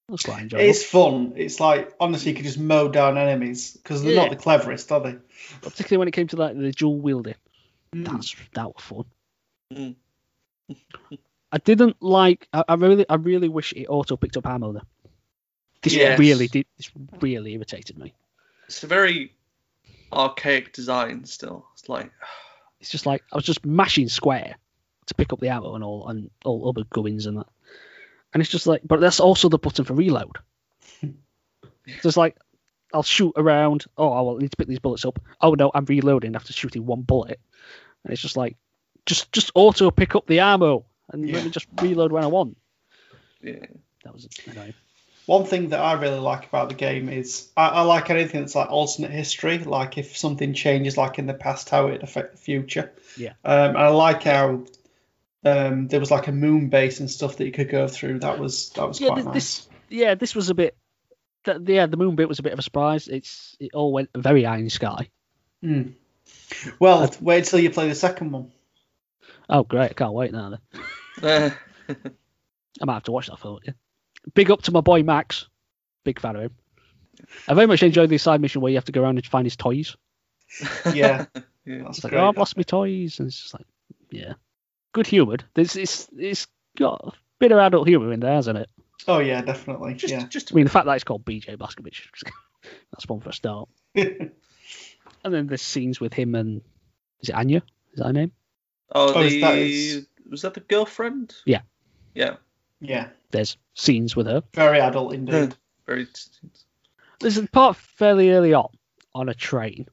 That's 0.08 0.24
quite 0.24 0.44
enjoyable. 0.44 0.70
It's 0.70 0.84
fun. 0.84 1.34
It's 1.36 1.60
like 1.60 1.94
honestly, 2.00 2.32
you 2.32 2.36
could 2.36 2.46
just 2.46 2.60
mow 2.60 2.88
down 2.90 3.18
enemies 3.18 3.72
because 3.72 4.04
they're 4.04 4.14
Yeah. 4.14 4.22
not 4.24 4.30
the 4.30 4.36
cleverest, 4.36 4.92
are 4.92 5.00
they? 5.02 5.16
particularly 5.62 5.98
when 6.00 6.08
it 6.08 6.12
came 6.12 6.28
to 6.28 6.36
like 6.38 6.56
the 6.58 6.72
dual 6.72 7.00
wielding. 7.00 7.36
Mm. 7.94 8.06
That's 8.12 8.36
that 8.54 8.68
was 8.68 8.84
fun. 8.84 9.06
Mm. 9.74 9.96
I 11.52 11.58
didn't 11.60 12.02
like. 12.02 12.48
I, 12.54 12.64
I 12.68 12.74
really, 12.76 13.06
I 13.10 13.16
really 13.16 13.50
wish 13.50 13.74
it 13.74 13.88
auto 13.88 14.16
picked 14.18 14.38
up 14.38 14.46
ammo 14.46 14.74
though. 14.74 14.82
This 15.82 15.94
Yes. 15.94 16.20
really 16.20 16.48
did. 16.48 16.66
This 16.78 16.92
really 17.22 17.54
irritated 17.54 17.98
me. 17.98 18.14
It's 18.68 18.84
a 18.84 18.88
very 18.88 19.34
archaic 20.12 20.74
design 20.74 21.26
still. 21.26 21.66
It's 21.74 21.88
like 21.90 22.12
It's 22.80 22.90
just 22.90 23.06
like 23.06 23.24
I 23.32 23.36
was 23.38 23.46
just 23.46 23.66
mashing 23.66 24.10
square 24.10 24.56
to 25.08 25.14
pick 25.16 25.34
up 25.34 25.40
the 25.40 25.50
ammo 25.50 25.76
and 25.76 25.84
all 25.84 26.08
and 26.08 26.30
all 26.44 26.68
other 26.70 26.84
gubbins 26.90 27.26
and 27.26 27.38
that. 27.38 27.48
And 28.36 28.42
it's 28.42 28.52
just 28.52 28.68
like, 28.68 28.82
but 28.84 29.00
that's 29.00 29.22
also 29.22 29.48
the 29.48 29.58
button 29.58 29.86
for 29.86 29.94
reload. 29.94 30.38
so 31.02 31.10
it's 32.04 32.18
like, 32.18 32.36
I'll 32.94 33.02
shoot 33.02 33.32
around. 33.38 33.86
Oh, 33.98 34.12
I 34.12 34.20
will 34.22 34.38
need 34.38 34.52
to 34.52 34.58
pick 34.58 34.68
these 34.68 34.80
bullets 34.80 35.06
up. 35.06 35.20
Oh 35.40 35.54
no, 35.54 35.72
I'm 35.74 35.86
reloading 35.86 36.36
after 36.36 36.52
shooting 36.52 36.86
one 36.86 37.02
bullet. 37.02 37.40
And 38.04 38.12
it's 38.12 38.22
just 38.22 38.36
like, 38.36 38.58
just 39.06 39.32
just 39.32 39.52
auto 39.56 39.90
pick 39.90 40.16
up 40.16 40.28
the 40.28 40.42
ammo 40.42 40.86
and 41.12 41.28
Yeah. 41.28 41.36
let 41.36 41.46
me 41.46 41.50
just 41.52 41.68
reload 41.82 42.12
when 42.12 42.24
I 42.26 42.28
want. 42.28 42.58
yeah. 43.42 43.66
That 44.04 44.14
was 44.14 44.28
annoying. 44.46 44.74
One 45.28 45.46
thing 45.46 45.70
that 45.70 45.80
I 45.80 45.94
really 45.94 46.20
like 46.20 46.46
about 46.46 46.68
the 46.70 46.76
game 46.76 47.08
is 47.10 47.50
I, 47.58 47.70
I 47.70 47.82
like 47.82 48.10
anything 48.12 48.42
that's 48.42 48.54
like 48.54 48.70
alternate 48.70 49.12
history, 49.12 49.58
like 49.60 49.98
if 49.98 50.16
something 50.18 50.54
changes, 50.54 50.98
like 50.98 51.18
in 51.20 51.26
the 51.26 51.34
past, 51.34 51.70
how 51.70 51.88
it 51.88 52.04
affect 52.04 52.34
the 52.34 52.38
future. 52.38 52.92
Yeah. 53.18 53.34
Um, 53.46 53.70
and 53.70 53.78
I 53.78 53.88
like 53.88 54.24
how 54.24 54.66
um, 55.46 55.88
there 55.88 56.00
was 56.00 56.12
like 56.12 56.28
a 56.28 56.32
moon 56.32 56.70
base 56.70 57.00
and 57.00 57.10
stuff 57.10 57.38
that 57.38 57.46
you 57.46 57.52
could 57.52 57.70
go 57.70 57.88
through. 57.88 58.20
That 58.20 58.40
was 58.40 58.70
that 58.72 58.88
was 58.88 59.00
Yeah, 59.00 59.08
quite 59.10 59.24
th- 59.24 59.34
nice. 59.34 59.68
yeah, 59.90 60.16
this 60.16 60.36
was 60.36 60.50
a 60.50 60.54
bit. 60.56 60.76
Th- 61.46 61.60
yeah, 61.66 61.86
the 61.86 61.98
moon 61.98 62.16
bit 62.16 62.28
was 62.28 62.40
a 62.40 62.44
bit 62.44 62.54
of 62.54 62.60
a 62.60 62.64
surprise. 62.64 63.08
It's 63.08 63.56
it 63.60 63.74
all 63.74 63.94
went 63.94 64.10
very 64.16 64.46
eye 64.46 64.58
in 64.58 64.64
the 64.66 64.70
sky. 64.70 65.10
Mm. 65.64 65.94
Well, 66.80 67.14
wait 67.22 67.46
till 67.46 67.60
you 67.60 67.70
play 67.70 67.88
the 67.88 67.96
second 67.96 68.32
one. 68.32 68.52
Oh 69.48 69.64
great, 69.64 69.92
I 69.92 69.94
can't 69.94 70.14
wait 70.14 70.32
now. 70.32 70.58
Then. 71.22 71.54
Uh, 71.88 71.94
I 72.82 72.86
might 72.86 72.94
have 72.96 73.04
to 73.04 73.12
watch 73.12 73.28
that 73.28 73.40
for 73.40 73.60
you. 73.64 73.74
Big 74.34 74.50
up 74.52 74.64
to 74.64 74.72
my 74.72 74.82
boy 74.82 75.04
Max. 75.04 75.48
Big 76.04 76.20
fan 76.20 76.36
of 76.36 76.42
him. 76.44 76.52
I 77.48 77.54
very 77.54 77.68
much 77.68 77.84
enjoyed 77.84 78.10
the 78.10 78.18
side 78.18 78.42
mission 78.42 78.62
where 78.62 78.72
you 78.72 78.78
have 78.78 78.86
to 78.86 78.92
go 78.92 79.02
around 79.04 79.18
and 79.18 79.26
find 79.26 79.46
his 79.46 79.56
toys. 79.56 79.96
Yeah, 80.94 81.26
yeah. 81.66 81.84
that's 81.84 81.98
It's 82.00 82.04
like, 82.04 82.14
oh, 82.14 82.28
I've 82.28 82.38
lost 82.38 82.58
my 82.58 82.64
toys, 82.64 83.20
and 83.20 83.28
it's 83.28 83.40
just 83.42 83.54
like, 83.54 83.66
yeah, 84.10 84.34
good 84.96 85.06
humoured. 85.08 85.44
This 85.54 85.76
it's 85.76 86.08
it's 86.18 86.48
got 86.78 87.02
a 87.06 87.12
bit 87.40 87.52
of 87.52 87.60
adult 87.60 87.88
humour 87.88 88.12
in 88.14 88.22
there, 88.22 88.34
hasn't 88.34 88.58
it? 88.58 88.70
Oh 89.08 89.20
yeah, 89.20 89.42
definitely. 89.42 89.94
Just, 89.94 90.12
yeah. 90.14 90.26
just 90.28 90.52
I 90.52 90.56
mean, 90.56 90.64
the 90.64 90.72
fact 90.72 90.86
that 90.88 90.94
it's 90.96 91.04
called 91.04 91.26
BJ 91.26 91.58
Blazkowicz, 91.58 92.02
that's 92.92 93.08
one 93.08 93.20
for 93.20 93.30
a 93.30 93.34
start. 93.34 93.70
And 95.24 95.34
then 95.34 95.48
there's 95.48 95.62
scenes 95.64 96.00
with 96.00 96.14
him 96.14 96.36
and 96.36 96.62
is 97.20 97.30
it 97.30 97.36
Anya? 97.36 97.64
Is 97.94 97.98
that 98.00 98.06
her 98.08 98.14
name? 98.14 98.32
oh, 98.94 99.12
Oh, 99.16 99.22
is 99.22 99.34
the 99.34 99.42
that 99.42 99.56
his- 99.56 100.08
was 100.30 100.42
that 100.44 100.54
the 100.54 100.60
girlfriend? 100.60 101.34
Yeah. 101.48 101.62
Yeah. 102.14 102.36
yeah, 102.80 103.08
There's 103.32 103.58
scenes 103.74 104.16
with 104.16 104.28
her. 104.28 104.44
very 104.54 104.80
adult 104.80 105.14
indeed. 105.16 105.56
Very. 105.88 106.08
There's 107.20 107.38
a 107.38 107.48
part 107.48 107.76
fairly 107.78 108.32
early 108.32 108.54
on 108.54 108.70
on 109.16 109.30
a 109.30 109.34
train. 109.36 109.88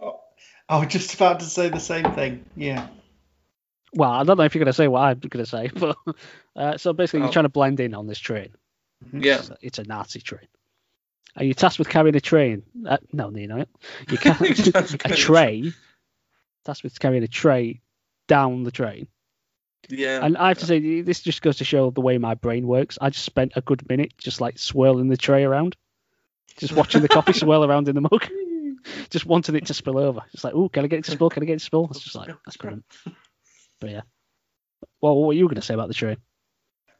Oh, 0.00 0.20
I 0.68 0.78
was 0.78 0.88
just 0.88 1.14
about 1.14 1.40
to 1.40 1.46
say 1.46 1.68
the 1.68 1.78
same 1.80 2.12
thing. 2.12 2.44
Yeah. 2.56 2.88
Well, 3.94 4.10
I 4.10 4.22
don't 4.24 4.36
know 4.36 4.44
if 4.44 4.54
you're 4.54 4.60
going 4.64 4.72
to 4.72 4.76
say 4.76 4.88
what 4.88 5.00
I'm 5.00 5.18
going 5.18 5.44
to 5.44 5.50
say, 5.50 5.68
but 5.74 5.96
uh, 6.56 6.76
so 6.78 6.92
basically, 6.92 7.20
Oh. 7.20 7.24
you're 7.24 7.32
trying 7.32 7.44
to 7.44 7.48
blend 7.50 7.80
in 7.80 7.94
on 7.94 8.06
this 8.06 8.18
train. 8.18 8.50
Yeah. 9.12 9.38
It's 9.38 9.50
a, 9.50 9.56
it's 9.62 9.78
a 9.78 9.84
Nazi 9.84 10.20
train. 10.20 10.46
Are 11.36 11.44
you 11.44 11.54
tasked 11.54 11.78
with 11.78 11.88
carrying 11.88 12.16
a 12.16 12.20
train? 12.20 12.62
Uh, 12.86 12.98
no, 13.12 13.30
no, 13.30 13.44
no. 13.46 13.64
You 14.08 14.18
can 14.18 14.36
You're 14.40 14.76
a 15.04 15.16
tray. 15.16 15.72
Tasked 16.64 16.84
with 16.84 16.98
carrying 17.00 17.22
a 17.22 17.28
tray 17.28 17.80
down 18.28 18.64
the 18.64 18.70
train. 18.72 19.08
Yeah. 19.88 20.24
And 20.24 20.36
I 20.36 20.48
have 20.48 20.58
to 20.58 20.66
say, 20.66 21.00
this 21.00 21.20
just 21.22 21.40
goes 21.42 21.56
to 21.58 21.64
show 21.64 21.90
the 21.90 22.00
way 22.00 22.18
my 22.18 22.34
brain 22.34 22.66
works. 22.66 22.98
I 23.00 23.10
just 23.10 23.24
spent 23.24 23.52
a 23.56 23.60
good 23.60 23.88
minute 23.88 24.12
just 24.18 24.40
like 24.40 24.58
swirling 24.58 25.08
the 25.08 25.16
tray 25.16 25.42
around, 25.44 25.76
just 26.58 26.74
watching 26.74 27.00
the 27.00 27.08
coffee 27.08 27.32
swirl 27.32 27.64
around 27.64 27.88
in 27.88 27.94
the 27.94 28.02
mug, 28.02 28.28
just 29.08 29.24
wanting 29.24 29.54
it 29.56 29.66
to 29.66 29.74
spill 29.74 29.98
over. 29.98 30.20
It's 30.34 30.44
like, 30.44 30.54
oh, 30.54 30.68
can 30.68 30.84
I 30.84 30.88
get 30.88 30.98
it 31.00 31.04
to 31.06 31.12
spill? 31.12 31.30
Can 31.30 31.42
I 31.42 31.46
get 31.46 31.54
it 31.54 31.58
to 31.60 31.64
spill? 31.64 31.88
It's 31.90 32.00
just 32.00 32.14
like, 32.16 32.28
that's 32.44 32.56
brilliant. 32.58 32.84
But 33.80 33.90
yeah. 33.90 34.02
Well, 35.00 35.16
what 35.16 35.28
were 35.28 35.32
you 35.32 35.44
going 35.44 35.56
to 35.56 35.62
say 35.62 35.74
about 35.74 35.88
the 35.88 35.94
train? 35.94 36.18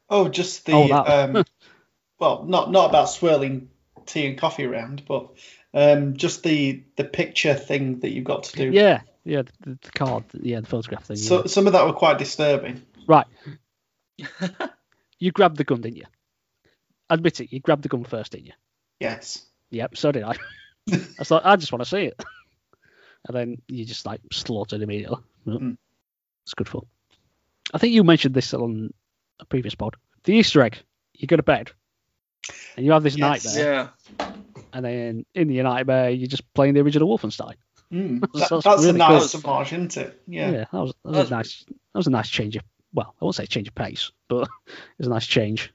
Oh, 0.09 0.27
just 0.27 0.65
the 0.65 0.73
Oh, 0.73 0.91
um, 0.91 1.45
well, 2.19 2.43
not 2.43 2.71
not 2.71 2.89
about 2.89 3.09
swirling 3.09 3.69
tea 4.05 4.27
and 4.27 4.37
coffee 4.37 4.65
around, 4.65 5.03
but 5.07 5.29
um, 5.73 6.17
just 6.17 6.43
the 6.43 6.83
the 6.97 7.03
picture 7.03 7.53
thing 7.53 7.99
that 7.99 8.11
you've 8.11 8.25
got 8.25 8.43
to 8.43 8.57
do. 8.57 8.71
Yeah, 8.71 9.01
yeah, 9.23 9.43
the, 9.61 9.77
the 9.81 9.91
card, 9.91 10.25
yeah, 10.33 10.59
the 10.59 10.67
photograph 10.67 11.05
thing. 11.05 11.17
So 11.17 11.45
some 11.45 11.67
of 11.67 11.73
that 11.73 11.85
were 11.85 11.93
quite 11.93 12.17
disturbing. 12.17 12.81
Right. 13.07 13.27
You 15.21 15.31
grabbed 15.31 15.57
the 15.57 15.63
gun, 15.63 15.81
didn't 15.81 15.97
you? 15.97 16.05
Admit 17.07 17.41
it, 17.41 17.53
you 17.53 17.59
grabbed 17.59 17.83
the 17.83 17.89
gun 17.89 18.03
first, 18.03 18.31
didn't 18.31 18.47
you? 18.47 18.53
Yes. 18.99 19.45
Yep, 19.69 19.95
so 19.95 20.11
did 20.11 20.23
I. 20.23 20.35
I 20.91 21.23
thought, 21.23 21.45
I 21.45 21.55
just 21.57 21.71
want 21.71 21.83
to 21.83 21.89
see 21.89 22.05
it. 22.05 22.19
And 23.27 23.37
then 23.37 23.61
you 23.67 23.85
just 23.85 24.07
like 24.07 24.19
slaughtered 24.31 24.81
immediately. 24.81 25.19
Mm. 25.45 25.77
It's 26.43 26.53
good 26.53 26.69
fun. 26.69 26.81
I 27.73 27.77
think 27.77 27.93
you 27.93 28.03
mentioned 28.03 28.33
this 28.35 28.53
on 28.53 28.93
a 29.39 29.45
previous 29.45 29.75
pod. 29.75 29.95
The 30.23 30.33
Easter 30.33 30.61
egg, 30.61 30.77
you 31.13 31.27
go 31.27 31.35
to 31.37 31.43
bed 31.43 31.71
and 32.75 32.85
you 32.85 32.91
have 32.91 33.03
this 33.03 33.15
Yes. 33.17 33.45
nightmare, 33.45 33.89
yeah. 34.19 34.31
and 34.73 34.85
then 34.85 35.25
in 35.33 35.47
the 35.47 35.61
nightmare, 35.63 36.09
you're 36.09 36.27
just 36.27 36.51
playing 36.53 36.73
the 36.73 36.81
original 36.81 37.07
Wolfenstein. 37.07 37.55
Mm. 37.91 38.21
That's- 38.33 38.49
That- 38.49 38.49
that's 38.49 38.63
that's 38.63 38.83
a 38.85 38.93
nice 38.93 39.35
cool. 39.41 39.61
isn't 39.61 39.97
it? 39.97 40.21
Yeah. 40.27 40.51
that 40.51 40.73
was, 40.73 40.93
that 41.03 41.09
was 41.11 41.17
That's 41.17 41.31
a 41.31 41.33
nice 41.35 41.65
that 41.67 41.97
was 41.99 42.07
a 42.07 42.11
nice 42.11 42.29
change 42.29 42.55
of 42.55 42.63
well, 42.93 43.15
I 43.21 43.23
won't 43.25 43.35
say 43.35 43.45
change 43.45 43.67
of 43.69 43.75
pace, 43.75 44.11
but 44.27 44.41
it 44.67 44.73
was 44.97 45.07
a 45.07 45.11
nice 45.11 45.25
change. 45.27 45.73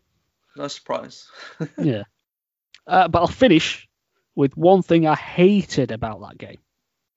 No 0.57 0.69
surprise. 0.69 1.29
yeah. 1.79 2.03
Uh, 2.87 3.09
but 3.09 3.21
I'll 3.21 3.27
finish 3.27 3.89
with 4.35 4.57
one 4.57 4.83
thing 4.83 5.07
I 5.07 5.15
hated 5.15 5.91
about 5.93 6.21
that 6.21 6.39
game. 6.39 6.59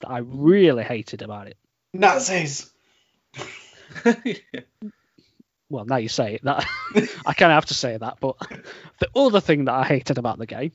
That 0.02 0.10
I 0.10 0.20
really 0.20 0.84
hated 0.84 1.22
about 1.22 1.48
it. 1.48 1.58
Nazis. 1.94 2.72
Yeah. 3.36 4.34
Well, 5.72 5.86
now 5.86 5.98
you 5.98 6.10
say 6.10 6.34
it, 6.34 6.44
that 6.46 6.66
I 7.28 7.34
kind 7.34 7.52
of 7.52 7.56
have 7.58 7.68
to 7.68 7.76
say 7.76 7.96
that. 7.96 8.18
But 8.20 8.38
the 9.00 9.08
other 9.16 9.40
thing 9.40 9.66
that 9.66 9.76
I 9.76 9.84
hated 9.84 10.18
about 10.18 10.40
the 10.40 10.48
game, 10.48 10.72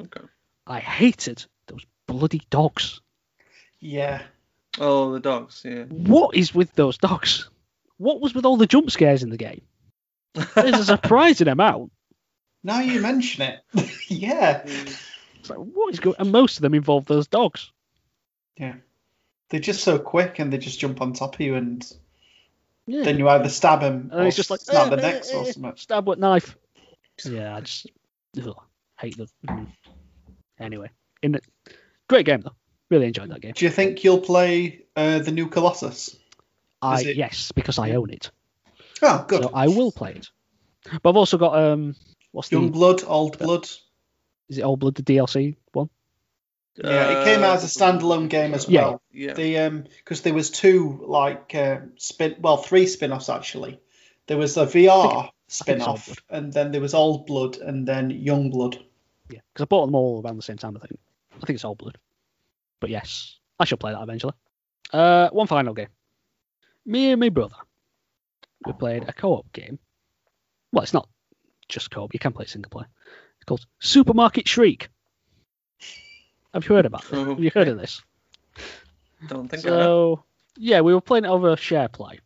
Okay. 0.00 0.22
I 0.66 0.80
hated 0.80 1.44
those 1.66 1.84
bloody 2.06 2.40
dogs. 2.48 3.02
Yeah. 3.78 4.22
Oh, 4.78 5.12
the 5.12 5.20
dogs. 5.20 5.60
Yeah. 5.66 5.82
What 5.84 6.34
is 6.34 6.54
with 6.54 6.72
those 6.74 6.96
dogs? 6.96 7.50
What 7.98 8.22
was 8.22 8.34
with 8.34 8.46
all 8.46 8.56
the 8.56 8.66
jump 8.66 8.90
scares 8.90 9.22
in 9.22 9.28
the 9.28 9.36
game? 9.36 9.60
There's 10.54 10.80
a 10.80 10.84
surprising 10.86 11.48
amount. 11.48 11.92
Now 12.64 12.80
you 12.80 13.02
mention 13.02 13.42
it, 13.42 13.60
yeah, 14.08 14.62
It's 14.64 15.50
like, 15.50 15.58
what 15.58 15.92
is 15.92 16.00
going? 16.00 16.16
And 16.18 16.32
most 16.32 16.56
of 16.56 16.62
them 16.62 16.72
involve 16.72 17.04
those 17.04 17.26
dogs. 17.28 17.70
yeah. 18.56 18.76
They're 19.50 19.60
just 19.60 19.82
so 19.82 19.98
quick, 19.98 20.38
and 20.38 20.52
they 20.52 20.58
just 20.58 20.78
jump 20.78 21.00
on 21.00 21.12
top 21.14 21.34
of 21.34 21.40
you, 21.40 21.54
and 21.54 21.84
Yeah. 22.86 23.02
then 23.04 23.18
you 23.18 23.28
either 23.28 23.48
stab 23.48 23.80
him 23.82 24.10
and 24.12 24.20
or 24.20 24.26
it's 24.26 24.36
just 24.36 24.50
like 24.50 24.60
snap 24.60 24.86
eh, 24.92 24.96
the 24.96 25.02
eh, 25.06 25.10
necks 25.12 25.32
or 25.32 25.46
eh, 25.46 25.52
something. 25.52 25.72
Stab 25.76 26.06
with 26.06 26.18
knife. 26.18 26.56
Yeah, 27.24 27.56
I 27.56 27.60
just 27.62 27.86
ugh, 28.42 28.54
hate 29.00 29.16
them. 29.16 29.28
Mm. 29.46 29.66
Anyway, 30.60 30.90
in 31.22 31.32
the, 31.32 31.40
great 32.08 32.26
game 32.26 32.40
though. 32.42 32.54
Really 32.90 33.06
enjoyed 33.06 33.30
that 33.30 33.40
game. 33.40 33.52
Do 33.54 33.64
you 33.66 33.70
think 33.70 34.02
you'll 34.02 34.20
play 34.20 34.84
uh, 34.96 35.18
the 35.18 35.30
new 35.32 35.48
Colossus? 35.48 36.16
I 36.80 37.00
it- 37.02 37.16
yes, 37.16 37.52
because 37.52 37.78
I 37.78 37.90
own 37.92 38.10
it, 38.10 38.30
Oh, 39.02 39.24
good. 39.28 39.42
so 39.42 39.50
I 39.52 39.68
will 39.68 39.92
play 39.92 40.12
it. 40.12 40.28
But 41.02 41.10
I've 41.10 41.16
also 41.16 41.36
got 41.38 41.54
um, 41.58 41.94
what's 42.32 42.50
Young 42.52 42.66
the 42.66 42.72
Blood, 42.72 43.02
Old 43.06 43.38
Blood. 43.38 43.64
is 44.48 44.58
it 44.58 44.62
Old 44.62 44.78
Blood 44.80 44.94
the 44.94 45.02
DLC 45.02 45.56
one? 45.72 45.90
Yeah, 46.84 47.10
it 47.10 47.24
came 47.24 47.42
out 47.44 47.56
as 47.56 47.64
a 47.64 47.78
standalone 47.78 48.28
game 48.28 48.54
as 48.54 48.68
Yeah. 48.68 48.82
well. 48.82 49.02
Yeah. 49.12 49.34
The 49.34 49.58
um, 49.58 49.84
because 49.98 50.22
there 50.22 50.34
was 50.34 50.50
two 50.50 51.04
like 51.06 51.54
uh, 51.54 51.78
spin, 51.96 52.36
well, 52.40 52.56
three 52.56 52.86
spin-offs 52.86 53.28
actually. 53.28 53.80
There 54.26 54.36
was 54.36 54.56
a 54.56 54.66
VR 54.66 55.30
spin-off, 55.48 56.14
and 56.28 56.52
then 56.52 56.70
there 56.70 56.80
was 56.80 56.94
Old 56.94 57.26
Blood, 57.26 57.56
and 57.56 57.86
then 57.88 58.10
Young 58.10 58.50
Blood. 58.50 58.78
Yeah, 59.30 59.40
because 59.52 59.62
I 59.62 59.66
bought 59.66 59.86
them 59.86 59.94
all 59.94 60.22
around 60.22 60.36
the 60.36 60.42
same 60.42 60.58
time. 60.58 60.76
I 60.76 60.80
think. 60.86 61.00
I 61.42 61.46
think 61.46 61.56
it's 61.56 61.64
Old 61.64 61.78
Blood. 61.78 61.98
But 62.80 62.90
yes, 62.90 63.38
I 63.58 63.64
shall 63.64 63.78
play 63.78 63.92
that 63.92 64.02
eventually. 64.02 64.34
Uh, 64.92 65.28
one 65.30 65.46
final 65.46 65.74
game. 65.74 65.88
Me 66.86 67.10
and 67.10 67.20
my 67.20 67.28
brother, 67.28 67.56
we 68.64 68.72
played 68.72 69.04
a 69.08 69.12
co-op 69.12 69.52
game. 69.52 69.78
Well, 70.72 70.82
it's 70.82 70.94
not 70.94 71.08
just 71.68 71.90
co-op. 71.90 72.14
You 72.14 72.20
can 72.20 72.32
play 72.32 72.46
single 72.46 72.70
player. 72.70 72.88
It's 73.36 73.44
called 73.44 73.66
Supermarket 73.78 74.48
Shriek. 74.48 74.88
Have 76.58 76.68
you 76.68 76.74
heard 76.74 76.86
about 76.86 77.02
this? 77.02 77.26
Have 77.28 77.38
you 77.38 77.52
heard 77.54 77.68
of 77.68 77.78
this? 77.78 78.02
Don't 79.28 79.48
think. 79.48 79.62
So 79.62 80.24
yeah, 80.56 80.80
we 80.80 80.92
were 80.92 81.00
playing 81.00 81.24
it 81.24 81.28
over 81.28 81.56
share 81.56 81.86
play, 81.88 82.18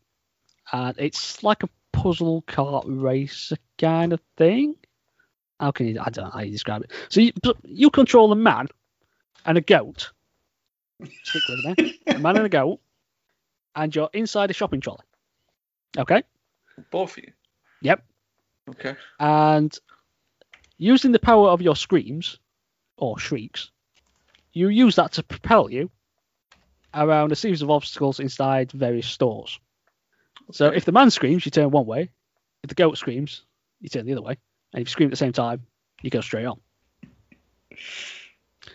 and 0.72 0.94
it's 0.96 1.42
like 1.42 1.62
a 1.62 1.68
puzzle 1.92 2.40
cart 2.46 2.86
racer 2.88 3.58
kind 3.78 4.14
of 4.14 4.20
thing. 4.38 4.76
How 5.60 5.70
can 5.70 5.86
you? 5.86 6.00
I 6.00 6.08
don't 6.08 6.24
know 6.24 6.30
how 6.30 6.40
you 6.40 6.50
describe 6.50 6.82
it. 6.82 6.92
So 7.10 7.20
you, 7.20 7.32
you 7.64 7.90
control 7.90 8.32
a 8.32 8.36
man 8.36 8.68
and 9.44 9.58
a 9.58 9.60
goat. 9.60 10.10
Stick 11.24 11.42
with 11.50 11.78
me. 11.78 12.00
A 12.06 12.18
man 12.18 12.38
and 12.38 12.46
a 12.46 12.48
goat, 12.48 12.80
and 13.76 13.94
you're 13.94 14.08
inside 14.14 14.50
a 14.50 14.54
shopping 14.54 14.80
trolley. 14.80 15.04
Okay, 15.98 16.22
Both 16.90 17.18
of 17.18 17.24
you. 17.24 17.32
Yep. 17.82 18.02
Okay. 18.70 18.96
and 19.20 19.78
using 20.78 21.12
the 21.12 21.18
power 21.18 21.50
of 21.50 21.60
your 21.60 21.76
screams 21.76 22.38
or 22.96 23.18
shrieks, 23.18 23.70
you 24.52 24.68
use 24.68 24.96
that 24.96 25.12
to 25.12 25.22
propel 25.22 25.70
you 25.70 25.90
around 26.94 27.32
a 27.32 27.36
series 27.36 27.62
of 27.62 27.70
obstacles 27.70 28.20
inside 28.20 28.70
various 28.72 29.06
stores. 29.06 29.58
So 30.52 30.68
if 30.68 30.84
the 30.84 30.92
man 30.92 31.10
screams, 31.10 31.44
you 31.44 31.50
turn 31.50 31.70
one 31.70 31.86
way. 31.86 32.10
If 32.62 32.68
the 32.68 32.74
goat 32.74 32.98
screams, 32.98 33.42
you 33.80 33.88
turn 33.88 34.06
the 34.06 34.12
other 34.12 34.22
way. 34.22 34.38
And 34.72 34.82
if 34.82 34.88
you 34.88 34.90
scream 34.90 35.08
at 35.08 35.10
the 35.10 35.16
same 35.16 35.32
time, 35.32 35.62
you 36.02 36.10
go 36.10 36.20
straight 36.20 36.46
on. 36.46 36.60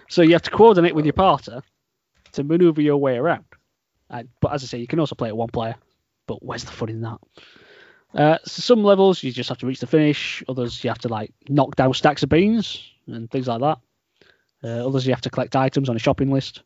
So 0.09 0.21
you 0.21 0.33
have 0.33 0.41
to 0.43 0.51
coordinate 0.51 0.95
with 0.95 1.05
your 1.05 1.13
partner 1.13 1.61
to 2.33 2.43
maneuver 2.43 2.81
your 2.81 2.97
way 2.97 3.17
around. 3.17 3.45
And, 4.09 4.29
but 4.41 4.53
as 4.53 4.63
I 4.63 4.67
say, 4.67 4.77
you 4.79 4.87
can 4.87 4.99
also 4.99 5.15
play 5.15 5.29
it 5.29 5.35
one 5.35 5.49
player. 5.49 5.75
But 6.27 6.43
where's 6.43 6.63
the 6.63 6.71
fun 6.71 6.89
in 6.89 7.01
that? 7.01 7.19
Uh, 8.13 8.37
so 8.45 8.61
some 8.61 8.83
levels 8.83 9.21
you 9.21 9.31
just 9.31 9.49
have 9.49 9.57
to 9.59 9.65
reach 9.65 9.79
the 9.79 9.87
finish. 9.87 10.43
Others 10.47 10.83
you 10.83 10.89
have 10.89 10.99
to 10.99 11.07
like 11.07 11.33
knock 11.49 11.75
down 11.75 11.93
stacks 11.93 12.23
of 12.23 12.29
beans 12.29 12.81
and 13.07 13.29
things 13.29 13.47
like 13.47 13.61
that. 13.61 13.79
Uh, 14.63 14.87
others 14.87 15.05
you 15.05 15.13
have 15.13 15.21
to 15.21 15.29
collect 15.29 15.55
items 15.55 15.89
on 15.89 15.95
a 15.95 15.99
shopping 15.99 16.31
list. 16.31 16.61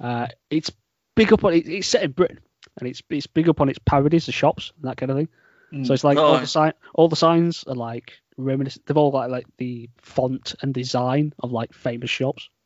Uh, 0.00 0.26
it's 0.50 0.70
big 1.14 1.32
up 1.32 1.44
on 1.44 1.54
it, 1.54 1.68
it's 1.68 1.86
set 1.86 2.02
in 2.02 2.10
Britain 2.10 2.40
and 2.78 2.88
it's 2.88 3.02
it's 3.10 3.26
big 3.26 3.48
up 3.48 3.60
on 3.60 3.68
its 3.68 3.78
parodies 3.78 4.28
of 4.28 4.34
shops 4.34 4.72
and 4.76 4.90
that 4.90 4.96
kind 4.96 5.10
of 5.10 5.16
thing. 5.16 5.28
Mm. 5.72 5.86
So 5.86 5.94
it's 5.94 6.04
like 6.04 6.18
all 6.18 6.38
the 6.38 6.46
sign 6.46 6.72
all 6.94 7.08
the 7.08 7.16
signs 7.16 7.64
are 7.64 7.74
like 7.74 8.12
reminiscent. 8.36 8.86
They've 8.86 8.96
all 8.96 9.10
got 9.10 9.30
like 9.30 9.46
the 9.58 9.88
font 9.98 10.54
and 10.62 10.72
design 10.72 11.34
of 11.40 11.52
like 11.52 11.72
famous 11.72 12.10
shops. 12.10 12.48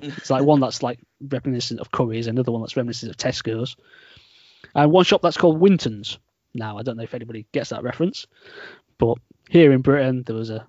It's 0.00 0.30
like 0.30 0.44
one 0.44 0.60
that's 0.60 0.80
like 0.80 1.00
reminiscent 1.20 1.80
of 1.80 1.90
Curry's, 1.90 2.28
another 2.28 2.52
one 2.52 2.60
that's 2.60 2.76
reminiscent 2.76 3.10
of 3.10 3.16
Tesco's, 3.16 3.74
and 4.72 4.92
one 4.92 5.04
shop 5.04 5.22
that's 5.22 5.36
called 5.36 5.58
Winton's. 5.58 6.20
Now 6.54 6.78
I 6.78 6.82
don't 6.82 6.96
know 6.96 7.02
if 7.02 7.14
anybody 7.14 7.46
gets 7.50 7.70
that 7.70 7.82
reference, 7.82 8.28
but 8.98 9.18
here 9.50 9.72
in 9.72 9.80
Britain 9.80 10.22
there 10.24 10.36
was 10.36 10.50
a 10.50 10.64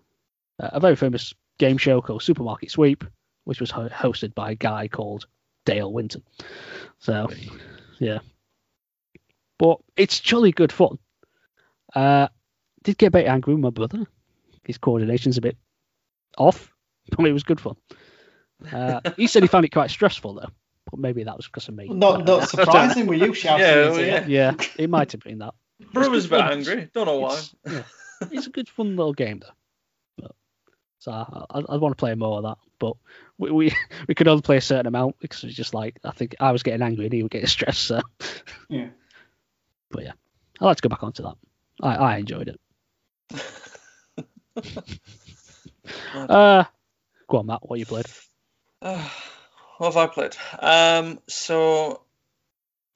a 0.57 0.79
very 0.79 0.95
famous 0.95 1.35
game 1.59 1.77
show 1.77 2.01
called 2.01 2.23
Supermarket 2.23 2.71
Sweep, 2.71 3.03
which 3.43 3.59
was 3.59 3.69
ho- 3.69 3.89
hosted 3.89 4.33
by 4.33 4.51
a 4.51 4.55
guy 4.55 4.87
called 4.87 5.27
Dale 5.65 5.91
Winton. 5.91 6.23
So 6.97 7.29
yeah, 7.99 8.19
but 9.59 9.79
it's 9.95 10.19
jolly 10.19 10.51
good 10.51 10.71
fun. 10.71 10.97
Uh, 11.93 12.29
did 12.83 12.97
get 12.97 13.07
a 13.07 13.11
bit 13.11 13.27
angry 13.27 13.53
with 13.53 13.63
my 13.63 13.69
brother. 13.69 14.05
His 14.63 14.77
coordination's 14.77 15.37
a 15.37 15.41
bit 15.41 15.57
off, 16.37 16.73
but 17.17 17.25
it 17.25 17.33
was 17.33 17.43
good 17.43 17.61
fun. 17.61 17.75
Uh, 18.71 18.99
he 19.15 19.27
said 19.27 19.43
he 19.43 19.47
found 19.47 19.65
it 19.65 19.69
quite 19.69 19.89
stressful 19.89 20.33
though, 20.33 20.49
but 20.89 20.99
maybe 20.99 21.23
that 21.23 21.37
was 21.37 21.45
because 21.45 21.67
of 21.67 21.75
me. 21.75 21.87
Not 21.87 22.25
not 22.25 22.49
surprising. 22.49 23.05
Were 23.07 23.13
you 23.13 23.33
shouting? 23.33 23.65
Yeah, 23.65 23.87
into 23.87 23.91
well, 23.91 24.23
it? 24.23 24.27
Yeah, 24.27 24.53
it 24.77 24.89
might 24.89 25.11
have 25.11 25.21
been 25.21 25.39
that. 25.39 25.53
Brewer's 25.93 26.25
a 26.25 26.29
bit 26.29 26.41
angry. 26.41 26.89
Don't 26.93 27.05
know 27.05 27.19
why. 27.19 27.35
It's, 27.35 27.55
yeah, 27.65 27.83
it's 28.31 28.47
a 28.47 28.49
good 28.49 28.67
fun 28.67 28.95
little 28.97 29.13
game 29.13 29.39
though. 29.39 29.53
So 30.99 31.11
I, 31.11 31.45
I, 31.49 31.59
I 31.69 31.77
want 31.77 31.93
to 31.93 31.99
play 31.99 32.13
more 32.15 32.37
of 32.37 32.43
that, 32.43 32.57
but 32.77 32.95
we, 33.37 33.51
we 33.51 33.73
we 34.07 34.15
could 34.15 34.27
only 34.27 34.41
play 34.41 34.57
a 34.57 34.61
certain 34.61 34.87
amount 34.87 35.17
because 35.19 35.43
it's 35.43 35.55
just 35.55 35.73
like 35.73 35.97
I 36.03 36.11
think 36.11 36.35
I 36.39 36.51
was 36.51 36.63
getting 36.63 36.81
angry 36.81 37.05
and 37.05 37.13
he 37.13 37.23
was 37.23 37.29
getting 37.29 37.47
stressed. 37.55 37.81
So, 37.81 38.01
Yeah. 38.69 38.89
but 39.89 40.03
yeah, 40.03 40.13
I'd 40.59 40.65
like 40.65 40.77
to 40.77 40.81
go 40.83 40.89
back 40.89 41.03
onto 41.03 41.23
that. 41.23 41.35
I, 41.81 41.95
I 41.95 42.17
enjoyed 42.17 42.49
it. 42.49 42.59
uh, 46.13 46.65
go 47.27 47.37
on, 47.37 47.45
Matt. 47.45 47.61
What 47.61 47.79
you 47.79 47.85
played? 47.85 48.05
Uh, 48.81 49.09
what 49.77 49.93
have 49.93 49.97
I 49.97 50.07
played? 50.07 50.35
Um, 50.59 51.19
so, 51.27 52.01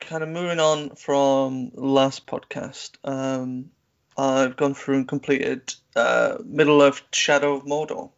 kind 0.01 0.23
of 0.23 0.29
moving 0.29 0.59
on 0.59 0.95
from 0.95 1.71
last 1.73 2.27
podcast, 2.27 2.91
um, 3.05 3.71
I've 4.17 4.55
gone 4.55 4.73
through 4.73 4.97
and 4.97 5.07
completed 5.07 5.73
uh, 5.95 6.37
Middle 6.43 6.81
Earth 6.81 7.01
Shadow 7.11 7.55
of 7.55 7.63
Mordor. 7.63 8.11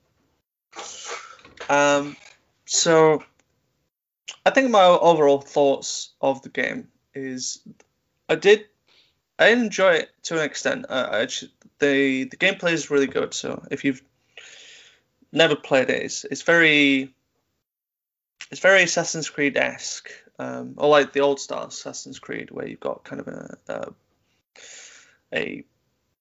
Um, 1.69 2.15
so, 2.65 3.23
I 4.45 4.49
think 4.51 4.69
my 4.69 4.84
overall 4.84 5.41
thoughts 5.41 6.11
of 6.22 6.41
the 6.41 6.49
game 6.49 6.89
is 7.13 7.61
I 8.27 8.35
did 8.35 8.65
I 9.38 9.49
enjoy 9.49 9.93
it 9.93 10.09
to 10.23 10.39
an 10.39 10.45
extent. 10.45 10.85
Uh, 10.88 11.09
I 11.11 11.19
actually, 11.22 11.51
the 11.80 12.23
the 12.26 12.38
gameplay 12.38 12.72
is 12.72 12.89
really 12.89 13.07
good. 13.07 13.34
So 13.34 13.65
if 13.69 13.84
you've 13.84 14.01
never 15.31 15.55
played 15.55 15.89
it, 15.89 16.03
it's, 16.03 16.23
it's 16.23 16.41
very 16.41 17.13
it's 18.51 18.61
very 18.61 18.84
Assassin's 18.84 19.30
Creed 19.30 19.57
esque, 19.57 20.09
um, 20.39 20.76
or 20.77 20.89
like 20.89 21.11
the 21.11 21.22
old 21.22 21.39
style 21.39 21.65
Assassin's 21.65 22.19
Creed, 22.19 22.51
where 22.51 22.67
you've 22.67 22.80
got 22.80 23.03
kind 23.03 23.19
of 23.19 23.27
a 23.27 23.57
a, 23.67 23.93
a 25.34 25.65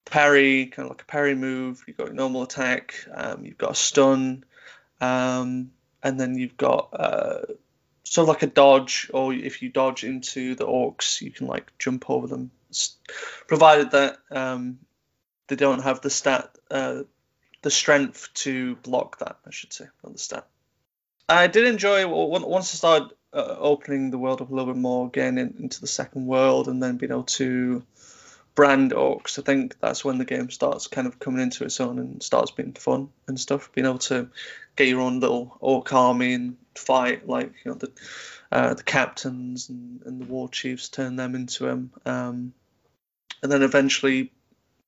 parry, 0.05 0.67
kind 0.67 0.87
of 0.87 0.91
like 0.91 1.03
a 1.03 1.07
parry 1.07 1.35
move. 1.35 1.85
You've 1.87 1.97
got 1.97 2.13
normal 2.13 2.43
attack. 2.43 2.95
Um, 3.13 3.45
you've 3.45 3.59
got 3.59 3.73
a 3.73 3.75
stun, 3.75 4.45
um, 5.01 5.71
and 6.03 6.21
then 6.21 6.37
you've 6.37 6.57
got 6.57 6.91
uh, 6.93 7.39
sort 8.05 8.25
of 8.25 8.29
like 8.29 8.43
a 8.43 8.47
dodge, 8.47 9.11
or 9.13 9.33
if 9.33 9.63
you 9.63 9.71
dodge 9.71 10.05
into 10.05 10.55
the 10.55 10.67
orcs, 10.67 11.21
you 11.21 11.31
can 11.31 11.47
like 11.47 11.73
jump 11.79 12.09
over 12.11 12.27
them, 12.27 12.51
provided 13.47 13.91
that 13.93 14.19
um, 14.31 14.79
they 15.49 15.57
don't 15.57 15.83
have 15.83 16.01
the 16.01 16.11
stat, 16.11 16.51
uh, 16.71 17.03
the 17.63 17.71
strength 17.71 18.29
to 18.35 18.77
block 18.77 19.19
that. 19.19 19.39
I 19.47 19.51
should 19.51 19.73
say, 19.73 19.87
not 20.03 20.13
the 20.13 20.19
stat. 20.19 20.47
I 21.29 21.47
did 21.47 21.67
enjoy 21.67 22.07
once 22.07 22.75
I 22.75 22.77
started 22.77 23.17
uh, 23.33 23.57
opening 23.59 24.11
the 24.11 24.19
world 24.19 24.43
up 24.43 24.51
a 24.51 24.55
little 24.55 24.73
bit 24.75 24.81
more, 24.81 25.07
again 25.07 25.39
in, 25.39 25.55
into 25.59 25.81
the 25.81 25.87
second 25.87 26.27
world, 26.27 26.69
and 26.69 26.83
then 26.83 26.99
being 26.99 27.13
able 27.13 27.25
to 27.25 27.83
brand 28.55 28.93
orcs. 28.93 29.39
I 29.39 29.43
think 29.43 29.79
that's 29.81 30.05
when 30.05 30.19
the 30.19 30.25
game 30.25 30.51
starts 30.51 30.87
kind 30.87 31.07
of 31.07 31.19
coming 31.19 31.41
into 31.41 31.65
its 31.65 31.81
own 31.81 31.99
and 31.99 32.23
starts 32.23 32.51
being 32.51 32.73
fun 32.73 33.09
and 33.27 33.39
stuff. 33.39 33.73
Being 33.73 33.87
able 33.87 33.99
to 33.99 34.29
get 34.77 34.89
your 34.89 35.01
own 35.01 35.21
little 35.21 35.57
orc 35.61 35.93
army 35.93 36.35
and 36.35 36.57
fight 36.75 37.29
like 37.29 37.53
you 37.65 37.71
know 37.71 37.77
the 37.77 37.93
uh, 38.53 38.75
the 38.75 38.83
captains 38.83 39.69
and, 39.69 40.03
and 40.05 40.21
the 40.21 40.27
war 40.27 40.49
chiefs, 40.49 40.89
turn 40.89 41.17
them 41.17 41.35
into 41.35 41.65
them, 41.65 41.91
um, 42.07 42.53
and 43.43 43.51
then 43.51 43.63
eventually 43.63 44.33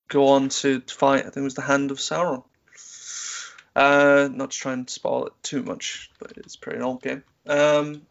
go 0.08 0.28
on 0.28 0.48
to, 0.50 0.80
fight. 0.82 1.20
I 1.20 1.22
think 1.22 1.38
it 1.38 1.42
was 1.42 1.54
the 1.54 1.62
Hand 1.62 1.90
of 1.90 1.98
Sauron. 1.98 2.44
Uh, 3.74 4.28
not 4.32 4.52
to 4.52 4.58
try 4.58 4.72
and 4.72 4.88
spoil 4.88 5.26
it 5.26 5.32
too 5.42 5.62
much, 5.62 6.10
but 6.18 6.32
it's 6.36 6.56
pretty 6.56 6.80
old 6.80 7.02
game. 7.02 7.24
Um, 7.46 8.02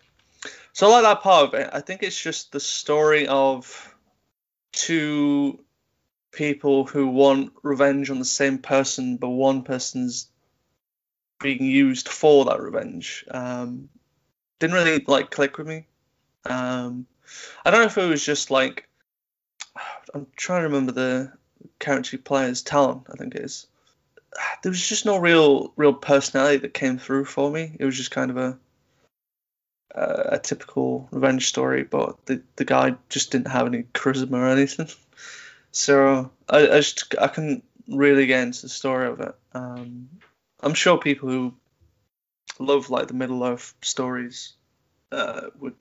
So 0.74 0.88
I 0.88 0.92
like 0.92 1.04
that 1.04 1.22
part 1.22 1.48
of 1.48 1.54
it. 1.54 1.70
I 1.72 1.80
think 1.80 2.04
it's 2.04 2.22
just 2.22 2.52
the 2.52 2.60
story 2.60 3.28
of 3.28 3.95
two 4.76 5.60
people 6.32 6.86
who 6.86 7.08
want 7.08 7.54
revenge 7.64 8.10
on 8.12 8.20
the 8.20 8.26
same 8.26 8.60
person, 8.60 9.18
but 9.18 9.30
one 9.30 9.64
person's 9.64 10.30
being 11.40 11.64
used 11.64 12.10
for 12.10 12.46
that 12.46 12.62
revenge. 12.62 13.26
Um, 13.32 13.90
didn't 14.60 14.76
really 14.76 15.04
like 15.08 15.32
click 15.32 15.58
with 15.58 15.68
me. 15.68 15.88
Um, 16.46 17.08
I 17.66 17.72
don't 17.72 17.82
know 17.82 17.88
if 17.88 17.98
it 17.98 18.08
was 18.08 18.24
just 18.24 18.52
like 18.52 18.88
I'm 20.14 20.28
trying 20.36 20.62
to 20.62 20.68
remember 20.68 20.92
the 20.92 21.32
character 21.80 22.18
player's 22.18 22.64
Talion. 22.64 23.04
I 23.12 23.16
think 23.18 23.36
it 23.36 23.42
is. 23.42 23.68
There 24.62 24.70
was 24.70 24.86
just 24.86 25.06
no 25.06 25.18
real 25.18 25.74
real 25.76 25.94
personality 25.94 26.58
that 26.58 26.74
came 26.74 26.98
through 26.98 27.26
for 27.26 27.50
me. 27.50 27.76
It 27.80 27.86
was 27.86 27.98
just 27.98 28.12
kind 28.12 28.32
of 28.32 28.38
a 28.38 28.58
a, 29.96 30.34
a 30.34 30.40
typical 30.40 31.08
revenge 31.12 31.48
story, 31.48 31.84
but 31.84 32.24
the 32.26 32.42
the 32.58 32.66
guy 32.66 32.96
just 33.10 33.32
didn't 33.32 33.48
have 33.48 33.68
any 33.68 33.84
charisma 33.94 34.38
or 34.38 34.50
anything. 34.50 34.90
So 35.72 36.32
I, 36.48 36.60
I 36.70 36.78
just 36.78 37.16
I 37.20 37.28
couldn't 37.28 37.66
really 37.90 38.28
get 38.28 38.44
into 38.44 38.62
the 38.62 38.70
story 38.70 39.08
of 39.08 39.20
it. 39.20 39.36
Um, 39.54 40.08
I'm 40.62 40.74
sure 40.74 40.98
people 40.98 41.28
who 41.28 41.54
love 42.60 42.90
like 42.90 43.10
the 43.10 43.14
Middle 43.14 43.44
Earth 43.44 43.74
stories 43.82 44.54
uh, 45.12 45.48
would 45.60 45.76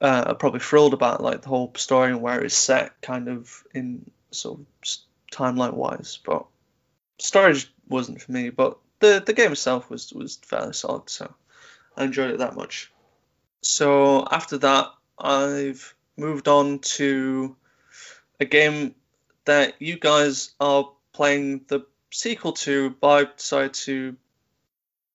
uh, 0.00 0.24
are 0.26 0.34
probably 0.34 0.58
thrilled 0.58 0.92
about 0.92 1.22
like 1.22 1.42
the 1.42 1.50
whole 1.50 1.72
story 1.76 2.10
and 2.10 2.20
where 2.20 2.42
it's 2.42 2.56
set, 2.56 3.00
kind 3.00 3.28
of 3.28 3.62
in 3.72 4.10
sort 4.32 4.58
of 4.58 4.66
timeline 5.30 5.74
wise. 5.74 6.18
But 6.24 6.46
storage 7.18 7.72
wasn't 7.88 8.22
for 8.22 8.32
me. 8.32 8.50
But 8.50 8.76
the 8.98 9.22
the 9.24 9.32
game 9.32 9.52
itself 9.52 9.88
was 9.88 10.12
was 10.12 10.36
fairly 10.36 10.72
solid, 10.72 11.08
so 11.08 11.32
I 11.96 12.04
enjoyed 12.04 12.30
it 12.30 12.38
that 12.38 12.56
much. 12.56 12.92
So 13.62 14.26
after 14.30 14.58
that, 14.58 14.92
I've 15.18 15.94
moved 16.16 16.48
on 16.48 16.80
to 16.80 17.56
a 18.40 18.44
game 18.44 18.94
that 19.44 19.80
you 19.80 19.98
guys 19.98 20.50
are 20.60 20.90
playing 21.12 21.62
the 21.68 21.86
sequel 22.10 22.52
to, 22.52 22.90
but 22.90 23.08
I 23.08 23.32
decided 23.36 23.74
to 23.74 24.16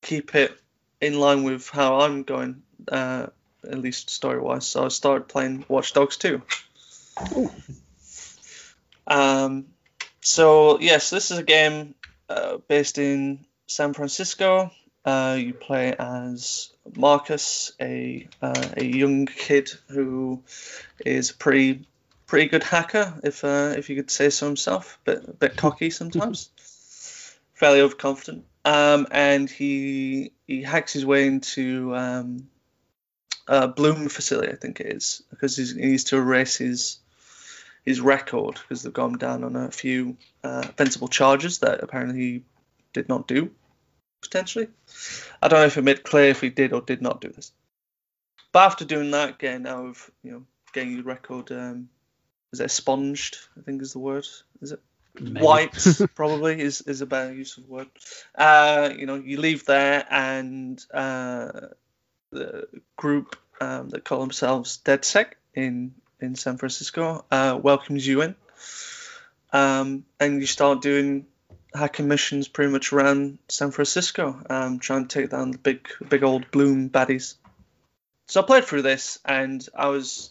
keep 0.01 0.35
it 0.35 0.57
in 1.01 1.19
line 1.19 1.43
with 1.43 1.69
how 1.69 2.01
I'm 2.01 2.23
going, 2.23 2.63
uh, 2.91 3.27
at 3.63 3.79
least 3.79 4.09
story 4.09 4.39
wise. 4.39 4.67
So 4.67 4.85
I 4.85 4.87
started 4.89 5.27
playing 5.27 5.65
Watch 5.67 5.93
Dogs 5.93 6.17
2. 6.17 6.41
Um, 9.07 9.65
so, 10.21 10.79
yes, 10.79 11.09
this 11.09 11.31
is 11.31 11.39
a 11.39 11.43
game 11.43 11.95
uh, 12.29 12.57
based 12.67 12.97
in 12.97 13.45
San 13.67 13.93
Francisco. 13.93 14.71
Uh, 15.05 15.37
you 15.39 15.53
play 15.53 15.95
as 15.97 16.69
Marcus, 16.95 17.71
a 17.79 18.27
uh, 18.41 18.67
a 18.75 18.83
young 18.83 19.25
kid 19.25 19.69
who 19.87 20.43
is 21.05 21.31
pretty 21.31 21.87
pretty 22.27 22.49
good 22.49 22.63
hacker, 22.63 23.19
if 23.23 23.43
uh, 23.43 23.73
if 23.77 23.89
you 23.89 23.95
could 23.95 24.11
say 24.11 24.29
so 24.29 24.45
himself. 24.45 24.99
but 25.05 25.27
a 25.27 25.33
bit 25.33 25.55
cocky 25.55 25.89
sometimes, 25.89 26.49
fairly 27.53 27.81
overconfident. 27.81 28.45
Um, 28.65 29.07
and 29.11 29.49
he 29.49 30.31
he 30.45 30.63
hacks 30.63 30.93
his 30.93 31.05
way 31.05 31.27
into 31.27 31.95
um, 31.95 32.49
a 33.47 33.67
Blume 33.67 34.09
facility, 34.09 34.51
I 34.51 34.55
think 34.55 34.79
it 34.79 34.87
is, 34.87 35.23
because 35.29 35.55
he 35.55 35.73
needs 35.79 36.05
to 36.05 36.17
erase 36.17 36.57
his 36.57 36.99
his 37.85 38.01
record 38.01 38.55
because 38.55 38.83
they've 38.83 38.93
gone 38.93 39.17
down 39.17 39.43
on 39.43 39.55
a 39.55 39.71
few 39.71 40.17
uh, 40.43 40.63
offensible 40.65 41.07
charges 41.07 41.59
that 41.59 41.81
apparently 41.81 42.19
he 42.19 42.43
did 42.93 43.07
not 43.07 43.27
do 43.27 43.49
potentially. 44.21 44.67
I 45.41 45.47
don't 45.47 45.59
know 45.59 45.65
if 45.65 45.77
it 45.77 45.83
made 45.83 46.03
clear 46.03 46.29
if 46.29 46.41
he 46.41 46.49
did 46.49 46.73
or 46.73 46.81
did 46.81 47.01
not 47.01 47.21
do 47.21 47.29
this. 47.29 47.51
But 48.51 48.65
after 48.65 48.85
doing 48.85 49.11
that, 49.11 49.39
getting 49.39 49.67
out 49.67 49.85
of 49.85 50.11
you 50.23 50.31
know 50.31 50.43
getting 50.73 50.93
your 50.93 51.03
record, 51.03 51.51
um, 51.51 51.89
is 52.51 52.59
it 52.59 52.65
expunged? 52.65 53.37
I 53.57 53.61
think 53.61 53.81
is 53.81 53.93
the 53.93 53.99
word. 53.99 54.27
Is 54.61 54.71
it 54.71 54.81
Maybe. 55.19 55.45
wiped? 55.45 56.01
probably 56.15 56.59
is 56.59 56.81
is 56.81 57.01
a 57.01 57.05
better 57.05 57.33
use 57.33 57.57
of 57.57 57.69
word. 57.69 57.87
Uh, 58.35 58.89
you 58.97 59.05
know, 59.05 59.15
you 59.15 59.39
leave 59.39 59.65
there, 59.65 60.05
and 60.09 60.83
uh, 60.93 61.51
the 62.31 62.67
group 62.95 63.35
um, 63.61 63.89
that 63.89 64.03
call 64.03 64.19
themselves 64.21 64.79
DedSec 64.83 65.33
in 65.53 65.93
in 66.19 66.35
San 66.35 66.57
Francisco 66.57 67.25
uh, 67.31 67.59
welcomes 67.61 68.05
you 68.05 68.21
in, 68.21 68.35
um, 69.53 70.05
and 70.19 70.41
you 70.41 70.47
start 70.47 70.81
doing 70.81 71.27
hacking 71.73 72.07
missions 72.07 72.47
pretty 72.47 72.71
much 72.71 72.91
around 72.93 73.39
San 73.49 73.71
Francisco, 73.71 74.41
um, 74.49 74.79
trying 74.79 75.07
to 75.07 75.19
take 75.21 75.29
down 75.31 75.51
the 75.51 75.57
big 75.57 75.87
big 76.07 76.23
old 76.23 76.49
Blume 76.51 76.89
baddies. 76.89 77.35
So 78.27 78.41
I 78.41 78.45
played 78.45 78.65
through 78.65 78.83
this, 78.83 79.19
and 79.25 79.65
I 79.75 79.87
was 79.87 80.29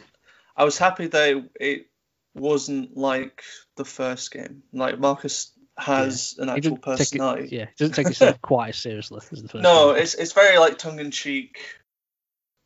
I 0.57 0.65
was 0.65 0.79
happy 0.79 1.07
that 1.09 1.29
it, 1.31 1.51
it 1.61 1.87
wasn't 2.35 2.97
like 2.97 3.43
the 3.77 3.85
first 3.85 4.31
game. 4.33 4.63
Like 4.73 4.99
Marcus 4.99 5.53
has 5.77 6.35
an 6.39 6.49
actual 6.49 6.77
doesn't 6.77 6.79
it- 6.79 6.83
personality. 6.99 7.49
yeah, 7.57 7.65
he 7.67 7.73
doesn't 7.79 7.95
take 7.95 8.07
himself 8.07 8.41
quite 8.43 8.71
as 8.71 8.79
seriously 8.79 9.21
as 9.33 9.43
the 9.43 9.49
first 9.49 9.63
No, 9.63 9.89
one. 9.89 9.99
it's 9.99 10.15
it's 10.15 10.33
very 10.33 10.59
like 10.59 10.79
tongue 10.79 10.99
in 10.99 11.11
cheek, 11.11 11.59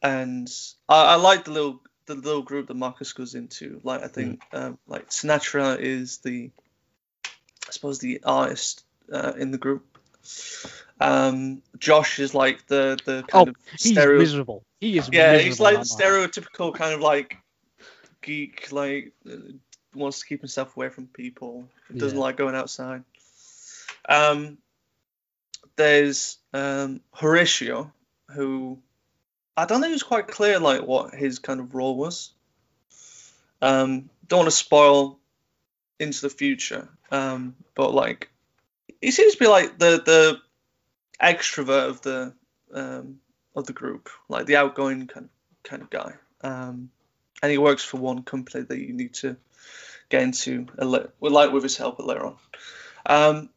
and 0.03 0.49
I, 0.89 1.13
I 1.13 1.15
like 1.17 1.45
the 1.45 1.51
little 1.53 1.83
the 2.07 2.15
little 2.15 2.43
group 2.43 2.67
that 2.69 2.75
Marcus 2.75 3.13
goes 3.13 3.35
into. 3.35 3.81
Like 3.85 4.03
I 4.03 4.09
think 4.09 4.43
um, 4.53 4.79
like 4.87 5.11
Sitara 5.11 5.79
is 5.79 6.19
the 6.19 6.51
suppose 7.73 7.99
the 7.99 8.21
artist 8.25 8.85
uh, 9.13 9.33
in 9.37 9.51
the 9.51 9.59
group. 9.59 9.99
Um, 11.01 11.63
Josh 11.79 12.19
is 12.19 12.35
like 12.35 12.67
the 12.67 12.99
the 13.05 13.25
kind 13.27 13.49
Oh, 13.49 13.51
of 13.51 13.57
He's 13.79 13.97
miserable. 13.97 14.63
He 14.81 14.97
is 14.99 15.09
Yeah, 15.13 15.39
he's 15.39 15.61
like 15.61 15.79
stereotypical 15.81 16.75
kind 16.75 16.95
of 16.95 17.01
like 17.01 17.37
geek, 18.21 18.71
like 18.73 19.13
uh, 19.29 19.37
wants 19.95 20.21
to 20.21 20.27
keep 20.27 20.41
himself 20.41 20.77
away 20.77 20.89
from 20.89 21.07
people, 21.09 21.69
doesn't 21.95 22.17
Yeah. 22.17 22.23
like 22.23 22.37
going 22.37 22.55
outside. 22.55 23.05
Um, 24.09 24.59
there's 25.77 26.39
um, 26.53 27.01
Horatio, 27.13 27.93
who 28.31 28.79
I 29.57 29.67
don't 29.67 29.81
think 29.81 29.91
it 29.91 29.95
was 29.95 30.03
quite 30.03 30.29
clear 30.29 30.59
like 30.59 30.83
what 30.83 31.15
his 31.15 31.39
kind 31.39 31.61
of 31.61 31.75
role 31.75 31.97
was. 31.97 32.33
Um, 33.61 34.11
don't 34.29 34.41
want 34.41 34.51
to 34.51 34.57
spoil 34.57 35.19
into 36.03 36.21
the 36.21 36.31
future, 36.31 36.89
um, 37.11 37.55
but 37.75 37.95
like 37.95 38.31
he 39.01 39.11
seems 39.11 39.35
to 39.35 39.39
be 39.39 39.47
like 39.47 39.79
the 39.79 40.03
the 40.05 40.41
extrovert 41.21 41.89
of 41.89 42.03
the 42.03 42.35
um, 42.75 43.21
of 43.55 43.67
the 43.67 43.73
group, 43.73 44.09
like 44.29 44.47
the 44.47 44.57
outgoing 44.57 45.07
kind 45.07 45.27
of 45.27 45.63
kind 45.63 45.83
of 45.83 45.91
guy. 45.91 46.15
Um, 46.43 46.91
and 47.43 47.51
he 47.51 47.59
works 47.59 47.85
for 47.85 47.99
one 47.99 48.23
company 48.23 48.65
that 48.65 48.79
you 48.79 48.93
need 48.93 49.15
to 49.15 49.37
get 50.09 50.23
into, 50.23 50.67
a 50.79 50.85
li- 50.85 51.07
like 51.21 51.53
with 51.53 51.63
his 51.63 51.77
help 51.77 51.99
later 51.99 52.27
on. 52.27 52.37
Um, 53.07 53.51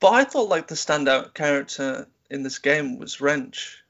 but 0.00 0.08
I 0.12 0.24
thought 0.24 0.48
like 0.48 0.66
the 0.66 0.74
standout 0.74 1.34
character 1.34 2.08
in 2.30 2.42
this 2.42 2.58
game 2.58 2.98
was 2.98 3.20
Wrench. 3.20 3.82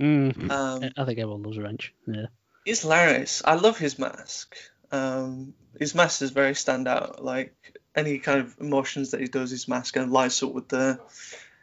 Mm. 0.00 0.50
Um, 0.50 0.90
I 0.96 1.04
think 1.04 1.18
everyone 1.18 1.42
loves 1.42 1.58
Wrench. 1.58 1.92
Yeah. 2.06 2.26
he's 2.64 2.82
hilarious. 2.82 3.42
I 3.44 3.54
love 3.54 3.78
his 3.78 3.98
mask. 3.98 4.54
Um, 4.90 5.54
his 5.78 5.94
mask 5.94 6.22
is 6.22 6.30
very 6.30 6.52
standout. 6.52 7.22
Like 7.22 7.54
any 7.94 8.18
kind 8.18 8.40
of 8.40 8.56
emotions 8.60 9.10
that 9.10 9.20
he 9.20 9.26
does, 9.26 9.50
his 9.50 9.68
mask 9.68 9.96
and 9.96 10.06
of 10.06 10.10
lights 10.12 10.42
up 10.42 10.52
with 10.52 10.68
the 10.68 11.00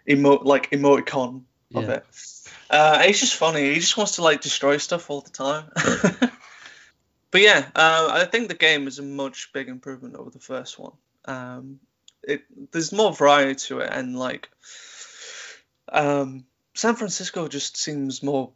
emo 0.10 0.42
like 0.44 0.72
emoticon 0.72 1.44
of 1.74 1.84
Yeah. 1.84 1.92
it. 1.96 2.06
Uh, 2.70 3.04
he's 3.04 3.20
just 3.20 3.36
funny. 3.36 3.74
He 3.74 3.80
just 3.80 3.98
wants 3.98 4.16
to 4.16 4.24
like 4.24 4.42
destroy 4.42 4.78
stuff 4.78 5.10
all 5.10 5.22
the 5.22 5.30
time. 5.30 5.66
but 7.32 7.42
yeah, 7.42 7.68
uh, 7.76 8.10
I 8.12 8.26
think 8.26 8.48
the 8.48 8.56
game 8.56 8.88
is 8.88 9.00
a 9.00 9.04
much 9.04 9.52
big 9.54 9.68
improvement 9.70 10.16
over 10.16 10.30
the 10.30 10.40
first 10.40 10.80
one. 10.80 10.94
Um, 11.26 11.80
it 12.24 12.44
there's 12.72 12.92
more 12.92 13.14
variety 13.14 13.56
to 13.68 13.80
it, 13.80 13.90
and 13.92 14.18
like 14.18 14.50
um, 15.92 16.46
San 16.74 16.96
Francisco 16.96 17.48
just 17.48 17.78
seems 17.78 18.24
more 18.24 18.52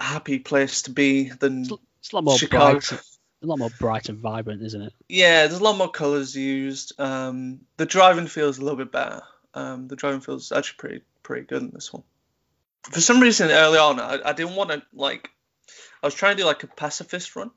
a 0.00 0.04
happy 0.04 0.38
place 0.38 0.82
to 0.82 0.90
be 0.90 1.28
than 1.30 1.62
It's 2.00 2.12
a 2.12 2.16
lot 2.16 2.24
more 2.24 2.38
Chicago. 2.38 2.80
bright. 2.80 3.00
A 3.42 3.46
lot 3.46 3.58
more 3.58 3.70
bright 3.78 4.08
and 4.08 4.18
vibrant, 4.18 4.62
isn't 4.62 4.82
it? 4.82 4.92
Yeah, 5.08 5.46
there's 5.46 5.60
a 5.60 5.64
lot 5.64 5.76
more 5.76 5.90
colours 5.90 6.34
used. 6.34 6.98
Um, 6.98 7.60
the 7.76 7.86
driving 7.86 8.26
feels 8.26 8.58
a 8.58 8.62
little 8.62 8.76
bit 8.76 8.90
better. 8.90 9.22
Um, 9.54 9.86
the 9.86 9.96
driving 9.96 10.20
feels 10.20 10.50
actually 10.50 10.76
pretty 10.78 11.04
pretty 11.22 11.46
good 11.46 11.62
in 11.62 11.70
this 11.70 11.92
one. 11.92 12.02
For 12.90 13.00
some 13.00 13.20
reason, 13.20 13.50
early 13.50 13.78
on, 13.78 14.00
I, 14.00 14.18
I 14.24 14.32
didn't 14.32 14.56
want 14.56 14.70
to 14.70 14.82
like. 14.92 15.30
I 16.02 16.06
was 16.06 16.14
trying 16.14 16.36
to 16.36 16.42
do 16.42 16.46
like 16.46 16.62
a 16.64 16.68
pacifist 16.68 17.36
run. 17.36 17.50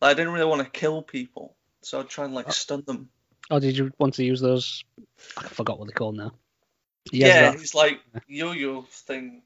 Like, 0.00 0.12
I 0.12 0.14
didn't 0.14 0.32
really 0.32 0.46
want 0.46 0.62
to 0.62 0.70
kill 0.70 1.02
people, 1.02 1.54
so 1.82 2.00
I'd 2.00 2.08
try 2.08 2.24
and 2.24 2.34
like 2.34 2.52
stun 2.52 2.82
them. 2.86 3.08
Or 3.50 3.60
did 3.60 3.76
you 3.76 3.92
want 3.98 4.14
to 4.14 4.24
use 4.24 4.40
those? 4.40 4.84
I 5.36 5.42
forgot 5.48 5.78
what 5.78 5.86
they're 5.86 5.94
called 5.94 6.16
now. 6.16 6.32
Yeah, 7.12 7.52
it's 7.52 7.74
like 7.74 8.00
yo-yo 8.26 8.82
thing. 8.82 9.42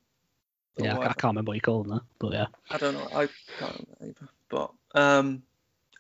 yeah, 0.77 0.97
I, 0.97 1.03
I 1.03 1.13
can't 1.13 1.33
remember 1.33 1.51
what 1.51 1.57
you 1.57 1.61
call 1.61 1.83
them 1.83 1.93
now, 1.93 2.03
but 2.19 2.33
yeah. 2.33 2.47
I 2.71 2.79
don't 2.79 2.95
know. 2.95 3.09
I 3.13 3.29
can't 3.59 3.87
remember 4.01 4.19
either. 4.21 4.29
But 4.49 4.73
um, 4.95 5.43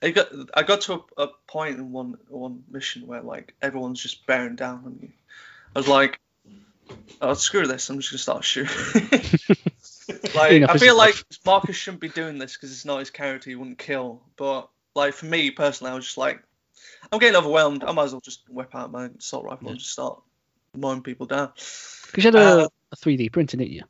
I 0.02 0.10
got 0.10 0.28
I 0.54 0.62
got 0.62 0.82
to 0.82 1.04
a, 1.16 1.22
a 1.24 1.28
point 1.46 1.78
in 1.78 1.92
one 1.92 2.16
one 2.28 2.62
mission 2.70 3.06
where 3.06 3.22
like 3.22 3.54
everyone's 3.62 4.00
just 4.02 4.26
bearing 4.26 4.56
down 4.56 4.82
on 4.84 4.98
you. 5.02 5.10
I 5.74 5.78
was 5.78 5.88
like, 5.88 6.18
oh 7.20 7.34
screw 7.34 7.66
this! 7.66 7.88
I'm 7.90 7.98
just 7.98 8.10
gonna 8.12 8.18
start 8.18 8.44
shooting. 8.44 9.10
Like, 10.34 10.52
Enough 10.52 10.70
I 10.70 10.78
feel 10.78 10.96
like 10.96 11.14
enough. 11.16 11.24
Marcus 11.44 11.76
shouldn't 11.76 12.00
be 12.00 12.08
doing 12.08 12.38
this 12.38 12.54
because 12.56 12.72
it's 12.72 12.86
not 12.86 12.98
his 13.00 13.10
character. 13.10 13.50
He 13.50 13.56
wouldn't 13.56 13.76
kill. 13.78 14.22
But 14.38 14.70
like 14.94 15.12
for 15.12 15.26
me 15.26 15.50
personally, 15.50 15.92
I 15.92 15.96
was 15.96 16.06
just 16.06 16.16
like, 16.16 16.42
I'm 17.12 17.18
getting 17.18 17.36
overwhelmed. 17.36 17.84
I 17.84 17.92
might 17.92 18.04
as 18.04 18.12
well 18.12 18.22
just 18.22 18.48
whip 18.48 18.74
out 18.74 18.90
my 18.90 19.10
assault 19.18 19.44
rifle 19.44 19.66
Yeah. 19.66 19.70
and 19.72 19.78
just 19.78 19.92
start 19.92 20.22
mowing 20.74 21.02
people 21.02 21.26
down. 21.26 21.52
Because 22.06 22.24
you 22.24 22.30
had 22.32 22.34
a, 22.36 22.38
Uh, 22.64 22.68
a 22.92 22.96
3D 22.96 23.30
printer, 23.30 23.58
didn't 23.58 23.70
you? 23.72 23.82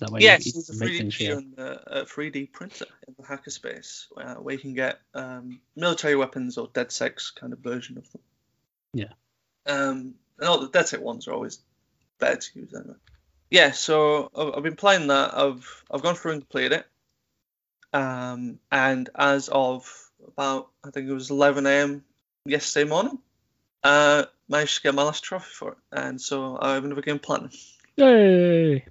That 0.00 0.10
why 0.10 0.18
yes, 0.20 0.46
you, 0.46 0.52
there's 0.52 0.70
a 0.70 0.72
3D 0.72 0.96
things 0.96 1.14
for 1.14 1.24
printer 1.24 1.80
a, 1.86 2.00
a 2.00 2.04
3D 2.04 2.52
printer 2.52 2.86
in 3.06 3.14
the 3.18 3.22
hackerspace 3.22 4.06
uh, 4.16 4.36
where 4.36 4.54
you 4.54 4.60
can 4.60 4.72
get 4.72 4.98
um, 5.14 5.60
military 5.76 6.16
weapons 6.16 6.56
or 6.56 6.68
DedSec 6.68 7.34
kind 7.34 7.52
of 7.52 7.58
version 7.58 7.98
of 7.98 8.10
them. 8.10 8.22
Yeah. 8.94 9.12
Um, 9.66 10.14
and 10.38 10.48
all 10.48 10.58
the 10.58 10.68
DedSec 10.70 11.00
ones 11.00 11.28
are 11.28 11.32
always 11.32 11.60
better 12.18 12.36
to 12.36 12.58
use 12.58 12.72
anyway. 12.74 12.94
Yeah, 13.50 13.72
so 13.72 14.30
I've, 14.34 14.54
I've 14.56 14.62
been 14.62 14.76
playing 14.76 15.08
that. 15.08 15.36
I've 15.36 15.84
I've 15.90 16.02
gone 16.02 16.14
through 16.14 16.32
and 16.32 16.40
completed 16.42 16.72
it. 16.72 16.86
Um, 17.92 18.58
and 18.72 19.10
as 19.14 19.50
of 19.50 19.86
about 20.26 20.70
I 20.82 20.90
think 20.90 21.10
it 21.10 21.12
was 21.12 21.30
11 21.30 21.66
a.m. 21.66 22.04
yesterday 22.46 22.88
morning, 22.88 23.18
uh, 23.84 24.24
managed 24.48 24.76
to 24.76 24.82
get 24.82 24.94
my 24.94 25.02
last 25.02 25.24
trophy 25.24 25.50
for 25.52 25.72
it, 25.72 25.78
and 25.92 26.18
so 26.18 26.56
I've 26.58 26.84
never 26.84 27.02
game 27.02 27.18
platinum. 27.18 27.50
Yay! 27.96 28.86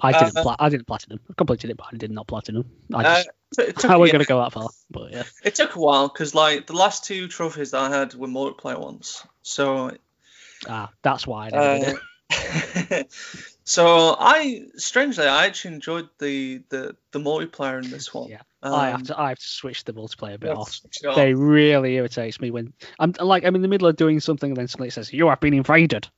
I 0.00 0.12
didn't. 0.12 0.36
Uh, 0.36 0.42
pla- 0.42 0.56
I 0.58 0.68
didn't 0.68 0.86
platinum. 0.86 1.20
I 1.30 1.34
completed 1.34 1.70
it, 1.70 1.76
but 1.76 1.86
I 1.92 1.96
did 1.96 2.10
not 2.10 2.26
platinum. 2.26 2.64
I 2.94 3.02
Uh, 3.02 3.14
just. 3.14 3.30
so 3.54 3.62
it 3.62 3.76
took, 3.76 3.90
how 3.90 3.96
are 3.96 4.00
we 4.00 4.08
yeah, 4.08 4.12
gonna 4.12 4.24
go 4.24 4.40
that 4.40 4.52
far? 4.52 4.70
But 4.90 5.12
yeah. 5.12 5.24
It 5.44 5.54
took 5.54 5.74
a 5.74 5.80
while 5.80 6.08
because 6.08 6.34
like 6.34 6.66
the 6.66 6.74
last 6.74 7.04
two 7.04 7.28
trophies 7.28 7.72
that 7.72 7.80
I 7.80 7.96
had 7.96 8.14
were 8.14 8.28
multiplayer 8.28 8.78
ones. 8.78 9.24
So 9.42 9.92
Ah, 10.68 10.90
that's 11.02 11.26
why 11.26 11.48
I 11.48 11.56
uh, 11.56 11.94
it. 12.30 13.12
so 13.64 14.16
I 14.18 14.62
strangely 14.76 15.26
I 15.26 15.46
actually 15.46 15.74
enjoyed 15.74 16.08
the 16.18 16.62
the, 16.68 16.96
the 17.10 17.18
multiplayer 17.18 17.82
in 17.82 17.90
this 17.90 18.12
one. 18.14 18.30
Yeah. 18.30 18.42
Um, 18.62 18.74
I 18.74 18.90
have 18.90 19.02
to. 19.04 19.20
I 19.20 19.28
have 19.30 19.38
to 19.38 19.44
switch 19.46 19.84
the 19.84 19.92
multiplayer 19.92 20.34
a 20.34 20.38
bit 20.38 20.50
off. 20.50 20.80
They 21.16 21.34
really 21.34 21.94
irritates 21.96 22.40
me 22.40 22.50
when 22.50 22.72
I'm 22.98 23.14
like 23.20 23.44
I'm 23.44 23.56
in 23.56 23.62
the 23.62 23.68
middle 23.68 23.88
of 23.88 23.96
doing 23.96 24.20
something 24.20 24.50
and 24.50 24.56
then 24.56 24.68
suddenly 24.68 24.88
it 24.88 24.92
says 24.92 25.12
you 25.12 25.28
have 25.28 25.40
been 25.40 25.54
invaded. 25.54 26.08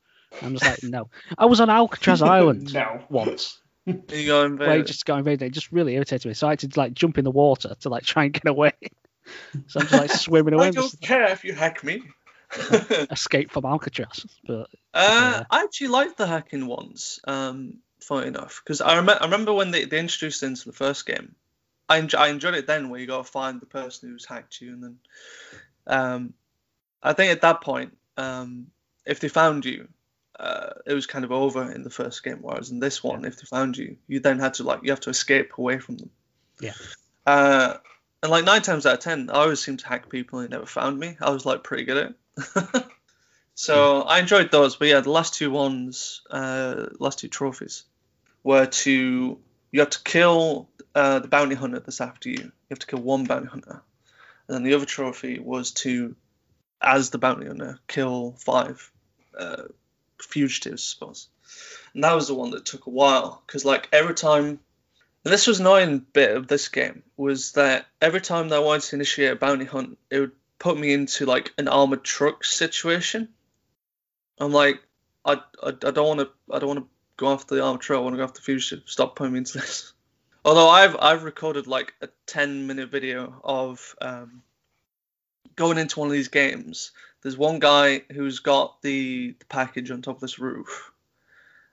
I'm 0.43 0.53
just 0.53 0.65
like 0.65 0.83
no. 0.83 1.09
I 1.39 1.47
was 1.47 1.61
on 1.61 1.71
Alcatraz 1.71 2.23
Island 2.23 2.75
no. 2.75 3.03
once. 3.09 3.61
You 3.87 4.27
go 4.27 4.45
invade 4.45 4.67
Where 4.69 4.77
it 4.79 4.81
it. 4.81 4.87
just 4.87 5.05
got 5.05 5.19
invaded. 5.19 5.43
It 5.47 5.51
just 5.53 5.71
really 5.71 5.95
irritated 5.95 6.27
me. 6.27 6.35
So 6.35 6.47
I 6.47 6.51
had 6.51 6.61
to 6.61 6.69
like 6.77 6.95
jump 6.95 7.19
in 7.19 7.25
the 7.25 7.31
water 7.31 7.75
to 7.81 7.89
like 7.89 8.05
try 8.05 8.25
and 8.25 8.33
get 8.33 8.47
away. 8.47 8.73
So 9.67 9.81
I'm 9.81 9.87
just 9.87 9.93
like 9.93 10.11
swimming 10.11 10.55
away, 10.55 10.69
I 10.69 10.71
don't 10.71 11.01
care 11.01 11.31
if 11.31 11.45
you 11.45 11.53
hack 11.55 11.85
me. 11.85 12.03
escape 13.11 13.51
from 13.51 13.65
Alcatraz. 13.65 14.25
But 14.47 14.69
Uh, 14.93 15.41
Yeah. 15.41 15.45
I 15.51 15.63
actually 15.65 15.89
liked 15.89 16.17
the 16.19 16.27
hacking 16.27 16.67
ones, 16.67 17.21
um, 17.27 17.79
funny 18.01 18.29
enough, 18.29 18.63
because 18.63 18.81
I, 18.81 18.97
rem- 18.97 19.09
I 19.09 19.25
remember 19.25 19.53
when 19.53 19.71
they, 19.71 19.85
they 19.87 19.99
introduced 19.99 20.43
it 20.43 20.47
into 20.47 20.67
the 20.67 20.73
first 20.77 21.05
game. 21.07 21.35
I, 21.89 22.01
enj- 22.01 22.19
I 22.19 22.29
enjoyed 22.29 22.55
it 22.55 22.67
then, 22.67 22.89
where 22.89 23.01
you 23.01 23.07
got 23.07 23.25
to 23.27 23.31
find 23.31 23.61
the 23.61 23.67
person 23.67 24.09
who's 24.11 24.25
hacked 24.25 24.61
you, 24.61 24.73
and 24.73 24.83
then 24.83 24.99
um, 25.87 26.35
I 27.03 27.13
think 27.13 27.33
at 27.33 27.43
that 27.43 27.61
point, 27.61 27.97
um, 28.17 28.69
if 29.05 29.21
they 29.21 29.29
found 29.29 29.65
you, 29.65 29.89
uh, 30.39 30.71
it 30.87 30.95
was 30.95 31.07
kind 31.07 31.25
of 31.25 31.33
over 31.33 31.71
in 31.71 31.83
the 31.83 31.91
first 31.91 32.23
game. 32.23 32.39
Whereas 32.41 32.71
in 32.71 32.81
this 32.81 33.03
one, 33.03 33.25
if 33.25 33.37
they 33.37 33.47
found 33.47 33.77
you, 33.77 33.97
you 34.09 34.21
then 34.21 34.39
had 34.39 34.55
to 34.55 34.65
like 34.65 34.81
you 34.83 34.91
have 34.91 35.01
to 35.01 35.11
escape 35.11 35.53
away 35.59 35.79
from 35.79 35.97
them. 35.99 36.11
Yeah. 36.61 36.73
Uh, 37.27 37.75
and 38.23 38.31
like 38.31 38.45
nine 38.45 38.63
times 38.63 38.87
out 38.87 38.95
of 38.95 39.01
ten, 39.01 39.31
I 39.31 39.35
always 39.35 39.61
seemed 39.61 39.81
to 39.81 39.89
hack 39.89 40.09
people 40.09 40.39
and 40.39 40.49
they 40.49 40.57
never 40.57 40.67
found 40.67 40.99
me. 40.99 41.17
I 41.21 41.31
was 41.31 41.47
like 41.47 41.63
pretty 41.63 41.85
good 41.85 41.97
at 41.97 42.15
it. 42.77 42.85
so 43.55 44.03
I 44.03 44.19
enjoyed 44.19 44.51
those, 44.51 44.77
but 44.77 44.89
yeah, 44.89 45.01
the 45.01 45.11
last 45.11 45.35
two 45.35 45.51
ones, 45.51 46.23
uh, 46.31 46.87
last 46.99 47.21
two 47.21 47.29
trophies, 47.29 47.85
were 48.43 48.67
to 48.67 49.39
you 49.73 49.81
have 49.81 49.91
to 49.91 50.03
kill 50.03 50.69
uh, 50.95 51.19
the 51.19 51.29
bounty 51.29 51.55
hunter 51.55 51.81
that's 51.81 52.01
after 52.01 52.29
you. 52.29 52.39
You 52.39 52.53
have 52.71 52.79
to 52.81 52.87
kill 52.87 53.01
one 53.01 53.25
bounty 53.25 53.49
hunter, 53.49 53.83
and 54.49 54.55
then 54.55 54.63
the 54.63 54.75
other 54.75 54.87
trophy 54.87 55.39
was 55.39 55.73
to, 55.73 56.17
as 56.81 57.11
the 57.11 57.19
bounty 57.19 57.47
hunter, 57.47 57.79
kill 57.89 58.37
five 58.39 58.91
uh, 59.39 59.65
fugitives, 60.21 60.83
I 60.83 60.93
suppose. 60.95 61.29
And 61.95 62.05
that 62.05 62.15
was 62.15 62.29
the 62.29 62.35
one 62.35 62.51
that 62.51 62.67
took 62.67 62.87
a 62.87 62.91
while 62.91 63.43
because 63.47 63.65
like 63.65 63.89
every 63.93 64.15
time. 64.15 64.61
This 65.27 65.47
was 65.47 65.59
an 65.59 65.65
annoying 65.65 66.05
bit 66.13 66.37
of 66.37 66.49
this 66.49 66.69
game 66.69 67.03
was 67.17 67.53
that 67.53 67.87
every 67.99 68.21
time 68.21 68.51
that 68.51 68.57
I 68.57 68.59
wanted 68.59 68.83
to 68.83 68.97
initiate 68.97 69.33
a 69.33 69.37
bounty 69.37 69.65
hunt, 69.65 69.97
it 70.11 70.21
would 70.21 70.33
put 70.59 70.79
me 70.79 70.93
into 70.93 71.25
like 71.25 71.53
an 71.57 71.69
armored 71.69 72.05
truck 72.05 72.45
situation. 72.45 73.29
I'm 74.39 74.53
like, 74.53 74.83
I, 75.25 75.41
I, 75.63 75.69
I 75.69 75.91
don't 75.91 76.07
want 76.07 76.21
to 76.21 76.31
I 76.53 76.59
don't 76.59 76.69
want 76.69 76.81
to 76.81 76.89
go 77.17 77.33
after 77.33 77.55
the 77.55 77.63
armored 77.63 77.81
truck. 77.81 77.99
I 77.99 78.03
want 78.03 78.15
to 78.15 78.19
go 78.19 78.25
after 78.25 78.41
the 78.41 78.45
fugitive. 78.45 78.85
Stop 78.87 79.17
putting 79.17 79.33
me 79.33 79.39
into 79.39 79.59
this. 79.59 79.93
Although 80.45 80.69
I've 80.69 80.97
I've 80.99 81.25
recorded 81.25 81.67
like 81.67 81.95
a 82.03 82.09
10 82.27 82.67
minute 82.67 82.91
video 82.91 83.41
of 83.43 83.95
um, 84.01 84.43
going 85.57 85.79
into 85.79 86.01
one 86.01 86.09
of 86.09 86.13
these 86.13 86.29
games. 86.29 86.93
There's 87.25 87.37
one 87.37 87.59
guy 87.59 88.03
who's 88.13 88.39
got 88.39 88.81
the, 88.83 89.35
the 89.37 89.45
package 89.47 89.91
on 89.91 90.03
top 90.03 90.17
of 90.17 90.21
this 90.21 90.39
roof, 90.39 90.93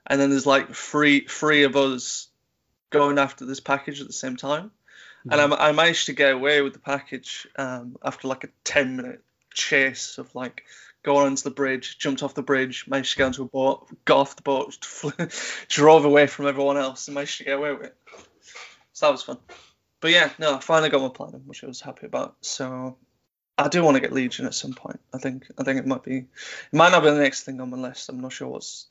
and 0.08 0.20
then 0.20 0.32
there's 0.32 0.48
like 0.48 0.74
three 0.74 1.28
three 1.28 1.64
of 1.64 1.76
us 1.76 2.30
going 2.90 3.20
after 3.20 3.46
this 3.46 3.60
package 3.60 4.02
at 4.02 4.08
the 4.08 4.14
same 4.14 4.38
time. 4.38 4.72
And 5.30 5.40
I, 5.40 5.70
I 5.70 5.72
managed 5.72 6.08
to 6.08 6.14
get 6.14 6.34
away 6.34 6.62
with 6.62 6.74
the 6.74 6.80
package 6.80 7.48
um, 7.56 7.96
after 8.04 8.28
like 8.28 8.44
a 8.44 8.50
10 8.64 8.96
minute 8.96 9.22
chase 9.54 10.18
of 10.18 10.34
like 10.34 10.64
going 11.04 11.28
onto 11.28 11.44
the 11.44 11.52
bridge, 11.52 11.98
jumped 12.00 12.24
off 12.24 12.34
the 12.34 12.42
bridge, 12.42 12.86
managed 12.88 13.12
to 13.12 13.18
get 13.18 13.26
onto 13.26 13.44
a 13.44 13.48
boat, 13.48 13.88
got 14.06 14.18
off 14.18 14.36
the 14.36 14.42
boat, 14.42 14.78
drove 15.68 16.06
away 16.06 16.28
from 16.28 16.48
everyone 16.48 16.78
else, 16.78 17.08
and 17.08 17.16
managed 17.16 17.38
to 17.38 17.44
get 17.44 17.58
away 17.58 17.72
with 17.72 17.84
it. 17.84 17.98
So 18.94 19.06
that 19.06 19.12
was 19.12 19.24
fun. 19.24 19.38
But 20.00 20.12
yeah, 20.12 20.32
no, 20.40 20.56
I 20.56 20.60
finally 20.60 20.90
got 20.90 21.02
my 21.02 21.10
platinum, 21.10 21.44
which 21.46 21.64
I 21.64 21.68
was 21.68 21.82
happy 21.82 22.08
about. 22.08 22.36
So 22.42 22.98
I 23.58 23.68
do 23.68 23.84
want 23.84 23.96
to 23.96 24.02
get 24.02 24.14
Legion 24.14 24.46
at 24.46 24.54
some 24.54 24.74
point. 24.74 25.00
I 25.14 25.18
think 25.18 25.48
I 25.58 25.64
think 25.64 25.80
it 25.80 25.86
might 25.86 26.04
be, 26.04 26.18
it 26.18 26.28
might 26.74 26.92
not 26.92 27.04
be 27.04 27.10
the 27.10 27.20
next 27.20 27.44
thing 27.44 27.62
on 27.62 27.70
my 27.70 27.78
list. 27.78 28.10
I'm 28.10 28.22
not 28.22 28.32
sure 28.32 28.48
what's 28.48 28.88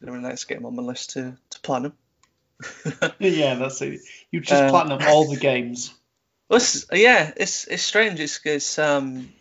the 0.00 0.10
next 0.10 0.44
game 0.44 0.66
on 0.66 0.76
my 0.76 0.82
list 0.82 1.10
to 1.10 1.36
to 1.50 1.60
platinum. 1.60 1.92
Yeah, 3.20 3.54
that's 3.54 3.80
it. 3.82 4.00
You 4.30 4.40
just 4.40 4.62
Um, 4.62 4.70
platinum 4.70 5.00
all 5.06 5.30
the 5.30 5.36
games. 5.36 5.94
It's, 6.50 6.86
yeah, 6.92 7.32
it's 7.36 7.66
it's 7.66 7.82
strange. 7.82 8.20
It's 8.20 8.40
it's 8.44 8.78
um, 8.78 9.32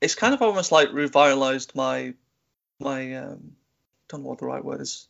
it's 0.00 0.14
kind 0.14 0.34
of 0.34 0.42
almost 0.42 0.72
like 0.72 0.92
revitalized 0.92 1.74
my 1.74 2.14
my 2.80 3.14
um, 3.14 3.56
don't 4.08 4.22
know 4.22 4.28
what 4.28 4.38
the 4.38 4.46
right 4.46 4.64
word 4.64 4.80
is, 4.80 5.08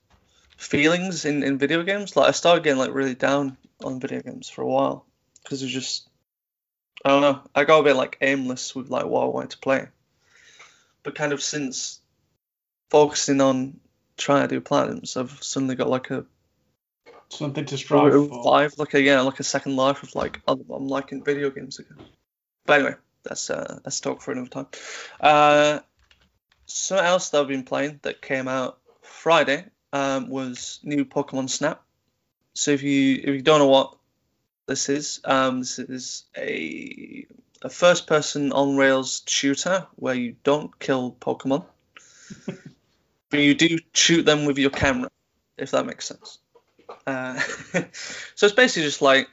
feelings 0.57 1.25
in 1.25 1.43
in 1.43 1.59
video 1.59 1.83
games. 1.83 2.17
Like 2.17 2.29
I 2.29 2.33
started 2.33 2.63
getting 2.63 2.79
like 2.79 2.95
really 2.95 3.15
down 3.15 3.57
on 3.83 4.01
video 4.01 4.21
games 4.21 4.49
for 4.49 4.63
a 4.63 4.67
while 4.67 5.07
because 5.43 5.63
it's 5.63 5.73
just 5.73 6.09
I 7.05 7.11
don't 7.11 7.23
know. 7.23 7.43
I 7.55 7.65
got 7.65 7.81
a 7.81 7.85
bit 7.85 7.97
like 7.97 8.19
aimless 8.21 8.75
with 8.75 8.91
like 8.91 9.07
what 9.07 9.23
I 9.23 9.27
wanted 9.27 9.51
to 9.51 9.59
play, 9.59 9.89
but 11.03 11.15
kind 11.15 11.33
of 11.33 11.43
since 11.43 12.01
focusing 12.91 13.41
on 13.41 13.81
trying 14.17 14.49
to 14.49 14.55
do 14.55 14.61
platinums, 14.61 15.17
I've 15.17 15.43
suddenly 15.43 15.77
got 15.77 15.89
like 15.89 16.11
a 16.11 16.27
Something 17.31 17.67
to 17.67 17.77
strive 17.77 18.15
a 18.15 18.27
for. 18.27 18.43
life, 18.43 18.79
like 18.79 18.95
a 18.95 19.03
yeah, 19.03 19.21
like 19.21 19.39
a 19.39 19.45
second 19.45 19.77
life 19.77 20.03
of 20.03 20.15
like 20.15 20.41
I'm, 20.49 20.65
I'm 20.75 20.89
liking 20.89 21.23
video 21.23 21.51
games 21.51 21.79
again. 21.79 21.99
But 22.65 22.81
anyway, 22.81 22.95
that's 23.23 23.51
uh, 23.51 23.81
that's 23.85 24.01
talk 24.01 24.23
for 24.23 24.33
another 24.33 24.49
time. 24.49 24.67
Uh, 25.21 25.81
something 26.65 27.07
else 27.07 27.31
that 27.31 27.41
I've 27.41 27.49
been 27.49 27.65
playing 27.65 28.01
that 28.03 28.23
came 28.23 28.49
out 28.49 28.79
Friday 29.03 29.67
um, 29.93 30.31
was 30.31 30.81
new 30.83 31.05
Pokemon 31.05 31.51
Snap. 31.51 31.83
So 32.55 32.71
if 32.71 32.83
you 32.83 33.21
if 33.23 33.29
you 33.29 33.43
don't 33.43 33.59
know 33.59 33.69
what 33.69 33.98
this 34.69 34.89
is, 34.89 35.21
um, 35.25 35.61
this 35.61 35.79
is 35.79 36.25
a 36.37 37.27
a 37.63 37.69
first 37.69 38.07
person 38.07 38.53
on 38.53 38.77
rails 38.77 39.23
shooter 39.27 39.87
where 39.97 40.15
you 40.15 40.37
don't 40.45 40.79
kill 40.79 41.17
Pokemon, 41.21 41.65
but 43.31 43.41
you 43.41 43.55
do 43.55 43.79
shoot 43.93 44.25
them 44.25 44.45
with 44.45 44.59
your 44.59 44.71
camera, 44.71 45.11
if 45.57 45.73
that 45.73 45.87
makes 45.87 46.07
sense. 46.07 46.39
Uh, 47.07 47.39
so 47.93 48.47
it's 48.47 48.53
basically 48.53 48.83
just 48.85 49.03
like 49.03 49.29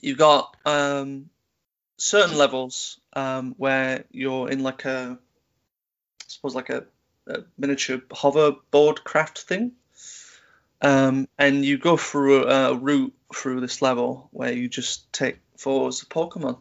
you've 0.00 0.18
got 0.18 0.56
um, 0.64 1.30
certain 1.96 2.36
levels 2.36 3.00
um, 3.12 3.54
where 3.58 4.04
you're 4.10 4.50
in 4.50 4.62
like 4.62 4.84
a, 4.84 5.18
I 5.20 6.24
suppose 6.26 6.54
like 6.54 6.70
a, 6.70 6.84
a 7.26 7.44
miniature 7.58 7.98
hoverboard 8.10 9.04
craft 9.04 9.42
thing, 9.42 9.72
um, 10.80 11.28
and 11.38 11.64
you 11.64 11.78
go 11.78 11.96
through 11.96 12.48
a, 12.48 12.72
a 12.72 12.74
route 12.74 13.14
through 13.34 13.60
this 13.60 13.82
level 13.82 14.28
where 14.32 14.52
you 14.52 14.68
just 14.68 15.12
take 15.12 15.38
photos 15.56 16.02
of 16.02 16.08
Pokemon, 16.08 16.58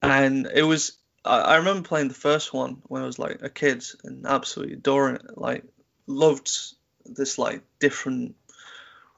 and 0.00 0.48
it 0.52 0.62
was. 0.62 0.92
I 1.24 1.40
I 1.40 1.56
remember 1.56 1.88
playing 1.88 2.08
the 2.08 2.14
first 2.14 2.52
one 2.52 2.82
when 2.84 3.02
I 3.02 3.06
was 3.06 3.18
like 3.18 3.42
a 3.42 3.50
kid 3.50 3.84
and 4.04 4.26
absolutely 4.26 4.74
adoring 4.74 5.16
it. 5.16 5.38
Like 5.38 5.64
loved 6.06 6.50
this 7.04 7.38
like 7.38 7.62
different 7.78 8.36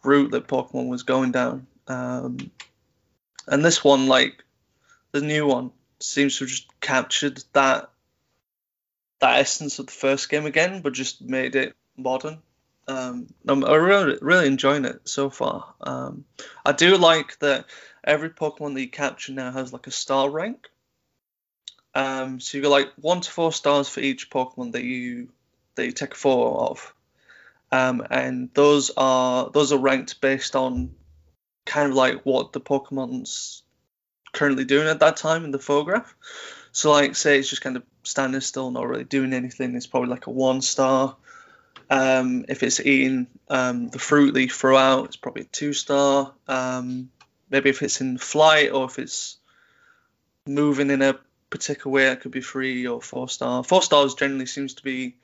route 0.03 0.33
that 0.33 0.49
Pokemon 0.49 0.89
was 0.89 1.03
going 1.03 1.33
down. 1.33 1.67
Um, 1.87 2.51
and 3.47 3.65
this 3.65 3.85
one, 3.85 4.07
like 4.07 4.43
the 5.13 5.21
new 5.21 5.47
one, 5.47 5.71
seems 6.01 6.39
to 6.39 6.45
have 6.45 6.51
just 6.51 6.69
captured 6.81 7.43
that 7.53 7.91
that 9.21 9.41
essence 9.41 9.79
of 9.79 9.87
the 9.87 9.93
first 9.93 10.29
game 10.29 10.47
again, 10.47 10.83
but 10.83 10.93
just 10.93 11.23
made 11.23 11.57
it 11.57 11.75
modern. 11.97 12.43
Um, 12.87 13.29
I'm 13.49 13.63
really, 13.63 14.19
really 14.21 14.47
enjoying 14.47 14.85
it 14.85 15.09
so 15.09 15.31
far. 15.31 15.75
Um, 15.81 16.25
I 16.65 16.73
do 16.73 16.97
like 16.97 17.39
that 17.39 17.67
every 18.03 18.31
Pokemon 18.31 18.75
that 18.75 18.81
you 18.81 18.91
capture 18.91 19.33
now 19.33 19.51
has 19.53 19.73
like 19.73 19.87
a 19.87 19.91
star 19.91 20.29
rank. 20.29 20.69
Um, 21.95 22.41
so 22.41 22.59
you 22.59 22.63
got 22.63 22.71
like 22.71 22.93
one 23.01 23.21
to 23.21 23.31
four 23.31 23.53
stars 23.53 23.89
for 23.89 24.01
each 24.01 24.31
Pokemon 24.31 24.73
that 24.73 24.83
you 24.83 25.29
that 25.77 25.87
you 25.87 25.93
take 25.93 26.13
a 26.13 26.17
photo 26.17 26.67
of, 26.67 26.95
um, 27.73 28.07
and 28.11 28.51
those 28.55 28.91
are 28.97 29.51
those 29.51 29.73
are 29.73 29.79
ranked 29.79 30.21
based 30.21 30.57
on 30.57 30.95
kind 31.65 31.91
of 31.91 31.97
like 31.97 32.25
what 32.25 32.53
the 32.53 32.61
Pokemon's 32.61 33.63
currently 34.33 34.65
doing 34.65 34.89
at 34.89 35.01
that 35.01 35.17
time 35.17 35.45
in 35.45 35.53
the 35.53 35.59
photograph. 35.59 36.15
So 36.73 36.91
like 36.91 37.17
say 37.17 37.39
it's 37.39 37.49
just 37.49 37.63
kind 37.63 37.77
of 37.77 37.85
standing 38.03 38.41
still, 38.41 38.71
not 38.71 38.87
really 38.89 39.05
doing 39.05 39.33
anything. 39.33 39.75
It's 39.75 39.87
probably 39.87 40.11
like 40.11 40.27
a 40.27 40.31
one 40.31 40.61
star. 40.61 41.17
Um, 41.95 42.45
if 42.49 42.65
it's 42.65 42.81
eating 42.81 43.29
um, 43.49 43.89
the 43.89 44.01
fruit 44.01 44.35
that 44.35 44.43
you 44.43 44.49
throw 44.49 44.77
out, 44.77 45.07
it's 45.07 45.17
probably 45.17 45.43
a 45.43 45.47
two 45.47 45.73
star. 45.73 46.33
Um, 46.49 47.11
maybe 47.51 47.71
if 47.71 47.83
it's 47.83 48.01
in 48.01 48.19
flight 48.19 48.73
or 48.73 48.87
if 48.87 48.99
it's 48.99 49.37
moving 50.45 50.91
in 50.91 51.03
a 51.03 51.21
particular 51.51 51.93
way, 51.93 52.09
it 52.09 52.21
could 52.21 52.33
be 52.33 52.41
three 52.41 52.89
or 52.89 53.01
four 53.01 53.29
star. 53.29 53.63
Four 53.63 53.81
stars 53.81 54.15
generally 54.15 54.47
seems 54.47 54.75
to 54.75 54.83
be 54.83 55.15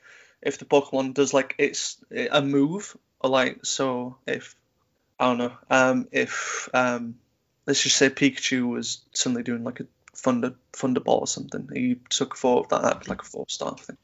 if 0.42 0.58
the 0.58 0.64
Pokemon 0.64 1.14
does 1.14 1.34
like 1.34 1.56
it's 1.58 1.96
a 2.12 2.40
move 2.40 2.96
or 3.18 3.30
like 3.30 3.66
so 3.66 4.16
if 4.28 4.54
I 5.18 5.26
don't 5.26 5.38
know 5.38 5.52
um, 5.70 6.06
if 6.12 6.68
um, 6.72 7.16
let's 7.66 7.82
just 7.82 7.96
say 7.96 8.10
Pikachu 8.10 8.68
was 8.68 9.02
suddenly 9.12 9.42
doing 9.42 9.64
like 9.64 9.80
a 9.80 9.86
thunder 10.14 10.54
thunderball 10.72 11.22
or 11.22 11.26
something. 11.26 11.68
He 11.74 11.96
took 12.10 12.36
four 12.36 12.60
of 12.60 12.68
that, 12.68 13.08
like 13.08 13.22
a 13.22 13.24
four 13.24 13.46
star 13.48 13.76
thing. 13.76 13.96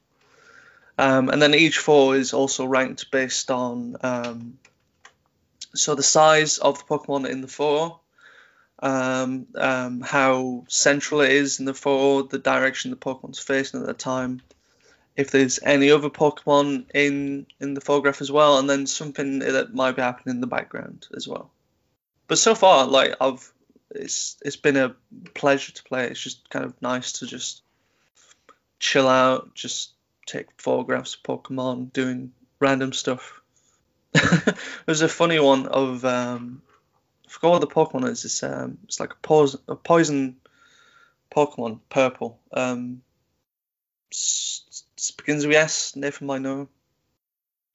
Um, 0.99 1.29
and 1.29 1.43
then 1.43 1.55
each 1.55 1.79
four 1.79 2.17
is 2.17 2.33
also 2.33 2.65
ranked 2.65 3.11
based 3.11 3.51
on 3.51 3.97
um, 4.03 4.59
so 5.77 5.95
the 5.95 6.03
size 6.03 6.59
of 6.59 6.79
the 6.79 6.85
Pokemon 6.85 7.29
in 7.29 7.43
the 7.43 7.49
four, 7.49 8.01
um, 8.79 9.47
um, 9.55 10.01
how 10.01 10.65
central 10.69 11.21
it 11.21 11.31
is 11.31 11.61
in 11.61 11.67
the 11.67 11.75
four, 11.75 12.25
the 12.25 12.39
direction 12.39 12.91
the 12.91 12.97
Pokemon's 12.97 13.39
facing 13.39 13.81
at 13.81 13.87
the 13.87 13.95
time, 13.95 14.41
if 15.17 15.31
there's 15.31 15.59
any 15.63 15.91
other 15.91 16.11
Pokemon 16.11 16.87
in 16.95 17.47
in 17.61 17.75
the 17.75 17.81
photograph 17.81 18.21
as 18.21 18.31
well, 18.31 18.59
and 18.59 18.69
then 18.69 18.87
something 18.87 19.39
that 19.41 19.75
might 19.75 19.97
be 19.97 20.03
happening 20.03 20.37
in 20.37 20.41
the 20.41 20.47
background 20.47 21.07
as 21.15 21.27
well. 21.27 21.51
But 22.29 22.39
so 22.39 22.55
far, 22.55 22.87
like 22.87 23.15
I've, 23.21 23.53
it's 23.91 24.37
it's 24.43 24.57
been 24.57 24.77
a 24.77 24.95
pleasure 25.35 25.73
to 25.73 25.83
play. 25.85 26.09
It's 26.09 26.21
just 26.21 26.49
kind 26.51 26.65
of 26.65 26.81
nice 26.83 27.13
to 27.13 27.27
just 27.27 27.63
chill 28.79 29.09
out, 29.09 29.55
just 29.55 29.93
take 30.27 30.61
photographs 30.61 31.15
of 31.15 31.23
Pokemon, 31.23 31.93
doing 31.93 32.33
random 32.61 32.93
stuff. 32.93 33.41
There's 34.87 35.03
a 35.03 35.09
funny 35.09 35.39
one 35.39 35.67
of 35.67 36.05
um, 36.05 36.63
I 37.27 37.31
forgot 37.31 37.51
what 37.51 37.61
the 37.61 37.67
Pokemon 37.67 38.11
is. 38.11 38.25
It's 38.25 38.43
um, 38.43 38.79
it's 38.85 39.01
like 39.01 39.13
a 39.13 39.17
poison, 39.23 39.61
a 39.69 39.77
poison 39.77 40.37
Pokemon, 41.35 41.81
purple. 41.89 42.41
Um, 42.53 43.03
begins 45.17 45.47
with 45.47 45.57
S. 45.57 45.97
Nathan 45.97 46.27
might 46.27 46.41
know. 46.41 46.69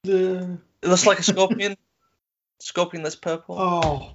The 0.03 0.59
It 0.81 0.87
looks 0.87 1.05
like 1.05 1.19
a 1.19 1.23
scorpion. 1.23 1.75
scorpion 2.59 3.03
that's 3.03 3.15
purple. 3.15 3.57
oh, 3.59 4.13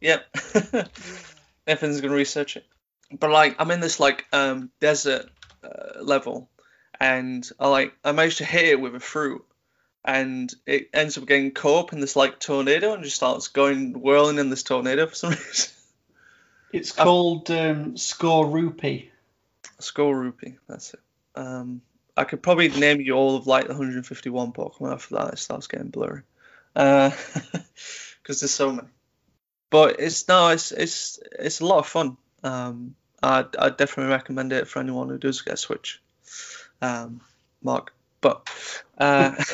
Yep. 0.00 0.26
Nathan's 1.66 2.00
gonna 2.00 2.14
research 2.14 2.56
it. 2.56 2.66
But 3.10 3.30
like, 3.30 3.56
I'm 3.58 3.70
in 3.70 3.80
this 3.80 4.00
like 4.00 4.26
um 4.32 4.70
desert 4.80 5.30
uh, 5.64 6.02
level, 6.02 6.50
and 7.02 7.50
I 7.58 7.68
like 7.68 7.94
I 8.04 8.12
managed 8.12 8.38
to 8.38 8.44
hit 8.44 8.66
it 8.66 8.80
with 8.80 8.94
a 8.94 9.00
fruit, 9.00 9.44
and 10.04 10.54
it 10.66 10.90
ends 10.94 11.18
up 11.18 11.26
getting 11.26 11.50
caught 11.50 11.86
up 11.86 11.92
in 11.92 11.98
this 11.98 12.14
like 12.14 12.38
tornado 12.38 12.94
and 12.94 13.02
just 13.02 13.16
starts 13.16 13.48
going 13.48 14.00
whirling 14.00 14.38
in 14.38 14.50
this 14.50 14.62
tornado 14.62 15.08
for 15.08 15.14
some 15.16 15.30
reason. 15.30 15.72
it's 16.72 16.92
called 16.92 17.50
um, 17.50 17.94
Skorupi. 17.94 19.08
Score 19.80 20.16
Rupee, 20.16 20.58
that's 20.68 20.94
it. 20.94 21.00
Um, 21.34 21.82
I 22.16 22.22
could 22.22 22.40
probably 22.40 22.68
name 22.68 23.00
you 23.00 23.14
all 23.14 23.34
of 23.34 23.48
like 23.48 23.64
the 23.64 23.72
151 23.72 24.52
Pokemon 24.52 24.92
after 24.92 25.16
that. 25.16 25.32
It 25.32 25.38
starts 25.40 25.66
getting 25.66 25.88
blurry, 25.88 26.22
because 26.74 27.10
there's 28.22 28.54
so 28.54 28.70
many. 28.70 28.88
But 29.70 29.98
it's 29.98 30.28
no, 30.28 30.50
it's 30.50 30.70
it's 30.70 31.18
it's 31.36 31.58
a 31.58 31.66
lot 31.66 31.80
of 31.80 31.88
fun. 31.88 32.16
Um, 32.44 32.94
I 33.20 33.44
I 33.58 33.70
definitely 33.70 34.12
recommend 34.12 34.52
it 34.52 34.68
for 34.68 34.78
anyone 34.78 35.08
who 35.08 35.18
does 35.18 35.42
get 35.42 35.54
a 35.54 35.56
Switch. 35.56 36.00
Um, 36.82 37.20
Mark, 37.62 37.94
but 38.20 38.48
uh, 38.98 39.30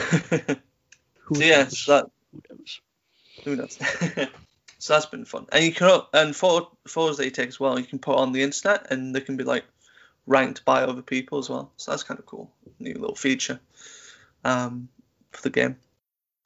Who 1.28 1.34
so 1.34 1.42
yeah, 1.42 1.62
knows? 1.64 1.78
so 1.78 1.92
that 1.92 2.10
Who 2.32 2.42
knows? 2.50 2.80
who 3.44 3.56
knows? 3.56 3.78
so 4.78 4.92
that's 4.94 5.06
been 5.06 5.26
fun, 5.26 5.46
and 5.52 5.64
you 5.64 5.72
can 5.72 6.00
and 6.12 6.34
photo, 6.34 6.70
photos 6.86 7.18
that 7.18 7.26
you 7.26 7.30
take 7.30 7.48
as 7.48 7.60
well. 7.60 7.78
You 7.78 7.86
can 7.86 7.98
put 7.98 8.16
on 8.16 8.32
the 8.32 8.42
internet, 8.42 8.90
and 8.90 9.14
they 9.14 9.20
can 9.20 9.36
be 9.36 9.44
like 9.44 9.64
ranked 10.26 10.64
by 10.64 10.82
other 10.82 11.02
people 11.02 11.38
as 11.38 11.50
well. 11.50 11.70
So 11.76 11.90
that's 11.90 12.02
kind 12.02 12.18
of 12.18 12.26
cool, 12.26 12.50
new 12.78 12.94
little 12.94 13.14
feature 13.14 13.60
um, 14.44 14.88
for 15.32 15.42
the 15.42 15.50
game. 15.50 15.76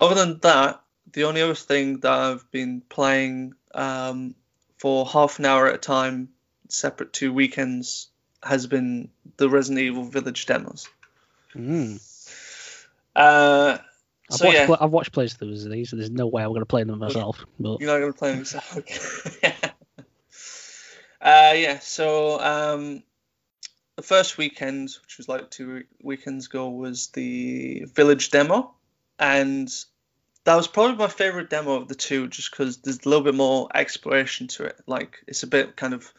Other 0.01 0.17
than 0.17 0.41
that, 0.41 0.83
the 1.13 1.25
only 1.25 1.43
other 1.43 1.55
thing 1.55 2.01
that 2.01 2.13
I've 2.13 2.51
been 2.51 2.83
playing 2.89 3.55
um, 3.75 4.35
for 4.79 5.07
half 5.07 5.39
an 5.39 5.45
hour 5.45 5.69
at 5.69 5.77
a 5.77 5.79
time, 5.79 6.31
separate 6.69 7.13
to 7.15 7.33
weekends, 7.33 8.09
has 8.43 8.67
been 8.67 9.09
the 9.37 9.49
Resident 9.49 9.85
Evil 9.85 10.05
Village 10.05 10.47
demos. 10.47 10.89
Mm. 11.55 12.01
Uh, 13.15 13.79
I've, 14.31 14.37
so 14.37 14.47
watched, 14.47 14.59
yeah, 14.59 14.77
I've 14.81 14.91
watched 14.91 15.13
playthroughs 15.13 15.65
of 15.65 15.71
these, 15.71 15.91
so 15.91 15.97
there's 15.97 16.11
no 16.11 16.27
way 16.27 16.43
I'm 16.43 16.51
going 16.51 16.61
to 16.61 16.67
play 16.67 16.85
them 16.85 16.99
myself. 16.99 17.45
But 17.61 17.81
You're 17.81 17.93
not 17.93 18.01
gonna 18.01 18.13
play 18.13 18.31
them 18.31 18.39
yourself. 18.41 18.77
Okay. 19.37 19.53
uh, 21.21 21.53
yeah. 21.55 21.79
So 21.81 22.41
um, 22.41 23.03
the 23.97 24.03
first 24.03 24.39
weekend, 24.39 24.91
which 25.03 25.19
was 25.19 25.29
like 25.29 25.51
two 25.51 25.85
weekends 26.03 26.47
ago, 26.47 26.71
was 26.71 27.09
the 27.09 27.85
village 27.95 28.31
demo, 28.31 28.73
and 29.19 29.71
that 30.45 30.57
was 30.57 30.67
probably 30.67 30.97
my 30.97 31.09
favorite 31.09 31.51
demo 31.51 31.75
of 31.75 31.89
the 31.89 31.95
two, 31.95 32.29
just 32.29 32.51
because 32.51 32.79
there's 32.79 33.05
a 33.05 33.09
little 33.09 33.25
bit 33.25 33.35
more 33.35 33.69
exploration 33.75 34.49
to 34.49 34.65
it. 34.65 34.81
Like 34.87 35.19
it's 35.27 35.43
a 35.43 35.47
bit 35.49 35.77
kind 35.77 35.95
of 35.95 36.13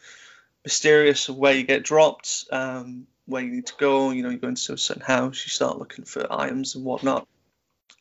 mysterious 0.64 1.28
of 1.28 1.36
where 1.36 1.54
you 1.54 1.62
get 1.62 1.84
dropped, 1.84 2.44
um, 2.50 3.06
where 3.26 3.42
you 3.42 3.50
need 3.50 3.66
to 3.66 3.74
go. 3.78 4.10
You 4.10 4.22
know, 4.22 4.30
you 4.30 4.38
go 4.38 4.48
into 4.48 4.72
a 4.72 4.78
certain 4.78 5.02
house, 5.02 5.44
you 5.44 5.50
start 5.50 5.78
looking 5.78 6.04
for 6.04 6.26
items 6.32 6.74
and 6.74 6.84
whatnot 6.84 7.26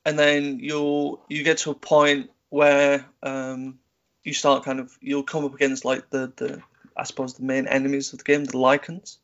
and 0.06 0.18
then 0.18 0.60
you'll 0.60 1.24
you 1.30 1.44
get 1.44 1.60
to 1.60 1.72
a 1.72 1.76
point 1.76 2.30
where 2.50 3.06
um, 3.22 3.80
you 4.24 4.34
start 4.34 4.64
kind 4.64 4.80
of 4.80 4.96
you'll 5.02 5.24
come 5.24 5.46
up 5.46 5.54
against 5.54 5.86
like 5.86 6.10
the 6.10 6.32
the 6.36 6.62
I 6.96 7.04
suppose 7.04 7.34
the 7.34 7.44
main 7.44 7.68
enemies 7.68 8.14
of 8.14 8.20
the 8.20 8.24
game, 8.24 8.46
the 8.46 8.54
Lycans, 8.54 9.18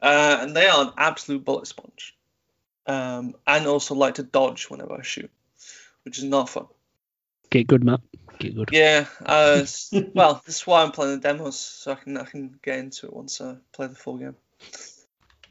uh, 0.00 0.38
and 0.40 0.54
they 0.54 0.68
are 0.68 0.84
an 0.84 0.92
absolute 0.96 1.44
bullet 1.44 1.66
sponge, 1.66 2.16
um, 2.86 3.34
and 3.46 3.66
also 3.66 3.94
like 3.94 4.14
to 4.14 4.22
dodge 4.22 4.70
whenever 4.70 4.94
I 4.94 5.02
shoot, 5.02 5.30
which 6.04 6.18
is 6.18 6.24
not 6.24 6.48
fun. 6.48 6.66
get 7.50 7.66
good, 7.66 7.82
Matt. 7.82 8.00
Get 8.40 8.54
good. 8.54 8.70
Yeah, 8.72 9.04
uh, 9.24 9.66
well, 10.14 10.42
this 10.46 10.56
is 10.56 10.66
why 10.66 10.82
I'm 10.82 10.92
playing 10.92 11.20
the 11.20 11.28
demos, 11.28 11.58
so 11.58 11.92
I 11.92 11.94
can 11.96 12.16
I 12.16 12.24
can 12.24 12.58
get 12.62 12.78
into 12.78 13.06
it 13.06 13.12
once 13.12 13.38
I 13.40 13.56
play 13.72 13.86
the 13.86 13.94
full 13.94 14.16
game. 14.16 14.34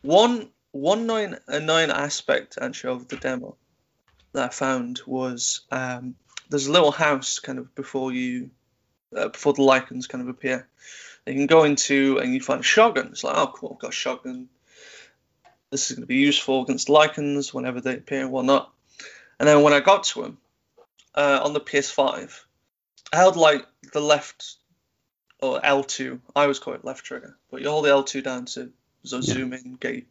One 0.02 0.50
one 0.72 1.02
annoying, 1.02 1.36
annoying 1.48 1.92
aspect 1.92 2.58
actually 2.60 2.96
of 2.96 3.08
the 3.08 3.18
demo 3.18 3.58
that 4.34 4.46
I 4.46 4.50
found 4.50 5.02
was 5.06 5.62
um, 5.72 6.16
there's 6.50 6.66
a 6.66 6.72
little 6.72 6.92
house 6.92 7.38
kind 7.38 7.60
of 7.60 7.76
before 7.76 8.12
you 8.12 8.50
uh, 9.16 9.30
before 9.30 9.54
the 9.54 9.62
Lycans 9.62 10.10
kind 10.10 10.24
of 10.24 10.28
appear. 10.28 10.68
You 11.28 11.36
can 11.36 11.46
go 11.46 11.66
into 11.66 12.18
and 12.18 12.34
you 12.34 12.42
find 12.42 12.62
a 12.62 12.64
shotgun. 12.64 13.10
It's 13.12 13.24
like, 13.24 13.38
oh 13.38 13.52
cool, 13.54 13.74
I've 13.76 13.82
got 13.82 13.92
a 13.92 13.94
shotgun. 13.94 14.50
This 15.70 15.92
is 15.92 15.96
going 15.96 16.04
to 16.04 16.08
be 16.08 16.16
useful 16.16 16.64
against 16.64 16.88
Lycans 16.88 17.54
whenever 17.54 17.82
they 17.82 17.98
appear 17.98 18.22
and 18.22 18.32
whatnot. 18.32 18.74
And 19.40 19.48
then 19.48 19.62
when 19.62 19.74
I 19.74 19.80
got 19.80 20.06
to 20.06 20.24
them 20.24 20.38
uh, 21.14 21.42
on 21.44 21.54
the 21.54 21.60
PS5, 21.60 22.46
I 23.14 23.18
held 23.18 23.36
like 23.36 23.66
the 23.94 24.02
left 24.02 24.56
or 25.42 25.60
L2. 25.60 26.20
I 26.36 26.44
always 26.44 26.60
call 26.60 26.74
it 26.74 26.86
left 26.86 27.06
trigger, 27.06 27.38
but 27.50 27.62
you 27.62 27.70
hold 27.70 27.86
the 27.86 27.90
L2 27.90 28.24
down 28.24 28.46
to 28.46 28.72
so 29.04 29.22
zoom 29.22 29.54
in, 29.54 29.76
get 29.76 30.04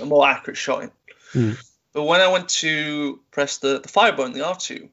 a 0.00 0.04
more 0.04 0.26
accurate 0.26 0.56
shot 0.56 0.82
in. 0.82 0.90
Mm. 1.32 1.70
But 1.92 2.02
when 2.04 2.20
I 2.20 2.28
went 2.28 2.48
to 2.50 3.20
press 3.30 3.58
the, 3.58 3.78
the 3.80 3.88
fire 3.88 4.12
button, 4.12 4.32
the 4.32 4.40
R2, 4.40 4.88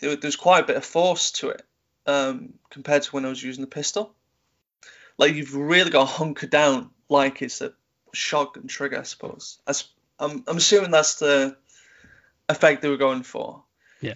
there, 0.00 0.16
there's 0.16 0.36
quite 0.36 0.64
a 0.64 0.66
bit 0.66 0.76
of 0.76 0.84
force 0.84 1.32
to 1.32 1.48
it 1.48 1.62
um, 2.06 2.54
compared 2.70 3.02
to 3.04 3.10
when 3.10 3.24
I 3.24 3.30
was 3.30 3.42
using 3.42 3.62
the 3.62 3.70
pistol. 3.70 4.14
Like 5.16 5.34
you've 5.34 5.54
really 5.54 5.90
got 5.90 6.06
to 6.08 6.12
hunker 6.12 6.46
down 6.46 6.90
like 7.08 7.40
it's 7.42 7.60
a 7.62 7.72
shotgun 8.12 8.66
trigger, 8.66 9.00
I 9.00 9.04
suppose. 9.04 9.58
I, 9.66 9.72
I'm, 10.18 10.44
I'm 10.46 10.58
assuming 10.58 10.90
that's 10.90 11.18
the 11.18 11.56
effect 12.48 12.82
they 12.82 12.88
were 12.88 12.96
going 12.96 13.22
for. 13.22 13.62
Yeah. 14.00 14.14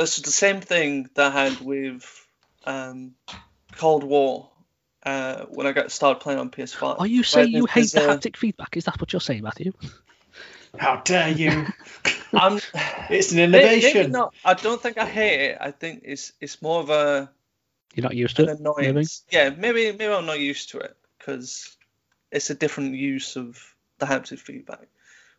But 0.00 0.04
it's 0.04 0.22
the 0.22 0.30
same 0.30 0.62
thing 0.62 1.10
that 1.12 1.30
I 1.30 1.44
had 1.44 1.60
with 1.60 2.26
um, 2.64 3.16
Cold 3.76 4.02
War 4.02 4.48
uh, 5.04 5.44
when 5.50 5.66
I 5.66 5.72
got 5.72 5.92
started 5.92 6.20
playing 6.20 6.38
on 6.40 6.48
PS5. 6.48 7.00
Are 7.00 7.06
you 7.06 7.22
saying 7.22 7.52
you 7.52 7.66
hate 7.66 7.92
the 7.92 8.08
a- 8.08 8.16
haptic 8.16 8.38
feedback? 8.38 8.78
Is 8.78 8.86
that 8.86 8.98
what 8.98 9.12
you're 9.12 9.20
saying, 9.20 9.42
Matthew? 9.42 9.74
How 10.78 11.02
dare 11.04 11.28
you? 11.28 11.66
I'm. 12.32 12.60
It's 13.10 13.32
an 13.32 13.40
innovation. 13.40 14.12
not. 14.12 14.32
I 14.42 14.54
don't 14.54 14.80
think 14.80 14.96
I 14.96 15.04
hate 15.04 15.50
it. 15.50 15.58
I 15.60 15.70
think 15.70 16.00
it's 16.06 16.32
it's 16.40 16.62
more 16.62 16.80
of 16.80 16.88
a 16.88 17.30
You're 17.94 18.04
not 18.04 18.16
used 18.16 18.36
to 18.36 18.44
an 18.44 18.48
it. 18.48 18.58
annoyance. 18.58 19.24
Yeah, 19.30 19.50
maybe 19.50 19.92
maybe 19.92 20.06
I'm 20.06 20.24
not 20.24 20.40
used 20.40 20.70
to 20.70 20.78
it 20.78 20.96
because 21.18 21.76
it's 22.32 22.48
a 22.48 22.54
different 22.54 22.94
use 22.94 23.36
of 23.36 23.62
the 23.98 24.06
haptic 24.06 24.38
feedback. 24.38 24.88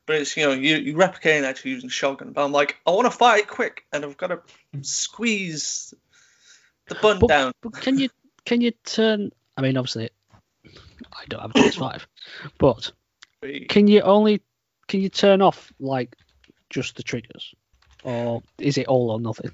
But 0.06 0.18
it's 0.18 0.36
you 0.36 0.46
know 0.46 0.52
you 0.54 0.78
you 0.78 0.96
replicating 0.96 1.44
actually 1.44 1.72
using 1.72 1.90
shotgun. 1.90 2.34
But 2.34 2.44
I'm 2.44 2.52
like 2.52 2.78
I 2.86 2.92
want 2.92 3.06
to 3.12 3.18
fight 3.18 3.48
quick 3.48 3.86
and 3.94 4.04
I've 4.04 4.18
got 4.18 4.28
to 4.28 4.42
squeeze 4.82 5.94
the 6.88 6.96
bun 6.96 7.20
But, 7.20 7.28
down. 7.28 7.52
but 7.62 7.74
can 7.74 7.98
you 7.98 8.10
can 8.46 8.62
you 8.62 8.72
turn? 8.84 9.32
I 9.58 9.62
mean, 9.62 9.78
obviously, 9.78 10.10
I 10.66 11.26
don't 11.28 11.42
have 11.42 11.52
a 11.52 11.54
PS5, 11.54 12.06
but 12.58 12.92
can 13.70 13.88
you 13.88 14.02
only 14.02 14.42
can 14.88 15.02
you 15.02 15.10
turn 15.10 15.42
off 15.42 15.72
like 15.80 16.16
just 16.70 16.96
the 16.96 17.04
triggers, 17.04 17.54
or 18.04 18.42
is 18.58 18.78
it 18.78 18.88
all 18.88 19.12
or 19.12 19.20
nothing? 19.20 19.52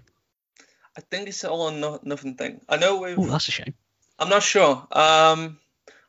I 0.97 1.01
think 1.01 1.27
it's 1.27 1.43
all 1.43 1.63
or 1.63 1.71
no, 1.71 1.99
nothing 2.03 2.35
thing. 2.35 2.61
I 2.69 2.77
know 2.77 3.01
with 3.01 3.19
Oh, 3.19 3.25
that's 3.27 3.47
a 3.47 3.51
shame. 3.51 3.73
I'm 4.17 4.29
not 4.29 4.41
sure. 4.41 4.87
Um, 4.91 5.59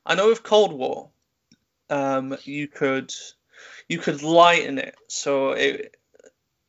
I 0.06 0.15
know 0.15 0.28
with 0.28 0.43
Cold 0.43 0.73
War, 0.73 1.10
um, 1.90 2.36
you 2.44 2.69
could 2.69 3.12
you 3.89 3.98
could 3.98 4.23
lighten 4.23 4.78
it 4.78 4.94
so 5.09 5.52
it 5.52 5.97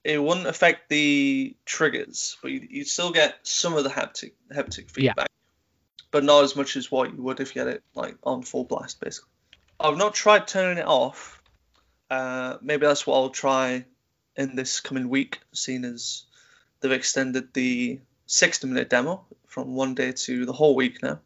it 0.03 0.21
wouldn't 0.23 0.47
affect 0.47 0.89
the 0.89 1.55
triggers, 1.65 2.37
but 2.41 2.51
you 2.51 2.65
you 2.69 2.85
still 2.85 3.11
get 3.11 3.35
some 3.43 3.75
of 3.75 3.83
the 3.83 3.89
haptic 3.89 4.31
haptic 4.53 4.85
Yeah. 4.95 5.11
feedback, 5.13 5.29
but 6.11 6.23
not 6.23 6.43
as 6.43 6.55
much 6.55 6.77
as 6.77 6.89
what 6.89 7.11
you 7.13 7.21
would 7.21 7.39
if 7.39 7.55
you 7.55 7.61
had 7.61 7.69
it 7.69 7.83
like 7.95 8.15
on 8.23 8.43
full 8.43 8.63
blast, 8.63 8.99
basically. 9.01 9.29
I've 9.79 9.97
not 9.97 10.13
tried 10.13 10.47
turning 10.47 10.77
it 10.77 10.87
off. 10.87 11.41
Uh, 12.09 12.57
maybe 12.61 12.85
that's 12.87 13.05
what 13.05 13.15
I'll 13.17 13.29
try 13.29 13.85
in 14.35 14.55
this 14.55 14.79
coming 14.79 15.09
week, 15.09 15.39
seeing 15.53 15.85
as 15.85 16.23
they've 16.79 16.91
extended 16.91 17.53
the 17.53 17.99
60 18.25 18.67
minute 18.67 18.89
demo 18.89 19.25
from 19.47 19.75
one 19.75 19.95
day 19.95 20.11
to 20.13 20.45
the 20.45 20.53
whole 20.53 20.75
week 20.75 21.03
now. 21.03 21.19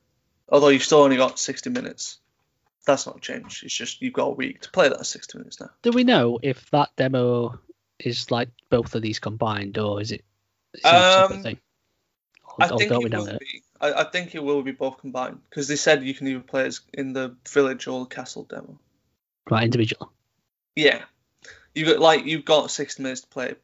Although 0.50 0.70
you've 0.70 0.84
still 0.84 1.00
only 1.02 1.18
got 1.18 1.40
60 1.40 1.70
minutes. 1.70 2.18
That's 2.86 3.06
not 3.06 3.22
changed. 3.22 3.64
It's 3.64 3.74
just 3.74 4.02
you've 4.02 4.14
got 4.14 4.28
a 4.28 4.34
week 4.34 4.62
to 4.62 4.72
play 4.72 4.90
that 4.90 5.06
60 5.06 5.38
minutes 5.38 5.60
now. 5.62 5.70
Do 5.84 5.92
we 5.92 6.04
know 6.04 6.40
if 6.42 6.70
that 6.72 6.90
demo 6.98 7.60
is 8.00 8.30
like 8.32 8.50
both 8.70 8.94
of 8.96 9.02
these 9.02 9.20
combined, 9.20 9.78
or 9.78 10.02
is 10.02 10.12
it, 10.12 10.24
is 10.74 10.82
it 10.84 10.86
Um, 10.88 11.22
separate 11.30 11.44
thing? 11.44 11.58
Or, 12.46 12.56
I 12.66 12.70
or 12.70 12.78
think 12.78 12.92
it 12.92 12.98
will 13.14 13.38
be. 13.40 13.64
I, 13.80 13.94
I 13.94 14.04
think 14.04 14.36
it 14.36 14.44
will 14.44 14.62
be 14.64 14.72
both 14.74 14.98
combined 15.00 15.40
because 15.50 15.68
they 15.68 15.76
said 15.78 16.04
you 16.04 16.14
can 16.14 16.28
either 16.28 16.40
play 16.42 16.66
as 16.66 16.82
in 16.94 17.14
the 17.14 17.36
village 17.50 17.88
or 17.88 18.02
the 18.02 18.14
castle 18.14 18.44
demo. 18.44 18.78
Right, 19.50 19.64
individual. 19.64 20.12
Yeah, 20.76 21.04
you 21.74 21.86
got 21.86 22.00
like 22.00 22.26
you've 22.26 22.46
got 22.46 22.70
60 22.72 23.02
minutes 23.04 23.22
to 23.22 23.28
play. 23.28 23.56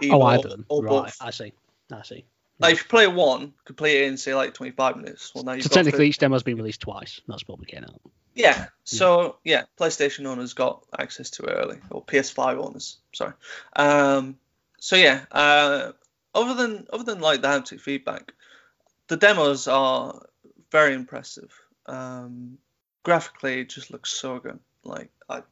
either 0.00 0.14
Oh, 0.14 0.22
or- 0.22 0.30
either 0.30 0.48
them. 0.48 0.66
or 0.68 0.82
Right, 0.84 0.90
both. 1.04 1.16
I 1.20 1.30
see. 1.30 1.52
I 1.92 2.02
see. 2.02 2.24
Like 2.60 2.74
if 2.74 2.82
you 2.82 2.88
play 2.88 3.06
one, 3.06 3.54
complete 3.64 4.02
it 4.02 4.08
in 4.08 4.16
say 4.16 4.34
like 4.34 4.52
25 4.54 4.96
minutes. 4.96 5.32
Well, 5.34 5.44
now 5.44 5.52
you've 5.52 5.62
So 5.62 5.68
got 5.68 5.74
technically, 5.76 5.98
30 5.98 6.08
each 6.08 6.18
demo's 6.18 6.42
been 6.42 6.56
released 6.56 6.80
twice. 6.80 7.20
That's 7.28 7.46
what 7.46 7.58
we're 7.58 7.66
getting 7.66 7.84
at. 7.84 8.00
Yeah. 8.38 8.66
So 8.84 9.36
yeah, 9.44 9.64
PlayStation 9.78 10.26
owners 10.26 10.54
got 10.54 10.84
access 10.96 11.30
to 11.30 11.42
it 11.44 11.52
early, 11.52 11.78
or 11.90 12.04
PS5 12.04 12.64
owners. 12.64 12.96
Sorry. 13.12 13.32
Um. 13.74 14.38
So 14.78 14.96
yeah. 14.96 15.24
Uh. 15.30 15.92
Other 16.34 16.54
than 16.54 16.86
other 16.92 17.02
than 17.02 17.20
like 17.20 17.42
the 17.42 17.48
haptic 17.48 17.80
feedback, 17.80 18.32
the 19.08 19.16
demos 19.16 19.66
are 19.66 20.24
very 20.70 20.94
impressive. 20.94 21.52
Um. 21.86 22.58
Graphically, 23.02 23.60
it 23.60 23.70
just 23.70 23.90
looks 23.90 24.12
so 24.12 24.38
good. 24.38 24.60
Like 24.84 25.10
I 25.28 25.42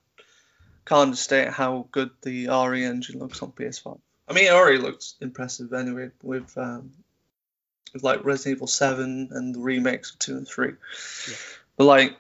can't 0.85 1.03
understate 1.03 1.49
how 1.49 1.89
good 1.91 2.11
the 2.23 2.47
RE 2.49 2.85
engine 2.85 3.19
looks 3.19 3.43
on 3.43 3.51
PS5. 3.51 3.99
I 4.29 4.33
mean, 4.33 4.45
it 4.45 4.53
already 4.53 4.79
looks 4.79 5.17
impressive 5.21 5.73
anyway 5.73 6.11
with 6.23 6.57
um, 6.57 6.93
with 7.93 8.05
like 8.05 8.25
Resident 8.25 8.57
Evil 8.57 8.67
7 8.67 9.29
and 9.33 9.55
the 9.55 9.61
remakes 9.61 10.13
of 10.13 10.19
2 10.19 10.37
and 10.37 10.49
3. 10.49 10.69
Yeah. 10.69 11.35
But 11.77 11.85
like 11.85 12.17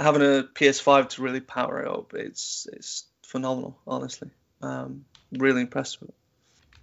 having 0.00 0.22
a 0.22 0.44
PS5 0.54 1.10
to 1.10 1.22
really 1.22 1.40
power 1.40 1.82
it 1.82 1.88
up, 1.88 2.14
it's 2.14 2.66
it's 2.72 3.04
phenomenal, 3.22 3.78
honestly. 3.86 4.30
Um, 4.62 5.04
really 5.32 5.62
impressed 5.62 6.00
with 6.00 6.10
it. 6.10 6.14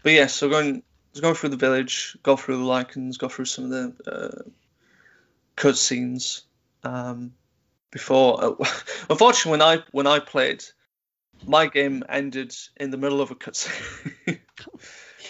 But 0.04 0.14
yeah, 0.14 0.28
so 0.28 0.50
going 0.50 0.84
going 1.20 1.36
through 1.36 1.50
the 1.50 1.58
village, 1.58 2.18
go 2.24 2.36
through 2.36 2.58
the 2.58 2.64
Lycans, 2.64 3.18
go 3.18 3.30
through 3.30 3.46
some 3.46 3.66
of 3.66 3.70
the 3.72 4.12
uh, 4.12 4.50
cutscenes. 5.56 6.44
Um, 6.84 7.34
before, 7.92 8.58
unfortunately, 9.10 9.52
when 9.52 9.62
I 9.62 9.84
when 9.92 10.08
I 10.08 10.20
played, 10.20 10.64
my 11.46 11.68
game 11.68 12.04
ended 12.08 12.56
in 12.78 12.92
the 12.92 12.98
middle 12.98 13.22
of 13.22 13.32
a 13.32 13.36
cutscene, 13.36 14.12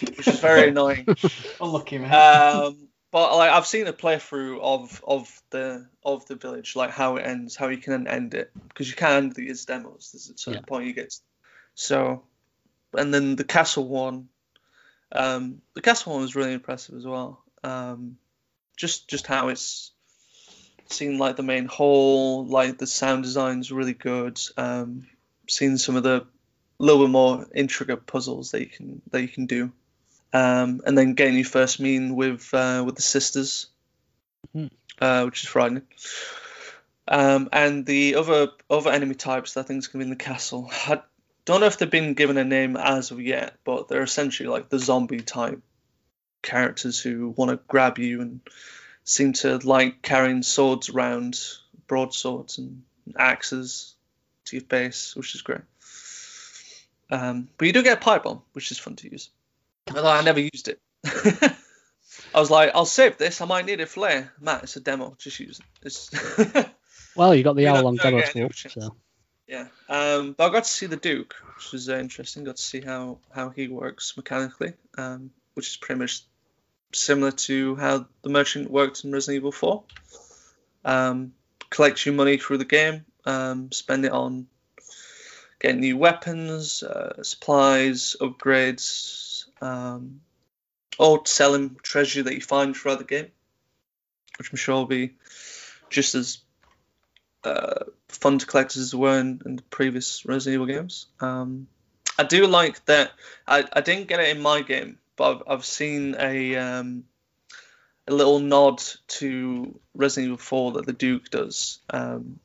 which 0.00 0.28
is 0.28 0.40
very 0.40 0.68
annoying. 0.68 1.06
Unlucky 1.60 1.98
man. 1.98 2.12
Um, 2.12 2.87
but 3.10 3.36
like 3.36 3.50
I've 3.50 3.66
seen 3.66 3.86
a 3.86 3.92
playthrough 3.92 4.60
of 4.60 5.02
of 5.06 5.42
the 5.50 5.88
of 6.04 6.26
the 6.26 6.36
village, 6.36 6.76
like 6.76 6.90
how 6.90 7.16
it 7.16 7.22
ends, 7.26 7.56
how 7.56 7.68
you 7.68 7.78
can 7.78 8.06
end 8.06 8.34
it, 8.34 8.50
because 8.68 8.88
you 8.88 8.96
can 8.96 9.24
end 9.24 9.32
these 9.34 9.64
demos. 9.64 10.10
There's 10.12 10.30
a 10.30 10.38
certain 10.38 10.60
Yeah. 10.60 10.66
point 10.66 10.86
you 10.86 10.92
get. 10.92 11.14
So, 11.74 12.24
and 12.92 13.12
then 13.12 13.36
the 13.36 13.44
castle 13.44 13.88
one, 13.88 14.28
um, 15.12 15.62
the 15.74 15.80
castle 15.80 16.12
one 16.12 16.22
was 16.22 16.36
really 16.36 16.52
impressive 16.52 16.96
as 16.96 17.06
well. 17.06 17.42
Um, 17.64 18.18
just 18.76 19.08
just 19.08 19.26
how 19.26 19.48
it's 19.48 19.92
seen 20.90 21.18
like 21.18 21.36
the 21.36 21.42
main 21.42 21.66
hall, 21.66 22.46
like 22.46 22.78
the 22.78 22.86
sound 22.86 23.22
design's 23.22 23.72
really 23.72 23.94
good. 23.94 24.40
Um, 24.56 25.06
seen 25.48 25.78
some 25.78 25.96
of 25.96 26.02
the 26.02 26.26
little 26.78 27.04
bit 27.04 27.10
more 27.10 27.46
intricate 27.54 28.06
puzzles 28.06 28.52
that 28.52 28.60
you 28.60 28.66
can 28.66 29.02
that 29.10 29.22
you 29.22 29.28
can 29.28 29.46
do 29.46 29.72
um, 30.32 30.80
and 30.86 30.96
then 30.96 31.14
getting 31.14 31.34
your 31.36 31.44
first 31.44 31.80
meeting 31.80 32.14
with 32.16 32.52
uh, 32.52 32.82
with 32.84 32.96
the 32.96 33.02
sisters, 33.02 33.66
Mhm. 34.54 34.70
uh, 35.00 35.24
which 35.24 35.42
is 35.42 35.48
frightening. 35.48 35.86
Um, 37.06 37.48
and 37.52 37.86
the 37.86 38.16
other 38.16 38.48
other 38.68 38.90
enemy 38.90 39.14
types 39.14 39.54
that 39.54 39.60
I 39.60 39.62
think 39.64 39.78
is 39.78 39.88
going 39.88 40.00
to 40.00 40.04
be 40.06 40.10
in 40.12 40.18
the 40.18 40.24
castle. 40.24 40.70
I 40.72 41.00
don't 41.46 41.60
know 41.60 41.66
if 41.66 41.78
they've 41.78 41.90
been 41.90 42.12
given 42.14 42.36
a 42.36 42.44
name 42.44 42.76
as 42.76 43.10
of 43.10 43.20
yet, 43.20 43.56
but 43.64 43.88
they're 43.88 44.02
essentially 44.02 44.48
like 44.48 44.68
the 44.68 44.78
zombie 44.78 45.20
type 45.22 45.62
characters 46.42 47.00
who 47.00 47.30
want 47.30 47.50
to 47.50 47.60
grab 47.66 47.98
you 47.98 48.20
and 48.20 48.40
seem 49.04 49.32
to 49.32 49.56
like 49.58 50.02
carrying 50.02 50.42
swords 50.42 50.90
around, 50.90 51.40
broadswords 51.86 52.58
and 52.58 52.82
axes 53.16 53.94
to 54.44 54.56
your 54.56 54.66
face, 54.66 55.16
which 55.16 55.34
is 55.34 55.40
great. 55.40 55.62
Um, 57.10 57.48
but 57.56 57.66
you 57.66 57.72
do 57.72 57.82
get 57.82 57.96
a 57.96 58.00
pipe 58.00 58.24
bomb, 58.24 58.42
which 58.52 58.70
is 58.70 58.78
fun 58.78 58.96
to 58.96 59.10
use. 59.10 59.30
Although 59.94 60.10
I 60.10 60.22
never 60.22 60.40
used 60.40 60.68
it. 60.68 60.80
I 62.34 62.40
was 62.40 62.50
like, 62.50 62.72
I'll 62.74 62.84
save 62.84 63.16
this. 63.16 63.40
I 63.40 63.46
might 63.46 63.64
need 63.64 63.80
it 63.80 63.88
for 63.88 64.00
later. 64.00 64.32
Matt, 64.40 64.64
it's 64.64 64.76
a 64.76 64.80
demo. 64.80 65.16
Just 65.18 65.40
use 65.40 65.60
it. 65.60 65.86
It's 65.86 66.10
Well, 67.16 67.34
you 67.34 67.42
got 67.42 67.56
the 67.56 67.66
hour 67.66 67.82
long 67.82 67.96
demo 67.96 68.20
to 68.20 68.50
so 68.54 68.96
yeah. 69.48 69.66
Um, 69.88 70.34
but 70.36 70.48
I 70.48 70.52
got 70.52 70.64
to 70.64 70.70
see 70.70 70.86
the 70.86 70.96
Duke, 70.96 71.34
which 71.56 71.72
was 71.72 71.88
uh, 71.88 71.96
interesting. 71.96 72.44
Got 72.44 72.56
to 72.56 72.62
see 72.62 72.80
how 72.80 73.18
how 73.34 73.48
he 73.48 73.66
works 73.66 74.16
mechanically, 74.16 74.74
um, 74.96 75.30
which 75.54 75.68
is 75.68 75.76
pretty 75.76 75.98
much 75.98 76.22
similar 76.92 77.32
to 77.32 77.74
how 77.76 78.06
the 78.22 78.28
merchant 78.28 78.70
worked 78.70 79.04
in 79.04 79.10
Resident 79.10 79.36
Evil 79.36 79.52
4. 79.52 79.82
Um, 80.84 81.32
collect 81.70 82.06
your 82.06 82.14
money 82.14 82.36
through 82.36 82.58
the 82.58 82.64
game, 82.64 83.04
um, 83.24 83.72
spend 83.72 84.04
it 84.04 84.12
on 84.12 84.46
getting 85.60 85.80
new 85.80 85.96
weapons, 85.96 86.82
uh, 86.82 87.22
supplies, 87.22 88.16
upgrades, 88.20 88.80
um, 89.60 90.20
or 90.98 91.24
selling 91.26 91.76
treasure 91.82 92.22
that 92.22 92.34
you 92.34 92.40
find 92.40 92.76
throughout 92.76 92.98
the 92.98 93.04
game, 93.04 93.28
which 94.38 94.50
I'm 94.50 94.56
sure 94.56 94.76
will 94.76 94.86
be 94.86 95.14
just 95.90 96.14
as 96.14 96.38
uh, 97.44 97.84
fun 98.08 98.38
to 98.38 98.46
collect 98.46 98.76
as 98.76 98.94
were 98.94 99.18
in, 99.18 99.40
in 99.44 99.56
the 99.56 99.62
previous 99.62 100.24
Resident 100.26 100.54
Evil 100.54 100.66
games. 100.66 101.06
Um, 101.20 101.68
I 102.18 102.24
do 102.24 102.46
like 102.46 102.84
that. 102.86 103.12
I, 103.46 103.64
I 103.72 103.80
didn't 103.80 104.08
get 104.08 104.20
it 104.20 104.36
in 104.36 104.42
my 104.42 104.62
game, 104.62 104.98
but 105.16 105.30
I've, 105.30 105.42
I've 105.46 105.64
seen 105.64 106.16
a 106.18 106.56
um, 106.56 107.04
a 108.08 108.12
little 108.12 108.40
nod 108.40 108.82
to 109.08 109.78
Resident 109.94 110.26
Evil 110.26 110.38
4 110.38 110.72
that 110.72 110.86
the 110.86 110.92
Duke 110.92 111.30
does, 111.30 111.78
um, 111.90 112.40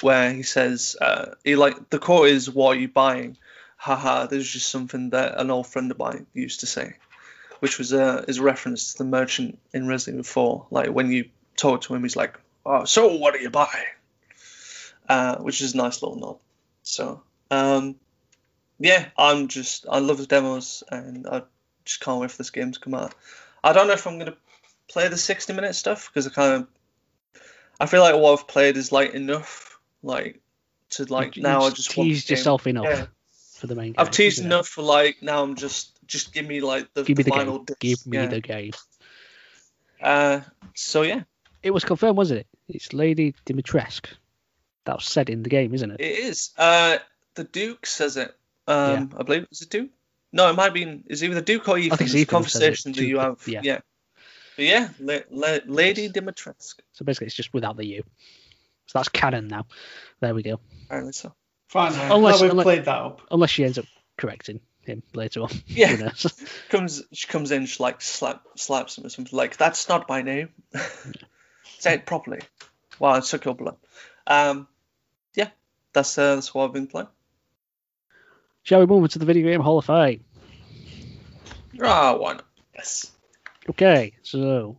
where 0.00 0.32
he 0.32 0.42
says, 0.42 0.96
uh, 1.00 1.34
he 1.44 1.56
like 1.56 1.90
the 1.90 1.98
quote 1.98 2.28
is, 2.28 2.48
"What 2.48 2.76
are 2.76 2.80
you 2.80 2.88
buying?" 2.88 3.36
Haha, 3.84 4.24
this 4.24 4.44
is 4.44 4.50
just 4.50 4.70
something 4.70 5.10
that 5.10 5.38
an 5.38 5.50
old 5.50 5.66
friend 5.66 5.90
of 5.90 5.98
mine 5.98 6.26
used 6.32 6.60
to 6.60 6.66
say, 6.66 6.94
which 7.60 7.76
was 7.76 7.92
a 7.92 8.24
is 8.26 8.38
a 8.38 8.42
reference 8.42 8.92
to 8.92 8.98
the 8.98 9.04
merchant 9.04 9.58
in 9.74 9.86
Resident 9.86 10.20
Evil 10.20 10.24
4. 10.24 10.66
Like 10.70 10.88
when 10.88 11.12
you 11.12 11.28
talk 11.54 11.82
to 11.82 11.94
him, 11.94 12.02
he's 12.02 12.16
like, 12.16 12.40
"Oh, 12.64 12.86
so 12.86 13.14
what 13.18 13.34
do 13.34 13.40
you 13.40 13.50
buy?" 13.50 13.84
Uh, 15.06 15.36
which 15.36 15.60
is 15.60 15.74
a 15.74 15.76
nice 15.76 16.00
little 16.00 16.18
nod. 16.18 16.38
So, 16.82 17.24
um, 17.50 17.96
yeah, 18.78 19.10
I'm 19.18 19.48
just 19.48 19.84
I 19.86 19.98
love 19.98 20.16
the 20.16 20.24
demos 20.24 20.82
and 20.90 21.26
I 21.26 21.42
just 21.84 22.00
can't 22.00 22.22
wait 22.22 22.30
for 22.30 22.38
this 22.38 22.48
game 22.48 22.72
to 22.72 22.80
come 22.80 22.94
out. 22.94 23.14
I 23.62 23.74
don't 23.74 23.86
know 23.86 23.92
if 23.92 24.06
I'm 24.06 24.18
gonna 24.18 24.38
play 24.88 25.08
the 25.08 25.18
60 25.18 25.52
minute 25.52 25.74
stuff 25.74 26.08
because 26.08 26.26
I 26.26 26.30
kind 26.30 26.54
of 26.54 26.68
I 27.78 27.84
feel 27.84 28.00
like 28.00 28.14
what 28.14 28.40
I've 28.40 28.48
played 28.48 28.78
is 28.78 28.92
like 28.92 29.12
enough, 29.12 29.78
like 30.02 30.40
to 30.92 31.04
like 31.04 31.36
you 31.36 31.42
now 31.42 31.64
I 31.64 31.68
just 31.68 31.76
just 31.76 31.98
want 31.98 32.08
the 32.08 32.14
teased 32.14 32.30
yourself 32.30 32.66
enough. 32.66 32.86
Yeah. 32.88 33.06
For 33.64 33.74
the 33.74 33.80
main. 33.80 33.94
I've 33.96 34.10
teased 34.10 34.44
enough 34.44 34.68
for 34.68 34.82
like 34.82 35.22
now. 35.22 35.42
I'm 35.42 35.54
just 35.56 35.98
just 36.06 36.34
give 36.34 36.46
me 36.46 36.60
like 36.60 36.92
the, 36.92 37.02
Give 37.02 37.16
me 37.16 37.24
the 37.24 37.30
final 37.30 37.58
game. 37.60 37.64
disc. 37.64 37.80
Give 37.80 38.06
me 38.06 38.18
yeah. 38.18 38.26
the 38.26 38.40
game. 38.42 38.72
Uh, 40.02 40.40
so 40.74 41.00
yeah, 41.00 41.22
It 41.62 41.70
was 41.70 41.82
confirmed, 41.82 42.18
wasn't 42.18 42.40
it? 42.40 42.46
It's 42.68 42.92
Lady 42.92 43.34
Dimitrescu. 43.46 44.12
That 44.84 44.96
was 44.96 45.06
said 45.06 45.30
in 45.30 45.42
the 45.42 45.48
game, 45.48 45.72
isn't 45.72 45.90
it? 45.92 46.00
it 46.00 46.18
is. 46.18 46.50
Uh, 46.58 46.98
the 47.36 47.44
Duke 47.44 47.86
says 47.86 48.18
it. 48.18 48.36
Um, 48.68 49.14
I 49.18 49.22
believe 49.22 49.44
it's 49.50 49.60
the 49.60 49.66
Duke. 49.66 49.90
No, 50.30 50.50
it 50.50 50.56
might 50.56 50.74
be. 50.74 51.02
Is 51.06 51.24
either 51.24 51.36
the 51.36 51.40
Duke 51.42 51.66
or 51.68 51.78
Ethan? 51.78 51.96
think 51.96 52.08
it's 52.08 52.14
It's 52.14 52.22
Ethan 52.22 52.30
conversation 52.30 52.92
that 52.92 53.02
you 53.04 53.18
have. 53.18 53.40
yeah. 53.46 53.60
Yeah. 53.62 53.80
But 54.56 54.64
yeah, 54.66 54.88
La- 55.00 55.18
La- 55.30 55.58
Lady 55.66 56.10
Dimitrescu. 56.10 56.80
So 56.92 57.04
basically, 57.06 57.28
it's 57.28 57.36
just 57.36 57.54
without 57.54 57.78
the 57.78 57.86
U. 57.86 58.02
So 58.86 58.98
that's 58.98 59.08
canon 59.08 59.48
now. 59.48 59.64
There 60.20 60.34
we 60.34 60.42
go. 60.42 60.60
Apparently 60.84 61.14
so. 61.14 61.34
Fine. 61.68 61.92
Unless- 62.10 62.36
now 62.40 62.42
we've 62.42 62.50
unless- 62.50 62.64
played 62.64 62.84
that 62.84 62.96
up. 62.96 63.20
Unless 63.30 63.50
she 63.50 63.64
ends 63.64 63.78
up 63.78 63.86
correcting 64.16 64.60
him 64.80 65.02
later 65.14 65.42
on. 65.42 65.50
Yeah. 65.66 65.88
Who 65.88 66.04
knows? 66.04 66.44
comes 66.68 67.02
she 67.12 67.26
comes 67.26 67.50
in, 67.50 67.66
she 67.66 67.82
like 67.82 68.00
slap 68.02 68.42
slaps 68.56 68.98
him 68.98 69.06
or 69.06 69.08
something 69.08 69.36
like 69.36 69.56
that's 69.56 69.88
not 69.88 70.08
my 70.08 70.22
name. 70.22 70.50
Say 71.78 71.94
it 71.94 72.06
properly. 72.06 72.40
Wow, 72.98 73.16
it's 73.16 73.32
a 73.34 73.38
couple. 73.38 73.76
Um, 74.26 74.68
yeah, 75.34 75.48
that's 75.92 76.16
uh, 76.16 76.36
that's 76.36 76.54
what 76.54 76.64
I've 76.66 76.72
been 76.72 76.86
playing. 76.86 77.08
Shall 78.62 78.80
we 78.80 78.86
move 78.86 79.02
on 79.02 79.08
to 79.10 79.18
the 79.18 79.26
video 79.26 79.50
game 79.50 79.60
Hall 79.60 79.78
of 79.78 79.84
Fame? 79.84 80.24
Ah, 81.82 82.16
why 82.16 82.34
not? 82.34 82.44
Yes. 82.74 83.10
Okay, 83.68 84.14
so 84.22 84.78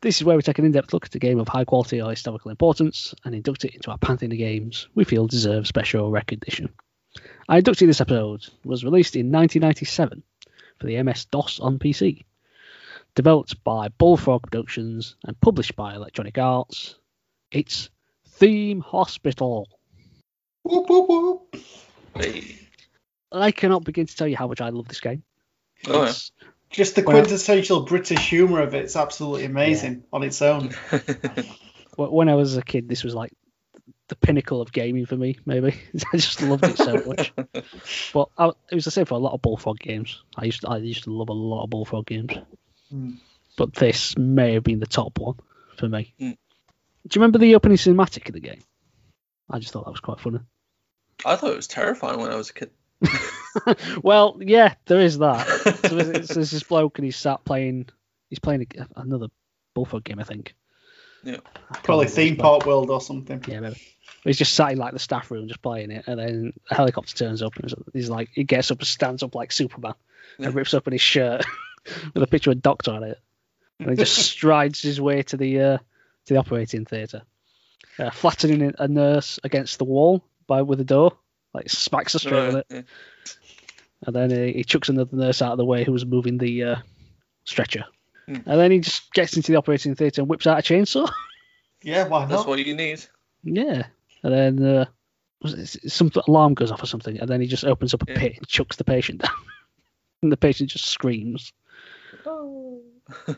this 0.00 0.16
is 0.16 0.24
where 0.24 0.36
we 0.36 0.42
take 0.42 0.58
an 0.58 0.64
in-depth 0.64 0.92
look 0.92 1.06
at 1.06 1.14
a 1.14 1.18
game 1.18 1.38
of 1.38 1.48
high 1.48 1.64
quality 1.64 2.00
or 2.00 2.10
historical 2.10 2.50
importance 2.50 3.14
and 3.24 3.34
induct 3.34 3.64
it 3.64 3.74
into 3.74 3.90
our 3.90 3.98
pantheon 3.98 4.32
of 4.32 4.38
games 4.38 4.88
we 4.94 5.04
feel 5.04 5.26
deserve 5.26 5.66
special 5.66 6.10
recognition. 6.10 6.68
Our 7.48 7.60
inductee 7.60 7.86
this 7.86 8.00
episode 8.00 8.46
was 8.64 8.84
released 8.84 9.16
in 9.16 9.32
1997 9.32 10.22
for 10.78 10.86
the 10.86 11.02
MS-DOS 11.02 11.60
on 11.60 11.78
PC. 11.78 12.24
Developed 13.14 13.64
by 13.64 13.88
Bullfrog 13.88 14.42
Productions 14.42 15.16
and 15.24 15.40
published 15.40 15.74
by 15.74 15.94
Electronic 15.94 16.38
Arts, 16.38 16.94
it's 17.50 17.90
Theme 18.28 18.80
Hospital. 18.80 19.68
Whoop, 20.62 20.88
whoop, 20.88 21.08
whoop. 21.08 21.56
Hey. 22.14 22.58
I 23.32 23.50
cannot 23.50 23.84
begin 23.84 24.06
to 24.06 24.14
tell 24.16 24.28
you 24.28 24.36
how 24.36 24.46
much 24.46 24.60
I 24.60 24.68
love 24.68 24.88
this 24.88 25.00
game. 25.00 25.22
Oh, 25.86 26.04
yeah. 26.04 26.12
It's- 26.70 26.76
Just 26.76 26.96
the 26.96 27.02
Well- 27.02 27.16
quintessential 27.20 27.82
British 27.82 28.28
humour 28.28 28.60
of 28.62 28.74
it's 28.74 28.96
absolutely 28.96 29.44
amazing 29.44 30.04
on 30.12 30.22
its 30.22 30.42
own. 30.42 30.70
When 31.96 32.28
I 32.28 32.36
was 32.36 32.56
a 32.56 32.62
kid, 32.62 32.88
this 32.88 33.02
was 33.02 33.12
like 33.12 33.32
the 34.06 34.14
pinnacle 34.14 34.60
of 34.60 34.70
gaming 34.70 35.04
for 35.04 35.16
me. 35.16 35.36
Maybe 35.44 35.74
I 36.12 36.16
just 36.16 36.40
loved 36.40 36.64
it 36.64 36.76
so 36.78 37.02
much. 37.04 37.32
But 38.14 38.28
I, 38.38 38.48
it 38.70 38.74
was 38.76 38.84
the 38.84 38.92
same 38.92 39.04
for 39.04 39.14
a 39.14 39.18
lot 39.18 39.32
of 39.32 39.42
Bullfrog 39.42 39.80
games. 39.80 40.22
I 40.36 40.44
used 40.44 40.60
to, 40.60 40.68
I 40.68 40.76
used 40.76 41.04
to 41.04 41.10
love 41.12 41.28
a 41.28 41.32
lot 41.32 41.64
of 41.64 41.70
Bullfrog 41.70 42.06
games. 42.06 42.32
Hmm. 42.90 43.14
But 43.56 43.74
this 43.74 44.16
may 44.16 44.54
have 44.54 44.62
been 44.62 44.78
the 44.78 44.86
top 44.86 45.18
one 45.18 45.34
for 45.76 45.88
me. 45.88 46.14
Hmm. 46.20 46.30
Do 46.30 47.16
you 47.16 47.20
remember 47.20 47.38
the 47.38 47.56
opening 47.56 47.78
cinematic 47.78 48.28
of 48.28 48.34
the 48.34 48.40
game? 48.40 48.62
I 49.50 49.58
just 49.58 49.72
thought 49.72 49.84
that 49.86 49.90
was 49.90 50.00
quite 50.00 50.20
funny. 50.20 50.38
I 51.24 51.34
thought 51.34 51.50
it 51.50 51.56
was 51.56 51.66
terrifying 51.66 52.20
when 52.20 52.30
I 52.30 52.36
was 52.36 52.50
a 52.50 52.54
kid. 52.54 52.70
well, 54.02 54.38
yeah, 54.40 54.74
there 54.86 55.00
is 55.00 55.18
that. 55.18 55.46
So 55.46 55.96
there's, 55.96 56.28
there's 56.34 56.50
this 56.50 56.62
bloke 56.62 56.98
and 56.98 57.04
he's 57.04 57.16
sat 57.16 57.44
playing. 57.44 57.88
He's 58.30 58.38
playing 58.38 58.66
a, 58.76 58.86
another 59.00 59.28
Bullfrog 59.74 60.04
game, 60.04 60.18
I 60.18 60.24
think. 60.24 60.54
Yeah. 61.24 61.38
I 61.70 61.78
Probably 61.78 62.06
Theme 62.06 62.34
it's 62.34 62.42
called. 62.42 62.60
Park 62.62 62.66
World 62.68 62.90
or 62.90 63.00
something. 63.00 63.42
Yeah, 63.48 63.60
maybe. 63.60 63.80
But 64.22 64.30
he's 64.30 64.38
just 64.38 64.54
sat 64.54 64.72
in 64.72 64.78
like 64.78 64.92
the 64.92 64.98
staff 64.98 65.30
room, 65.30 65.48
just 65.48 65.62
playing 65.62 65.90
it, 65.90 66.04
and 66.06 66.18
then 66.18 66.52
a 66.70 66.74
helicopter 66.74 67.14
turns 67.14 67.42
up, 67.42 67.56
and 67.56 67.72
he's 67.92 68.10
like, 68.10 68.30
he 68.32 68.44
gets 68.44 68.70
up 68.70 68.78
and 68.78 68.86
stands 68.86 69.22
up 69.22 69.34
like 69.34 69.52
Superman, 69.52 69.94
Yeah. 70.38 70.46
and 70.46 70.54
rips 70.54 70.74
open 70.74 70.92
his 70.92 71.00
shirt 71.02 71.44
with 72.14 72.22
a 72.22 72.26
picture 72.26 72.50
of 72.50 72.56
a 72.56 72.60
doctor 72.60 72.90
on 72.92 73.04
it, 73.04 73.18
and 73.78 73.90
he 73.90 73.96
just 73.96 74.16
strides 74.16 74.82
his 74.82 75.00
way 75.00 75.22
to 75.24 75.36
the 75.36 75.60
uh, 75.60 75.78
to 76.26 76.34
the 76.34 76.36
operating 76.40 76.84
theatre, 76.84 77.22
uh, 77.98 78.10
flattening 78.10 78.74
a 78.78 78.88
nurse 78.88 79.38
against 79.44 79.78
the 79.78 79.84
wall 79.84 80.24
by 80.46 80.62
with 80.62 80.80
a 80.80 80.84
door, 80.84 81.16
like 81.58 81.70
smacks 81.70 82.12
her 82.14 82.18
straight 82.18 82.46
with 82.54 82.56
it, 82.56 82.66
Yeah. 82.70 82.82
and 84.06 84.14
then 84.16 84.30
he, 84.30 84.52
he 84.54 84.64
chucks 84.64 84.88
another 84.88 85.16
nurse 85.16 85.42
out 85.42 85.52
of 85.52 85.58
the 85.58 85.64
way 85.64 85.84
who 85.84 85.92
was 85.92 86.06
moving 86.06 86.38
the 86.38 86.64
uh, 86.64 86.76
stretcher, 87.44 87.84
Hmm. 88.26 88.36
and 88.46 88.60
then 88.60 88.70
he 88.70 88.80
just 88.80 89.12
gets 89.12 89.36
into 89.36 89.52
the 89.52 89.58
operating 89.58 89.94
theatre 89.94 90.20
and 90.22 90.28
whips 90.28 90.46
out 90.46 90.58
a 90.58 90.62
chainsaw. 90.62 91.10
Yeah, 91.80 92.08
why 92.08 92.20
not? 92.22 92.30
That's 92.30 92.44
what 92.44 92.58
you 92.64 92.74
need. 92.74 93.04
Yeah, 93.44 93.86
and 94.24 94.32
then 94.34 94.64
uh, 94.66 94.84
some 95.86 96.10
alarm 96.26 96.54
goes 96.54 96.72
off 96.72 96.82
or 96.82 96.86
something, 96.86 97.20
and 97.20 97.28
then 97.28 97.40
he 97.40 97.46
just 97.46 97.64
opens 97.64 97.94
up 97.94 98.02
a 98.02 98.10
Yeah. 98.12 98.18
pit 98.18 98.34
and 98.38 98.48
chucks 98.48 98.74
the 98.76 98.82
patient 98.84 99.20
down, 99.22 99.30
and 100.22 100.32
the 100.32 100.36
patient 100.36 100.70
just 100.70 100.86
screams. 100.86 101.52
Oh. 102.26 102.82
I 103.28 103.36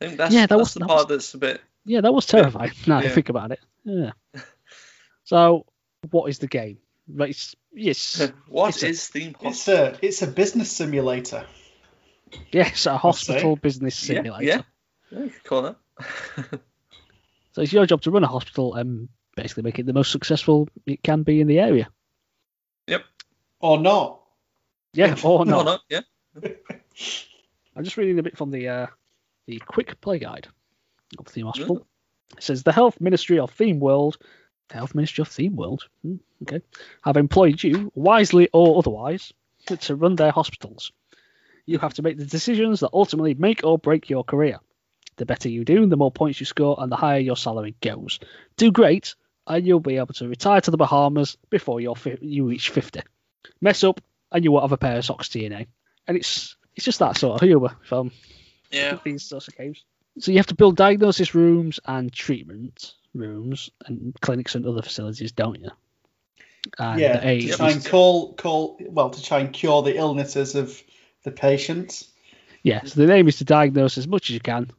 think 0.00 0.16
that's, 0.18 0.32
Yeah, 0.32 0.42
that 0.42 0.50
that's 0.50 0.58
was- 0.60 0.74
the 0.74 0.80
that 0.80 0.88
part 0.88 1.08
that's 1.08 1.34
a 1.34 1.38
bit. 1.38 1.60
Yeah, 1.84 2.02
that 2.02 2.14
was 2.14 2.26
terrifying. 2.26 2.70
Now 2.86 2.98
I 2.98 3.08
think 3.08 3.28
about 3.30 3.50
it. 3.50 3.60
Yeah. 3.84 4.10
So, 5.24 5.66
what 6.10 6.30
is 6.30 6.38
the 6.38 6.46
game? 6.46 6.78
Right, 7.08 7.30
it's, 7.30 7.54
yes, 7.72 8.30
What 8.48 8.68
It's 8.70 8.82
a- 8.82 8.88
is 8.88 9.08
theme 9.08 9.34
It's 9.42 9.68
a 9.68 9.96
it's 10.02 10.22
a 10.22 10.26
business 10.26 10.70
simulator. 10.72 11.44
yes, 12.52 12.86
a 12.86 12.96
hospital 12.98 13.56
business 13.56 13.94
simulator. 13.96 14.44
yeah. 14.44 14.62
Yeah, 15.12 15.20
you 15.24 15.30
could 15.30 15.44
call 15.44 15.62
that. 15.62 16.60
So 17.52 17.62
it's 17.62 17.72
your 17.72 17.86
job 17.86 18.02
to 18.02 18.10
run 18.10 18.22
a 18.22 18.26
hospital 18.26 18.74
and 18.74 19.08
basically 19.34 19.62
make 19.62 19.78
it 19.78 19.86
the 19.86 19.94
most 19.94 20.12
successful 20.12 20.68
it 20.84 21.02
can 21.02 21.22
be 21.22 21.40
in 21.40 21.46
the 21.46 21.58
area. 21.58 21.88
Yep. 22.86 23.02
Or 23.60 23.78
not. 23.80 24.20
Yeah, 24.92 25.16
or 25.24 25.46
no, 25.46 25.62
not. 25.62 25.80
no, 25.88 26.00
yeah. 26.42 26.50
I'm 27.74 27.82
just 27.84 27.96
reading 27.96 28.18
a 28.18 28.22
bit 28.22 28.36
from 28.36 28.50
the 28.50 28.68
uh, 28.68 28.86
the 29.46 29.58
quick 29.58 29.98
play 30.02 30.18
guide 30.18 30.48
of 31.18 31.26
Theme 31.28 31.46
Hospital. 31.46 31.86
It 32.36 32.42
says 32.42 32.62
the 32.62 32.72
Health 32.72 33.00
Ministry 33.00 33.38
of 33.38 33.50
Theme 33.52 33.80
World, 33.80 34.18
the 34.18 34.24
Health 34.70 34.94
Ministry 34.94 35.22
of 35.22 35.28
Theme 35.28 35.56
World, 35.56 35.84
hmm, 36.02 36.16
okay, 36.42 36.60
have 37.02 37.16
employed 37.16 37.62
you, 37.62 37.90
wisely 37.94 38.48
or 38.52 38.78
otherwise, 38.78 39.32
to 39.66 39.94
run 39.94 40.16
their 40.16 40.30
hospitals. 40.32 40.92
You 41.66 41.78
have 41.78 41.94
to 41.94 42.02
make 42.02 42.16
the 42.18 42.24
decisions 42.24 42.80
that 42.80 42.90
ultimately 42.92 43.34
make 43.34 43.64
or 43.64 43.78
break 43.78 44.08
your 44.10 44.24
career. 44.24 44.58
The 45.16 45.26
better 45.26 45.48
you 45.48 45.64
do, 45.64 45.86
the 45.86 45.96
more 45.96 46.12
points 46.12 46.40
you 46.40 46.46
score, 46.46 46.76
and 46.78 46.90
the 46.92 46.96
higher 46.96 47.18
your 47.18 47.36
salary 47.36 47.74
goes. 47.80 48.20
Do 48.56 48.70
great, 48.70 49.14
and 49.46 49.66
you'll 49.66 49.80
be 49.80 49.96
able 49.96 50.14
to 50.14 50.28
retire 50.28 50.60
to 50.60 50.70
the 50.70 50.76
Bahamas 50.76 51.36
before 51.50 51.80
you're 51.80 51.96
fi- 51.96 52.18
you 52.20 52.46
reach 52.48 52.70
50. 52.70 53.00
Mess 53.60 53.82
up, 53.82 54.00
and 54.30 54.44
you 54.44 54.52
won't 54.52 54.64
have 54.64 54.72
a 54.72 54.76
pair 54.76 54.98
of 54.98 55.04
socks 55.04 55.28
to 55.30 55.40
your 55.40 55.50
name. 55.50 55.66
And 56.06 56.16
it's 56.16 56.56
it's 56.74 56.84
just 56.84 56.98
that 56.98 57.16
sort 57.16 57.40
of 57.40 57.48
humour 57.48 57.76
from 57.82 58.10
Yeah. 58.70 58.98
these 59.02 59.22
sorts 59.22 59.48
of 59.48 59.56
games. 59.56 59.82
So 60.18 60.30
you 60.32 60.36
have 60.38 60.46
to 60.48 60.54
build 60.54 60.76
diagnosis 60.76 61.34
rooms 61.34 61.80
and 61.86 62.12
treatment 62.12 62.94
rooms 63.16 63.70
and 63.86 64.14
clinics 64.20 64.54
and 64.54 64.66
other 64.66 64.82
facilities, 64.82 65.32
don't 65.32 65.60
you? 65.62 65.70
And 66.78 67.00
yeah, 67.00 67.20
to 67.20 67.48
try 67.56 67.70
and 67.70 67.84
call 67.84 68.34
call 68.34 68.78
well 68.80 69.10
to 69.10 69.22
try 69.22 69.38
and 69.40 69.52
cure 69.52 69.82
the 69.82 69.96
illnesses 69.96 70.54
of 70.54 70.82
the 71.22 71.30
patients. 71.30 72.08
yeah. 72.62 72.82
So 72.84 73.04
the 73.04 73.12
aim 73.12 73.28
is 73.28 73.38
to 73.38 73.44
diagnose 73.44 73.98
as 73.98 74.08
much 74.08 74.30
as 74.30 74.34
you 74.34 74.40
can, 74.40 74.70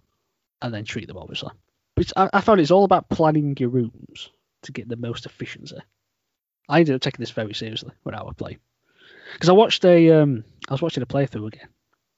and 0.61 0.73
then 0.73 0.83
treat 0.83 1.07
them, 1.07 1.17
obviously. 1.17 1.51
But 1.95 2.11
I, 2.15 2.29
I 2.33 2.41
found 2.41 2.59
it's 2.59 2.71
all 2.71 2.83
about 2.83 3.09
planning 3.09 3.55
your 3.57 3.69
rooms 3.69 4.29
to 4.63 4.71
get 4.71 4.89
the 4.89 4.97
most 4.97 5.25
efficiency. 5.25 5.77
I 6.67 6.79
ended 6.79 6.95
up 6.95 7.01
taking 7.01 7.21
this 7.21 7.31
very 7.31 7.53
seriously 7.53 7.91
when 8.03 8.15
I 8.15 8.23
would 8.23 8.37
play, 8.37 8.57
because 9.33 9.49
I 9.49 9.53
watched 9.53 9.85
a 9.85 10.11
um, 10.11 10.43
I 10.67 10.73
was 10.73 10.81
watching 10.81 11.03
a 11.03 11.07
playthrough 11.07 11.47
again, 11.47 11.69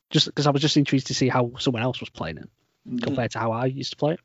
just 0.10 0.26
because 0.26 0.48
I 0.48 0.52
was 0.52 0.64
just 0.64 0.78
intrigued 0.78 1.08
to 1.08 1.14
see 1.14 1.30
how 1.30 1.52
someone 1.60 1.84
else 1.84 2.00
was 2.00 2.10
playing 2.10 2.38
it. 2.38 2.50
compared 3.04 3.32
to 3.32 3.40
how 3.40 3.52
I 3.52 3.66
used 3.66 3.91
to 3.91 3.98
play 3.98 4.14
it. 4.14 4.20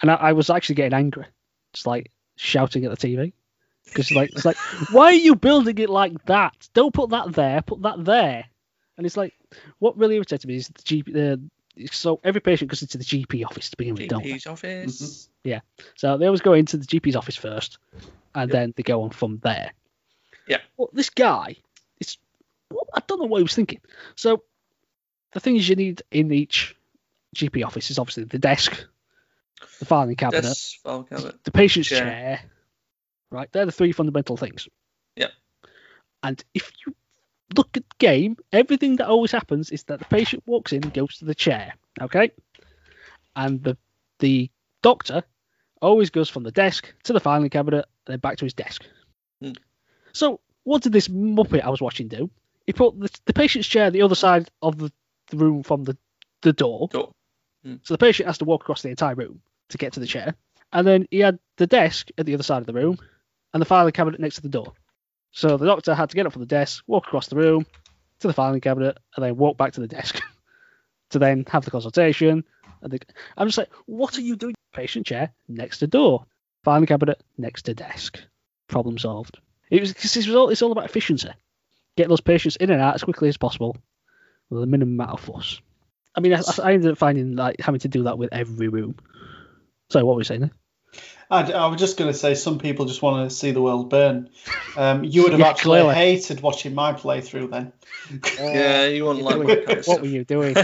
And 0.00 0.10
I, 0.10 0.14
I 0.14 0.32
was 0.32 0.50
actually 0.50 0.76
getting 0.76 0.94
angry, 0.94 1.26
just 1.72 1.86
like 1.86 2.10
shouting 2.36 2.84
at 2.84 2.96
the 2.96 2.96
TV. 2.96 3.32
Because 3.84 4.10
like 4.12 4.32
it's 4.32 4.44
like, 4.44 4.56
why 4.90 5.06
are 5.06 5.12
you 5.12 5.36
building 5.36 5.78
it 5.78 5.90
like 5.90 6.24
that? 6.26 6.68
Don't 6.72 6.94
put 6.94 7.10
that 7.10 7.32
there. 7.32 7.62
Put 7.62 7.82
that 7.82 8.04
there. 8.04 8.46
And 8.96 9.06
it's 9.06 9.16
like, 9.16 9.34
what 9.78 9.98
really 9.98 10.16
irritated 10.16 10.48
me 10.48 10.56
is 10.56 10.68
the 10.68 10.82
GP. 10.82 11.12
The, 11.12 11.40
so 11.90 12.20
every 12.22 12.40
patient 12.40 12.70
goes 12.70 12.82
into 12.82 12.98
the 12.98 13.04
GP 13.04 13.44
office 13.44 13.70
to 13.70 13.76
begin 13.76 13.94
with, 13.94 14.08
don't 14.08 14.22
they? 14.22 14.32
GP's 14.32 14.46
office. 14.46 15.02
Mm-hmm. 15.02 15.48
Yeah. 15.48 15.60
So 15.96 16.16
they 16.16 16.26
always 16.26 16.40
go 16.40 16.52
into 16.52 16.76
the 16.76 16.86
GP's 16.86 17.16
office 17.16 17.36
first, 17.36 17.78
and 18.34 18.50
then 18.50 18.72
they 18.76 18.82
go 18.82 19.02
on 19.02 19.10
from 19.10 19.38
there. 19.42 19.72
Yeah. 20.46 20.58
Well, 20.76 20.90
this 20.92 21.10
guy, 21.10 21.56
it's 21.98 22.18
well, 22.70 22.86
I 22.94 23.02
don't 23.06 23.20
know 23.20 23.26
what 23.26 23.38
he 23.38 23.44
was 23.44 23.54
thinking. 23.54 23.80
So 24.14 24.42
the 25.32 25.40
things 25.40 25.68
you 25.68 25.76
need 25.76 26.02
in 26.10 26.32
each 26.32 26.76
GP 27.34 27.64
office 27.64 27.90
is 27.90 27.98
obviously 27.98 28.24
the 28.24 28.38
desk, 28.38 28.86
the 29.78 29.84
filing 29.84 30.16
cabinet, 30.16 30.42
Desk, 30.42 30.80
file 30.82 31.04
cabinet. 31.04 31.42
the 31.44 31.50
patient's 31.50 31.88
chair. 31.88 32.00
chair. 32.00 32.40
Right, 33.30 33.50
they're 33.52 33.66
the 33.66 33.72
three 33.72 33.92
fundamental 33.92 34.36
things. 34.36 34.68
Yeah. 35.16 35.28
And 36.22 36.42
if 36.54 36.70
you 36.84 36.94
look 37.56 37.76
at 37.76 37.82
the 37.88 37.96
game, 37.98 38.36
everything 38.52 38.96
that 38.96 39.08
always 39.08 39.32
happens 39.32 39.70
is 39.70 39.84
that 39.84 39.98
the 39.98 40.04
patient 40.06 40.42
walks 40.46 40.72
in 40.72 40.82
and 40.82 40.92
goes 40.92 41.18
to 41.18 41.24
the 41.24 41.34
chair. 41.34 41.74
Okay. 42.00 42.30
And 43.36 43.62
the 43.62 43.76
the 44.20 44.50
doctor 44.82 45.22
always 45.82 46.10
goes 46.10 46.28
from 46.28 46.44
the 46.44 46.52
desk 46.52 46.92
to 47.04 47.12
the 47.12 47.20
filing 47.20 47.50
cabinet 47.50 47.86
and 48.06 48.12
then 48.14 48.18
back 48.20 48.36
to 48.38 48.44
his 48.44 48.54
desk. 48.54 48.84
Hmm. 49.42 49.52
So 50.12 50.40
what 50.62 50.82
did 50.82 50.92
this 50.92 51.08
muppet 51.08 51.62
I 51.62 51.70
was 51.70 51.80
watching 51.80 52.08
do? 52.08 52.30
He 52.66 52.72
put 52.72 52.98
the, 52.98 53.10
the 53.26 53.32
patient's 53.32 53.68
chair 53.68 53.90
the 53.90 54.02
other 54.02 54.14
side 54.14 54.48
of 54.62 54.78
the, 54.78 54.90
the 55.28 55.36
room 55.36 55.62
from 55.62 55.84
the, 55.84 55.96
the 56.40 56.52
door. 56.52 56.88
Door. 56.88 57.12
Hmm. 57.64 57.76
So 57.82 57.94
the 57.94 57.98
patient 57.98 58.26
has 58.26 58.38
to 58.38 58.44
walk 58.44 58.62
across 58.62 58.82
the 58.82 58.90
entire 58.90 59.14
room 59.14 59.40
to 59.70 59.78
get 59.78 59.94
to 59.94 60.00
the 60.00 60.06
chair. 60.06 60.34
And 60.72 60.86
then 60.86 61.06
he 61.10 61.20
had 61.20 61.38
the 61.56 61.66
desk 61.66 62.08
at 62.18 62.26
the 62.26 62.34
other 62.34 62.42
side 62.42 62.60
of 62.60 62.66
the 62.66 62.72
room 62.72 62.98
and 63.52 63.60
the 63.60 63.66
filing 63.66 63.92
cabinet 63.92 64.20
next 64.20 64.36
to 64.36 64.42
the 64.42 64.48
door. 64.48 64.72
So 65.30 65.56
the 65.56 65.66
doctor 65.66 65.94
had 65.94 66.10
to 66.10 66.16
get 66.16 66.26
up 66.26 66.32
from 66.32 66.42
the 66.42 66.46
desk, 66.46 66.84
walk 66.86 67.06
across 67.06 67.28
the 67.28 67.36
room 67.36 67.66
to 68.20 68.26
the 68.26 68.32
filing 68.32 68.60
cabinet, 68.60 68.98
and 69.16 69.24
then 69.24 69.36
walk 69.36 69.56
back 69.56 69.72
to 69.74 69.80
the 69.80 69.88
desk 69.88 70.20
to 71.10 71.18
then 71.18 71.44
have 71.48 71.64
the 71.64 71.70
consultation. 71.70 72.44
And 72.82 72.92
the, 72.92 73.00
I'm 73.36 73.48
just 73.48 73.58
like, 73.58 73.70
what 73.86 74.16
are 74.18 74.22
you 74.22 74.36
doing? 74.36 74.54
Patient 74.72 75.06
chair 75.06 75.32
next 75.48 75.78
to 75.78 75.86
door, 75.86 76.26
filing 76.64 76.86
cabinet 76.86 77.22
next 77.38 77.62
to 77.62 77.74
desk. 77.74 78.20
Problem 78.66 78.98
solved. 78.98 79.38
It 79.70 79.80
was 79.80 79.92
because 79.92 80.16
was 80.16 80.34
all. 80.34 80.48
It's 80.50 80.62
all 80.62 80.72
about 80.72 80.84
efficiency. 80.84 81.30
Get 81.96 82.08
those 82.08 82.20
patients 82.20 82.56
in 82.56 82.70
and 82.70 82.80
out 82.80 82.94
as 82.94 83.04
quickly 83.04 83.28
as 83.28 83.36
possible 83.36 83.76
with 84.50 84.62
a 84.62 84.66
minimum 84.66 84.94
amount 84.94 85.12
of 85.12 85.20
fuss. 85.20 85.60
I 86.14 86.20
mean, 86.20 86.34
I, 86.34 86.42
I 86.62 86.72
ended 86.74 86.90
up 86.92 86.98
finding 86.98 87.36
like 87.36 87.60
having 87.60 87.80
to 87.80 87.88
do 87.88 88.04
that 88.04 88.18
with 88.18 88.32
every 88.32 88.68
room. 88.68 88.96
So 89.90 90.04
what 90.04 90.14
were 90.14 90.18
we 90.18 90.24
saying? 90.24 90.40
There? 90.42 90.50
I, 91.30 91.52
I 91.52 91.66
was 91.66 91.80
just 91.80 91.96
going 91.96 92.12
to 92.12 92.16
say 92.18 92.34
some 92.34 92.58
people 92.58 92.86
just 92.86 93.02
want 93.02 93.28
to 93.28 93.34
see 93.34 93.50
the 93.50 93.62
world 93.62 93.90
burn. 93.90 94.30
Um, 94.76 95.04
you 95.04 95.22
would 95.22 95.32
have 95.32 95.40
Yeah, 95.40 95.48
actually 95.48 95.80
clearly. 95.80 95.94
hated 95.94 96.40
watching 96.40 96.74
my 96.74 96.92
playthrough 96.92 97.50
then. 97.50 97.72
Yeah, 98.38 98.84
you 98.86 99.06
wouldn't 99.06 99.24
like 99.24 99.46
that 99.46 99.64
kind 99.64 99.78
of 99.78 99.86
what 99.86 100.00
were 100.02 100.06
you 100.06 100.24
doing? 100.24 100.54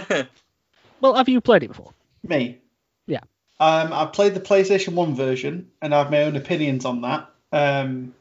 well, 1.01 1.15
have 1.15 1.29
you 1.29 1.41
played 1.41 1.63
it 1.63 1.69
before? 1.69 1.93
Me. 2.23 2.59
Yeah. 3.07 3.21
Um, 3.59 3.93
I 3.93 4.07
played 4.07 4.35
the 4.35 4.41
PlayStation 4.41 4.93
1 4.93 5.15
version 5.15 5.71
and 5.81 5.95
I 5.95 5.99
have 5.99 6.11
my 6.11 6.23
own 6.25 6.37
opinions 6.37 6.85
on 6.85 7.01
that. 7.01 7.31
Um, 7.53 8.15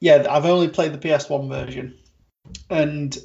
yeah, 0.00 0.26
I've 0.28 0.46
only 0.46 0.68
played 0.68 0.92
the 0.94 0.98
PS1 0.98 1.48
version. 1.48 1.98
And 2.70 3.16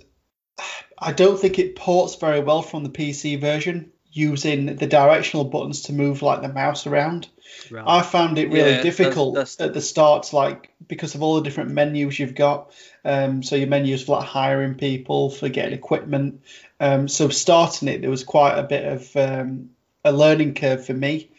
I 1.03 1.11
don't 1.11 1.39
think 1.39 1.59
it 1.59 1.75
ports 1.75 2.15
very 2.15 2.39
well 2.39 2.61
from 2.61 2.83
the 2.83 2.89
PC 2.89 3.39
version 3.39 3.91
using 4.11 4.75
the 4.75 4.87
directional 4.87 5.43
buttons 5.43 5.81
to 5.83 5.93
move 5.93 6.21
like 6.21 6.41
the 6.41 6.47
mouse 6.47 6.85
around. 6.87 7.27
Right. 7.71 7.83
I 7.85 8.01
found 8.03 8.37
it 8.37 8.47
really 8.47 8.59
Yeah, 8.59 8.77
that's- 8.77 8.83
difficult 8.83 9.33
that's- 9.35 9.59
at 9.59 9.73
the 9.73 9.81
start, 9.81 10.31
like 10.33 10.71
because 10.87 11.15
of 11.15 11.23
all 11.23 11.35
the 11.35 11.41
different 11.41 11.71
menus 11.71 12.19
you've 12.19 12.35
got. 12.35 12.71
Um, 13.03 13.43
so 13.43 13.55
your 13.55 13.67
menus 13.67 14.03
for 14.03 14.17
like 14.17 14.27
hiring 14.27 14.75
people, 14.75 15.29
for 15.29 15.49
getting 15.49 15.73
equipment. 15.73 16.41
Um, 16.79 17.07
so 17.07 17.29
starting 17.29 17.87
it, 17.87 18.01
there 18.01 18.09
was 18.09 18.23
quite 18.23 18.57
a 18.57 18.63
bit 18.63 18.85
of 18.85 19.15
um, 19.15 19.69
a 20.05 20.11
learning 20.11 20.53
curve 20.53 20.85
for 20.85 20.93
me 20.93 21.29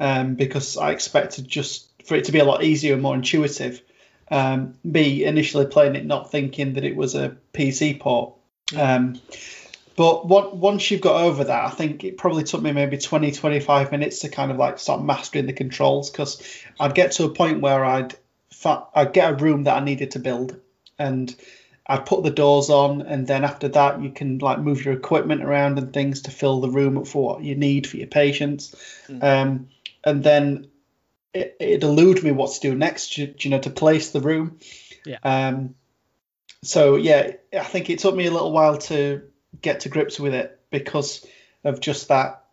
um, 0.00 0.34
because 0.34 0.76
I 0.76 0.90
expected 0.90 1.46
just 1.48 1.88
for 2.04 2.16
it 2.16 2.24
to 2.24 2.32
be 2.32 2.40
a 2.40 2.44
lot 2.44 2.64
easier 2.64 2.94
and 2.94 3.02
more 3.02 3.14
intuitive. 3.14 3.80
Um, 4.30 4.74
me 4.82 5.24
initially 5.24 5.66
playing 5.66 5.96
it, 5.96 6.04
not 6.04 6.30
thinking 6.30 6.74
that 6.74 6.84
it 6.84 6.96
was 6.96 7.14
a 7.14 7.36
PC 7.52 8.00
port. 8.00 8.34
Um, 8.76 9.20
but 9.96 10.26
what, 10.26 10.56
once 10.56 10.90
you've 10.90 11.00
got 11.00 11.22
over 11.22 11.44
that, 11.44 11.64
I 11.64 11.70
think 11.70 12.02
it 12.02 12.16
probably 12.16 12.44
took 12.44 12.62
me 12.62 12.72
maybe 12.72 12.98
20, 12.98 13.30
25 13.32 13.92
minutes 13.92 14.20
to 14.20 14.28
kind 14.28 14.50
of 14.50 14.56
like 14.56 14.78
start 14.78 15.02
mastering 15.02 15.46
the 15.46 15.52
controls 15.52 16.10
because 16.10 16.42
I'd 16.80 16.94
get 16.94 17.12
to 17.12 17.24
a 17.24 17.30
point 17.30 17.60
where 17.60 17.84
I'd 17.84 18.14
I'd 18.94 19.12
get 19.12 19.32
a 19.32 19.36
room 19.36 19.64
that 19.64 19.76
I 19.76 19.84
needed 19.84 20.12
to 20.12 20.18
build 20.18 20.58
and 20.98 21.34
I'd 21.86 22.06
put 22.06 22.24
the 22.24 22.30
doors 22.30 22.70
on 22.70 23.02
and 23.02 23.26
then 23.26 23.44
after 23.44 23.68
that 23.68 24.00
you 24.00 24.10
can 24.10 24.38
like 24.38 24.58
move 24.58 24.84
your 24.84 24.94
equipment 24.94 25.44
around 25.44 25.78
and 25.78 25.92
things 25.92 26.22
to 26.22 26.30
fill 26.30 26.60
the 26.60 26.70
room 26.70 26.96
up 26.96 27.06
for 27.06 27.34
what 27.34 27.44
you 27.44 27.56
need 27.56 27.86
for 27.86 27.98
your 27.98 28.06
patients. 28.06 28.74
Um, 29.22 29.68
and 30.02 30.24
then 30.24 30.68
it, 31.34 31.56
it'd 31.60 31.82
elude 31.82 32.22
me 32.22 32.30
what 32.30 32.52
to 32.52 32.60
do 32.60 32.74
next, 32.74 33.18
you, 33.18 33.34
you 33.38 33.50
know, 33.50 33.60
to 33.60 33.70
place 33.70 34.10
the 34.10 34.20
room. 34.20 34.58
Yeah. 35.04 35.18
Um, 35.22 35.74
so 36.66 36.96
yeah, 36.96 37.32
I 37.52 37.64
think 37.64 37.90
it 37.90 37.98
took 37.98 38.14
me 38.14 38.26
a 38.26 38.30
little 38.30 38.52
while 38.52 38.78
to 38.78 39.22
get 39.60 39.80
to 39.80 39.88
grips 39.88 40.18
with 40.18 40.34
it 40.34 40.60
because 40.70 41.26
of 41.62 41.80
just 41.80 42.08
that 42.08 42.44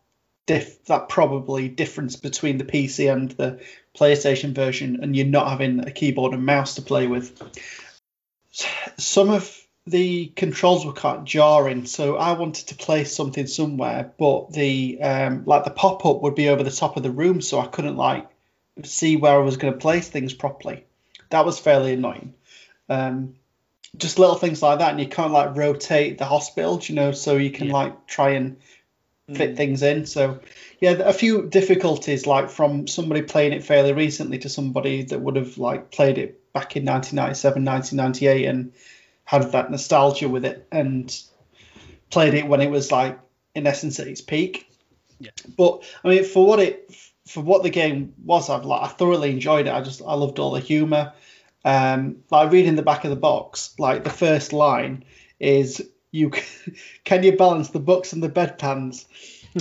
diff 0.46 0.84
that 0.86 1.10
probably 1.10 1.70
difference 1.70 2.16
between 2.16 2.58
the 2.58 2.64
PC 2.64 3.12
and 3.12 3.32
the 3.32 3.62
PlayStation 3.96 4.54
version, 4.54 5.00
and 5.02 5.16
you're 5.16 5.26
not 5.26 5.50
having 5.50 5.88
a 5.88 5.92
keyboard 5.92 6.34
and 6.34 6.46
mouse 6.46 6.76
to 6.76 6.82
play 6.82 7.08
with. 7.08 7.42
Some 8.98 9.30
of 9.30 9.58
the 9.88 10.28
controls 10.28 10.86
were 10.86 10.94
quite 10.94 11.24
jarring, 11.24 11.86
so 11.86 12.18
I 12.18 12.34
wanted 12.34 12.68
to 12.68 12.76
place 12.76 13.16
something 13.16 13.48
somewhere, 13.48 14.12
but 14.18 14.52
the 14.52 15.02
um, 15.02 15.44
like 15.46 15.64
the 15.64 15.72
pop 15.72 16.06
up 16.06 16.22
would 16.22 16.36
be 16.36 16.50
over 16.50 16.64
the 16.64 16.72
top 16.72 16.98
of 16.98 17.04
the 17.04 17.12
room, 17.12 17.42
so 17.42 17.60
I 17.60 17.68
couldn't 17.68 17.98
like 17.98 18.28
see 18.84 19.16
where 19.16 19.34
I 19.34 19.44
was 19.44 19.58
going 19.58 19.74
to 19.74 19.80
place 19.80 20.08
things 20.08 20.34
properly. 20.34 20.86
That 21.30 21.46
was 21.46 21.60
fairly 21.60 21.94
annoying. 21.94 22.34
Um, 22.90 23.36
just 23.98 24.20
little 24.20 24.36
things 24.36 24.62
like 24.62 24.80
that, 24.80 24.92
and 24.92 25.00
you 25.00 25.08
can't 25.08 25.34
like 25.34 25.56
rotate 25.56 26.18
the 26.18 26.26
hospital, 26.26 26.80
you 26.84 26.96
know, 26.96 27.12
so 27.12 27.36
you 27.36 27.52
can 27.52 27.68
Yeah. 27.68 27.74
like 27.74 28.08
try 28.08 28.32
and 28.32 28.58
fit 29.34 29.54
mm. 29.54 29.58
things 29.58 29.82
in. 29.82 30.06
So 30.06 30.40
yeah, 30.80 30.92
a 30.92 31.14
few 31.14 31.48
difficulties 31.48 32.26
like 32.26 32.50
from 32.50 32.88
somebody 32.88 33.22
playing 33.22 33.54
it 33.54 33.64
fairly 33.64 33.94
recently 33.94 34.40
to 34.40 34.50
somebody 34.50 35.04
that 35.04 35.22
would 35.22 35.36
have 35.36 35.58
like 35.58 35.92
played 35.92 36.18
it 36.18 36.52
back 36.54 36.76
in 36.76 36.86
1997, 36.86 37.64
1998 37.64 38.46
and 38.48 38.74
had 39.26 39.52
that 39.52 39.72
nostalgia 39.72 40.28
with 40.28 40.44
it 40.44 40.68
and 40.72 41.22
played 42.10 42.34
it 42.34 42.48
when 42.48 42.62
it 42.62 42.70
was 42.70 42.92
like 42.92 43.20
in 43.56 43.68
essence 43.68 44.00
at 44.00 44.08
its 44.08 44.22
peak. 44.22 44.70
Yeah. 45.20 45.32
But 45.58 45.84
I 46.04 46.10
mean, 46.10 46.24
for 46.24 46.46
what 46.46 46.60
it 46.60 46.94
for 47.28 47.42
what 47.42 47.64
the 47.64 47.70
game 47.70 48.14
was, 48.26 48.50
I've 48.50 48.66
like 48.66 48.82
I 48.82 48.88
thoroughly 48.88 49.32
enjoyed 49.32 49.68
it. 49.68 49.74
I 49.74 49.82
just 49.82 50.02
I 50.02 50.16
loved 50.16 50.40
all 50.40 50.52
the 50.52 50.60
humor. 50.60 51.14
Um, 51.64 52.24
like 52.32 52.52
reading 52.52 52.76
the 52.76 52.82
back 52.82 53.04
of 53.04 53.10
the 53.10 53.16
box, 53.16 53.76
like 53.78 54.04
the 54.04 54.10
first 54.10 54.52
line 54.54 55.06
is 55.40 55.88
you 56.12 56.32
can 57.04 57.24
you 57.24 57.38
balance 57.38 57.70
the 57.70 57.80
books 57.80 58.14
and 58.14 58.24
the 58.24 58.30
bedpans, 58.30 59.06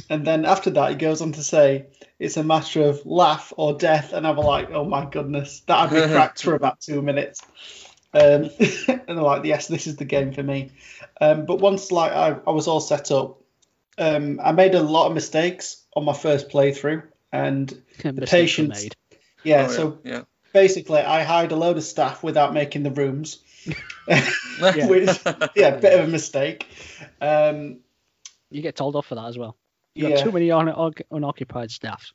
and 0.09 0.27
then 0.27 0.44
after 0.44 0.70
that 0.70 0.90
he 0.90 0.97
goes 0.97 1.20
on 1.20 1.32
to 1.32 1.43
say 1.43 1.86
it's 2.18 2.36
a 2.36 2.44
matter 2.44 2.82
of 2.85 3.05
laugh 3.06 3.52
or 3.56 3.74
death, 3.74 4.12
and 4.12 4.27
I'm 4.27 4.36
like, 4.36 4.70
oh 4.70 4.85
my 4.85 5.05
goodness, 5.05 5.60
that 5.66 5.90
had 5.90 5.93
me 5.93 6.09
cracked 6.14 6.43
for 6.43 6.55
about 6.55 6.81
two 6.81 7.02
minutes. 7.02 7.43
Um, 8.12 8.51
and 8.89 9.02
I'm 9.09 9.16
like, 9.22 9.44
yes, 9.44 9.68
this 9.68 9.86
is 9.86 9.97
the 9.97 10.05
game 10.05 10.32
for 10.32 10.43
me. 10.43 10.72
Um, 11.20 11.44
but 11.47 11.60
once 11.60 11.93
like 11.93 12.12
I, 12.12 12.36
I 12.47 12.51
was 12.51 12.66
all 12.66 12.81
set 12.81 13.10
up, 13.10 13.40
um, 13.98 14.40
I 14.43 14.52
made 14.52 14.74
a 14.74 14.82
lot 14.82 15.06
of 15.06 15.14
mistakes 15.14 15.85
on 15.94 16.05
my 16.05 16.14
first 16.14 16.48
playthrough, 16.48 17.02
and 17.32 17.68
The 18.22 18.27
patience- 18.27 18.89
yeah, 19.44 19.66
Oh, 19.68 19.72
so 19.72 19.98
yeah. 20.05 20.22
Basically 20.52 20.98
I 21.01 21.22
hired 21.22 21.52
a 21.52 21.56
load 21.56 21.77
of 21.77 21.85
staff 21.85 22.22
without 22.22 22.52
making 22.52 22.82
the 22.82 22.90
rooms. 22.90 23.39
yeah. 24.09 24.31
Which, 24.89 25.09
yeah, 25.56 25.77
bit 25.77 25.98
of 25.98 26.09
a 26.09 26.10
mistake. 26.10 26.66
Um, 27.20 27.78
You 28.51 28.62
get 28.62 28.77
told 28.77 28.97
off 28.97 29.06
for 29.06 29.14
that 29.14 29.27
as 29.27 29.39
well. 29.39 29.56
You 29.94 30.09
yeah, 30.09 30.16
got 30.16 30.24
too 30.24 30.32
many 30.32 30.51
un- 30.51 30.68
un- 30.68 30.93
unoccupied 31.10 31.70
staff. 31.70 32.12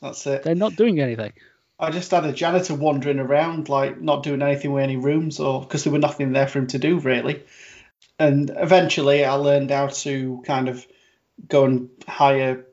that's 0.00 0.26
it. 0.26 0.42
They're 0.42 0.54
not 0.54 0.76
doing 0.76 1.00
anything. 1.00 1.32
I 1.78 1.90
just 1.90 2.10
had 2.10 2.24
a 2.24 2.32
janitor 2.32 2.74
wandering 2.74 3.18
around, 3.18 3.68
like 3.68 4.00
not 4.00 4.22
doing 4.22 4.42
anything 4.42 4.72
with 4.72 4.84
any 4.84 4.96
rooms, 4.96 5.40
or 5.40 5.60
because 5.60 5.84
there 5.84 5.92
were 5.92 5.98
nothing 5.98 6.32
there 6.32 6.46
for 6.46 6.58
him 6.60 6.68
to 6.68 6.78
do 6.78 6.98
really. 7.00 7.42
And 8.18 8.52
eventually, 8.56 9.24
I 9.24 9.34
learned 9.34 9.70
how 9.70 9.88
to 9.88 10.42
kind 10.46 10.68
of 10.68 10.86
go 11.48 11.64
and 11.64 11.88
hire, 12.06 12.66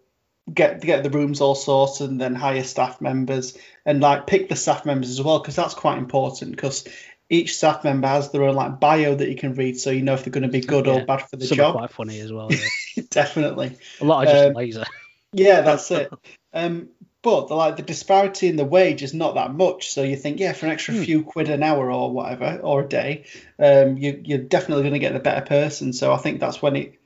get 0.53 0.81
get 0.81 1.03
the 1.03 1.09
rooms 1.09 1.41
all 1.41 1.55
sorted, 1.55 2.09
and 2.09 2.19
then 2.21 2.35
hire 2.35 2.63
staff 2.63 3.01
members, 3.01 3.57
and 3.85 4.01
like 4.01 4.27
pick 4.27 4.49
the 4.49 4.55
staff 4.55 4.85
members 4.85 5.09
as 5.09 5.21
well, 5.21 5.39
because 5.39 5.55
that's 5.55 5.73
quite 5.73 5.97
important. 5.97 6.51
Because 6.51 6.87
each 7.29 7.55
staff 7.57 7.83
member 7.83 8.07
has 8.07 8.31
their 8.31 8.43
own 8.43 8.55
like 8.55 8.79
bio 8.79 9.15
that 9.15 9.29
you 9.29 9.35
can 9.35 9.53
read, 9.53 9.79
so 9.79 9.91
you 9.91 10.01
know 10.01 10.13
if 10.15 10.23
they're 10.23 10.31
going 10.31 10.43
to 10.43 10.49
be 10.49 10.61
good 10.61 10.87
or 10.87 11.05
bad 11.05 11.21
for 11.29 11.37
the 11.37 11.45
Some 11.45 11.57
job. 11.57 11.75
quite 11.75 11.91
funny 11.91 12.19
as 12.19 12.31
well. 12.33 12.49
Yeah. 12.51 13.03
Definitely. 13.09 13.77
A 14.01 14.05
lot 14.05 14.25
of 14.27 14.33
just 14.33 14.45
Um, 14.45 14.53
laser. 14.53 14.85
Yeah, 15.33 15.61
that's 15.61 15.89
it. 15.91 16.11
Um, 16.51 16.89
but 17.21 17.47
the, 17.47 17.53
like 17.53 17.75
the 17.75 17.83
disparity 17.83 18.47
in 18.47 18.55
the 18.55 18.65
wage 18.65 19.03
is 19.03 19.13
not 19.13 19.35
that 19.35 19.53
much. 19.53 19.91
So 19.91 20.01
you 20.01 20.15
think, 20.15 20.39
yeah, 20.39 20.53
for 20.53 20.65
an 20.65 20.71
extra 20.71 20.95
Hmm. 20.95 21.03
few 21.03 21.23
quid 21.23 21.47
an 21.49 21.61
hour 21.61 21.91
or 21.91 22.11
whatever 22.11 22.59
or 22.63 22.81
a 22.81 22.87
day, 22.87 23.25
um, 23.59 23.97
you, 23.97 24.19
you're 24.25 24.39
definitely 24.39 24.81
going 24.81 24.93
to 24.93 24.99
get 24.99 25.13
the 25.13 25.19
better 25.19 25.45
person. 25.45 25.93
So 25.93 26.11
I 26.11 26.17
think 26.17 26.39
that's 26.39 26.59
when 26.59 26.75
it 26.75 26.98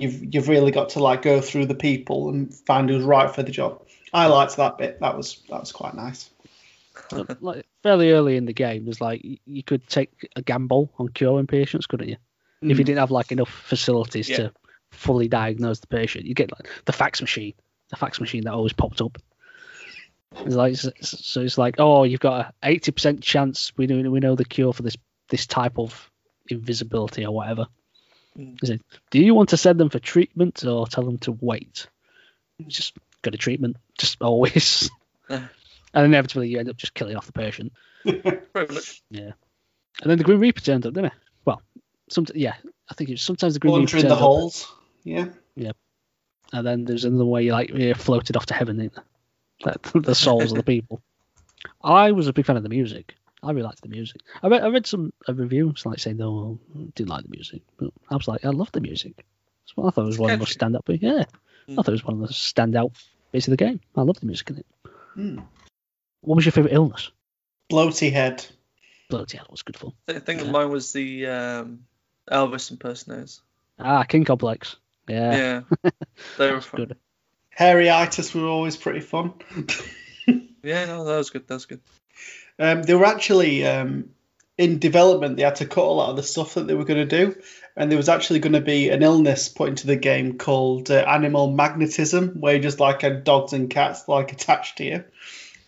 you've 0.00 0.34
you've 0.34 0.48
really 0.48 0.70
got 0.70 0.90
to 0.90 1.00
like 1.00 1.22
go 1.22 1.40
through 1.40 1.66
the 1.66 1.74
people 1.74 2.28
and 2.28 2.54
find 2.54 2.88
who's 2.88 3.04
right 3.04 3.34
for 3.34 3.42
the 3.42 3.50
job. 3.52 3.82
I 4.12 4.26
liked 4.26 4.56
that 4.56 4.78
bit. 4.78 5.00
That 5.00 5.16
was 5.16 5.42
that 5.48 5.60
was 5.60 5.72
quite 5.72 5.94
nice. 5.94 6.30
like 7.40 7.66
fairly 7.82 8.12
early 8.12 8.36
in 8.36 8.44
the 8.44 8.52
game, 8.52 8.84
there's 8.84 9.00
like 9.00 9.22
you 9.44 9.62
could 9.62 9.86
take 9.88 10.28
a 10.36 10.42
gamble 10.42 10.92
on 10.98 11.08
curing 11.08 11.46
patients, 11.46 11.86
couldn't 11.86 12.08
you? 12.08 12.16
If 12.62 12.70
you 12.78 12.84
Mm. 12.84 12.86
didn't 12.86 12.98
have 12.98 13.10
like 13.12 13.30
enough 13.30 13.50
facilities 13.50 14.28
Yeah. 14.28 14.36
to 14.36 14.52
fully 14.90 15.28
diagnose 15.28 15.78
the 15.80 15.86
patient, 15.86 16.24
you 16.26 16.34
get 16.34 16.50
like 16.50 16.68
the 16.86 16.92
fax 16.92 17.20
machine, 17.20 17.54
the 17.90 17.96
fax 17.96 18.20
machine 18.20 18.44
that 18.44 18.52
always 18.52 18.72
popped 18.72 19.00
up. 19.00 19.18
It's 20.44 20.54
like 20.54 20.76
so 20.76 20.90
so 21.00 21.40
it's 21.40 21.56
like 21.58 21.76
oh 21.78 22.04
you've 22.04 22.20
got 22.20 22.46
a 22.46 22.52
eighty 22.68 22.92
percent 22.92 23.22
chance 23.22 23.72
we 23.76 23.86
know 23.86 24.10
we 24.10 24.20
know 24.20 24.34
the 24.34 24.44
cure 24.44 24.72
for 24.72 24.82
this 24.82 24.96
this 25.28 25.46
type 25.46 25.78
of 25.78 26.10
invisibility 26.48 27.24
or 27.24 27.32
whatever. 27.34 27.66
Is 28.38 28.70
it? 28.70 28.82
Do 29.10 29.18
you 29.20 29.34
want 29.34 29.50
to 29.50 29.56
send 29.56 29.80
them 29.80 29.90
for 29.90 29.98
treatment 29.98 30.64
or 30.64 30.86
tell 30.86 31.04
them 31.04 31.18
to 31.18 31.32
wait? 31.32 31.88
Just 32.66 32.96
go 33.22 33.30
to 33.30 33.38
treatment, 33.38 33.76
just 33.98 34.16
always. 34.22 34.90
And 35.28 35.48
inevitably 35.94 36.48
you 36.48 36.58
end 36.58 36.68
up 36.68 36.76
just 36.76 36.94
killing 36.94 37.16
off 37.16 37.26
the 37.26 37.32
patient. 37.32 37.72
yeah. 38.04 39.32
And 40.00 40.10
then 40.10 40.18
the 40.18 40.24
Grim 40.24 40.40
Reaper 40.40 40.60
turned 40.60 40.86
up, 40.86 40.94
didn't 40.94 41.12
he? 41.12 41.18
Well, 41.44 41.62
some 42.08 42.26
yeah, 42.34 42.54
I 42.88 42.94
think 42.94 43.10
it's 43.10 43.22
sometimes 43.22 43.54
the 43.54 43.60
Grim 43.60 43.72
Reaper 43.72 43.80
Wandering 43.80 44.02
turned 44.02 44.10
the 44.12 44.14
up, 44.14 44.20
holes. 44.20 44.72
Yeah. 45.56 45.72
and 46.52 46.66
then 46.66 46.84
there's 46.84 47.04
another 47.04 47.24
way 47.24 47.44
you 47.44 47.52
like 47.52 47.70
you're 47.70 47.94
floated 47.94 48.36
off 48.36 48.46
to 48.46 48.54
heaven, 48.54 48.80
ain't 48.80 48.94
there? 48.94 49.04
Like, 49.64 49.82
the 49.92 50.14
souls 50.14 50.52
of 50.52 50.56
the 50.56 50.62
people. 50.62 51.02
I 51.82 52.12
was 52.12 52.28
a 52.28 52.32
big 52.32 52.46
fan 52.46 52.56
of 52.56 52.62
the 52.62 52.68
music. 52.68 53.16
I 53.42 53.50
really 53.50 53.62
liked 53.62 53.82
the 53.82 53.88
music. 53.88 54.20
I 54.42 54.48
read, 54.48 54.62
I 54.62 54.68
read 54.68 54.86
some 54.86 55.12
reviews 55.28 55.86
like 55.86 55.98
saying, 56.00 56.16
"No, 56.16 56.58
I 56.76 56.88
didn't 56.94 57.10
like 57.10 57.22
the 57.24 57.30
music," 57.30 57.62
but 57.78 57.90
I 58.10 58.16
was 58.16 58.26
like, 58.28 58.44
"I 58.44 58.50
love 58.50 58.72
the 58.72 58.80
music." 58.80 59.24
So 59.66 59.86
I 59.86 59.90
thought 59.90 60.02
it 60.04 60.06
was 60.06 60.18
one 60.18 60.32
of 60.32 60.40
the 60.40 60.46
stand 60.46 60.74
up. 60.76 60.88
Yeah, 60.88 61.24
I 61.68 61.70
Mm. 61.70 61.76
thought 61.76 61.88
it 61.88 61.92
was 61.92 62.04
one 62.04 62.14
of 62.22 62.28
the 62.28 62.34
standout 62.34 62.92
bits 63.30 63.46
of 63.46 63.52
the 63.52 63.56
game. 63.58 63.80
I 63.94 64.02
love 64.02 64.18
the 64.20 64.26
music 64.26 64.50
in 64.50 64.56
it. 64.58 64.66
Hmm. 65.14 65.38
What 66.22 66.36
was 66.36 66.44
your 66.46 66.52
favorite 66.52 66.72
illness? 66.72 67.10
Bloaty 67.70 68.10
head. 68.10 68.44
Bloaty 69.10 69.32
hell, 69.34 69.44
it 69.44 69.50
was 69.50 69.62
good 69.62 69.76
fun. 69.76 69.92
I 70.08 70.18
think 70.18 70.42
Yeah. 70.42 70.50
mine 70.50 70.70
was 70.70 70.92
the 70.92 71.26
um, 71.26 71.84
Elvis 72.30 72.70
impersonators. 72.70 73.42
Ah, 73.78 74.02
King 74.04 74.24
Complex. 74.24 74.76
Yeah, 75.06 75.36
Yeah, 75.36 75.62
they 76.38 76.48
were 76.48 76.54
that's 76.54 76.66
fun. 76.66 76.86
good. 76.86 76.96
Hairyitis 77.58 78.34
were 78.34 78.46
always 78.48 78.76
pretty 78.76 79.00
fun. 79.00 79.34
Yeah, 80.62 80.84
no, 80.86 81.04
that 81.04 81.16
was 81.16 81.30
good. 81.30 81.46
That 81.46 81.54
was 81.54 81.66
good. 81.66 81.80
Um, 82.58 82.82
they 82.82 82.94
were 82.94 83.04
actually 83.04 83.66
um, 83.66 84.10
in 84.56 84.78
development. 84.78 85.36
They 85.36 85.44
had 85.44 85.56
to 85.56 85.66
cut 85.66 85.84
a 85.84 85.92
lot 85.92 86.10
of 86.10 86.16
the 86.16 86.22
stuff 86.22 86.54
that 86.54 86.66
they 86.66 86.74
were 86.74 86.84
going 86.84 87.08
to 87.08 87.24
do, 87.24 87.40
and 87.76 87.90
there 87.90 87.96
was 87.96 88.08
actually 88.08 88.40
going 88.40 88.54
to 88.54 88.60
be 88.60 88.88
an 88.90 89.02
illness 89.02 89.48
put 89.48 89.68
into 89.68 89.86
the 89.86 89.96
game 89.96 90.38
called 90.38 90.90
uh, 90.90 90.94
animal 91.08 91.50
magnetism, 91.52 92.40
where 92.40 92.56
you 92.56 92.60
just 92.60 92.80
like 92.80 93.02
had 93.02 93.24
dogs 93.24 93.52
and 93.52 93.70
cats 93.70 94.08
like 94.08 94.32
attached 94.32 94.78
to 94.78 94.84
you. 94.84 95.04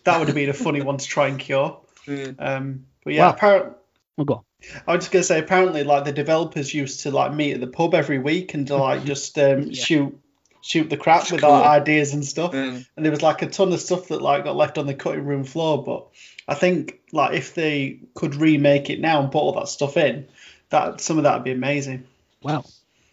That 0.05 0.19
would 0.19 0.29
have 0.29 0.35
been 0.35 0.49
a 0.49 0.55
funny 0.55 0.81
one 0.83 0.97
to 0.97 1.07
try 1.07 1.29
and 1.29 1.39
cure. 1.39 1.81
Yeah. 2.09 2.33
Um, 2.39 2.87
but 3.05 3.13
yeah, 3.15 3.27
Wow. 3.27 3.31
apparently. 3.35 3.73
Well, 4.17 4.25
go 4.25 4.35
on. 4.35 4.45
I 4.87 4.95
was 4.97 5.05
just 5.05 5.13
gonna 5.13 5.23
say, 5.23 5.39
apparently, 5.39 5.85
like 5.85 6.05
the 6.05 6.13
developers 6.13 6.75
used 6.75 7.01
to 7.01 7.11
like 7.11 7.33
meet 7.33 7.55
at 7.55 7.61
the 7.61 7.67
pub 7.67 7.95
every 7.95 8.19
week 8.19 8.53
and 8.55 8.67
to 8.67 8.77
like 8.77 9.05
just 9.13 9.39
um, 9.39 9.63
Yeah. 9.63 9.83
shoot 9.85 10.19
shoot 10.63 10.91
the 10.91 10.97
crap 10.97 11.21
That's 11.21 11.33
with 11.33 11.41
cool. 11.43 11.51
like, 11.51 11.65
ideas 11.83 12.13
and 12.15 12.25
stuff 12.25 12.53
Yeah. 12.55 12.81
and 12.97 13.05
there 13.05 13.11
was 13.11 13.23
like 13.23 13.43
a 13.43 13.47
ton 13.49 13.73
of 13.73 13.81
stuff 13.81 14.09
that 14.09 14.21
like 14.23 14.45
got 14.45 14.57
left 14.57 14.79
on 14.79 14.87
the 14.87 14.95
cutting 14.95 15.25
room 15.25 15.45
floor. 15.45 15.83
But 15.83 16.07
I 16.49 16.55
think 16.55 17.01
like 17.13 17.35
if 17.35 17.55
they 17.55 18.01
could 18.15 18.35
remake 18.35 18.91
it 18.91 19.01
now 19.01 19.23
and 19.23 19.31
put 19.33 19.39
all 19.39 19.53
that 19.55 19.69
stuff 19.69 19.97
in, 19.97 20.29
that 20.71 21.01
some 21.01 21.19
of 21.19 21.25
that 21.25 21.35
would 21.35 21.45
be 21.45 21.53
amazing. 21.53 22.07
Wow, 22.43 22.65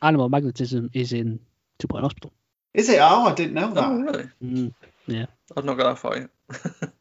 animal 0.02 0.30
magnetism 0.30 0.90
is 0.94 1.14
in 1.14 1.40
Two 1.80 1.88
Point 1.88 2.04
Hospital. 2.04 2.32
Is 2.74 2.90
it? 2.90 3.00
Oh, 3.02 3.26
I 3.26 3.34
didn't 3.34 3.54
know 3.56 3.74
that. 3.74 3.84
Oh, 3.84 4.00
really? 4.00 4.30
Mm. 4.44 4.74
I've 5.56 5.66
not 5.66 5.78
got 5.78 5.86
that 5.86 6.00
far 6.00 6.18
yet. 6.18 6.30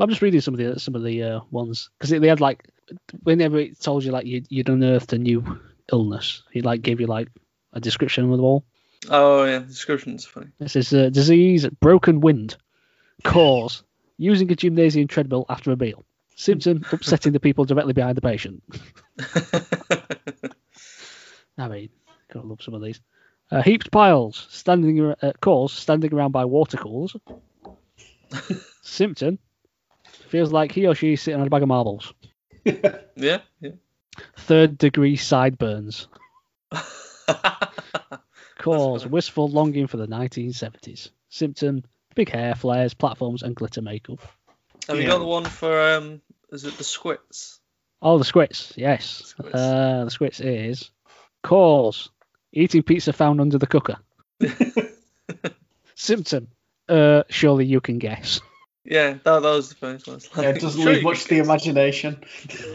I'm 0.00 0.08
just 0.08 0.22
reading 0.22 0.40
some 0.40 0.54
of 0.54 0.58
the 0.58 0.78
some 0.78 0.94
of 0.94 1.02
the 1.02 1.22
uh, 1.22 1.40
ones 1.50 1.90
because 1.98 2.10
they 2.10 2.28
had 2.28 2.40
like 2.40 2.68
whenever 3.22 3.58
it 3.58 3.80
told 3.80 4.04
you 4.04 4.12
like 4.12 4.26
you, 4.26 4.42
you'd 4.48 4.68
unearthed 4.68 5.12
a 5.12 5.18
new 5.18 5.60
illness, 5.92 6.42
he 6.52 6.62
like 6.62 6.82
gave 6.82 7.00
you 7.00 7.06
like 7.06 7.28
a 7.72 7.80
description 7.80 8.24
of 8.24 8.30
them 8.30 8.40
all. 8.40 8.64
Oh 9.10 9.44
yeah, 9.44 9.58
the 9.60 9.66
description's 9.66 10.24
funny. 10.24 10.48
This 10.58 10.76
is 10.76 10.92
uh, 10.92 11.10
disease, 11.10 11.66
broken 11.80 12.20
wind, 12.20 12.56
cause 13.24 13.82
using 14.16 14.50
a 14.50 14.56
gymnasium 14.56 15.08
treadmill 15.08 15.46
after 15.48 15.72
a 15.72 15.76
meal, 15.76 16.04
symptom 16.36 16.84
upsetting 16.92 17.32
the 17.32 17.40
people 17.40 17.64
directly 17.64 17.92
behind 17.92 18.16
the 18.16 18.22
patient. 18.22 18.62
I 21.58 21.68
mean, 21.68 21.88
gotta 22.32 22.46
love 22.46 22.62
some 22.62 22.74
of 22.74 22.82
these. 22.82 23.00
Uh, 23.50 23.62
heaped 23.62 23.90
piles, 23.90 24.46
standing 24.50 25.14
uh, 25.22 25.32
cause 25.40 25.72
standing 25.72 26.12
around 26.12 26.32
by 26.32 26.44
water 26.44 26.76
coolers. 26.76 27.16
Symptom 28.82 29.38
feels 30.28 30.52
like 30.52 30.70
he 30.70 30.86
or 30.86 30.94
she 30.94 31.14
is 31.14 31.22
sitting 31.22 31.40
on 31.40 31.46
a 31.46 31.50
bag 31.50 31.62
of 31.62 31.68
marbles. 31.68 32.12
yeah, 32.64 33.40
yeah. 33.60 33.70
Third 34.36 34.76
degree 34.76 35.16
sideburns. 35.16 36.08
Cause 38.58 39.06
wistful 39.06 39.48
longing 39.48 39.86
for 39.86 39.96
the 39.96 40.08
1970s. 40.08 41.10
Symptom 41.30 41.84
big 42.14 42.30
hair, 42.30 42.56
flares, 42.56 42.94
platforms, 42.94 43.42
and 43.42 43.54
glitter 43.54 43.80
makeup. 43.80 44.18
Have 44.88 44.98
you 44.98 45.06
got 45.06 45.18
the 45.18 45.24
one 45.24 45.44
for 45.44 45.80
um? 45.92 46.20
Is 46.50 46.64
it 46.64 46.76
the 46.76 46.84
squits? 46.84 47.60
Oh, 48.02 48.18
the 48.18 48.24
squits, 48.24 48.72
yes. 48.76 49.22
Squits. 49.26 49.54
Uh, 49.54 50.04
the 50.04 50.10
squits 50.10 50.40
is 50.40 50.90
cause 51.42 52.10
eating 52.52 52.82
pizza 52.82 53.12
found 53.12 53.40
under 53.40 53.58
the 53.58 53.66
cooker. 53.66 53.96
Symptom, 55.94 56.48
uh, 56.88 57.22
surely 57.28 57.66
you 57.66 57.80
can 57.80 57.98
guess. 57.98 58.40
Yeah, 58.84 59.12
that, 59.12 59.22
that 59.24 59.42
was 59.42 59.68
the 59.68 59.74
first 59.74 60.06
one. 60.06 60.16
It's 60.16 60.28
Yeah, 60.36 60.50
it 60.50 60.60
doesn't 60.60 60.80
sure 60.82 60.94
leave 60.94 61.02
much 61.02 61.24
to 61.24 61.28
the 61.28 61.38
imagination. 61.38 62.24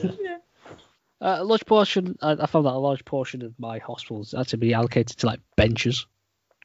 Uh, 0.03 0.32
a 1.24 1.44
large 1.44 1.66
portion, 1.66 2.18
I, 2.22 2.32
I 2.34 2.45
found 2.45 2.66
that 2.66 2.72
a 2.74 2.78
large 2.78 3.06
portion 3.06 3.41
of 3.44 3.54
my 3.60 3.80
hospitals 3.80 4.34
had 4.38 4.48
to 4.50 4.58
be 4.58 4.74
allocated 4.74 5.18
to 5.20 5.28
like 5.28 5.40
benches. 5.56 6.06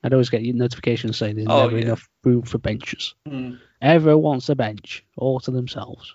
I'd 0.03 0.13
always 0.13 0.29
get 0.31 0.43
notifications 0.43 1.17
saying 1.17 1.37
there's 1.37 1.49
Oh, 1.51 1.65
never 1.65 1.77
yeah. 1.79 1.85
enough 1.87 2.09
room 2.25 2.43
for 2.43 2.59
benches. 2.59 3.15
Hmm. 3.27 3.55
Everyone 3.83 4.23
wants 4.23 4.49
a 4.49 4.55
bench 4.55 5.05
all 5.17 5.41
to 5.41 5.51
themselves. 5.51 6.15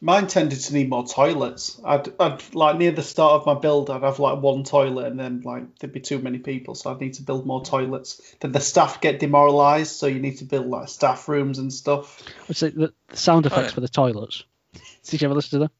Mine 0.00 0.28
tended 0.28 0.60
to 0.60 0.74
need 0.74 0.88
more 0.88 1.04
toilets. 1.04 1.80
I'd, 1.84 2.08
I'd 2.20 2.54
like 2.54 2.76
near 2.78 2.92
the 2.92 3.02
start 3.02 3.32
of 3.40 3.46
my 3.46 3.54
build, 3.54 3.90
I'd 3.90 4.02
have 4.04 4.20
like 4.20 4.40
one 4.40 4.62
toilet, 4.62 5.06
and 5.06 5.18
then 5.18 5.42
like 5.44 5.78
there'd 5.78 5.92
be 5.92 5.98
too 6.00 6.20
many 6.20 6.38
people, 6.38 6.76
so 6.76 6.92
I'd 6.92 7.00
need 7.00 7.14
to 7.14 7.22
build 7.22 7.46
more 7.46 7.64
toilets. 7.64 8.20
Then 8.40 8.52
the 8.52 8.60
staff 8.60 9.00
get 9.00 9.18
demoralised, 9.18 9.96
so 9.96 10.06
you 10.06 10.20
need 10.20 10.38
to 10.38 10.44
build 10.44 10.66
like 10.68 10.88
staff 10.88 11.28
rooms 11.28 11.58
and 11.58 11.72
stuff. 11.72 12.22
I'd 12.48 12.54
the, 12.56 12.92
the 13.08 13.16
sound 13.16 13.46
Oh, 13.46 13.48
effects 13.48 13.70
yeah. 13.70 13.74
for 13.74 13.80
the 13.80 13.88
toilets. 13.88 14.44
Did 15.04 15.20
you 15.20 15.26
ever 15.26 15.34
listen 15.34 15.58
to 15.58 15.64
them? 15.64 15.70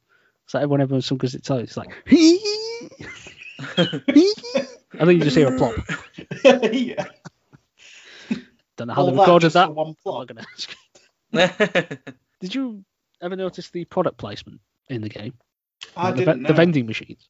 It's 0.48 0.54
like 0.54 0.62
everyone, 0.62 0.80
everyone, 0.80 1.02
some 1.02 1.18
goes 1.18 1.32
to 1.32 1.36
the 1.38 1.42
toilet, 1.42 1.64
it's 1.64 1.76
like, 1.76 1.90
and 3.76 5.08
then 5.08 5.16
you 5.16 5.20
just 5.22 5.36
hear 5.36 5.54
a 5.54 5.58
plop. 5.58 5.74
yeah. 6.72 7.04
Don't 8.76 8.88
know 8.88 8.94
how 8.94 9.02
All 9.02 9.06
they 9.08 9.12
oh, 9.12 9.16
that 9.16 9.20
recorded 9.20 9.40
just 9.46 9.54
that. 9.54 9.66
for 9.66 9.72
one 9.74 9.94
oh, 10.06 10.20
I'm 10.20 10.26
gonna 10.26 10.46
ask. 10.54 10.74
Did 12.40 12.54
you 12.54 12.84
ever 13.20 13.36
notice 13.36 13.68
the 13.70 13.84
product 13.84 14.16
placement 14.16 14.60
in 14.88 15.02
the 15.02 15.08
game? 15.10 15.34
I 15.96 16.04
Like 16.10 16.14
the, 16.14 16.20
didn't 16.24 16.36
ve- 16.36 16.42
know. 16.42 16.48
the 16.48 16.54
vending 16.54 16.86
machines. 16.86 17.28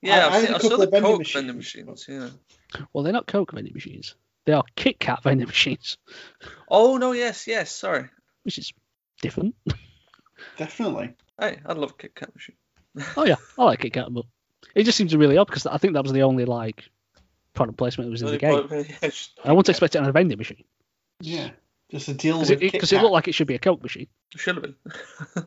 yeah, 0.00 0.18
I- 0.18 0.20
I 0.20 0.26
I've 0.26 0.32
had 0.32 0.40
seen, 0.42 0.52
a 0.52 0.54
I 0.54 0.58
saw 0.58 0.68
couple 0.68 0.78
the 0.78 0.84
of 0.84 0.90
vending 0.92 1.10
Coke 1.10 1.18
machines. 1.18 1.34
vending 1.34 1.56
machines. 1.56 2.06
Yeah. 2.08 2.28
Well, 2.92 3.02
they're 3.04 3.12
not 3.12 3.26
Coke 3.26 3.52
vending 3.52 3.74
machines. 3.74 4.14
They 4.44 4.52
are 4.52 4.62
Kit 4.76 5.00
Kat 5.00 5.22
vending 5.24 5.46
machines, 5.48 5.98
Oh 6.68 6.96
no, 6.96 7.10
yes, 7.12 7.46
yes. 7.48 7.70
Sorry. 7.74 8.08
which 8.44 8.58
is 8.58 8.72
different. 9.20 9.54
Definitely. 10.56 11.14
Hey, 11.42 11.58
I'd 11.66 11.76
love 11.76 11.90
a 11.90 11.94
Kit 11.94 12.14
Kat 12.14 12.32
machine. 12.36 12.54
Oh 13.16 13.24
yeah, 13.24 13.34
I 13.58 13.64
like 13.64 13.80
Kit 13.80 13.92
Kat, 13.94 14.06
but 14.14 14.24
it 14.76 14.84
just 14.84 14.96
seems 14.96 15.16
really 15.16 15.36
odd 15.36 15.48
because 15.48 15.66
I 15.66 15.76
think 15.76 15.94
that 15.94 16.04
was 16.04 16.12
the 16.12 16.22
only 16.22 16.44
like 16.44 16.88
product 17.52 17.76
placement 17.76 18.06
that 18.06 18.12
was 18.12 18.22
in 18.22 18.28
the 18.28 18.38
game. 18.38 18.68
Yeah, 19.02 19.10
I 19.44 19.50
wouldn't 19.52 19.68
expect 19.68 19.96
it 19.96 19.98
on 19.98 20.08
a 20.08 20.12
vending 20.12 20.38
machine 20.38 20.62
Yeah. 21.20 21.50
Just 21.90 22.08
a 22.08 22.14
deal 22.14 22.36
because 22.36 22.50
with 22.50 22.62
it, 22.62 22.70
Kit 22.70 22.80
'cause 22.80 22.92
it 22.92 22.96
Kat. 22.96 23.02
looked 23.02 23.12
like 23.12 23.26
it 23.26 23.32
should 23.34 23.48
be 23.48 23.56
a 23.56 23.58
Coke 23.58 23.82
machine. 23.82 24.06
Should 24.36 24.54
have 24.54 24.62
been. 24.62 24.76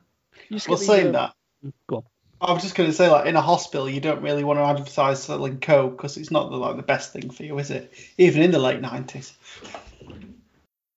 You 0.50 0.58
just 0.58 0.68
Well, 0.68 0.78
get 0.78 0.82
the, 0.82 0.86
saying 0.86 1.16
uh, 1.16 1.32
that, 1.64 1.74
Go 1.88 1.96
on. 1.96 2.04
I 2.42 2.52
was 2.52 2.62
just 2.62 2.76
going 2.76 2.90
to 2.90 2.94
say, 2.96 3.10
like 3.10 3.26
in 3.26 3.38
a 3.38 3.42
hospital, 3.42 3.90
you 3.90 4.02
don't 4.02 4.22
really 4.22 4.44
want 4.44 4.60
to 4.60 4.64
advertise 4.64 5.24
selling 5.24 5.60
coke 5.62 5.96
because 5.98 6.18
it's 6.18 6.30
not 6.30 6.52
the, 6.52 6.58
like 6.58 6.76
the 6.76 6.84
best 6.84 7.14
thing 7.14 7.30
for 7.32 7.44
you, 7.44 7.58
is 7.58 7.72
it? 7.72 7.92
Even 8.18 8.42
in 8.44 8.52
the 8.52 8.60
late 8.60 8.82
nineties. 8.82 9.34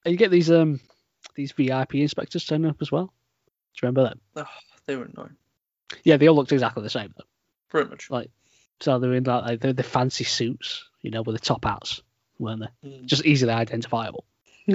You 0.04 0.16
get 0.16 0.30
these 0.32 0.50
um 0.50 0.80
these 1.36 1.52
VIP 1.52 1.94
inspectors 1.94 2.44
turning 2.44 2.68
up 2.68 2.82
as 2.82 2.90
well. 2.90 3.06
Do 3.06 3.86
you 3.86 3.88
remember 3.88 4.14
that? 4.34 4.46
They 4.88 4.96
were 4.96 5.04
annoying. 5.04 5.36
Yeah, 6.02 6.16
they 6.16 6.28
all 6.28 6.34
looked 6.34 6.50
exactly 6.50 6.82
the 6.82 6.90
same 6.90 7.12
though. 7.16 7.24
Pretty 7.68 7.90
much. 7.90 8.10
Like 8.10 8.30
So 8.80 8.98
they're 8.98 9.12
in 9.12 9.24
like, 9.24 9.44
like 9.44 9.60
the, 9.60 9.74
the 9.74 9.82
fancy 9.82 10.24
suits, 10.24 10.84
you 11.02 11.10
know, 11.10 11.20
with 11.22 11.36
the 11.36 11.40
top 11.44 11.64
hats, 11.64 12.02
weren't 12.38 12.62
they? 12.62 12.88
Mm. 12.88 13.04
Just 13.04 13.26
easily 13.26 13.52
identifiable. 13.52 14.24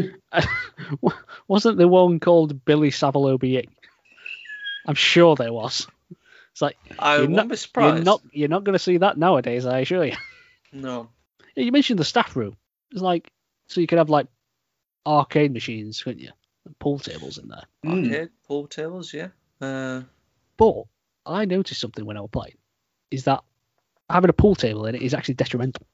Wasn't 1.48 1.78
there 1.78 1.88
one 1.88 2.20
called 2.20 2.64
Billy 2.64 2.92
Savile 2.92 3.26
OBE? 3.28 3.66
I'm 4.86 4.96
sure 4.96 5.36
there 5.36 5.52
was. 5.54 5.88
It's 6.52 6.62
like 6.62 6.78
I 7.00 7.18
You're 7.18 7.28
wouldn't 7.30 7.50
be 7.50 7.56
surprised. 7.56 7.96
you're 7.96 8.06
not 8.06 8.22
you're 8.32 8.50
not 8.50 8.64
going 8.64 8.74
to 8.74 8.80
see 8.80 8.98
that 8.98 9.18
nowadays, 9.18 9.66
I 9.66 9.80
assure 9.80 10.06
you. 10.06 10.16
No. 10.76 11.10
You 11.56 11.72
mentioned 11.72 12.00
the 12.00 12.06
staff 12.06 12.36
room. 12.36 12.58
It's 12.92 13.02
like 13.02 13.32
so 13.68 13.80
you 13.80 13.86
could 13.86 14.00
have 14.00 14.10
like 14.10 14.26
arcade 15.06 15.54
machines, 15.54 16.02
couldn't 16.02 16.22
you? 16.22 16.32
And 16.66 16.78
pool 16.80 16.98
tables 16.98 17.38
in 17.38 17.48
there. 17.48 17.64
Mm. 17.86 18.06
Arcade, 18.06 18.30
pool 18.48 18.66
tables, 18.68 19.14
yeah. 19.14 19.28
Uh, 19.64 20.04
But 20.58 20.84
I 21.26 21.46
noticed 21.46 21.80
something 21.82 22.06
when 22.06 22.18
I 22.18 22.22
was 22.22 22.30
playing, 22.32 22.58
is 23.12 23.24
that 23.26 23.42
having 24.10 24.30
a 24.30 24.34
pool 24.34 24.56
table 24.56 24.86
in 24.86 24.96
it 24.96 25.02
is 25.02 25.14
actually 25.14 25.36
detrimental. 25.36 25.86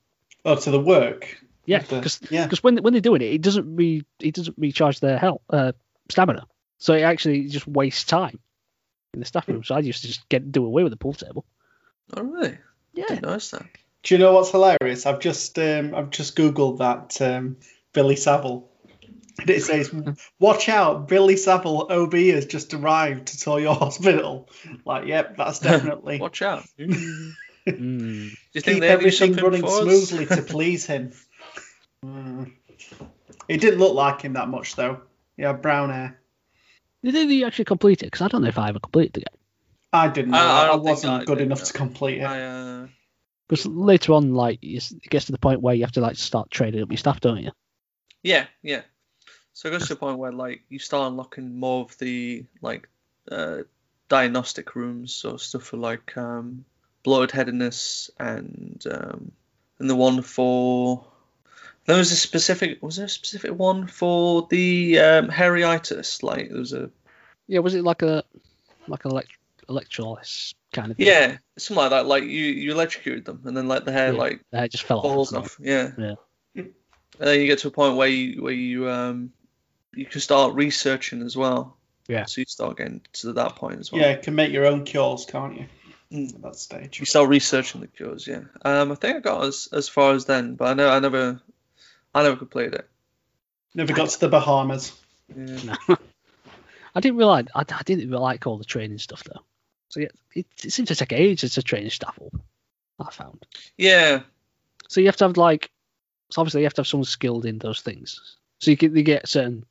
Oh, 0.46 0.56
to 0.56 0.72
the 0.72 0.80
work. 0.80 1.38
Yeah, 1.66 1.80
The- 1.80 1.98
because 1.98 2.20
yeah. 2.32 2.50
when 2.62 2.78
when 2.78 2.94
they're 2.94 3.02
doing 3.02 3.22
it, 3.22 3.34
it 3.34 3.42
doesn't 3.42 3.76
re 3.76 4.04
it 4.20 4.34
doesn't 4.36 4.58
recharge 4.58 5.00
their 5.00 5.18
health 5.20 5.42
uh, 5.50 5.74
stamina, 6.10 6.46
so 6.80 6.94
it 6.94 7.02
actually 7.02 7.48
just 7.48 7.68
wastes 7.68 8.04
time 8.06 8.40
in 9.14 9.20
the 9.20 9.26
staff 9.26 9.48
room. 9.48 9.64
So 9.64 9.76
I 9.76 9.80
used 9.80 10.02
to 10.02 10.08
just 10.08 10.28
get 10.30 10.52
do 10.52 10.66
away 10.66 10.84
with 10.84 10.92
the 10.92 10.98
pool 10.98 11.14
table. 11.14 11.46
oh 12.18 12.24
really? 12.24 12.58
Yeah, 12.94 13.06
Didn't 13.08 13.24
notice 13.24 13.52
that. 13.52 13.66
Do 14.04 14.16
you 14.16 14.20
know 14.20 14.34
what's 14.34 14.52
hilarious? 14.52 15.06
I've 15.06 15.20
just 15.20 15.60
um, 15.60 15.94
I've 15.94 16.10
just 16.10 16.36
googled 16.36 16.80
that 16.80 17.22
um, 17.22 17.58
Billy 17.94 18.16
Savile. 18.16 18.69
And 19.42 19.50
it 19.50 19.64
says, 19.64 19.92
"Watch 20.40 20.70
out, 20.70 21.08
Billy 21.08 21.36
Saville 21.38 21.88
OB 21.92 22.14
has 22.30 22.46
just 22.46 22.74
arrived 22.74 23.28
to 23.28 23.38
tell 23.40 23.60
your 23.60 23.76
hospital." 23.76 24.50
Like, 24.86 25.08
yep, 25.08 25.38
that's 25.38 25.60
definitely. 25.70 26.20
Watch 26.20 26.42
out. 26.42 26.64
Do 26.78 26.88
Mm. 27.68 28.32
you 28.54 28.62
think 28.62 28.64
Keep 28.66 28.80
they 28.82 28.88
everything 28.90 29.34
running 29.36 29.68
smoothly 29.68 30.26
to 30.26 30.42
please 30.48 30.86
him. 30.86 31.12
Mm. 32.04 32.54
It 33.48 33.62
didn't 33.62 33.80
look 33.80 33.94
like 33.94 34.22
him 34.22 34.34
that 34.34 34.48
much 34.48 34.76
though. 34.76 35.02
He 35.38 35.44
had 35.44 35.62
brown 35.62 35.90
hair. 35.90 36.20
Did 37.04 37.30
he 37.30 37.44
actually 37.46 37.66
complete 37.66 38.02
it? 38.02 38.08
Because 38.08 38.22
I 38.22 38.28
don't 38.28 38.42
know 38.42 38.48
if 38.48 38.58
I 38.58 38.70
ever 38.70 38.80
completed 38.80 39.14
the 39.14 39.20
game. 39.22 39.40
I 39.94 40.08
didn't 40.08 40.32
know. 40.32 40.38
I- 40.38 40.68
I 40.68 40.68
I, 40.70 40.76
wasn't 40.76 41.22
I 41.22 41.26
good 41.26 41.42
enough 41.42 41.60
no. 41.60 41.66
to 41.66 41.74
complete 41.74 42.20
it. 42.20 42.24
I, 42.24 42.42
uh, 42.42 42.88
Because 43.48 43.66
later 43.66 44.14
on, 44.14 44.34
like, 44.34 44.60
it 44.62 44.92
gets 45.10 45.26
to 45.26 45.32
the 45.32 45.38
point 45.40 45.62
where 45.62 45.76
you 45.76 45.84
have 45.84 45.92
to 45.94 46.02
like 46.02 46.16
start 46.18 46.50
trading 46.52 46.82
up 46.82 46.90
your 46.92 46.98
stuff, 46.98 47.20
don't 47.20 47.42
you? 47.44 47.52
yeah, 48.24 48.48
yeah. 48.62 48.82
So 49.60 49.68
it 49.68 49.72
goes 49.72 49.88
to 49.88 49.94
a 49.96 49.98
point 49.98 50.20
where 50.20 50.32
like 50.32 50.62
you 50.70 50.80
start 50.80 51.12
unlocking 51.12 51.60
more 51.60 51.82
of 51.84 51.98
the 51.98 52.46
like 52.62 52.88
uh, 53.30 53.64
diagnostic 54.08 54.74
rooms, 54.74 55.14
so 55.14 55.36
stuff 55.36 55.64
for 55.64 55.76
like 55.76 56.16
um, 56.16 56.64
bloated 57.04 57.32
headedness 57.32 58.10
and 58.18 58.82
um, 58.90 59.34
and 59.80 59.90
the 59.90 59.98
one 59.98 60.22
for 60.22 61.06
there 61.84 61.98
was 61.98 62.14
a 62.14 62.16
specific 62.16 62.82
was 62.82 62.96
there 62.96 63.08
a 63.08 63.10
specific 63.10 63.52
one 63.54 63.88
for 63.88 64.48
the 64.50 64.98
um, 65.00 65.28
hairy-itis? 65.28 66.24
Like 66.24 66.48
there 66.52 66.60
was 66.60 66.72
a 66.72 66.90
Yeah, 67.48 67.60
was 67.60 67.76
it 67.76 67.84
like 67.84 68.02
a 68.02 68.24
like 68.88 69.04
an 69.04 69.12
elect- 69.12 69.38
electrolysis 69.68 70.54
kind 70.72 70.92
of 70.92 70.96
thing? 70.96 71.06
yeah 71.08 71.38
something 71.58 71.82
like 71.84 71.90
that. 71.90 72.06
Like 72.06 72.24
you 72.24 72.30
you 72.46 72.72
electrocuted 72.72 73.26
them 73.26 73.42
and 73.44 73.58
then 73.58 73.68
like 73.68 73.84
the 73.84 73.92
hair 73.92 74.14
Yeah. 74.14 74.20
like 74.20 74.40
Uh, 74.54 74.62
it 74.62 74.72
just 74.72 74.86
fell 74.86 75.02
falls 75.02 75.34
off. 75.34 75.44
off. 75.44 75.58
Yeah. 75.62 75.92
Yeah. 75.98 76.14
And 76.56 77.28
then 77.28 77.42
you 77.42 77.48
get 77.48 77.60
to 77.60 77.68
a 77.68 77.72
point 77.72 77.98
where 77.98 78.08
you 78.08 78.42
where 78.42 78.54
you 78.54 78.90
um 78.90 79.34
you 79.94 80.06
can 80.06 80.22
start 80.22 80.54
researching 80.56 81.22
as 81.22 81.36
well. 81.36 81.78
Yeah. 82.08 82.26
So 82.26 82.42
you 82.42 82.46
start 82.46 82.78
getting 82.78 83.02
to 83.14 83.34
that 83.34 83.56
point 83.56 83.80
as 83.80 83.92
well. 83.92 84.02
Yeah, 84.02 84.12
you 84.16 84.22
can 84.22 84.36
make 84.36 84.52
your 84.52 84.66
own 84.66 84.84
cures, 84.84 85.26
can't 85.26 85.60
you? 85.60 85.66
Mm. 86.12 86.36
At 86.36 86.42
that 86.42 86.56
stage. 86.56 87.00
You 87.00 87.06
start 87.06 87.30
researching 87.30 87.82
the 87.82 87.88
cures. 87.88 88.26
Yeah. 88.26 88.42
Um, 88.64 88.92
I 88.92 88.96
think 88.96 89.18
I 89.18 89.20
got 89.20 89.44
as 89.46 89.70
as 89.72 89.88
far 89.88 90.14
as 90.14 90.26
then, 90.26 90.56
but 90.56 90.70
I 90.70 90.74
know 90.74 90.90
I 90.90 91.00
never 91.00 91.40
I 92.14 92.24
never 92.24 92.36
completed 92.36 92.76
it. 92.76 92.90
Never 93.76 93.94
got 93.94 94.10
to 94.10 94.20
the 94.20 94.30
Bahamas. 94.30 94.92
Yeah. 95.36 95.76
No. 95.88 95.98
I 96.96 97.00
didn't 97.00 97.18
realize 97.18 97.46
I, 97.54 97.60
I 97.60 97.84
didn't 97.84 98.10
really 98.10 98.22
like 98.22 98.48
all 98.48 98.58
the 98.58 98.66
training 98.66 98.98
stuff 98.98 99.24
though. 99.24 99.42
So 99.90 100.00
yeah, 100.00 100.08
it, 100.34 100.48
it 100.64 100.72
seems 100.72 100.90
to 100.90 100.96
take 100.96 101.14
ages 101.14 101.54
to 101.54 101.64
train 101.64 101.90
staff 101.92 102.18
up. 102.20 102.42
I 103.00 103.12
found. 103.12 103.46
Yeah. 103.78 104.22
So 104.88 105.00
you 105.00 105.08
have 105.08 105.18
to 105.18 105.26
have 105.26 105.38
like, 105.38 105.72
so 106.32 106.42
obviously 106.42 106.62
you 106.62 106.66
have 106.66 106.74
to 106.76 106.82
have 106.82 106.88
someone 106.88 107.06
skilled 107.06 107.46
in 107.46 107.60
those 107.60 107.82
things. 107.82 108.38
So 108.60 108.72
you 108.72 108.78
get 108.78 108.94
you 108.94 109.04
get 109.04 109.28
certain 109.28 109.66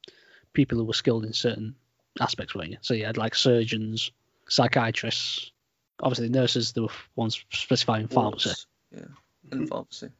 people 0.53 0.79
who 0.79 0.85
were 0.85 0.93
skilled 0.95 1.25
in 1.25 1.33
certain 1.33 1.75
aspects, 2.21 2.55
weren't 2.55 2.71
you? 2.71 2.79
So 2.81 2.95
you 2.95 3.05
had 3.05 3.17
like 3.17 3.35
surgeons, 3.35 4.11
psychiatrists, 4.49 5.53
obviously 6.03 6.29
nurses. 6.29 6.73
There 6.73 6.83
were 6.85 6.91
ones 7.17 7.43
specifying 7.51 8.09
pharmacy, 8.09 8.51
Yeah. 8.95 9.05
And 9.51 9.69
pharmacy. 9.69 10.11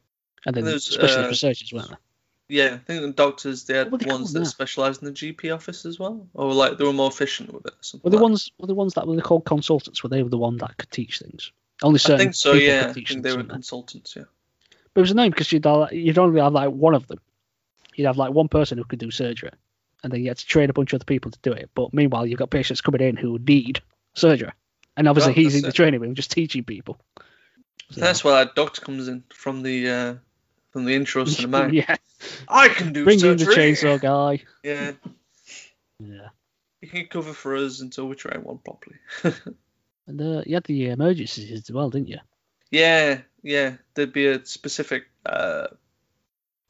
and 0.45 0.55
then 0.55 0.65
There's, 0.65 0.85
specialist 0.85 1.17
uh, 1.19 1.27
researchers, 1.27 1.73
weren't 1.73 1.89
there? 1.89 1.99
Yeah, 2.47 2.73
I 2.73 2.77
think 2.77 3.01
the 3.01 3.11
doctors 3.11 3.65
they 3.65 3.75
had 3.75 3.91
ones 3.91 4.33
that 4.33 4.45
specialised 4.45 5.03
in 5.03 5.05
the 5.07 5.13
GP 5.13 5.53
office 5.53 5.85
as 5.85 5.99
well, 5.99 6.27
or 6.33 6.51
like 6.51 6.77
they 6.79 6.83
were 6.83 6.93
more 6.93 7.09
efficient 7.09 7.53
with 7.53 7.65
it. 7.67 7.73
or 7.93 7.99
Were 8.03 8.09
the 8.09 8.15
like 8.17 8.23
ones 8.23 8.51
were 8.57 8.65
the 8.67 8.73
ones 8.73 8.95
that 8.95 9.07
were 9.07 9.21
called 9.21 9.45
consultants? 9.45 10.01
Were 10.01 10.09
they 10.09 10.23
the 10.23 10.37
one 10.37 10.57
that 10.57 10.75
could 10.77 10.89
teach 10.89 11.19
things? 11.19 11.51
Only 11.83 11.97
I 11.97 11.99
certain 11.99 12.19
think 12.19 12.35
so. 12.35 12.53
Yeah, 12.53 12.87
I 12.89 12.93
think 12.93 13.21
they 13.21 13.37
were 13.37 13.43
consultants. 13.43 14.15
Yeah. 14.15 14.23
But 14.93 15.01
it 15.01 15.03
was 15.03 15.11
a 15.11 15.15
name 15.15 15.29
because 15.29 15.51
you'd 15.51 15.65
you'd 15.91 16.17
only 16.17 16.41
have 16.41 16.53
like 16.53 16.71
one 16.71 16.95
of 16.95 17.07
them. 17.07 17.19
You'd 17.99 18.05
have 18.05 18.15
like 18.17 18.31
one 18.31 18.47
person 18.47 18.77
who 18.77 18.85
could 18.85 18.99
do 18.99 19.11
surgery, 19.11 19.51
and 20.05 20.13
then 20.13 20.21
you 20.21 20.29
had 20.29 20.37
to 20.37 20.45
train 20.45 20.69
a 20.69 20.73
bunch 20.73 20.93
of 20.93 20.99
other 20.99 21.03
people 21.05 21.31
to 21.31 21.39
do 21.41 21.51
it. 21.51 21.69
But 21.75 21.93
meanwhile, 21.93 22.25
you've 22.25 22.39
got 22.39 22.49
patients 22.49 22.79
coming 22.79 23.01
in 23.01 23.17
who 23.17 23.37
need 23.39 23.81
surgery, 24.15 24.53
and 24.95 25.05
obviously 25.05 25.31
Well, 25.33 25.43
he's 25.43 25.55
in 25.55 25.63
the 25.63 25.67
it. 25.67 25.75
training 25.75 25.99
room 25.99 26.15
just 26.15 26.31
teaching 26.31 26.63
people. 26.63 26.97
So- 27.91 27.99
That's 27.99 28.23
where 28.23 28.35
that 28.35 28.55
doctor 28.55 28.79
comes 28.79 29.09
in 29.09 29.25
from 29.33 29.63
the 29.63 29.89
uh, 29.89 30.15
from 30.71 30.85
the 30.85 30.95
intro 30.95 31.23
cinematic. 31.25 31.73
yeah, 31.73 31.97
I 32.47 32.69
can 32.69 32.93
do 32.93 33.03
bring 33.03 33.19
in 33.19 33.35
the 33.35 33.43
surgery. 33.43 33.73
chainsaw 33.73 33.99
guy. 33.99 34.45
Yeah, 34.63 34.93
Yeah, 35.99 36.29
you 36.79 36.87
can 36.87 37.05
cover 37.07 37.33
for 37.33 37.57
us 37.57 37.81
until 37.81 38.07
we 38.07 38.15
train 38.15 38.45
one 38.45 38.59
properly. 38.59 38.95
and 40.07 40.21
uh, 40.21 40.43
you 40.45 40.53
had 40.55 40.63
the 40.63 40.85
emergencies 40.87 41.51
as 41.51 41.69
well, 41.69 41.89
didn't 41.89 42.07
you? 42.07 42.19
yeah, 42.71 43.19
yeah. 43.43 43.73
There'd 43.93 44.13
be 44.13 44.27
a 44.27 44.45
specific 44.45 45.03
uh, 45.25 45.67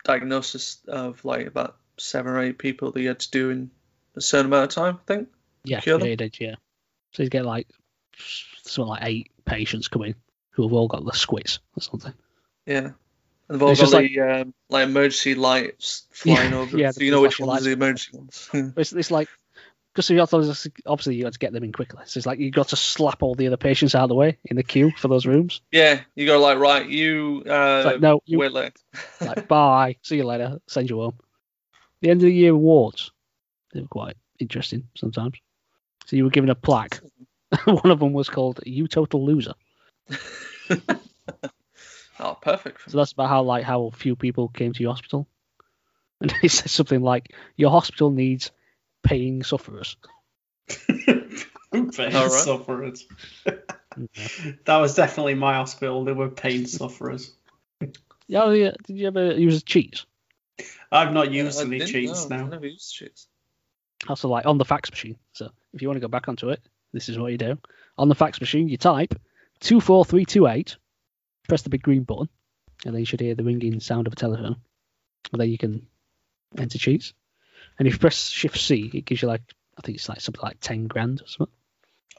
diagnosis 0.03 0.79
of 0.87 1.23
like 1.25 1.47
about 1.47 1.77
seven 1.97 2.31
or 2.31 2.41
eight 2.41 2.57
people 2.57 2.91
that 2.91 3.01
you 3.01 3.07
had 3.09 3.19
to 3.19 3.31
do 3.31 3.49
in 3.49 3.71
a 4.15 4.21
certain 4.21 4.47
amount 4.47 4.71
of 4.71 4.75
time. 4.75 4.99
I 5.01 5.05
think. 5.05 5.29
Yeah, 5.63 5.81
yeah, 5.85 5.97
you 5.97 6.15
did. 6.15 6.39
Yeah, 6.39 6.55
so 7.11 7.23
you 7.23 7.29
get 7.29 7.45
like 7.45 7.67
something 8.63 8.89
like 8.89 9.03
eight 9.03 9.31
patients 9.45 9.87
coming 9.87 10.15
who 10.51 10.63
have 10.63 10.73
all 10.73 10.87
got 10.87 11.05
the 11.05 11.11
squits 11.13 11.59
or 11.75 11.81
something. 11.81 12.13
Yeah. 12.65 12.91
And 13.47 13.59
they've 13.59 13.63
all 13.63 13.75
got 13.75 13.91
the 13.91 14.19
um, 14.19 14.53
like 14.69 14.87
emergency 14.87 15.33
lights 15.35 16.03
flying 16.11 16.53
over, 16.53 16.77
yeah, 16.77 16.91
so 16.91 17.01
you 17.01 17.11
know 17.11 17.21
which 17.21 17.39
ones 17.39 17.61
are 17.61 17.63
the 17.63 17.71
emergency 17.71 18.17
ones. 18.17 18.49
It's, 18.77 18.93
it's 18.93 19.09
like 19.09 19.27
because 19.93 20.09
you 20.09 20.19
obviously 20.19 21.15
you 21.15 21.23
got 21.23 21.33
to 21.33 21.39
get 21.39 21.53
them 21.53 21.63
in 21.63 21.71
quickly. 21.71 22.03
So 22.05 22.17
it's 22.17 22.27
like 22.27 22.39
you 22.39 22.51
got 22.51 22.69
to 22.69 22.75
slap 22.75 23.23
all 23.23 23.35
the 23.35 23.47
other 23.47 23.57
patients 23.57 23.95
out 23.95 24.03
of 24.03 24.09
the 24.09 24.15
way 24.15 24.37
in 24.45 24.55
the 24.55 24.63
queue 24.63 24.91
for 24.97 25.07
those 25.07 25.25
rooms. 25.25 25.61
yeah, 25.71 26.01
you 26.15 26.25
go 26.25 26.39
like 26.39 26.57
right, 26.57 26.87
you 26.87 27.43
uh, 27.45 27.83
like 27.85 28.01
no, 28.01 28.21
you 28.25 28.39
wait 28.39 28.53
late. 28.53 28.77
like 29.21 29.47
bye, 29.47 29.95
see 30.01 30.17
you 30.17 30.25
later, 30.25 30.59
send 30.67 30.89
you 30.89 30.99
home. 30.99 31.17
The 32.01 32.09
end 32.09 32.21
of 32.21 32.25
the 32.27 32.33
year 32.33 32.51
awards, 32.51 33.11
they 33.73 33.81
were 33.81 33.87
quite 33.87 34.15
interesting 34.39 34.87
sometimes. 34.95 35.37
So 36.05 36.15
you 36.15 36.23
were 36.23 36.29
given 36.29 36.49
a 36.49 36.55
plaque. 36.55 36.99
One 37.65 37.91
of 37.91 37.99
them 37.99 38.13
was 38.13 38.29
called 38.29 38.61
"You 38.65 38.87
Total 38.87 39.23
Loser." 39.23 39.53
Oh, 42.19 42.37
perfect. 42.39 42.91
So 42.91 42.97
that's 42.97 43.13
about 43.13 43.29
how 43.29 43.43
like 43.43 43.63
how 43.63 43.91
few 43.91 44.15
people 44.15 44.49
came 44.49 44.73
to 44.73 44.83
your 44.83 44.91
hospital. 44.91 45.27
And 46.21 46.31
he 46.41 46.49
said 46.49 46.69
something 46.69 47.01
like, 47.01 47.33
"Your 47.55 47.71
hospital 47.71 48.11
needs 48.11 48.51
paying 49.03 49.43
sufferers." 49.43 49.95
Pain 51.71 51.91
Alright. 52.15 52.31
sufferers. 52.31 53.05
that 53.45 54.77
was 54.77 54.95
definitely 54.95 55.35
my 55.35 55.53
hospital. 55.53 56.03
They 56.03 56.13
were 56.13 56.29
pain 56.29 56.65
sufferers. 56.65 57.31
Yeah, 58.27 58.43
oh, 58.43 58.51
yeah. 58.51 58.71
Did 58.85 58.97
you 58.97 59.07
ever 59.07 59.33
use 59.33 59.61
cheats? 59.63 60.05
I've 60.91 61.13
not 61.13 61.31
used 61.31 61.59
I 61.59 61.65
any 61.65 61.79
didn't 61.79 61.91
cheats 61.91 62.29
know, 62.29 62.35
I 62.35 62.39
now. 62.39 62.47
never 62.47 62.67
used 62.67 62.93
cheats. 62.93 63.27
Also, 64.07 64.27
like 64.29 64.45
on 64.45 64.57
the 64.57 64.65
fax 64.65 64.89
machine. 64.89 65.17
So 65.33 65.49
if 65.73 65.81
you 65.81 65.87
want 65.87 65.97
to 65.97 66.01
go 66.01 66.07
back 66.07 66.27
onto 66.27 66.49
it, 66.49 66.61
this 66.93 67.09
is 67.09 67.19
what 67.19 67.31
you 67.31 67.37
do. 67.37 67.57
On 67.97 68.09
the 68.09 68.15
fax 68.15 68.39
machine, 68.39 68.67
you 68.67 68.77
type 68.77 69.13
two 69.59 69.79
four 69.79 70.05
three 70.05 70.25
two 70.25 70.47
eight, 70.47 70.77
press 71.47 71.61
the 71.61 71.69
big 71.69 71.83
green 71.83 72.03
button, 72.03 72.29
and 72.85 72.93
then 72.93 72.99
you 72.99 73.05
should 73.05 73.19
hear 73.19 73.35
the 73.35 73.43
ringing 73.43 73.79
sound 73.79 74.07
of 74.07 74.13
a 74.13 74.15
telephone. 74.15 74.55
And 75.31 75.39
then 75.39 75.49
you 75.49 75.57
can 75.57 75.85
enter 76.57 76.77
cheats. 76.79 77.13
And 77.79 77.87
if 77.87 77.93
you 77.95 77.99
press 77.99 78.29
Shift 78.29 78.57
C, 78.59 78.91
it 78.93 79.05
gives 79.05 79.21
you 79.21 79.27
like 79.29 79.41
I 79.77 79.81
think 79.81 79.97
it's 79.97 80.09
like 80.09 80.19
something 80.21 80.41
like 80.43 80.59
ten 80.59 80.87
grand 80.87 81.21
or 81.21 81.27
something. 81.27 81.53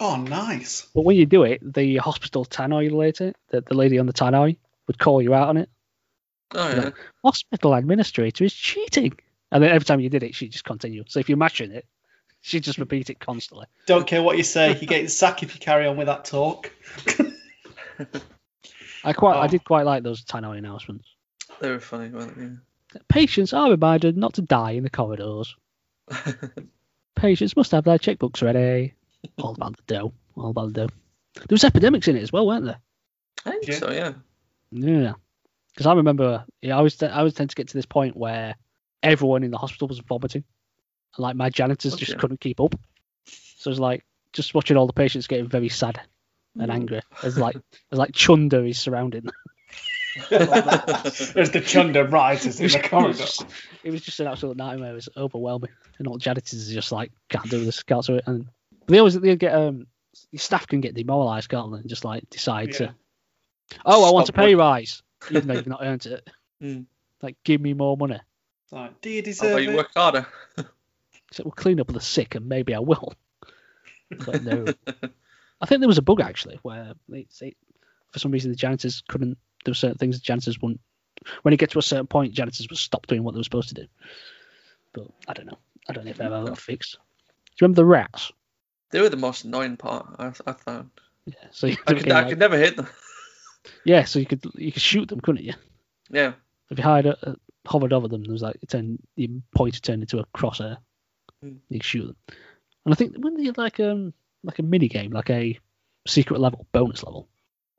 Oh, 0.02 0.16
nice. 0.16 0.88
But 0.94 1.02
when 1.02 1.16
you 1.16 1.26
do 1.26 1.42
it, 1.42 1.60
the 1.74 1.98
hospital 1.98 2.46
tannoy 2.46 2.90
later, 2.90 3.34
the, 3.50 3.60
the 3.60 3.74
lady 3.74 3.98
on 3.98 4.06
the 4.06 4.14
tannoy, 4.14 4.56
would 4.86 4.98
call 4.98 5.20
you 5.20 5.34
out 5.34 5.48
on 5.48 5.56
it. 5.58 5.68
Oh 6.54 6.68
Yeah. 6.70 6.74
yeah. 6.84 6.90
Hospital 7.22 7.74
administrator 7.74 8.44
is 8.44 8.54
cheating. 8.54 9.12
And 9.52 9.62
then 9.62 9.70
every 9.70 9.84
time 9.84 10.00
you 10.00 10.08
did 10.08 10.22
it, 10.22 10.34
she'd 10.34 10.52
just 10.52 10.64
continue. 10.64 11.04
So 11.06 11.20
if 11.20 11.28
you're 11.28 11.36
matching 11.36 11.70
it, 11.72 11.84
she'd 12.40 12.62
just 12.64 12.78
repeat 12.78 13.10
it 13.10 13.20
constantly. 13.20 13.66
Don't 13.86 14.06
care 14.06 14.22
what 14.22 14.38
you 14.38 14.42
say. 14.44 14.78
You 14.80 14.86
get 14.86 15.10
sacked 15.10 15.42
if 15.42 15.52
you 15.54 15.60
carry 15.60 15.86
on 15.86 15.98
with 15.98 16.06
that 16.06 16.24
talk. 16.24 16.72
I 19.04 19.12
quite, 19.12 19.36
I 19.36 19.44
Oh. 19.44 19.48
did 19.48 19.64
quite 19.64 19.84
like 19.86 20.02
those 20.02 20.24
tannoy 20.24 20.56
announcements. 20.58 21.06
They 21.60 21.70
were 21.70 21.80
funny, 21.80 22.08
weren't 22.08 22.36
they? 22.38 22.48
Patients 23.08 23.52
are 23.52 23.70
reminded 23.70 24.16
not 24.16 24.34
to 24.34 24.42
die 24.42 24.72
in 24.72 24.82
the 24.82 24.90
corridors. 24.90 25.56
Patients 27.16 27.56
must 27.56 27.72
have 27.72 27.84
their 27.84 27.98
checkbooks 27.98 28.42
ready. 28.42 28.94
All 29.38 29.54
about 29.54 29.76
the 29.76 29.82
dough. 29.86 30.12
All 30.36 30.50
about 30.50 30.72
the 30.72 30.86
dough. 30.86 30.94
There 31.34 31.46
was 31.50 31.64
epidemics 31.64 32.08
in 32.08 32.16
it 32.16 32.22
as 32.22 32.32
well, 32.32 32.46
weren't 32.46 32.64
there? 32.64 32.80
I 33.44 33.50
think 33.52 33.68
Yeah. 33.68 33.78
so, 33.78 33.90
yeah. 33.92 34.12
Yeah. 34.70 35.14
Because 35.72 35.86
I 35.86 35.94
remember, 35.94 36.44
yeah, 36.62 36.74
I 36.74 36.78
always, 36.78 37.00
I 37.02 37.18
always 37.18 37.34
tend 37.34 37.50
to 37.50 37.56
get 37.56 37.68
to 37.68 37.74
this 37.74 37.86
point 37.86 38.16
where 38.16 38.56
everyone 39.02 39.42
in 39.44 39.50
the 39.50 39.58
hospital 39.58 39.88
was 39.88 40.00
vomiting, 40.00 40.44
and 41.16 41.22
like 41.22 41.36
my 41.36 41.50
janitors 41.50 41.94
just 41.94 42.18
couldn't 42.18 42.40
keep 42.40 42.60
up. 42.60 42.74
So 43.26 43.70
it's 43.70 43.80
like 43.80 44.04
just 44.32 44.54
watching 44.54 44.76
all 44.76 44.86
the 44.86 44.92
patients 44.92 45.26
getting 45.26 45.48
very 45.48 45.68
sad 45.68 46.00
and 46.58 46.70
mm. 46.70 46.74
angry 46.74 47.00
as 47.22 47.38
like 47.38 47.56
as 47.92 47.98
like 47.98 48.12
Chunder 48.12 48.64
is 48.64 48.78
surrounding 48.78 49.22
them. 49.24 49.34
As 50.30 51.50
the 51.50 51.62
chunder 51.64 52.04
rises 52.04 52.60
in 52.60 52.68
the 52.68 52.78
It 52.78 52.82
was 52.82 52.90
corridor. 52.90 53.24
It 53.84 53.90
was 53.90 54.02
just 54.02 54.20
an 54.20 54.26
absolute 54.26 54.56
nightmare. 54.56 54.92
It 54.92 54.94
was 54.94 55.08
overwhelming, 55.16 55.70
and 55.98 56.08
all 56.08 56.14
the 56.14 56.20
janitors 56.20 56.70
are 56.70 56.74
just 56.74 56.92
like 56.92 57.12
can't 57.28 57.48
do 57.48 57.64
this, 57.64 57.82
can't 57.82 58.04
do 58.04 58.16
it, 58.16 58.24
and 58.26 58.48
they 58.88 58.98
always 58.98 59.18
they 59.18 59.36
get 59.36 59.54
um 59.54 59.86
your 60.32 60.40
staff 60.40 60.66
can 60.66 60.80
get 60.80 60.94
demoralised, 60.94 61.48
can't 61.48 61.70
they? 61.72 61.78
And 61.78 61.88
just 61.88 62.04
like 62.04 62.28
decide 62.30 62.70
Yeah. 62.72 62.78
to, 62.78 62.94
oh, 63.86 64.04
I 64.08 64.10
want 64.10 64.28
a 64.28 64.32
pay 64.32 64.54
rise, 64.56 65.02
even 65.30 65.46
though 65.46 65.54
you've 65.54 65.66
not 65.68 65.80
earned 65.82 66.06
it. 66.06 66.28
Mm. 66.62 66.86
Like, 67.22 67.36
give 67.44 67.60
me 67.60 67.74
more 67.74 67.96
money. 67.96 68.18
Like, 68.72 69.00
do 69.00 69.10
you 69.10 69.20
How 69.20 69.24
deserve 69.24 69.50
about 69.52 69.62
you 69.62 69.70
it? 69.70 69.76
work 69.76 69.90
harder? 69.94 70.26
So 71.32 71.44
we'll 71.44 71.52
clean 71.52 71.78
up 71.78 71.86
the 71.86 72.00
sick, 72.00 72.34
and 72.34 72.48
maybe 72.48 72.74
I 72.74 72.80
will. 72.80 73.12
But 74.26 74.42
no, 74.42 74.66
I 75.60 75.66
think 75.66 75.78
there 75.80 75.86
was 75.86 75.98
a 75.98 76.02
bug 76.02 76.20
actually 76.20 76.58
where 76.62 76.94
they, 77.08 77.28
they, 77.40 77.54
for 78.10 78.18
some 78.18 78.32
reason 78.32 78.50
the 78.50 78.56
janitors 78.56 79.04
couldn't. 79.08 79.38
There 79.64 79.72
were 79.72 79.76
certain 79.76 79.98
things 79.98 80.18
the 80.18 80.22
janitors 80.22 80.60
wouldn't. 80.60 80.80
When 81.42 81.52
it 81.52 81.58
get 81.58 81.70
to 81.72 81.78
a 81.78 81.82
certain 81.82 82.06
point, 82.06 82.32
janitors 82.32 82.66
would 82.68 82.78
stop 82.78 83.06
doing 83.06 83.22
what 83.22 83.34
they 83.34 83.38
were 83.38 83.44
supposed 83.44 83.68
to 83.68 83.74
do. 83.74 83.86
But 84.92 85.08
I 85.28 85.34
don't 85.34 85.46
know. 85.46 85.58
I 85.88 85.92
don't 85.92 86.04
know 86.04 86.10
if 86.10 86.16
they 86.16 86.24
ever 86.24 86.44
got 86.44 86.58
fixed. 86.70 86.92
Do 86.94 86.98
you 86.98 87.66
remember 87.66 87.82
the 87.82 87.86
rats? 87.86 88.32
They 88.90 89.00
were 89.00 89.08
the 89.08 89.16
most 89.16 89.44
annoying 89.44 89.76
part. 89.76 90.06
I, 90.18 90.32
I 90.46 90.52
found. 90.52 90.90
Yeah. 91.26 91.34
So 91.50 91.66
you 91.66 91.76
I 91.86 91.94
could, 91.94 92.10
I 92.10 92.28
could 92.28 92.38
never 92.38 92.56
hit 92.56 92.76
them. 92.76 92.88
yeah. 93.84 94.04
So 94.04 94.18
you 94.18 94.26
could 94.26 94.44
you 94.54 94.72
could 94.72 94.82
shoot 94.82 95.08
them, 95.08 95.20
couldn't 95.20 95.44
you? 95.44 95.54
Yeah. 96.10 96.32
If 96.70 96.78
you 96.78 96.84
hired, 96.84 97.06
uh, 97.06 97.34
hovered 97.66 97.92
over 97.92 98.08
them, 98.08 98.22
there 98.22 98.32
was 98.32 98.42
like 98.42 98.56
it 98.62 98.68
turned 98.68 99.00
your 99.16 99.30
pointer 99.54 99.80
turned 99.80 100.02
into 100.02 100.18
a 100.18 100.26
crosshair. 100.26 100.78
Mm. 101.44 101.58
You 101.68 101.78
could 101.78 101.84
shoot 101.84 102.06
them. 102.06 102.16
And 102.84 102.94
I 102.94 102.96
think 102.96 103.16
when 103.18 103.36
they 103.36 103.44
had 103.44 103.58
like 103.58 103.80
um 103.80 104.12
like 104.42 104.58
a 104.58 104.62
mini 104.62 104.88
game, 104.88 105.12
like 105.12 105.30
a 105.30 105.58
secret 106.06 106.40
level, 106.40 106.66
bonus 106.72 107.02
level. 107.02 107.28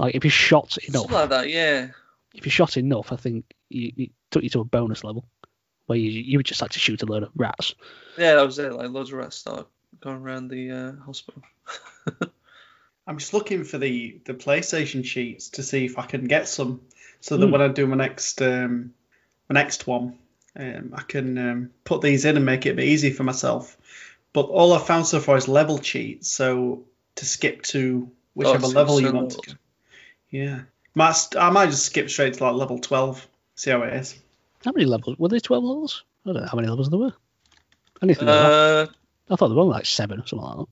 Like 0.02 0.15
if 0.15 0.23
you 0.23 0.32
shot 0.32 0.78
enough, 0.80 1.03
Something 1.03 1.15
like 1.18 1.30
that. 1.30 1.49
Yeah. 1.49 1.90
if 2.34 2.45
you 2.45 2.52
shot 2.52 2.76
enough, 2.76 3.11
I 3.11 3.18
think 3.18 3.45
you, 3.69 3.91
it 3.95 4.11
took 4.32 4.41
you 4.44 4.49
to 4.49 4.61
a 4.61 4.65
bonus 4.65 5.03
level 5.03 5.26
where 5.86 5.98
you 5.99 6.10
you 6.10 6.40
would 6.40 6.45
just 6.48 6.61
like 6.61 6.72
to 6.72 6.80
shoot 6.80 7.03
a 7.03 7.06
load 7.06 7.23
of 7.23 7.30
rats. 7.36 7.76
Yeah, 8.18 8.36
that 8.36 8.45
was 8.45 8.57
it. 8.57 8.73
Like 8.73 8.90
loads 8.90 9.11
of 9.11 9.19
rats 9.19 9.38
started 9.38 9.65
going 9.99 10.18
around 10.18 10.48
the 10.48 10.72
uh, 10.72 11.06
hospital. 11.06 11.44
I'm 13.07 13.18
just 13.19 13.34
looking 13.34 13.64
for 13.64 13.78
the 13.78 14.19
the 14.26 14.34
PlayStation 14.34 15.06
sheets 15.06 15.49
to 15.52 15.64
see 15.64 15.86
if 15.86 15.98
I 15.99 16.06
can 16.07 16.26
get 16.26 16.48
some, 16.48 16.82
so 17.19 17.38
that 17.38 17.45
Hmm. 17.45 17.52
when 17.52 17.61
I 17.61 17.68
do 17.68 17.86
my 17.88 17.95
next 17.98 18.41
um, 18.41 18.94
my 19.49 19.53
next 19.53 19.86
one, 19.88 20.18
um, 20.56 20.94
I 20.95 21.02
can 21.03 21.38
um, 21.38 21.69
put 21.84 22.02
these 22.02 22.26
in 22.26 22.38
and 22.38 22.45
make 22.45 22.65
it 22.65 22.72
a 22.72 22.76
bit 22.76 22.86
easy 22.86 23.11
for 23.11 23.23
myself. 23.23 23.78
But 24.34 24.44
all 24.48 24.73
I've 24.73 24.88
found 24.88 25.06
so 25.06 25.19
far 25.19 25.38
is 25.38 25.48
level 25.48 25.78
cheats. 25.78 26.30
So 26.30 26.86
to 27.15 27.26
skip 27.26 27.64
to 27.64 28.10
whichever 28.34 28.65
Oh, 28.65 28.69
level 28.69 28.99
you 29.02 29.11
want 29.14 29.32
to 29.32 29.38
go. 29.52 29.53
Yeah, 30.32 30.62
might 30.95 31.16
I 31.38 31.49
might 31.49 31.68
just 31.70 31.86
skip 31.86 32.10
straight 32.10 32.34
to 32.36 32.44
like 32.44 32.56
level 32.56 32.80
twelve. 32.80 33.28
See 33.56 33.70
how 33.72 33.82
it 33.84 33.94
is. 33.94 34.18
How 34.66 34.72
many 34.72 34.86
levels 34.86 35.18
were 35.20 35.30
there? 35.30 35.40
Twelve 35.40 35.64
levels? 35.64 36.03
I 36.26 36.32
don't 36.34 36.41
know 36.41 36.48
how 36.48 36.56
many 36.56 36.68
levels 36.70 36.90
there 36.90 36.99
were. 36.99 37.14
Anything 38.02 38.28
like. 38.28 38.36
Uh, 38.38 38.88
I 39.30 39.36
thought 39.36 39.48
there 39.49 39.56
were 39.56 39.64
only 39.64 39.74
like 39.76 39.86
seven 39.86 40.20
or 40.20 40.26
something 40.28 40.48
like 40.48 40.58
that. 40.58 40.68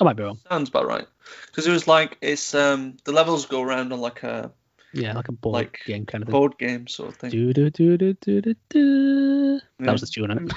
I 0.00 0.04
might 0.04 0.16
be 0.16 0.22
wrong. 0.22 0.38
sounds 0.48 0.68
about 0.68 0.86
right. 0.86 1.06
Because 1.46 1.66
it 1.66 1.72
was 1.72 1.86
like 1.88 2.16
it's 2.20 2.54
um 2.54 2.96
the 3.04 3.12
levels 3.12 3.46
go 3.46 3.62
around 3.62 3.92
on 3.92 4.00
like 4.00 4.22
a 4.22 4.52
Yeah, 4.92 5.12
like 5.14 5.28
a 5.28 5.32
board 5.32 5.54
Like 5.54 5.80
game 5.86 6.06
kind 6.06 6.22
of 6.22 6.28
thing. 6.28 6.32
board 6.32 6.56
game 6.58 6.86
sort 6.86 7.10
of 7.10 7.16
thing. 7.16 7.30
Do, 7.30 7.52
do, 7.52 7.68
do, 7.70 7.96
do, 7.96 8.12
do, 8.14 8.40
do, 8.40 8.54
do. 8.68 9.60
That 9.80 9.92
was 9.92 10.00
the 10.02 10.06
tune 10.06 10.30
on 10.30 10.48
it. 10.48 10.52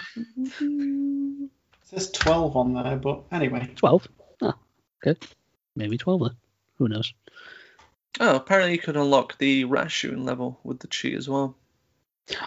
It 1.93 1.99
says 1.99 2.11
twelve 2.11 2.55
on 2.55 2.73
there, 2.73 2.95
but 2.95 3.23
anyway. 3.33 3.69
12. 3.75 4.07
Oh, 4.43 4.53
okay. 5.05 5.19
Maybe 5.75 5.97
12 5.97 6.21
then. 6.21 6.29
Who 6.77 6.87
knows? 6.87 7.13
Oh, 8.19 8.35
apparently 8.35 8.73
you 8.73 8.79
could 8.79 8.97
unlock 8.97 9.37
the 9.37 9.65
shooting 9.87 10.25
level 10.25 10.59
with 10.63 10.79
the 10.79 10.87
cheat 10.87 11.15
as 11.15 11.29
well. 11.29 11.55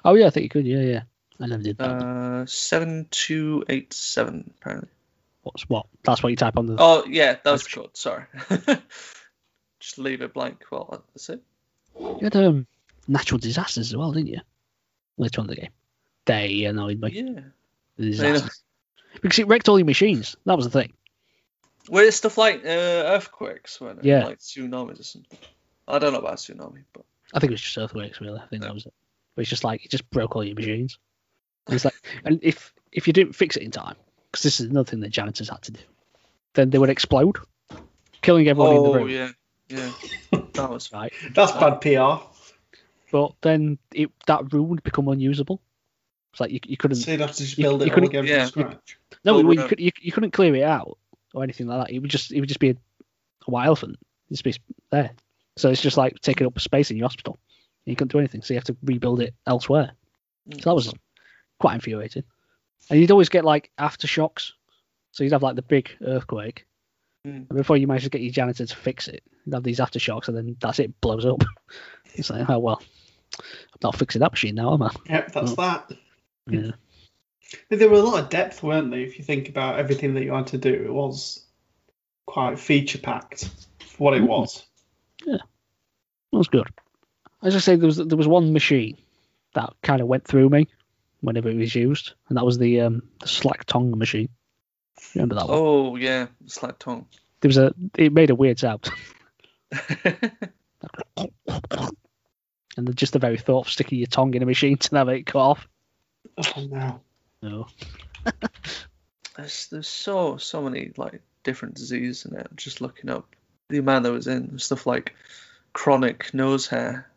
Oh, 0.05 0.15
yeah, 0.15 0.27
I 0.27 0.31
think 0.31 0.45
you 0.45 0.51
could. 0.51 0.67
Yeah, 0.67 0.81
yeah. 0.81 1.03
I 1.41 1.47
never 1.47 1.63
did 1.63 1.79
that. 1.79 1.91
Uh, 1.91 2.47
seven 2.47 3.07
two 3.11 3.65
eight 3.69 3.93
seven 3.93 4.53
apparently. 4.59 4.89
What's 5.43 5.69
what? 5.69 5.87
That's 6.05 6.23
what 6.23 6.31
you 6.31 6.37
type 6.37 6.57
on 6.57 6.67
the. 6.67 6.77
Oh 6.79 7.05
yeah, 7.09 7.37
that 7.43 7.51
was 7.51 7.65
That's- 7.65 7.75
code. 7.75 7.97
Sorry. 7.97 8.25
Just 9.81 9.99
leave 9.99 10.23
it 10.23 10.33
blank. 10.33 10.65
Well, 10.71 11.05
that's 11.13 11.29
it. 11.29 11.43
You 11.99 12.19
had 12.23 12.37
um, 12.37 12.67
natural 13.07 13.39
disasters 13.39 13.89
as 13.91 13.97
well, 13.97 14.13
didn't 14.13 14.29
you? 14.29 14.41
Later 15.19 15.41
on 15.41 15.47
in 15.47 15.55
the 15.55 15.61
game. 15.61 15.71
They 16.25 16.65
annoyed 16.65 17.01
me. 17.01 17.11
Yeah. 17.13 17.41
The 17.99 18.11
disasters. 18.11 18.63
Because 19.21 19.39
it 19.39 19.47
wrecked 19.47 19.69
all 19.69 19.79
your 19.79 19.87
machines. 19.87 20.37
That 20.47 20.57
was 20.57 20.65
the 20.65 20.81
thing. 20.81 20.95
Well, 21.89 22.05
it's 22.07 22.17
stuff 22.17 22.39
like 22.39 22.65
uh, 22.65 22.69
earthquakes? 22.69 23.79
Yeah. 24.03 24.25
Like 24.25 24.39
tsunamis 24.39 25.01
or 25.01 25.05
something. 25.05 25.39
I 25.89 25.99
don't 25.99 26.13
know 26.13 26.19
about 26.21 26.37
tsunami, 26.37 26.85
but 26.93 27.05
I 27.33 27.41
think 27.41 27.51
it 27.51 27.55
was 27.55 27.61
just 27.63 27.77
earthquakes, 27.79 28.21
really. 28.21 28.39
I 28.39 28.47
think 28.47 28.63
Yeah. 28.63 28.69
that 28.69 28.75
was 28.75 28.87
it. 28.87 28.95
But 29.35 29.43
it's 29.43 29.51
just 29.51 29.65
like 29.65 29.85
it 29.85 29.91
just 29.91 30.09
broke 30.11 30.37
all 30.37 30.45
your 30.45 30.55
machines. 30.55 30.99
And 31.67 31.75
it's 31.75 31.85
like, 31.85 31.95
and 32.25 32.39
if 32.43 32.73
if 32.93 33.07
you 33.07 33.13
didn't 33.13 33.35
fix 33.35 33.57
it 33.57 33.63
in 33.63 33.71
time, 33.71 33.97
because 34.31 34.43
this 34.43 34.61
is 34.61 34.67
another 34.71 34.89
thing 34.89 35.01
the 35.01 35.09
janitors 35.09 35.49
had 35.49 35.63
to 35.63 35.73
do, 35.73 35.81
then 36.55 36.71
they 36.71 36.79
would 36.79 36.91
explode, 36.91 37.37
killing 38.23 38.49
everyone 38.49 38.77
in 38.77 38.83
the 38.83 38.89
oh 38.89 38.95
room. 38.95 39.09
yeah, 39.09 39.31
yeah, 39.69 39.91
that 40.55 40.71
was 40.71 40.91
Right. 40.93 41.13
That's 41.35 41.53
bad 41.53 41.81
PR. 41.81 42.25
But 43.11 43.33
then 43.43 43.79
it 43.93 44.11
that 44.27 44.53
room 44.53 44.69
would 44.71 44.83
become 44.83 45.09
unusable. 45.09 45.61
It's 46.33 46.41
like 46.41 46.51
you, 46.51 46.61
you 46.67 46.77
couldn't. 46.77 46.97
So 46.97 47.11
you'd 47.13 47.21
have 47.21 47.33
to 47.33 47.45
just 47.45 47.57
build 47.57 47.81
you 47.81 47.87
it 47.87 47.91
all 47.91 47.95
couldn't- 47.95 48.09
again 48.11 48.27
yeah. 48.27 48.47
from 48.49 48.63
scratch. 48.63 48.99
no, 49.25 49.41
well, 49.41 49.55
you, 49.55 49.69
could, 49.69 49.79
you, 49.81 49.91
you 50.01 50.11
couldn't 50.13 50.33
clear 50.33 50.55
it 50.55 50.63
out 50.65 50.99
or 51.33 51.43
anything 51.45 51.67
like 51.69 51.87
that. 51.87 51.95
It 51.95 52.01
would 52.01 52.11
just 52.11 52.33
it 52.33 52.41
would 52.41 52.49
just 52.49 52.61
be 52.61 52.71
a, 52.71 52.77
a 53.47 53.51
white 53.51 53.67
elephant. 53.67 53.97
It'd 54.31 54.43
just 54.45 54.45
be 54.45 54.77
there. 54.91 55.11
So 55.57 55.71
it's 55.71 55.83
just 55.83 55.97
like 55.97 56.21
taking 56.21 56.47
up 56.47 56.59
space 56.61 56.91
in 56.91 56.97
your 56.97 57.07
hospital. 57.07 57.39
You 57.85 57.97
couldn't 57.97 58.13
do 58.13 58.19
anything, 58.19 58.43
so 58.43 58.55
you 58.55 58.59
have 58.59 58.65
to 58.65 58.77
rebuild 58.83 59.21
it 59.21 59.35
elsewhere. 59.47 59.93
So 60.53 60.71
that 60.71 60.75
was 60.75 60.93
quite 61.61 61.75
infuriating. 61.75 62.25
And 62.91 63.01
you'd 63.01 63.11
always 63.11 63.29
get 63.29 63.45
like 63.45 63.71
aftershocks. 63.79 64.53
So 65.13 65.23
you'd 65.23 65.33
have 65.33 65.43
like 65.43 65.57
the 65.57 65.63
big 65.63 65.91
earthquake. 66.03 66.67
Mm. 67.27 67.49
And 67.49 67.57
before 67.57 67.77
you 67.77 67.87
manage 67.87 68.05
to 68.05 68.11
get 68.11 68.21
your 68.21 68.33
janitor 68.33 68.67
to 68.67 68.77
fix 68.77 69.09
it, 69.09 69.23
you'd 69.45 69.55
have 69.55 69.63
these 69.63 69.81
aftershocks 69.81 70.29
and 70.29 70.37
then 70.37 70.57
that's 70.61 70.79
it, 70.79 71.01
blows 71.01 71.25
up. 71.25 71.43
it's 72.15 72.31
like, 72.31 72.49
oh 72.49 72.59
well, 72.59 72.83
I'm 73.39 73.45
not 73.83 73.97
fixing 73.97 74.21
that 74.21 74.33
machine 74.33 74.55
now, 74.55 74.75
am 74.75 74.83
I? 74.83 74.91
Yep, 75.09 75.33
that's 75.33 75.57
that. 75.57 75.93
Yeah. 76.49 76.73
But 77.69 77.79
there 77.79 77.89
were 77.89 77.99
a 77.99 78.03
lot 78.03 78.23
of 78.23 78.29
depth, 78.31 78.63
weren't 78.63 78.91
they? 78.91 79.03
If 79.03 79.19
you 79.19 79.25
think 79.25 79.49
about 79.49 79.79
everything 79.79 80.15
that 80.15 80.25
you 80.25 80.33
had 80.33 80.49
to 80.49 80.59
do, 80.59 80.73
it 80.73 80.93
was 80.93 81.45
quite 82.27 82.59
feature 82.59 82.99
packed 82.99 83.49
for 83.81 84.05
what 84.05 84.15
it 84.15 84.23
Mm. 84.23 84.65
Was. 85.27 85.41
That 86.33 86.39
was 86.39 86.49
good. 86.49 86.69
As 87.43 87.55
I 87.55 87.59
say, 87.59 87.77
there 87.77 87.87
was 87.87 87.97
there 87.99 88.19
was 88.19 88.29
one 88.29 88.53
machine 88.53 88.97
that 89.55 89.73
kind 89.83 90.01
of 90.01 90.09
went 90.09 90.27
through 90.27 90.49
me 90.49 90.67
whenever 91.21 91.49
it 91.49 91.57
was 91.57 91.75
used, 91.75 92.15
and 92.29 92.37
that 92.37 92.45
was 92.45 92.59
the 92.59 92.81
um 92.81 93.03
the 93.21 93.29
slack 93.29 93.65
tongue 93.65 93.97
machine. 93.99 94.29
Remember 95.15 95.35
that 95.37 95.49
one? 95.49 95.59
Oh 95.59 95.97
yeah, 95.97 96.27
slack 96.47 96.79
tongue. 96.79 97.07
There 97.41 97.49
was 97.49 97.59
a 97.59 97.75
it 97.97 98.13
made 98.13 98.31
a 98.31 98.35
weird 98.35 98.59
sound, 98.59 98.91
and 102.77 102.97
just 102.97 103.13
the 103.13 103.19
very 103.19 103.39
thought 103.39 103.67
of 103.67 103.73
sticking 103.73 103.99
your 103.99 104.07
tongue 104.07 104.35
in 104.35 104.43
a 104.43 104.47
machine 104.47 104.79
to 104.79 104.97
have 104.97 105.09
it 105.09 105.27
cut 105.27 105.39
off. 105.39 105.69
Oh 106.39 106.67
no. 106.69 107.01
No. 107.43 107.67
there's 109.37 109.69
there's 109.69 109.89
so 109.89 110.39
so 110.39 110.63
many 110.63 110.93
like 110.97 111.21
different 111.43 111.75
diseases 111.75 112.25
in 112.25 112.39
it. 112.39 112.49
Just 112.57 112.81
looking 112.81 113.11
up 113.11 113.37
the 113.69 113.79
amount 113.79 114.05
that 114.05 114.13
was 114.13 114.27
in 114.27 114.59
stuff 114.59 114.87
like 114.87 115.15
chronic 115.73 116.33
nose 116.35 116.67
hair. 116.67 117.09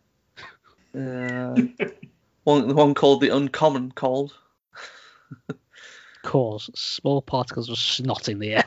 Uh, 0.96 1.54
one 2.44 2.68
the 2.68 2.74
one 2.74 2.96
called 2.96 3.22
the 3.22 3.30
uncommon 3.30 3.92
cold. 3.92 4.34
Cause 6.24 6.72
small 6.74 7.22
particles 7.22 7.70
of 7.70 7.78
snot 7.78 8.30
in 8.30 8.40
the 8.40 8.56
air. 8.56 8.64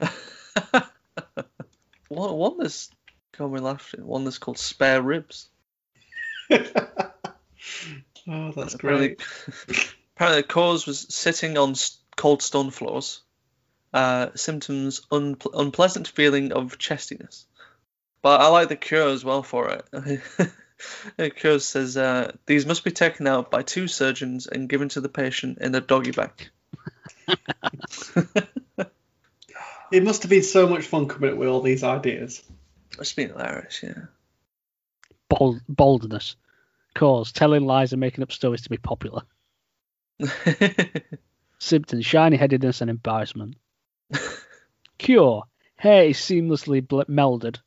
one 2.08 2.32
one 2.32 2.58
that's 2.58 2.90
got 3.36 3.50
me 3.50 3.60
laughing. 3.60 4.06
One 4.06 4.24
that's 4.24 4.38
called 4.38 4.56
spare 4.56 5.02
ribs. 5.02 5.50
oh, 6.50 6.62
that's 8.54 8.74
apparently, 8.74 9.16
great. 9.16 9.94
apparently, 10.14 10.42
the 10.42 10.48
cause 10.48 10.86
was 10.86 11.12
sitting 11.14 11.58
on 11.58 11.74
cold 12.16 12.40
stone 12.40 12.70
floors. 12.70 13.20
Uh, 13.96 14.30
symptoms 14.34 15.00
unple- 15.10 15.58
unpleasant 15.58 16.06
feeling 16.06 16.52
of 16.52 16.76
chestiness. 16.76 17.46
But 18.20 18.42
I 18.42 18.48
like 18.48 18.68
the 18.68 18.76
cure 18.76 19.08
as 19.08 19.24
well 19.24 19.42
for 19.42 19.70
it. 19.70 19.86
the 21.16 21.30
cure 21.30 21.58
says 21.60 21.96
uh, 21.96 22.32
these 22.44 22.66
must 22.66 22.84
be 22.84 22.90
taken 22.90 23.26
out 23.26 23.50
by 23.50 23.62
two 23.62 23.88
surgeons 23.88 24.46
and 24.46 24.68
given 24.68 24.90
to 24.90 25.00
the 25.00 25.08
patient 25.08 25.58
in 25.62 25.74
a 25.74 25.80
doggy 25.80 26.10
bag. 26.10 26.50
It 29.92 30.02
must 30.02 30.22
have 30.24 30.30
been 30.30 30.42
so 30.42 30.66
much 30.66 30.84
fun 30.84 31.06
coming 31.06 31.32
up 31.32 31.38
with 31.38 31.48
all 31.48 31.60
these 31.60 31.84
ideas. 31.84 32.42
It's 32.98 33.12
been 33.12 33.30
hilarious, 33.30 33.82
yeah. 33.82 34.06
Bold, 35.28 35.60
boldness. 35.68 36.36
Cause 36.94 37.30
telling 37.30 37.64
lies 37.64 37.92
and 37.92 38.00
making 38.00 38.22
up 38.22 38.32
stories 38.32 38.62
to 38.62 38.70
be 38.70 38.78
popular. 38.78 39.22
Symptoms: 41.58 42.04
shiny 42.04 42.36
headedness 42.36 42.80
and 42.80 42.90
embarrassment. 42.90 43.56
Cure: 44.98 45.44
hair 45.76 46.04
is 46.04 46.18
seamlessly 46.18 46.86
bl- 46.86 47.02
melded 47.02 47.58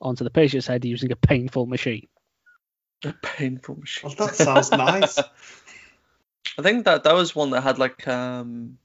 onto 0.00 0.24
the 0.24 0.30
patient's 0.30 0.66
head 0.66 0.84
using 0.84 1.12
a 1.12 1.16
painful 1.16 1.66
machine. 1.66 2.08
a 3.04 3.12
painful 3.22 3.76
machine. 3.76 4.10
Well, 4.16 4.26
that 4.26 4.36
sounds 4.36 4.70
nice. 4.70 5.18
I 6.58 6.62
think 6.62 6.84
that 6.84 7.04
that 7.04 7.14
was 7.14 7.34
one 7.34 7.50
that 7.50 7.62
had 7.62 7.78
like 7.78 8.06
um, 8.06 8.78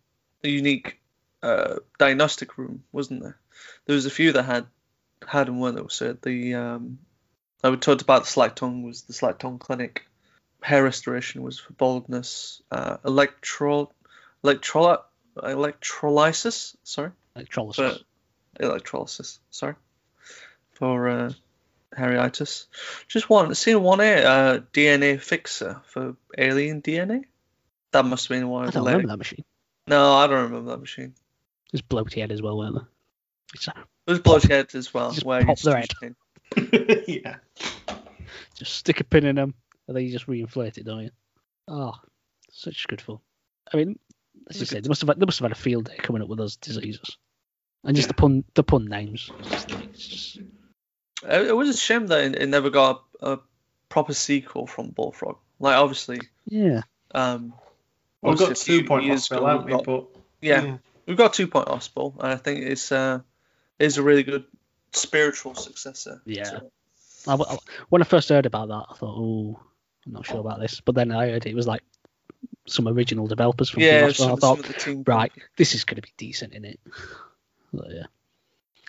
a 0.44 0.50
unique 0.50 1.00
uh, 1.44 1.76
diagnostic 1.98 2.58
room, 2.58 2.84
wasn't 2.92 3.22
there? 3.22 3.38
There 3.86 3.96
was 3.96 4.06
a 4.06 4.12
few 4.12 4.32
that 4.34 4.44
had 4.44 4.66
had 5.28 5.48
and 5.48 5.60
weren't 5.60 5.76
there. 5.76 5.90
So 5.90 6.14
the 6.14 6.56
um, 6.56 7.00
I 7.64 7.70
would 7.70 7.82
talked 7.82 8.02
about 8.02 8.24
the 8.24 8.30
slack 8.30 8.56
tongue 8.56 8.84
was 8.84 9.04
the 9.04 9.14
slack 9.14 9.40
tongue 9.40 9.60
clinic. 9.60 10.06
hair 10.62 10.84
restoration 10.84 11.44
was 11.44 11.60
for 11.60 11.74
baldness. 11.74 12.62
Uh, 12.72 12.98
electro, 13.06 13.92
electrolyte, 14.44 15.04
electrolysis. 15.42 16.76
Sorry, 16.84 17.12
Electrolysis. 17.40 18.04
but 18.58 18.66
electrolysis. 18.66 19.40
Sorry, 19.50 19.76
for 20.74 21.08
uh, 21.10 21.32
hairyitis. 21.98 22.66
Just 23.08 23.30
one. 23.30 23.54
Seen 23.56 23.82
one 23.82 24.00
here. 24.00 24.24
Uh, 24.26 24.60
DNA 24.74 25.20
fixer 25.22 25.82
for 25.86 26.16
alien 26.38 26.82
DNA. 26.82 27.24
That 27.92 28.06
must 28.06 28.28
have 28.28 28.36
been 28.40 28.48
one 28.50 28.66
I 28.66 28.68
of 28.68 28.74
the 28.74 28.80
don't 28.80 28.86
later. 28.86 28.98
remember 28.98 29.14
that 29.14 29.18
machine. 29.18 29.46
No, 29.88 30.14
I 30.14 30.28
don't 30.28 30.44
remember 30.44 30.72
that 30.72 30.78
machine. 30.80 31.16
There's 31.72 31.82
bloaty 31.82 32.20
head 32.20 32.32
as 32.32 32.42
well, 32.42 32.58
weren't 32.58 32.76
there? 32.76 32.88
It's, 33.56 33.68
uh, 33.68 33.72
It 34.06 34.12
was 34.12 34.20
bloodshed 34.20 34.76
as 34.76 34.94
well. 34.94 35.12
Just 35.12 35.26
where 35.26 35.44
pop 35.44 35.58
their 35.60 35.82
just- 35.84 36.14
yeah. 37.08 37.38
just 38.56 38.74
stick 38.76 39.00
a 39.00 39.04
pin 39.04 39.26
in 39.26 39.36
them, 39.36 39.54
and 39.88 39.96
then 39.98 40.04
you 40.04 40.12
just 40.12 40.28
reinflate 40.28 40.78
it, 40.78 40.86
don't 40.86 41.04
you? 41.06 41.10
Oh, 41.68 41.94
such 42.52 42.88
good 42.88 43.02
fun. 43.02 43.20
I 43.74 43.78
mean, 43.78 43.98
as 44.50 44.60
you 44.60 44.66
say, 44.66 44.80
they 44.80 44.88
must 44.90 45.02
have 45.02 45.08
had, 45.10 45.20
they 45.20 45.26
must 45.26 45.40
have 45.40 45.46
had 45.50 45.58
a 45.58 45.62
field 45.62 45.86
day 45.86 45.98
coming 45.98 46.22
up 46.22 46.28
with 46.28 46.38
those 46.40 46.58
diseases, 46.58 47.18
and 47.84 47.96
just 47.96 48.08
Yeah. 48.08 48.10
the 48.10 48.14
pun 48.16 48.44
the 48.56 48.64
pun 48.64 48.86
names. 48.86 49.32
It's 49.40 49.50
just- 49.50 49.72
it's 49.72 50.08
just- 50.08 50.36
It, 51.24 51.48
it 51.48 51.56
was 51.56 51.70
a 51.70 51.78
shame 51.78 52.08
that 52.08 52.24
it, 52.24 52.36
it 52.36 52.48
never 52.48 52.70
got 52.70 53.04
a, 53.22 53.32
a 53.34 53.40
proper 53.90 54.14
sequel 54.14 54.68
from 54.68 54.90
Bullfrog. 54.92 55.38
Like 55.60 55.76
obviously, 55.76 56.20
yeah, 56.48 56.82
um, 57.14 57.54
Well, 58.22 58.32
we've 58.32 58.40
got 58.40 58.44
obviously 58.50 58.76
a 58.76 58.78
few 58.78 58.82
two 58.84 58.88
point 58.88 59.04
years 59.06 59.20
hospital, 59.28 59.46
ago, 59.46 59.52
haven't 59.52 59.66
we? 59.66 59.72
got- 59.74 59.86
But 59.86 60.06
yeah, 60.42 60.78
we've 61.06 61.18
got 61.18 61.34
Two 61.34 61.48
Point 61.48 61.68
Hospital, 61.68 62.16
and 62.20 62.32
I 62.32 62.38
think 62.38 62.62
it's 62.66 62.92
uh, 62.92 63.20
is 63.78 63.98
a 63.98 64.04
really 64.04 64.24
good 64.24 64.46
spiritual 64.94 65.56
successor. 65.56 66.22
Yeah. 66.26 66.60
I, 67.28 67.34
I- 67.34 67.58
when 67.90 68.02
I 68.02 68.06
first 68.06 68.30
heard 68.30 68.46
about 68.46 68.70
that, 68.70 68.86
I 68.90 68.94
thought, 68.96 69.16
oh, 69.18 69.60
I'm 70.06 70.14
not 70.14 70.26
sure 70.26 70.40
about 70.40 70.62
this. 70.62 70.80
But 70.80 70.96
then 70.96 71.12
I 71.12 71.28
heard 71.32 71.46
it 71.46 71.54
was 71.56 71.68
like 71.68 71.84
some 72.68 72.88
original 72.88 73.28
developers 73.28 73.70
from 73.70 73.82
yeah. 73.84 74.00
Theme 74.00 74.06
Hospital. 74.08 74.26
Some, 74.28 74.32
I 74.32 74.40
thought, 74.40 74.58
some 74.58 74.66
of 74.66 74.74
the 74.74 74.80
team 74.80 75.04
right, 75.06 75.32
this 75.58 75.76
is 75.76 75.84
going 75.84 75.98
to 75.98 76.02
be 76.02 76.14
decent 76.16 76.54
in 76.54 76.64
it. 76.64 76.80
So, 77.72 77.86
yeah. 77.90 78.06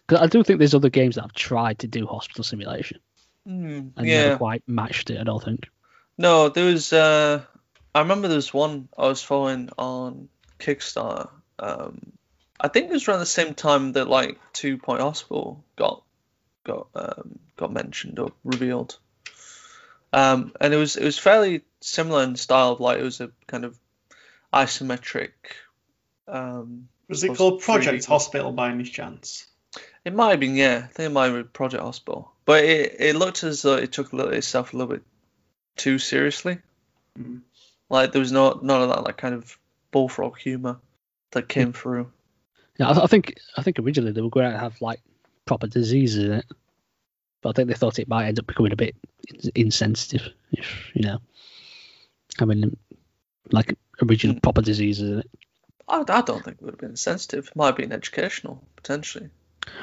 'Cause 0.07 0.19
I 0.21 0.27
do 0.27 0.43
think 0.43 0.59
there's 0.59 0.75
other 0.75 0.91
games 0.91 1.15
that 1.15 1.23
have 1.23 1.33
tried 1.33 1.79
to 1.81 1.87
do 1.87 2.07
hospital 2.07 2.43
simulation 2.45 2.99
Mm, 3.47 3.93
and 3.97 4.07
yeah. 4.07 4.25
never 4.25 4.37
quite 4.37 4.63
matched 4.67 5.11
it. 5.11 5.19
I 5.19 5.25
don't 5.25 5.43
think. 5.43 5.69
No, 6.19 6.49
there 6.49 6.67
was. 6.67 6.93
Uh, 6.93 7.43
I 7.95 8.01
remember 8.01 8.29
there 8.29 8.37
was 8.37 8.53
one 8.53 8.89
I 8.99 9.07
was 9.07 9.23
following 9.23 9.71
on 9.79 10.29
Kickstarter. 10.59 11.31
Um, 11.59 12.13
I 12.61 12.69
think 12.69 12.91
it 12.91 12.93
was 12.93 13.09
around 13.09 13.21
the 13.21 13.27
same 13.27 13.55
time 13.55 13.93
that 13.93 14.09
like 14.09 14.39
Two 14.53 14.77
Point 14.79 15.01
Hospital 15.01 15.65
got 15.77 16.03
got 16.65 16.89
um, 16.95 17.39
got 17.57 17.73
mentioned 17.73 18.19
or 18.19 18.33
revealed. 18.45 18.99
Um, 20.13 20.53
and 20.61 20.75
it 20.75 20.77
was 20.77 20.97
it 20.97 21.05
was 21.05 21.19
fairly 21.19 21.63
similar 21.81 22.23
in 22.25 22.37
style. 22.37 22.77
Like 22.79 22.99
it 22.99 23.05
was 23.05 23.21
a 23.21 23.31
kind 23.47 23.65
of 23.65 23.79
isometric. 24.53 25.31
Um, 26.29 26.89
was 27.11 27.25
it 27.25 27.37
called 27.37 27.61
Project 27.61 28.05
3D. 28.05 28.09
Hospital 28.09 28.53
by 28.53 28.71
any 28.71 28.85
chance? 28.85 29.47
it 30.05 30.15
might 30.15 30.31
have 30.31 30.41
been 30.41 30.57
yeah. 30.57 30.83
I 30.85 30.93
think 30.93 31.11
it 31.11 31.13
might 31.13 31.27
have 31.27 31.35
been 31.35 31.49
Project 31.49 31.83
Hospital, 31.83 32.33
but 32.45 32.65
it, 32.65 32.97
it 32.99 33.17
looked 33.17 33.45
as 33.45 33.63
though 33.63 33.77
it 33.77 33.93
took 33.93 34.13
a 34.13 34.17
little, 34.17 34.33
itself 34.33 34.73
a 34.73 34.77
little 34.77 34.95
bit 34.95 35.03
too 35.77 35.99
seriously. 35.99 36.59
Mm. 37.19 37.41
Like 37.89 38.13
there 38.13 38.21
was 38.21 38.33
not 38.33 38.65
none 38.65 38.83
of 38.83 38.89
that 38.89 39.05
like 39.05 39.17
kind 39.17 39.35
of 39.35 39.59
bullfrog 39.91 40.39
humor 40.39 40.79
that 41.33 41.49
came 41.49 41.73
through. 41.73 42.11
Yeah, 42.79 42.89
I, 42.89 43.05
I 43.05 43.07
think 43.07 43.35
I 43.57 43.63
think 43.63 43.79
originally 43.79 44.13
they 44.13 44.23
were 44.23 44.31
going 44.31 44.51
to 44.51 44.59
have 44.59 44.81
like 44.81 45.01
proper 45.45 45.67
diseases 45.67 46.25
in 46.25 46.33
it, 46.33 46.47
but 47.43 47.51
I 47.51 47.53
think 47.53 47.69
they 47.69 47.75
thought 47.75 47.99
it 47.99 48.09
might 48.09 48.27
end 48.27 48.39
up 48.39 48.47
becoming 48.47 48.73
a 48.73 48.77
bit 48.77 48.95
insensitive, 49.55 50.29
if 50.53 50.91
you 50.95 51.03
know, 51.03 51.19
having 52.39 52.77
like 53.51 53.77
original 54.03 54.37
Mm. 54.37 54.43
proper 54.43 54.63
diseases 54.63 55.11
in 55.11 55.19
it. 55.19 55.31
I, 55.91 56.01
I 56.09 56.21
don't 56.23 56.45
think 56.45 56.59
it 56.59 56.63
would 56.63 56.75
have 56.75 56.81
been 56.81 56.97
sensitive. 56.97 57.49
It 57.49 57.57
might 57.57 57.67
have 57.67 57.77
been 57.77 57.93
educational 57.93 58.63
potentially. 58.77 59.31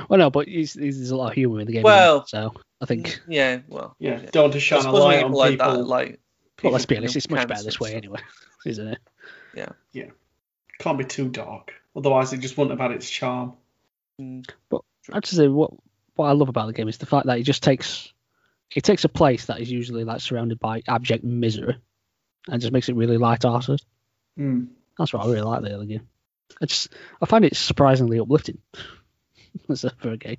Well, 0.10 0.20
no, 0.20 0.30
but 0.30 0.48
he's, 0.48 0.74
he's, 0.74 0.98
there's 0.98 1.12
a 1.12 1.16
lot 1.16 1.30
of 1.30 1.34
humour 1.36 1.60
in 1.60 1.68
the 1.68 1.74
game. 1.74 1.84
Well- 1.84 2.26
so 2.26 2.54
I 2.82 2.86
think. 2.86 3.20
Yeah, 3.28 3.60
well, 3.68 3.96
Yeah, 4.00 4.22
don't 4.32 4.44
want 4.44 4.54
to 4.54 4.60
shine 4.60 4.86
a 4.86 4.92
light 4.92 5.24
on 5.24 5.32
put 5.32 5.38
like 5.38 5.52
people. 5.52 5.72
that, 5.74 5.84
like 5.84 6.20
Well, 6.64 6.74
let's 6.74 6.86
be 6.86 6.98
honest, 6.98 7.16
it's 7.16 7.30
much 7.30 7.48
better 7.48 7.64
this 7.64 7.80
way 7.80 7.94
anyway, 7.96 8.20
isn't 8.66 8.88
it? 8.88 9.00
Yeah. 9.56 9.70
Yeah. 9.92 10.10
Can't 10.80 10.98
be 10.98 11.06
too 11.06 11.30
dark, 11.30 11.74
otherwise 11.96 12.34
it 12.34 12.38
just 12.40 12.58
wouldn't 12.58 12.80
have 12.80 12.90
had 12.90 12.96
its 12.96 13.10
charm. 13.10 13.54
Mm. 14.22 14.46
I 14.74 14.78
have 15.14 15.24
to 15.24 15.36
say 15.36 15.48
what 15.48 15.72
what 16.16 16.28
I 16.28 16.32
love 16.34 16.50
about 16.50 16.68
the 16.68 16.74
game 16.74 16.88
is 16.88 16.98
the 16.98 17.06
fact 17.06 17.28
that 17.28 17.40
it 17.40 17.44
just 17.44 17.64
takes 17.64 18.12
it 18.76 18.84
takes 18.84 19.04
a 19.06 19.10
place 19.10 19.46
that 19.46 19.60
is 19.62 19.72
usually 19.72 20.04
like 20.04 20.22
surrounded 20.22 20.60
by 20.60 20.84
abject 20.88 21.24
misery 21.24 21.78
and 22.48 22.62
just 22.62 22.74
makes 22.74 22.90
it 22.90 22.96
really 22.96 23.18
light-hearted. 23.18 23.82
Mm. 24.38 24.68
That's 24.98 25.14
what 25.14 25.24
I 25.24 25.28
really 25.28 25.42
like 25.42 25.62
the 25.62 25.76
other 25.76 25.86
game. 25.86 26.08
I 26.62 26.66
just 26.66 26.90
I 27.22 27.26
find 27.26 27.46
it 27.46 27.56
surprisingly 27.56 28.20
uplifting 28.20 28.60
as 29.70 29.84
a 29.84 29.92
for 29.92 30.12
a 30.12 30.18
game, 30.18 30.38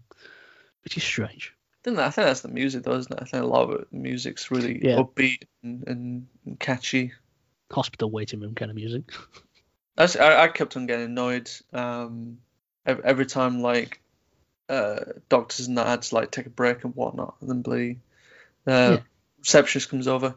which 0.84 0.96
is 0.96 1.04
strange. 1.04 1.54
I 1.74 1.90
think, 1.90 1.98
I 1.98 2.10
think 2.10 2.26
that's 2.26 2.40
the 2.40 2.48
music, 2.48 2.82
though, 2.82 2.96
isn't 2.96 3.12
it? 3.12 3.18
I 3.22 3.24
think 3.24 3.44
a 3.44 3.46
lot 3.46 3.70
of 3.70 3.80
it, 3.80 3.90
the 3.92 3.98
music's 3.98 4.50
really 4.50 4.84
Yeah. 4.84 4.96
upbeat 4.96 5.44
and, 5.62 5.86
and, 5.86 6.26
and 6.44 6.58
catchy. 6.58 7.12
Hospital 7.70 8.10
waiting 8.10 8.40
room 8.40 8.54
kind 8.54 8.70
of 8.70 8.74
music. 8.74 9.04
That's, 9.96 10.16
I, 10.16 10.42
I 10.44 10.48
kept 10.48 10.76
on 10.76 10.86
getting 10.86 11.06
annoyed 11.06 11.50
um, 11.72 12.38
every, 12.84 13.04
every 13.04 13.26
time, 13.26 13.62
like, 13.62 14.00
uh, 14.68 15.00
doctors 15.28 15.68
and 15.68 15.78
that 15.78 15.86
had 15.86 16.02
to, 16.02 16.14
like, 16.16 16.30
take 16.30 16.46
a 16.46 16.50
break 16.50 16.82
and 16.84 16.94
whatnot, 16.96 17.36
and 17.40 17.48
then 17.48 17.62
bloody 17.62 18.00
uh, 18.66 18.96
Yeah. 18.96 19.00
receptionist 19.38 19.88
comes 19.88 20.08
over. 20.08 20.34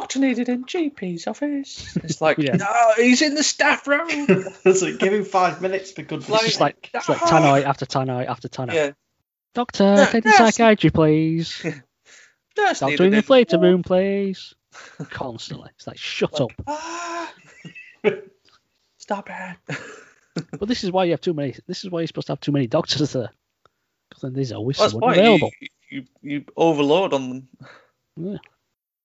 Doctor 0.00 0.18
needed 0.18 0.48
in 0.48 0.64
GP's 0.64 1.26
office. 1.26 1.96
It's 1.96 2.20
like, 2.20 2.38
Yeah. 2.38 2.56
no, 2.56 2.92
he's 2.96 3.22
in 3.22 3.34
the 3.34 3.42
staff 3.42 3.86
room. 3.86 4.08
so 4.74 4.96
give 4.96 5.12
him 5.12 5.24
five 5.24 5.60
minutes 5.62 5.92
for 5.92 6.02
goodness 6.02 6.28
Like- 6.28 6.40
It's 6.42 6.48
just 6.50 6.60
like 6.60 6.90
it's 6.94 7.08
like 7.08 7.18
tannoy 7.18 7.64
after 7.64 7.86
tannoy 7.86 8.26
after 8.26 8.48
tannoy. 8.48 8.74
yeah. 8.74 8.90
Doctor, 9.54 9.94
No, 9.94 10.06
take 10.06 10.24
the 10.24 10.32
psychiatry, 10.32 10.90
please. 10.90 11.62
Nurse 12.58 12.80
Doctor 12.80 13.04
in 13.04 13.10
needed 13.10 13.24
the 13.24 13.32
inflator 13.34 13.60
room, 13.62 13.82
please. 13.82 14.54
Constantly. 15.10 15.70
It's 15.76 15.86
like, 15.86 15.96
shut 15.96 16.38
up. 16.40 16.50
Ah, 16.66 17.32
stop 18.98 19.30
it. 19.30 19.78
But 20.58 20.68
this 20.68 20.84
is 20.84 20.90
why 20.92 21.04
you 21.04 21.12
have 21.12 21.22
too 21.22 21.32
many. 21.32 21.54
This 21.66 21.84
is 21.84 21.90
why 21.90 22.00
you're 22.00 22.06
supposed 22.06 22.26
to 22.26 22.32
have 22.32 22.40
too 22.40 22.52
many 22.52 22.66
doctors 22.66 23.12
there. 23.12 23.30
Because 24.10 24.22
then 24.22 24.34
there's 24.34 24.52
always 24.52 24.76
That's 24.76 24.92
someone 24.92 25.12
available. 25.18 25.50
you, 25.60 25.68
you, 25.90 26.04
you 26.22 26.44
overload 26.56 27.14
on 27.14 27.28
them. 27.30 27.48
Yeah. 28.18 28.36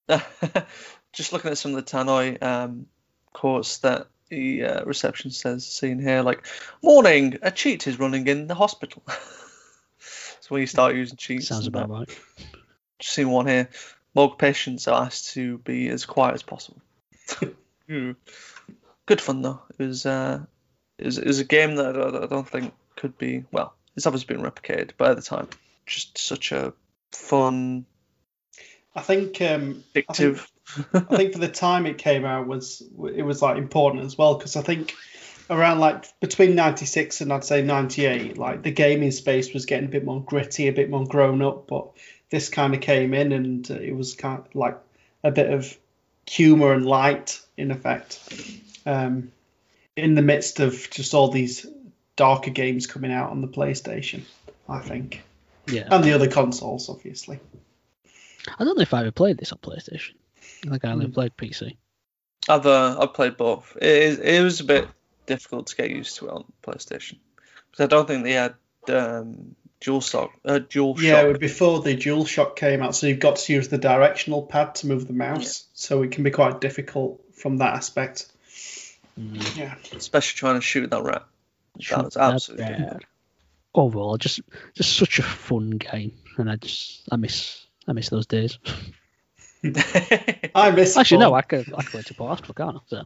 Just 1.14 1.34
looking 1.34 1.52
at 1.52 1.58
some 1.58 1.76
of 1.76 1.86
the 1.86 1.92
Tannoy 1.92 2.42
um, 2.42 2.88
quotes 3.34 3.80
that 3.80 4.08
the 4.30 4.64
uh, 4.64 4.86
reception 4.86 5.32
says, 5.32 5.66
seen 5.66 6.00
here, 6.00 6.22
like, 6.22 6.48
morning, 6.82 7.38
a 7.42 7.52
cheat 7.52 7.86
is 7.88 8.00
running 8.00 8.28
in 8.28 8.48
the 8.48 8.56
hospital. 8.56 9.04
so 10.00 10.48
when 10.50 10.62
you 10.62 10.68
start 10.68 10.96
using 10.96 11.18
cheats. 11.18 11.48
Sounds 11.48 11.68
about 11.68 11.90
right. 11.90 12.10
Just 13.00 13.14
seen 13.14 13.30
one 13.30 13.48
here. 13.48 13.70
Morgue 14.16 14.38
patients 14.38 14.88
are 14.88 15.06
asked 15.06 15.34
to 15.34 15.58
be 15.60 15.90
as 15.90 16.06
quiet 16.06 16.36
as 16.36 16.44
possible. 16.44 16.82
Good 17.88 19.22
fun 19.22 19.42
though. 19.42 19.62
It 19.78 19.86
was 19.86 20.06
uh, 20.06 20.40
it 20.98 21.06
was, 21.06 21.18
it 21.18 21.28
was 21.28 21.40
a 21.40 21.46
game 21.46 21.76
that 21.76 21.98
I, 21.98 22.24
I 22.24 22.28
don't 22.28 22.48
think 22.48 22.74
could 22.96 23.18
be 23.18 23.46
well. 23.52 23.74
It's 23.96 24.06
obviously 24.06 24.36
been 24.36 24.46
replicated, 24.46 24.92
but 24.98 25.12
at 25.12 25.16
the 25.18 25.22
time, 25.22 25.50
just 25.86 26.18
such 26.18 26.52
a 26.52 26.74
fun, 27.12 27.86
I 28.96 29.02
think 29.02 29.42
um, 29.42 29.84
addictive. 29.96 30.46
I 30.94 31.00
think 31.18 31.34
for 31.34 31.40
the 31.40 31.48
time 31.48 31.86
it 31.86 31.98
came 31.98 32.26
out 32.26 32.48
was 32.48 32.82
it 33.14 33.24
was 33.24 33.42
like 33.42 33.58
important 33.58 34.06
as 34.06 34.18
well 34.18 34.36
because 34.36 34.56
I 34.56 34.62
think 34.62 34.94
around 35.50 35.80
like 35.80 36.06
between 36.22 36.56
96 36.56 37.22
and 37.22 37.34
I'd 37.34 37.44
say 37.44 37.62
98 37.62 38.38
like 38.38 38.64
the 38.64 38.72
gaming 38.72 39.12
space 39.12 39.54
was 39.54 39.66
getting 39.66 39.88
a 39.88 39.92
bit 39.92 40.06
more 40.06 40.22
gritty 40.22 40.68
a 40.70 40.74
bit 40.74 40.90
more 40.90 41.06
grown 41.06 41.42
up 41.42 41.68
but 41.68 41.90
this 42.30 42.48
kind 42.48 42.74
of 42.74 42.80
came 42.80 43.14
in 43.14 43.34
and 43.34 43.70
it 43.70 43.94
was 43.94 44.14
kind 44.14 44.40
of 44.40 44.56
like 44.56 44.78
a 45.26 45.32
bit 45.32 45.52
of 45.52 45.78
humor 46.26 46.72
and 46.72 46.86
light 46.86 47.42
in 47.58 47.72
effect 47.72 48.20
um, 48.86 49.32
in 49.98 50.16
the 50.16 50.22
midst 50.22 50.62
of 50.62 50.90
just 50.90 51.14
all 51.14 51.30
these 51.30 51.66
darker 52.16 52.52
games 52.52 52.88
coming 52.88 53.12
out 53.12 53.32
on 53.32 53.42
the 53.42 53.48
PlayStation 53.48 54.22
I 54.70 54.80
think 54.80 55.22
Yeah. 55.68 55.88
and 55.92 56.02
the 56.04 56.14
other 56.14 56.30
consoles 56.30 56.88
obviously 56.88 57.40
I 58.48 58.64
don't 58.64 58.76
know 58.78 58.82
if 58.82 58.94
I 58.94 59.02
ever 59.02 59.12
played 59.12 59.38
this 59.38 59.52
on 59.52 59.60
PlayStation. 59.60 60.14
I 60.66 60.70
think 60.72 60.86
I 60.86 60.92
only 60.92 61.06
Hmm. 61.08 61.12
played 61.14 61.38
PC. 61.38 61.76
I've 62.50 62.66
uh, 62.66 62.98
I've 63.00 63.14
played 63.14 63.38
both. 63.38 63.78
It 63.82 63.88
is, 63.88 64.20
it 64.20 64.42
was 64.44 64.60
a 64.60 64.64
bit 64.64 64.88
difficult 65.28 65.68
to 65.68 65.76
get 65.76 65.92
used 65.92 66.18
to 66.18 66.28
it 66.28 66.32
on 66.32 66.46
PlayStation 66.64 67.18
because 67.70 67.84
I 67.84 67.88
don't 67.88 68.08
think 68.08 68.24
they 68.24 68.34
had 68.34 68.56
um, 68.90 69.56
dual 69.80 70.02
stock, 70.02 70.32
uh, 70.46 70.60
dual 70.60 70.96
Yeah, 71.00 71.32
shock. 71.32 71.40
before 71.40 71.82
the 71.82 71.96
dual 71.96 72.24
DualShock 72.26 72.56
came 72.56 72.82
out, 72.82 72.96
so 72.96 73.08
you've 73.08 73.20
got 73.20 73.36
to 73.38 73.54
use 73.54 73.68
the 73.68 73.78
directional 73.78 74.42
pad 74.44 74.76
to 74.76 74.88
move 74.88 75.08
the 75.08 75.14
mouse, 75.14 75.66
so 75.74 76.02
it 76.02 76.12
can 76.12 76.24
be 76.24 76.32
quite 76.32 76.62
difficult 76.62 77.22
from 77.36 77.58
that 77.58 77.76
aspect. 77.76 78.32
Mm. 79.20 79.58
Yeah, 79.58 79.76
especially 79.96 80.38
trying 80.38 80.56
to 80.56 80.62
shoot 80.62 80.90
that 80.90 81.04
rat. 81.04 81.26
That 81.76 81.78
was 81.78 81.86
Shoot 81.86 82.14
that 82.14 82.34
absolutely 82.34 82.66
rat. 82.66 83.04
Overall, 83.74 84.18
just 84.18 84.42
just 84.74 84.98
such 84.98 85.20
a 85.20 85.24
fun 85.24 85.72
game, 85.72 86.14
and 86.38 86.50
I 86.50 86.56
just 86.58 87.04
I 87.12 87.16
miss 87.16 87.66
I 87.88 87.94
miss 87.94 88.10
those 88.10 88.28
days. 88.28 88.60
I 90.56 90.72
miss. 90.76 90.98
Actually, 90.98 91.20
no, 91.20 91.30
Paul. 91.30 91.36
I 91.36 91.42
could 91.42 91.74
I 91.74 91.84
could 91.84 91.94
wait 91.94 92.06
Two 92.06 92.14
Point 92.16 92.30
Hospital, 92.30 92.54
can't 92.56 92.78
I? 92.78 92.80
So, 92.88 93.04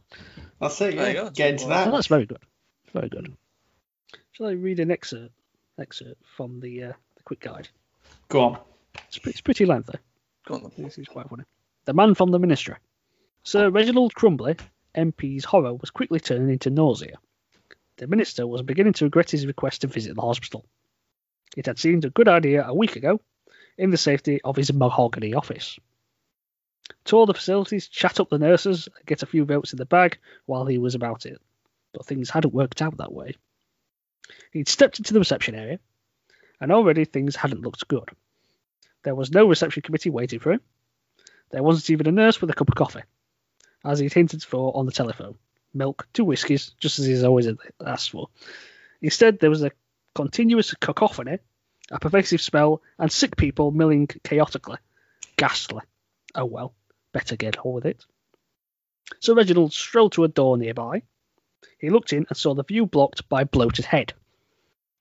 That's 0.60 0.80
it. 0.80 0.96
There 0.96 1.10
you 1.10 1.16
Yeah. 1.16 1.24
go, 1.24 1.30
Get 1.30 1.50
into 1.50 1.64
Paul 1.64 1.72
so 1.72 1.84
that. 1.84 1.92
that's 1.92 2.06
very 2.06 2.26
good. 2.26 2.38
Very 2.92 3.08
good. 3.08 3.32
Shall 4.32 4.46
I 4.46 4.52
read 4.52 4.80
an 4.80 4.90
excerpt 4.90 5.32
excerpt 5.78 6.22
from 6.36 6.60
the 6.60 6.84
uh, 6.84 6.92
the 7.16 7.22
quick 7.24 7.40
guide? 7.40 7.68
Go 8.28 8.40
on. 8.40 8.58
It's, 9.08 9.18
pre- 9.18 9.30
it's 9.32 9.40
pretty 9.40 9.66
lengthy. 9.66 9.98
Go 10.46 10.54
on 10.54 10.62
then. 10.62 10.84
This 10.84 10.98
is 10.98 11.06
quite 11.08 11.28
funny. 11.28 11.44
The 11.84 11.92
man 11.94 12.14
from 12.14 12.30
the 12.30 12.38
ministry. 12.38 12.76
Sir 13.44 13.70
Reginald 13.70 14.14
Crumbly, 14.14 14.56
MP's 14.96 15.44
horror 15.44 15.74
was 15.74 15.90
quickly 15.90 16.18
turning 16.20 16.50
into 16.50 16.70
nausea. 16.70 17.18
The 17.98 18.06
minister 18.06 18.46
was 18.46 18.62
beginning 18.62 18.94
to 18.94 19.04
regret 19.04 19.30
his 19.30 19.46
request 19.46 19.82
to 19.82 19.86
visit 19.86 20.16
the 20.16 20.22
hospital. 20.22 20.64
It 21.56 21.66
had 21.66 21.78
seemed 21.78 22.04
a 22.04 22.10
good 22.10 22.28
idea 22.28 22.66
a 22.66 22.74
week 22.74 22.96
ago, 22.96 23.20
in 23.78 23.90
the 23.90 23.96
safety 23.96 24.40
of 24.42 24.56
his 24.56 24.72
mahogany 24.72 25.34
office. 25.34 25.78
Tour 27.04 27.26
the 27.26 27.34
facilities, 27.34 27.88
chat 27.88 28.20
up 28.20 28.30
the 28.30 28.38
nurses, 28.38 28.88
get 29.06 29.22
a 29.22 29.26
few 29.26 29.44
votes 29.44 29.72
in 29.72 29.78
the 29.78 29.86
bag 29.86 30.18
while 30.46 30.66
he 30.66 30.78
was 30.78 30.94
about 30.94 31.26
it. 31.26 31.40
But 31.92 32.06
things 32.06 32.30
hadn't 32.30 32.54
worked 32.54 32.82
out 32.82 32.96
that 32.98 33.12
way. 33.12 33.34
He'd 34.52 34.68
stepped 34.68 34.98
into 34.98 35.12
the 35.12 35.18
reception 35.18 35.54
area, 35.54 35.78
and 36.60 36.72
already 36.72 37.04
things 37.04 37.36
hadn't 37.36 37.62
looked 37.62 37.86
good. 37.88 38.08
There 39.02 39.14
was 39.14 39.30
no 39.30 39.46
reception 39.46 39.82
committee 39.82 40.10
waiting 40.10 40.40
for 40.40 40.52
him. 40.52 40.60
There 41.50 41.62
wasn't 41.62 41.90
even 41.90 42.08
a 42.08 42.12
nurse 42.12 42.40
with 42.40 42.50
a 42.50 42.54
cup 42.54 42.68
of 42.68 42.74
coffee, 42.74 43.02
as 43.84 43.98
he'd 43.98 44.12
hinted 44.12 44.42
for 44.42 44.76
on 44.76 44.86
the 44.86 44.92
telephone. 44.92 45.36
Milk, 45.74 46.08
two 46.12 46.24
whiskies, 46.24 46.74
just 46.80 46.98
as 46.98 47.06
he's 47.06 47.22
always 47.22 47.48
asked 47.84 48.10
for. 48.10 48.28
Instead, 49.00 49.38
there 49.38 49.50
was 49.50 49.62
a 49.62 49.70
continuous 50.14 50.74
cacophony, 50.74 51.38
a 51.90 51.98
pervasive 51.98 52.40
smell, 52.40 52.82
and 52.98 53.10
sick 53.10 53.36
people 53.36 53.70
milling 53.70 54.08
chaotically. 54.24 54.78
Ghastly. 55.36 55.82
Oh 56.34 56.44
well, 56.44 56.74
better 57.12 57.36
get 57.36 57.58
on 57.58 57.74
with 57.74 57.86
it. 57.86 58.04
So 59.20 59.34
Reginald 59.34 59.72
strolled 59.72 60.12
to 60.12 60.24
a 60.24 60.28
door 60.28 60.58
nearby. 60.58 61.02
He 61.78 61.90
looked 61.90 62.12
in 62.12 62.26
and 62.28 62.36
saw 62.36 62.54
the 62.54 62.64
view 62.64 62.86
blocked 62.86 63.28
by 63.28 63.42
a 63.42 63.46
bloated 63.46 63.84
head. 63.84 64.12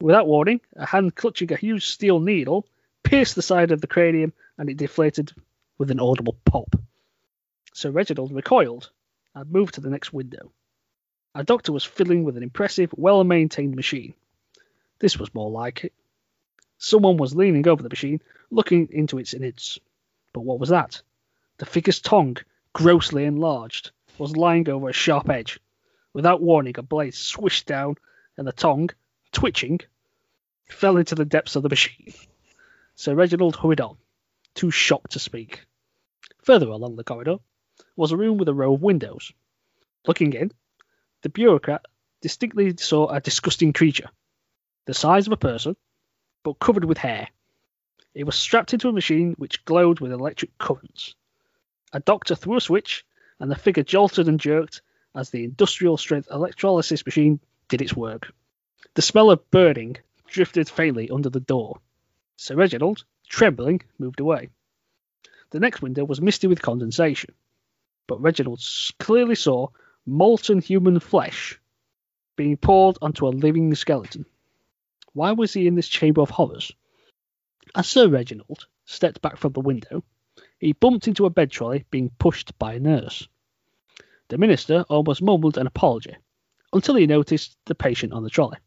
Without 0.01 0.27
warning, 0.27 0.61
a 0.75 0.85
hand 0.85 1.15
clutching 1.15 1.51
a 1.51 1.57
huge 1.57 1.87
steel 1.87 2.19
needle 2.19 2.67
pierced 3.03 3.35
the 3.35 3.41
side 3.41 3.71
of 3.71 3.81
the 3.81 3.87
cranium 3.87 4.33
and 4.57 4.69
it 4.69 4.77
deflated 4.77 5.31
with 5.77 5.91
an 5.91 5.99
audible 5.99 6.37
pop. 6.45 6.75
So 7.73 7.89
Reginald 7.89 8.31
recoiled 8.31 8.89
and 9.33 9.51
moved 9.51 9.75
to 9.75 9.81
the 9.81 9.89
next 9.89 10.13
window. 10.13 10.51
A 11.33 11.43
doctor 11.43 11.71
was 11.71 11.83
fiddling 11.83 12.23
with 12.23 12.37
an 12.37 12.43
impressive, 12.43 12.93
well 12.95 13.23
maintained 13.23 13.75
machine. 13.75 14.13
This 14.99 15.17
was 15.17 15.33
more 15.33 15.49
like 15.49 15.85
it. 15.85 15.93
Someone 16.85 17.17
was 17.17 17.35
leaning 17.35 17.67
over 17.67 17.81
the 17.81 17.89
machine, 17.89 18.21
looking 18.51 18.89
into 18.91 19.17
its 19.17 19.33
innards. 19.33 19.79
But 20.33 20.41
what 20.41 20.59
was 20.59 20.69
that? 20.69 21.01
The 21.57 21.65
figure's 21.65 21.99
tongue, 21.99 22.37
grossly 22.73 23.25
enlarged, 23.25 23.89
was 24.19 24.37
lying 24.37 24.69
over 24.69 24.89
a 24.89 24.93
sharp 24.93 25.27
edge. 25.27 25.59
Without 26.13 26.43
warning, 26.43 26.75
a 26.77 26.83
blade 26.83 27.15
swished 27.15 27.65
down, 27.65 27.95
and 28.37 28.47
the 28.47 28.51
tongue, 28.51 28.91
twitching, 29.31 29.79
fell 30.67 30.97
into 30.97 31.15
the 31.15 31.25
depths 31.25 31.55
of 31.55 31.63
the 31.63 31.69
machine. 31.69 32.13
Sir 32.93 33.15
Reginald 33.15 33.55
hurried 33.55 33.81
on, 33.81 33.97
too 34.53 34.69
shocked 34.69 35.13
to 35.13 35.19
speak. 35.19 35.65
Further 36.43 36.67
along 36.67 36.97
the 36.97 37.03
corridor 37.03 37.37
was 37.95 38.11
a 38.11 38.17
room 38.17 38.37
with 38.37 38.47
a 38.47 38.53
row 38.53 38.75
of 38.75 38.83
windows. 38.83 39.31
Looking 40.05 40.33
in, 40.33 40.51
the 41.23 41.29
bureaucrat 41.29 41.83
distinctly 42.21 42.77
saw 42.77 43.07
a 43.07 43.21
disgusting 43.21 43.73
creature, 43.73 44.11
the 44.85 44.93
size 44.93 45.25
of 45.25 45.33
a 45.33 45.37
person, 45.37 45.75
but 46.45 46.59
covered 46.59 46.85
with 46.85 46.99
hair. 46.99 47.27
It 48.13 48.23
was 48.23 48.35
strapped 48.35 48.71
into 48.71 48.87
a 48.87 48.93
machine 48.93 49.33
which 49.39 49.65
glowed 49.65 49.99
with 49.99 50.11
electric 50.11 50.55
currents. 50.59 51.15
A 51.91 51.99
doctor 51.99 52.35
threw 52.35 52.55
a 52.55 52.61
switch, 52.61 53.03
and 53.39 53.49
the 53.49 53.55
figure 53.55 53.81
jolted 53.81 54.27
and 54.27 54.39
jerked 54.39 54.83
as 55.15 55.31
the 55.31 55.43
industrial 55.43 55.97
strength 55.97 56.27
electrolysis 56.31 57.03
machine 57.03 57.39
did 57.67 57.81
its 57.81 57.95
work. 57.95 58.31
The 58.93 59.01
smell 59.01 59.31
of 59.31 59.49
burning 59.49 59.97
drifted 60.27 60.69
faintly 60.69 61.09
under 61.09 61.31
the 61.31 61.39
door. 61.39 61.79
Sir 62.37 62.55
Reginald, 62.55 63.03
trembling, 63.27 63.81
moved 63.97 64.19
away. 64.19 64.49
The 65.49 65.59
next 65.59 65.81
window 65.81 66.03
was 66.05 66.21
misty 66.21 66.45
with 66.45 66.61
condensation, 66.61 67.33
but 68.05 68.21
Reginald 68.21 68.61
clearly 68.99 69.35
saw 69.35 69.69
molten 70.05 70.61
human 70.61 70.99
flesh 70.99 71.59
being 72.35 72.55
poured 72.55 72.99
onto 73.01 73.27
a 73.27 73.29
living 73.29 73.73
skeleton. 73.73 74.27
Why 75.15 75.31
was 75.31 75.53
he 75.53 75.65
in 75.65 75.75
this 75.75 75.87
chamber 75.87 76.19
of 76.19 76.29
horrors? 76.29 76.73
As 77.73 77.87
Sir 77.87 78.09
Reginald 78.09 78.67
stepped 78.83 79.21
back 79.21 79.37
from 79.37 79.53
the 79.53 79.61
window, 79.61 80.03
he 80.59 80.73
bumped 80.73 81.07
into 81.07 81.25
a 81.25 81.29
bed 81.29 81.51
trolley 81.51 81.85
being 81.89 82.11
pushed 82.19 82.59
by 82.59 82.73
a 82.73 82.81
nurse. 82.81 83.25
The 84.27 84.37
minister 84.37 84.83
almost 84.89 85.21
mumbled 85.21 85.57
an 85.57 85.67
apology 85.67 86.17
until 86.73 86.95
he 86.95 87.07
noticed 87.07 87.55
the 87.63 87.75
patient 87.75 88.11
on 88.11 88.23
the 88.23 88.29
trolley. 88.29 88.57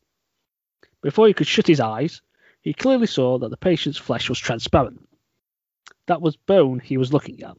Before 1.03 1.27
he 1.27 1.35
could 1.35 1.47
shut 1.47 1.67
his 1.67 1.81
eyes, 1.81 2.23
he 2.63 2.73
clearly 2.73 3.09
saw 3.09 3.37
that 3.39 3.51
the 3.51 3.59
patient's 3.59 3.99
flesh 3.99 4.31
was 4.31 4.39
transparent. 4.39 5.07
That 6.07 6.23
was 6.23 6.37
bone 6.37 6.81
he 6.81 6.97
was 6.97 7.13
looking 7.13 7.43
at. 7.43 7.59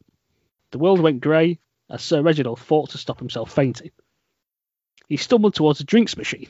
The 0.72 0.78
world 0.78 0.98
went 0.98 1.20
grey 1.20 1.60
as 1.88 2.02
Sir 2.02 2.22
Reginald 2.22 2.58
fought 2.58 2.90
to 2.90 2.98
stop 2.98 3.20
himself 3.20 3.52
fainting. 3.54 3.92
He 5.08 5.16
stumbled 5.16 5.54
towards 5.54 5.78
a 5.78 5.84
drinks 5.84 6.16
machine. 6.16 6.48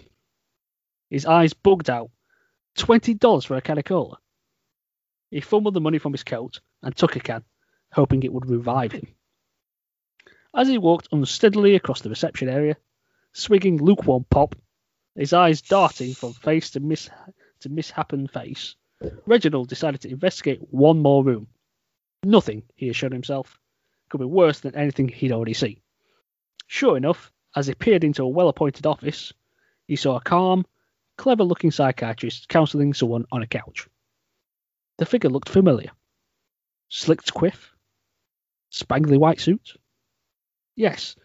His 1.11 1.27
eyes 1.27 1.53
bugged 1.53 1.91
out. 1.91 2.11
Twenty 2.77 3.15
dollars 3.15 3.45
for 3.45 3.57
a 3.57 3.61
can 3.61 3.79
of 3.79 3.85
cola. 3.85 4.19
He 5.31 5.41
fumbled 5.41 5.75
the 5.75 5.81
money 5.81 5.99
from 5.99 6.13
his 6.13 6.25
coat 6.25 6.61
and 6.83 6.97
took 6.97 7.17
a 7.17 7.21
can, 7.21 7.45
hoping 7.93 8.23
it 8.23 8.33
would 8.33 8.49
revive 8.49 8.93
him. 8.93 9.07
As 10.55 10.69
he 10.69 10.79
walked 10.79 11.09
unsteadily 11.13 11.77
across 11.77 12.01
the 12.01 12.11
reception 12.11 12.49
area, 12.49 12.77
swigging 13.33 13.79
lukewarm 13.79 14.25
pop, 14.29 14.57
his 15.15 15.33
eyes 15.33 15.63
darting 15.63 16.15
from 16.15 16.33
face 16.33 16.71
to 16.71 16.81
mis 16.81 17.09
to 17.61 17.69
mishappen 17.69 18.29
face, 18.29 18.75
Reginald 19.27 19.69
decided 19.69 20.01
to 20.03 20.11
investigate 20.11 20.61
one 20.73 20.99
more 21.01 21.23
room. 21.23 21.47
Nothing, 22.25 22.65
he 22.75 22.89
assured 22.89 23.13
himself, 23.13 23.61
could 24.09 24.19
be 24.19 24.27
worse 24.27 24.61
than 24.61 24.75
anything 24.75 25.09
he'd 25.09 25.33
already 25.33 25.55
seen. 25.55 25.81
Sure 26.67 26.97
enough, 26.97 27.33
as 27.55 27.67
he 27.67 27.75
peered 27.75 28.05
into 28.05 28.23
a 28.23 28.29
well 28.29 28.49
appointed 28.49 28.87
office, 28.87 29.33
he 29.87 29.97
saw 29.97 30.17
a 30.17 30.21
calm, 30.21 30.67
clever 31.21 31.45
looking 31.45 31.71
psychiatrist 31.71 32.49
counselling 32.49 32.95
someone 32.95 33.27
on 33.31 33.43
a 33.43 33.47
couch. 33.47 33.87
The 34.97 35.05
figure 35.05 35.29
looked 35.29 35.51
familiar. 35.51 35.91
Slicked 36.89 37.35
quiff? 37.35 37.75
Spangly 38.73 39.19
white 39.19 39.39
suit? 39.39 39.75
Yes, 40.77 41.17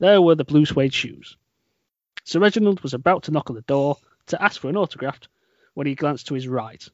there 0.00 0.20
were 0.20 0.34
the 0.34 0.44
blue 0.44 0.66
suede 0.66 0.92
shoes. 0.92 1.36
Sir 2.24 2.40
Reginald 2.40 2.80
was 2.80 2.94
about 2.94 3.22
to 3.24 3.30
knock 3.30 3.48
on 3.48 3.54
the 3.54 3.62
door 3.62 3.96
to 4.26 4.42
ask 4.42 4.60
for 4.60 4.68
an 4.68 4.76
autograph 4.76 5.20
when 5.74 5.86
he 5.86 5.94
glanced 5.94 6.26
to 6.26 6.34
his 6.34 6.48
right. 6.48 6.84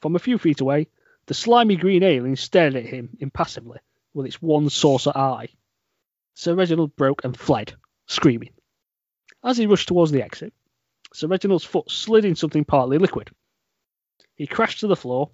From 0.00 0.16
a 0.16 0.24
few 0.26 0.38
feet 0.38 0.60
away, 0.60 0.88
the 1.26 1.34
slimy 1.34 1.76
green 1.76 2.02
alien 2.02 2.34
stared 2.34 2.74
at 2.74 2.84
him 2.84 3.16
impassively 3.20 3.78
with 4.12 4.26
its 4.26 4.42
one 4.42 4.70
saucer 4.70 5.12
eye. 5.14 5.50
Sir 6.34 6.56
Reginald 6.56 6.96
broke 6.96 7.22
and 7.22 7.36
fled, 7.36 7.74
screaming. 8.08 8.54
As 9.44 9.56
he 9.56 9.66
rushed 9.66 9.86
towards 9.86 10.10
the 10.10 10.24
exit, 10.24 10.52
Sir 11.14 11.28
Reginald's 11.28 11.64
foot 11.64 11.88
slid 11.92 12.24
in 12.24 12.34
something 12.34 12.64
partly 12.64 12.98
liquid. 12.98 13.30
He 14.34 14.48
crashed 14.48 14.80
to 14.80 14.88
the 14.88 14.96
floor 14.96 15.30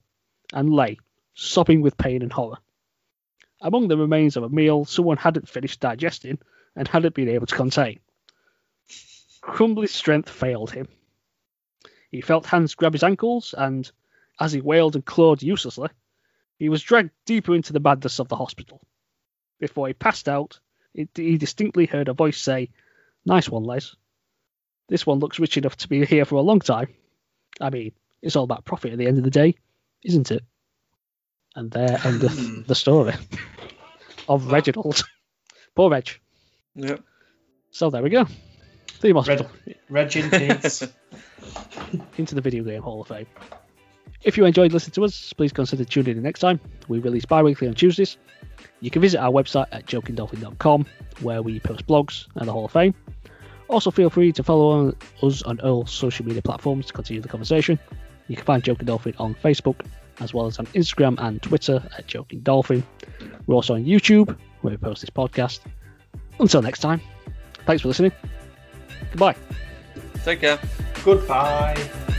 and 0.53 0.75
lay, 0.75 0.99
sobbing 1.33 1.81
with 1.81 1.97
pain 1.97 2.21
and 2.21 2.31
horror. 2.31 2.59
Among 3.63 3.89
the 3.89 3.97
remains 3.97 4.37
of 4.37 4.43
a 4.43 4.51
meal 4.51 4.85
someone 4.85 5.17
hadn't 5.17 5.49
finished 5.49 5.81
digesting 5.81 6.39
and 6.77 6.87
hadn't 6.87 7.15
been 7.15 7.31
able 7.31 7.47
to 7.47 7.55
contain. 7.55 7.99
Crumbly's 9.41 9.95
strength 9.95 10.29
failed 10.29 10.71
him. 10.71 10.87
He 12.11 12.21
felt 12.21 12.45
hands 12.45 12.75
grab 12.75 12.93
his 12.93 13.03
ankles, 13.03 13.55
and, 13.57 13.91
as 14.39 14.53
he 14.53 14.61
wailed 14.61 14.97
and 14.97 15.07
clawed 15.07 15.43
uselessly, 15.43 15.89
he 16.59 16.69
was 16.69 16.83
dragged 16.83 17.13
deeper 17.25 17.55
into 17.55 17.73
the 17.73 17.81
madness 17.81 18.19
of 18.19 18.29
the 18.29 18.37
hospital. 18.37 18.83
Before 19.59 19.89
he 19.89 19.95
passed 19.95 20.29
out, 20.29 20.61
it, 20.93 21.09
he 21.15 21.39
distinctly 21.39 21.87
heard 21.87 22.09
a 22.09 22.13
voice 22.13 22.39
say, 22.39 22.69
Nice 23.25 23.49
one, 23.49 23.65
Les. 23.65 23.97
This 24.91 25.07
one 25.07 25.21
looks 25.21 25.39
rich 25.39 25.57
enough 25.57 25.77
to 25.79 25.89
be 25.89 26.05
here 26.05 26.25
for 26.25 26.35
a 26.35 26.43
long 26.43 26.59
time. 26.59 26.89
I 27.61 27.71
mean, 27.71 27.93
it's 28.21 28.35
all 28.35 28.43
about 28.43 28.65
profit 28.65 28.93
at 28.93 28.99
the 28.99 29.07
end 29.07 29.19
of 29.19 29.25
the 29.25 29.31
day, 29.31 29.55
isn't 30.05 30.33
it? 30.33 30.43
And 31.55 31.71
there 31.71 32.01
endeth 32.05 32.39
hmm. 32.39 32.63
the 32.67 32.75
story 32.75 33.15
of 34.29 34.51
Reginald. 34.51 35.05
Poor 35.77 35.91
Reg. 35.91 36.09
Yep. 36.75 37.03
So 37.71 37.91
there 37.91 38.03
we 38.03 38.11
go. 38.11 38.27
Theme 38.89 39.15
Hospital 39.15 39.49
Reg 39.89 40.17
in 40.17 40.29
peace. 40.29 40.83
into 42.19 42.35
the 42.35 42.41
Video 42.41 42.65
Game 42.65 42.83
Hall 42.83 43.01
of 43.01 43.09
Fame. 43.09 43.27
If 44.25 44.37
you 44.37 44.45
enjoyed 44.45 44.73
listening 44.73 44.95
to 44.95 45.05
us, 45.05 45.33
please 45.33 45.53
consider 45.53 45.85
tuning 45.85 46.17
in 46.17 46.23
next 46.25 46.41
time. 46.41 46.59
We 46.89 46.99
release 46.99 47.25
bi 47.25 47.45
weekly 47.45 47.69
on 47.69 47.75
Tuesdays. 47.75 48.17
You 48.81 48.91
can 48.91 49.03
visit 49.03 49.21
our 49.21 49.31
website 49.31 49.67
at 49.71 49.87
jokingdolphin.com 49.87 50.87
where 51.21 51.43
we 51.43 51.61
post 51.61 51.87
blogs 51.87 52.27
and 52.35 52.49
the 52.49 52.53
Hall 52.53 52.65
of 52.65 52.73
Fame. 52.73 52.95
Also, 53.71 53.93
feel 53.93 54.11
free 54.11 54.33
to 54.33 54.43
follow 54.43 54.93
us 55.23 55.43
on 55.43 55.61
all 55.61 55.87
social 55.87 56.27
media 56.27 56.43
platforms 56.43 56.87
to 56.87 56.93
continue 56.93 57.23
the 57.23 57.29
conversation. 57.29 57.79
You 58.27 58.35
can 58.35 58.45
find 58.45 58.65
Joking 58.65 58.87
Dolphin 58.87 59.15
on 59.19 59.37
Facebook, 59.37 59.87
as 60.19 60.35
well 60.35 60.47
as 60.47 60.59
on 60.59 60.67
Instagram 60.67 61.17
and 61.21 61.41
Twitter 61.41 61.81
at 61.97 62.09
Joking 62.09 62.41
Dolphin. 62.41 62.83
We're 63.47 63.55
also 63.55 63.75
on 63.75 63.85
YouTube, 63.85 64.37
where 64.63 64.73
we 64.73 64.77
post 64.77 65.03
this 65.03 65.11
podcast. 65.11 65.61
Until 66.41 66.63
next 66.63 66.81
time, 66.81 67.01
thanks 67.65 67.83
for 67.83 67.89
listening. 67.89 68.13
Goodbye. 69.13 69.37
Take 70.25 70.41
care. 70.41 70.59
Goodbye. 71.05 72.17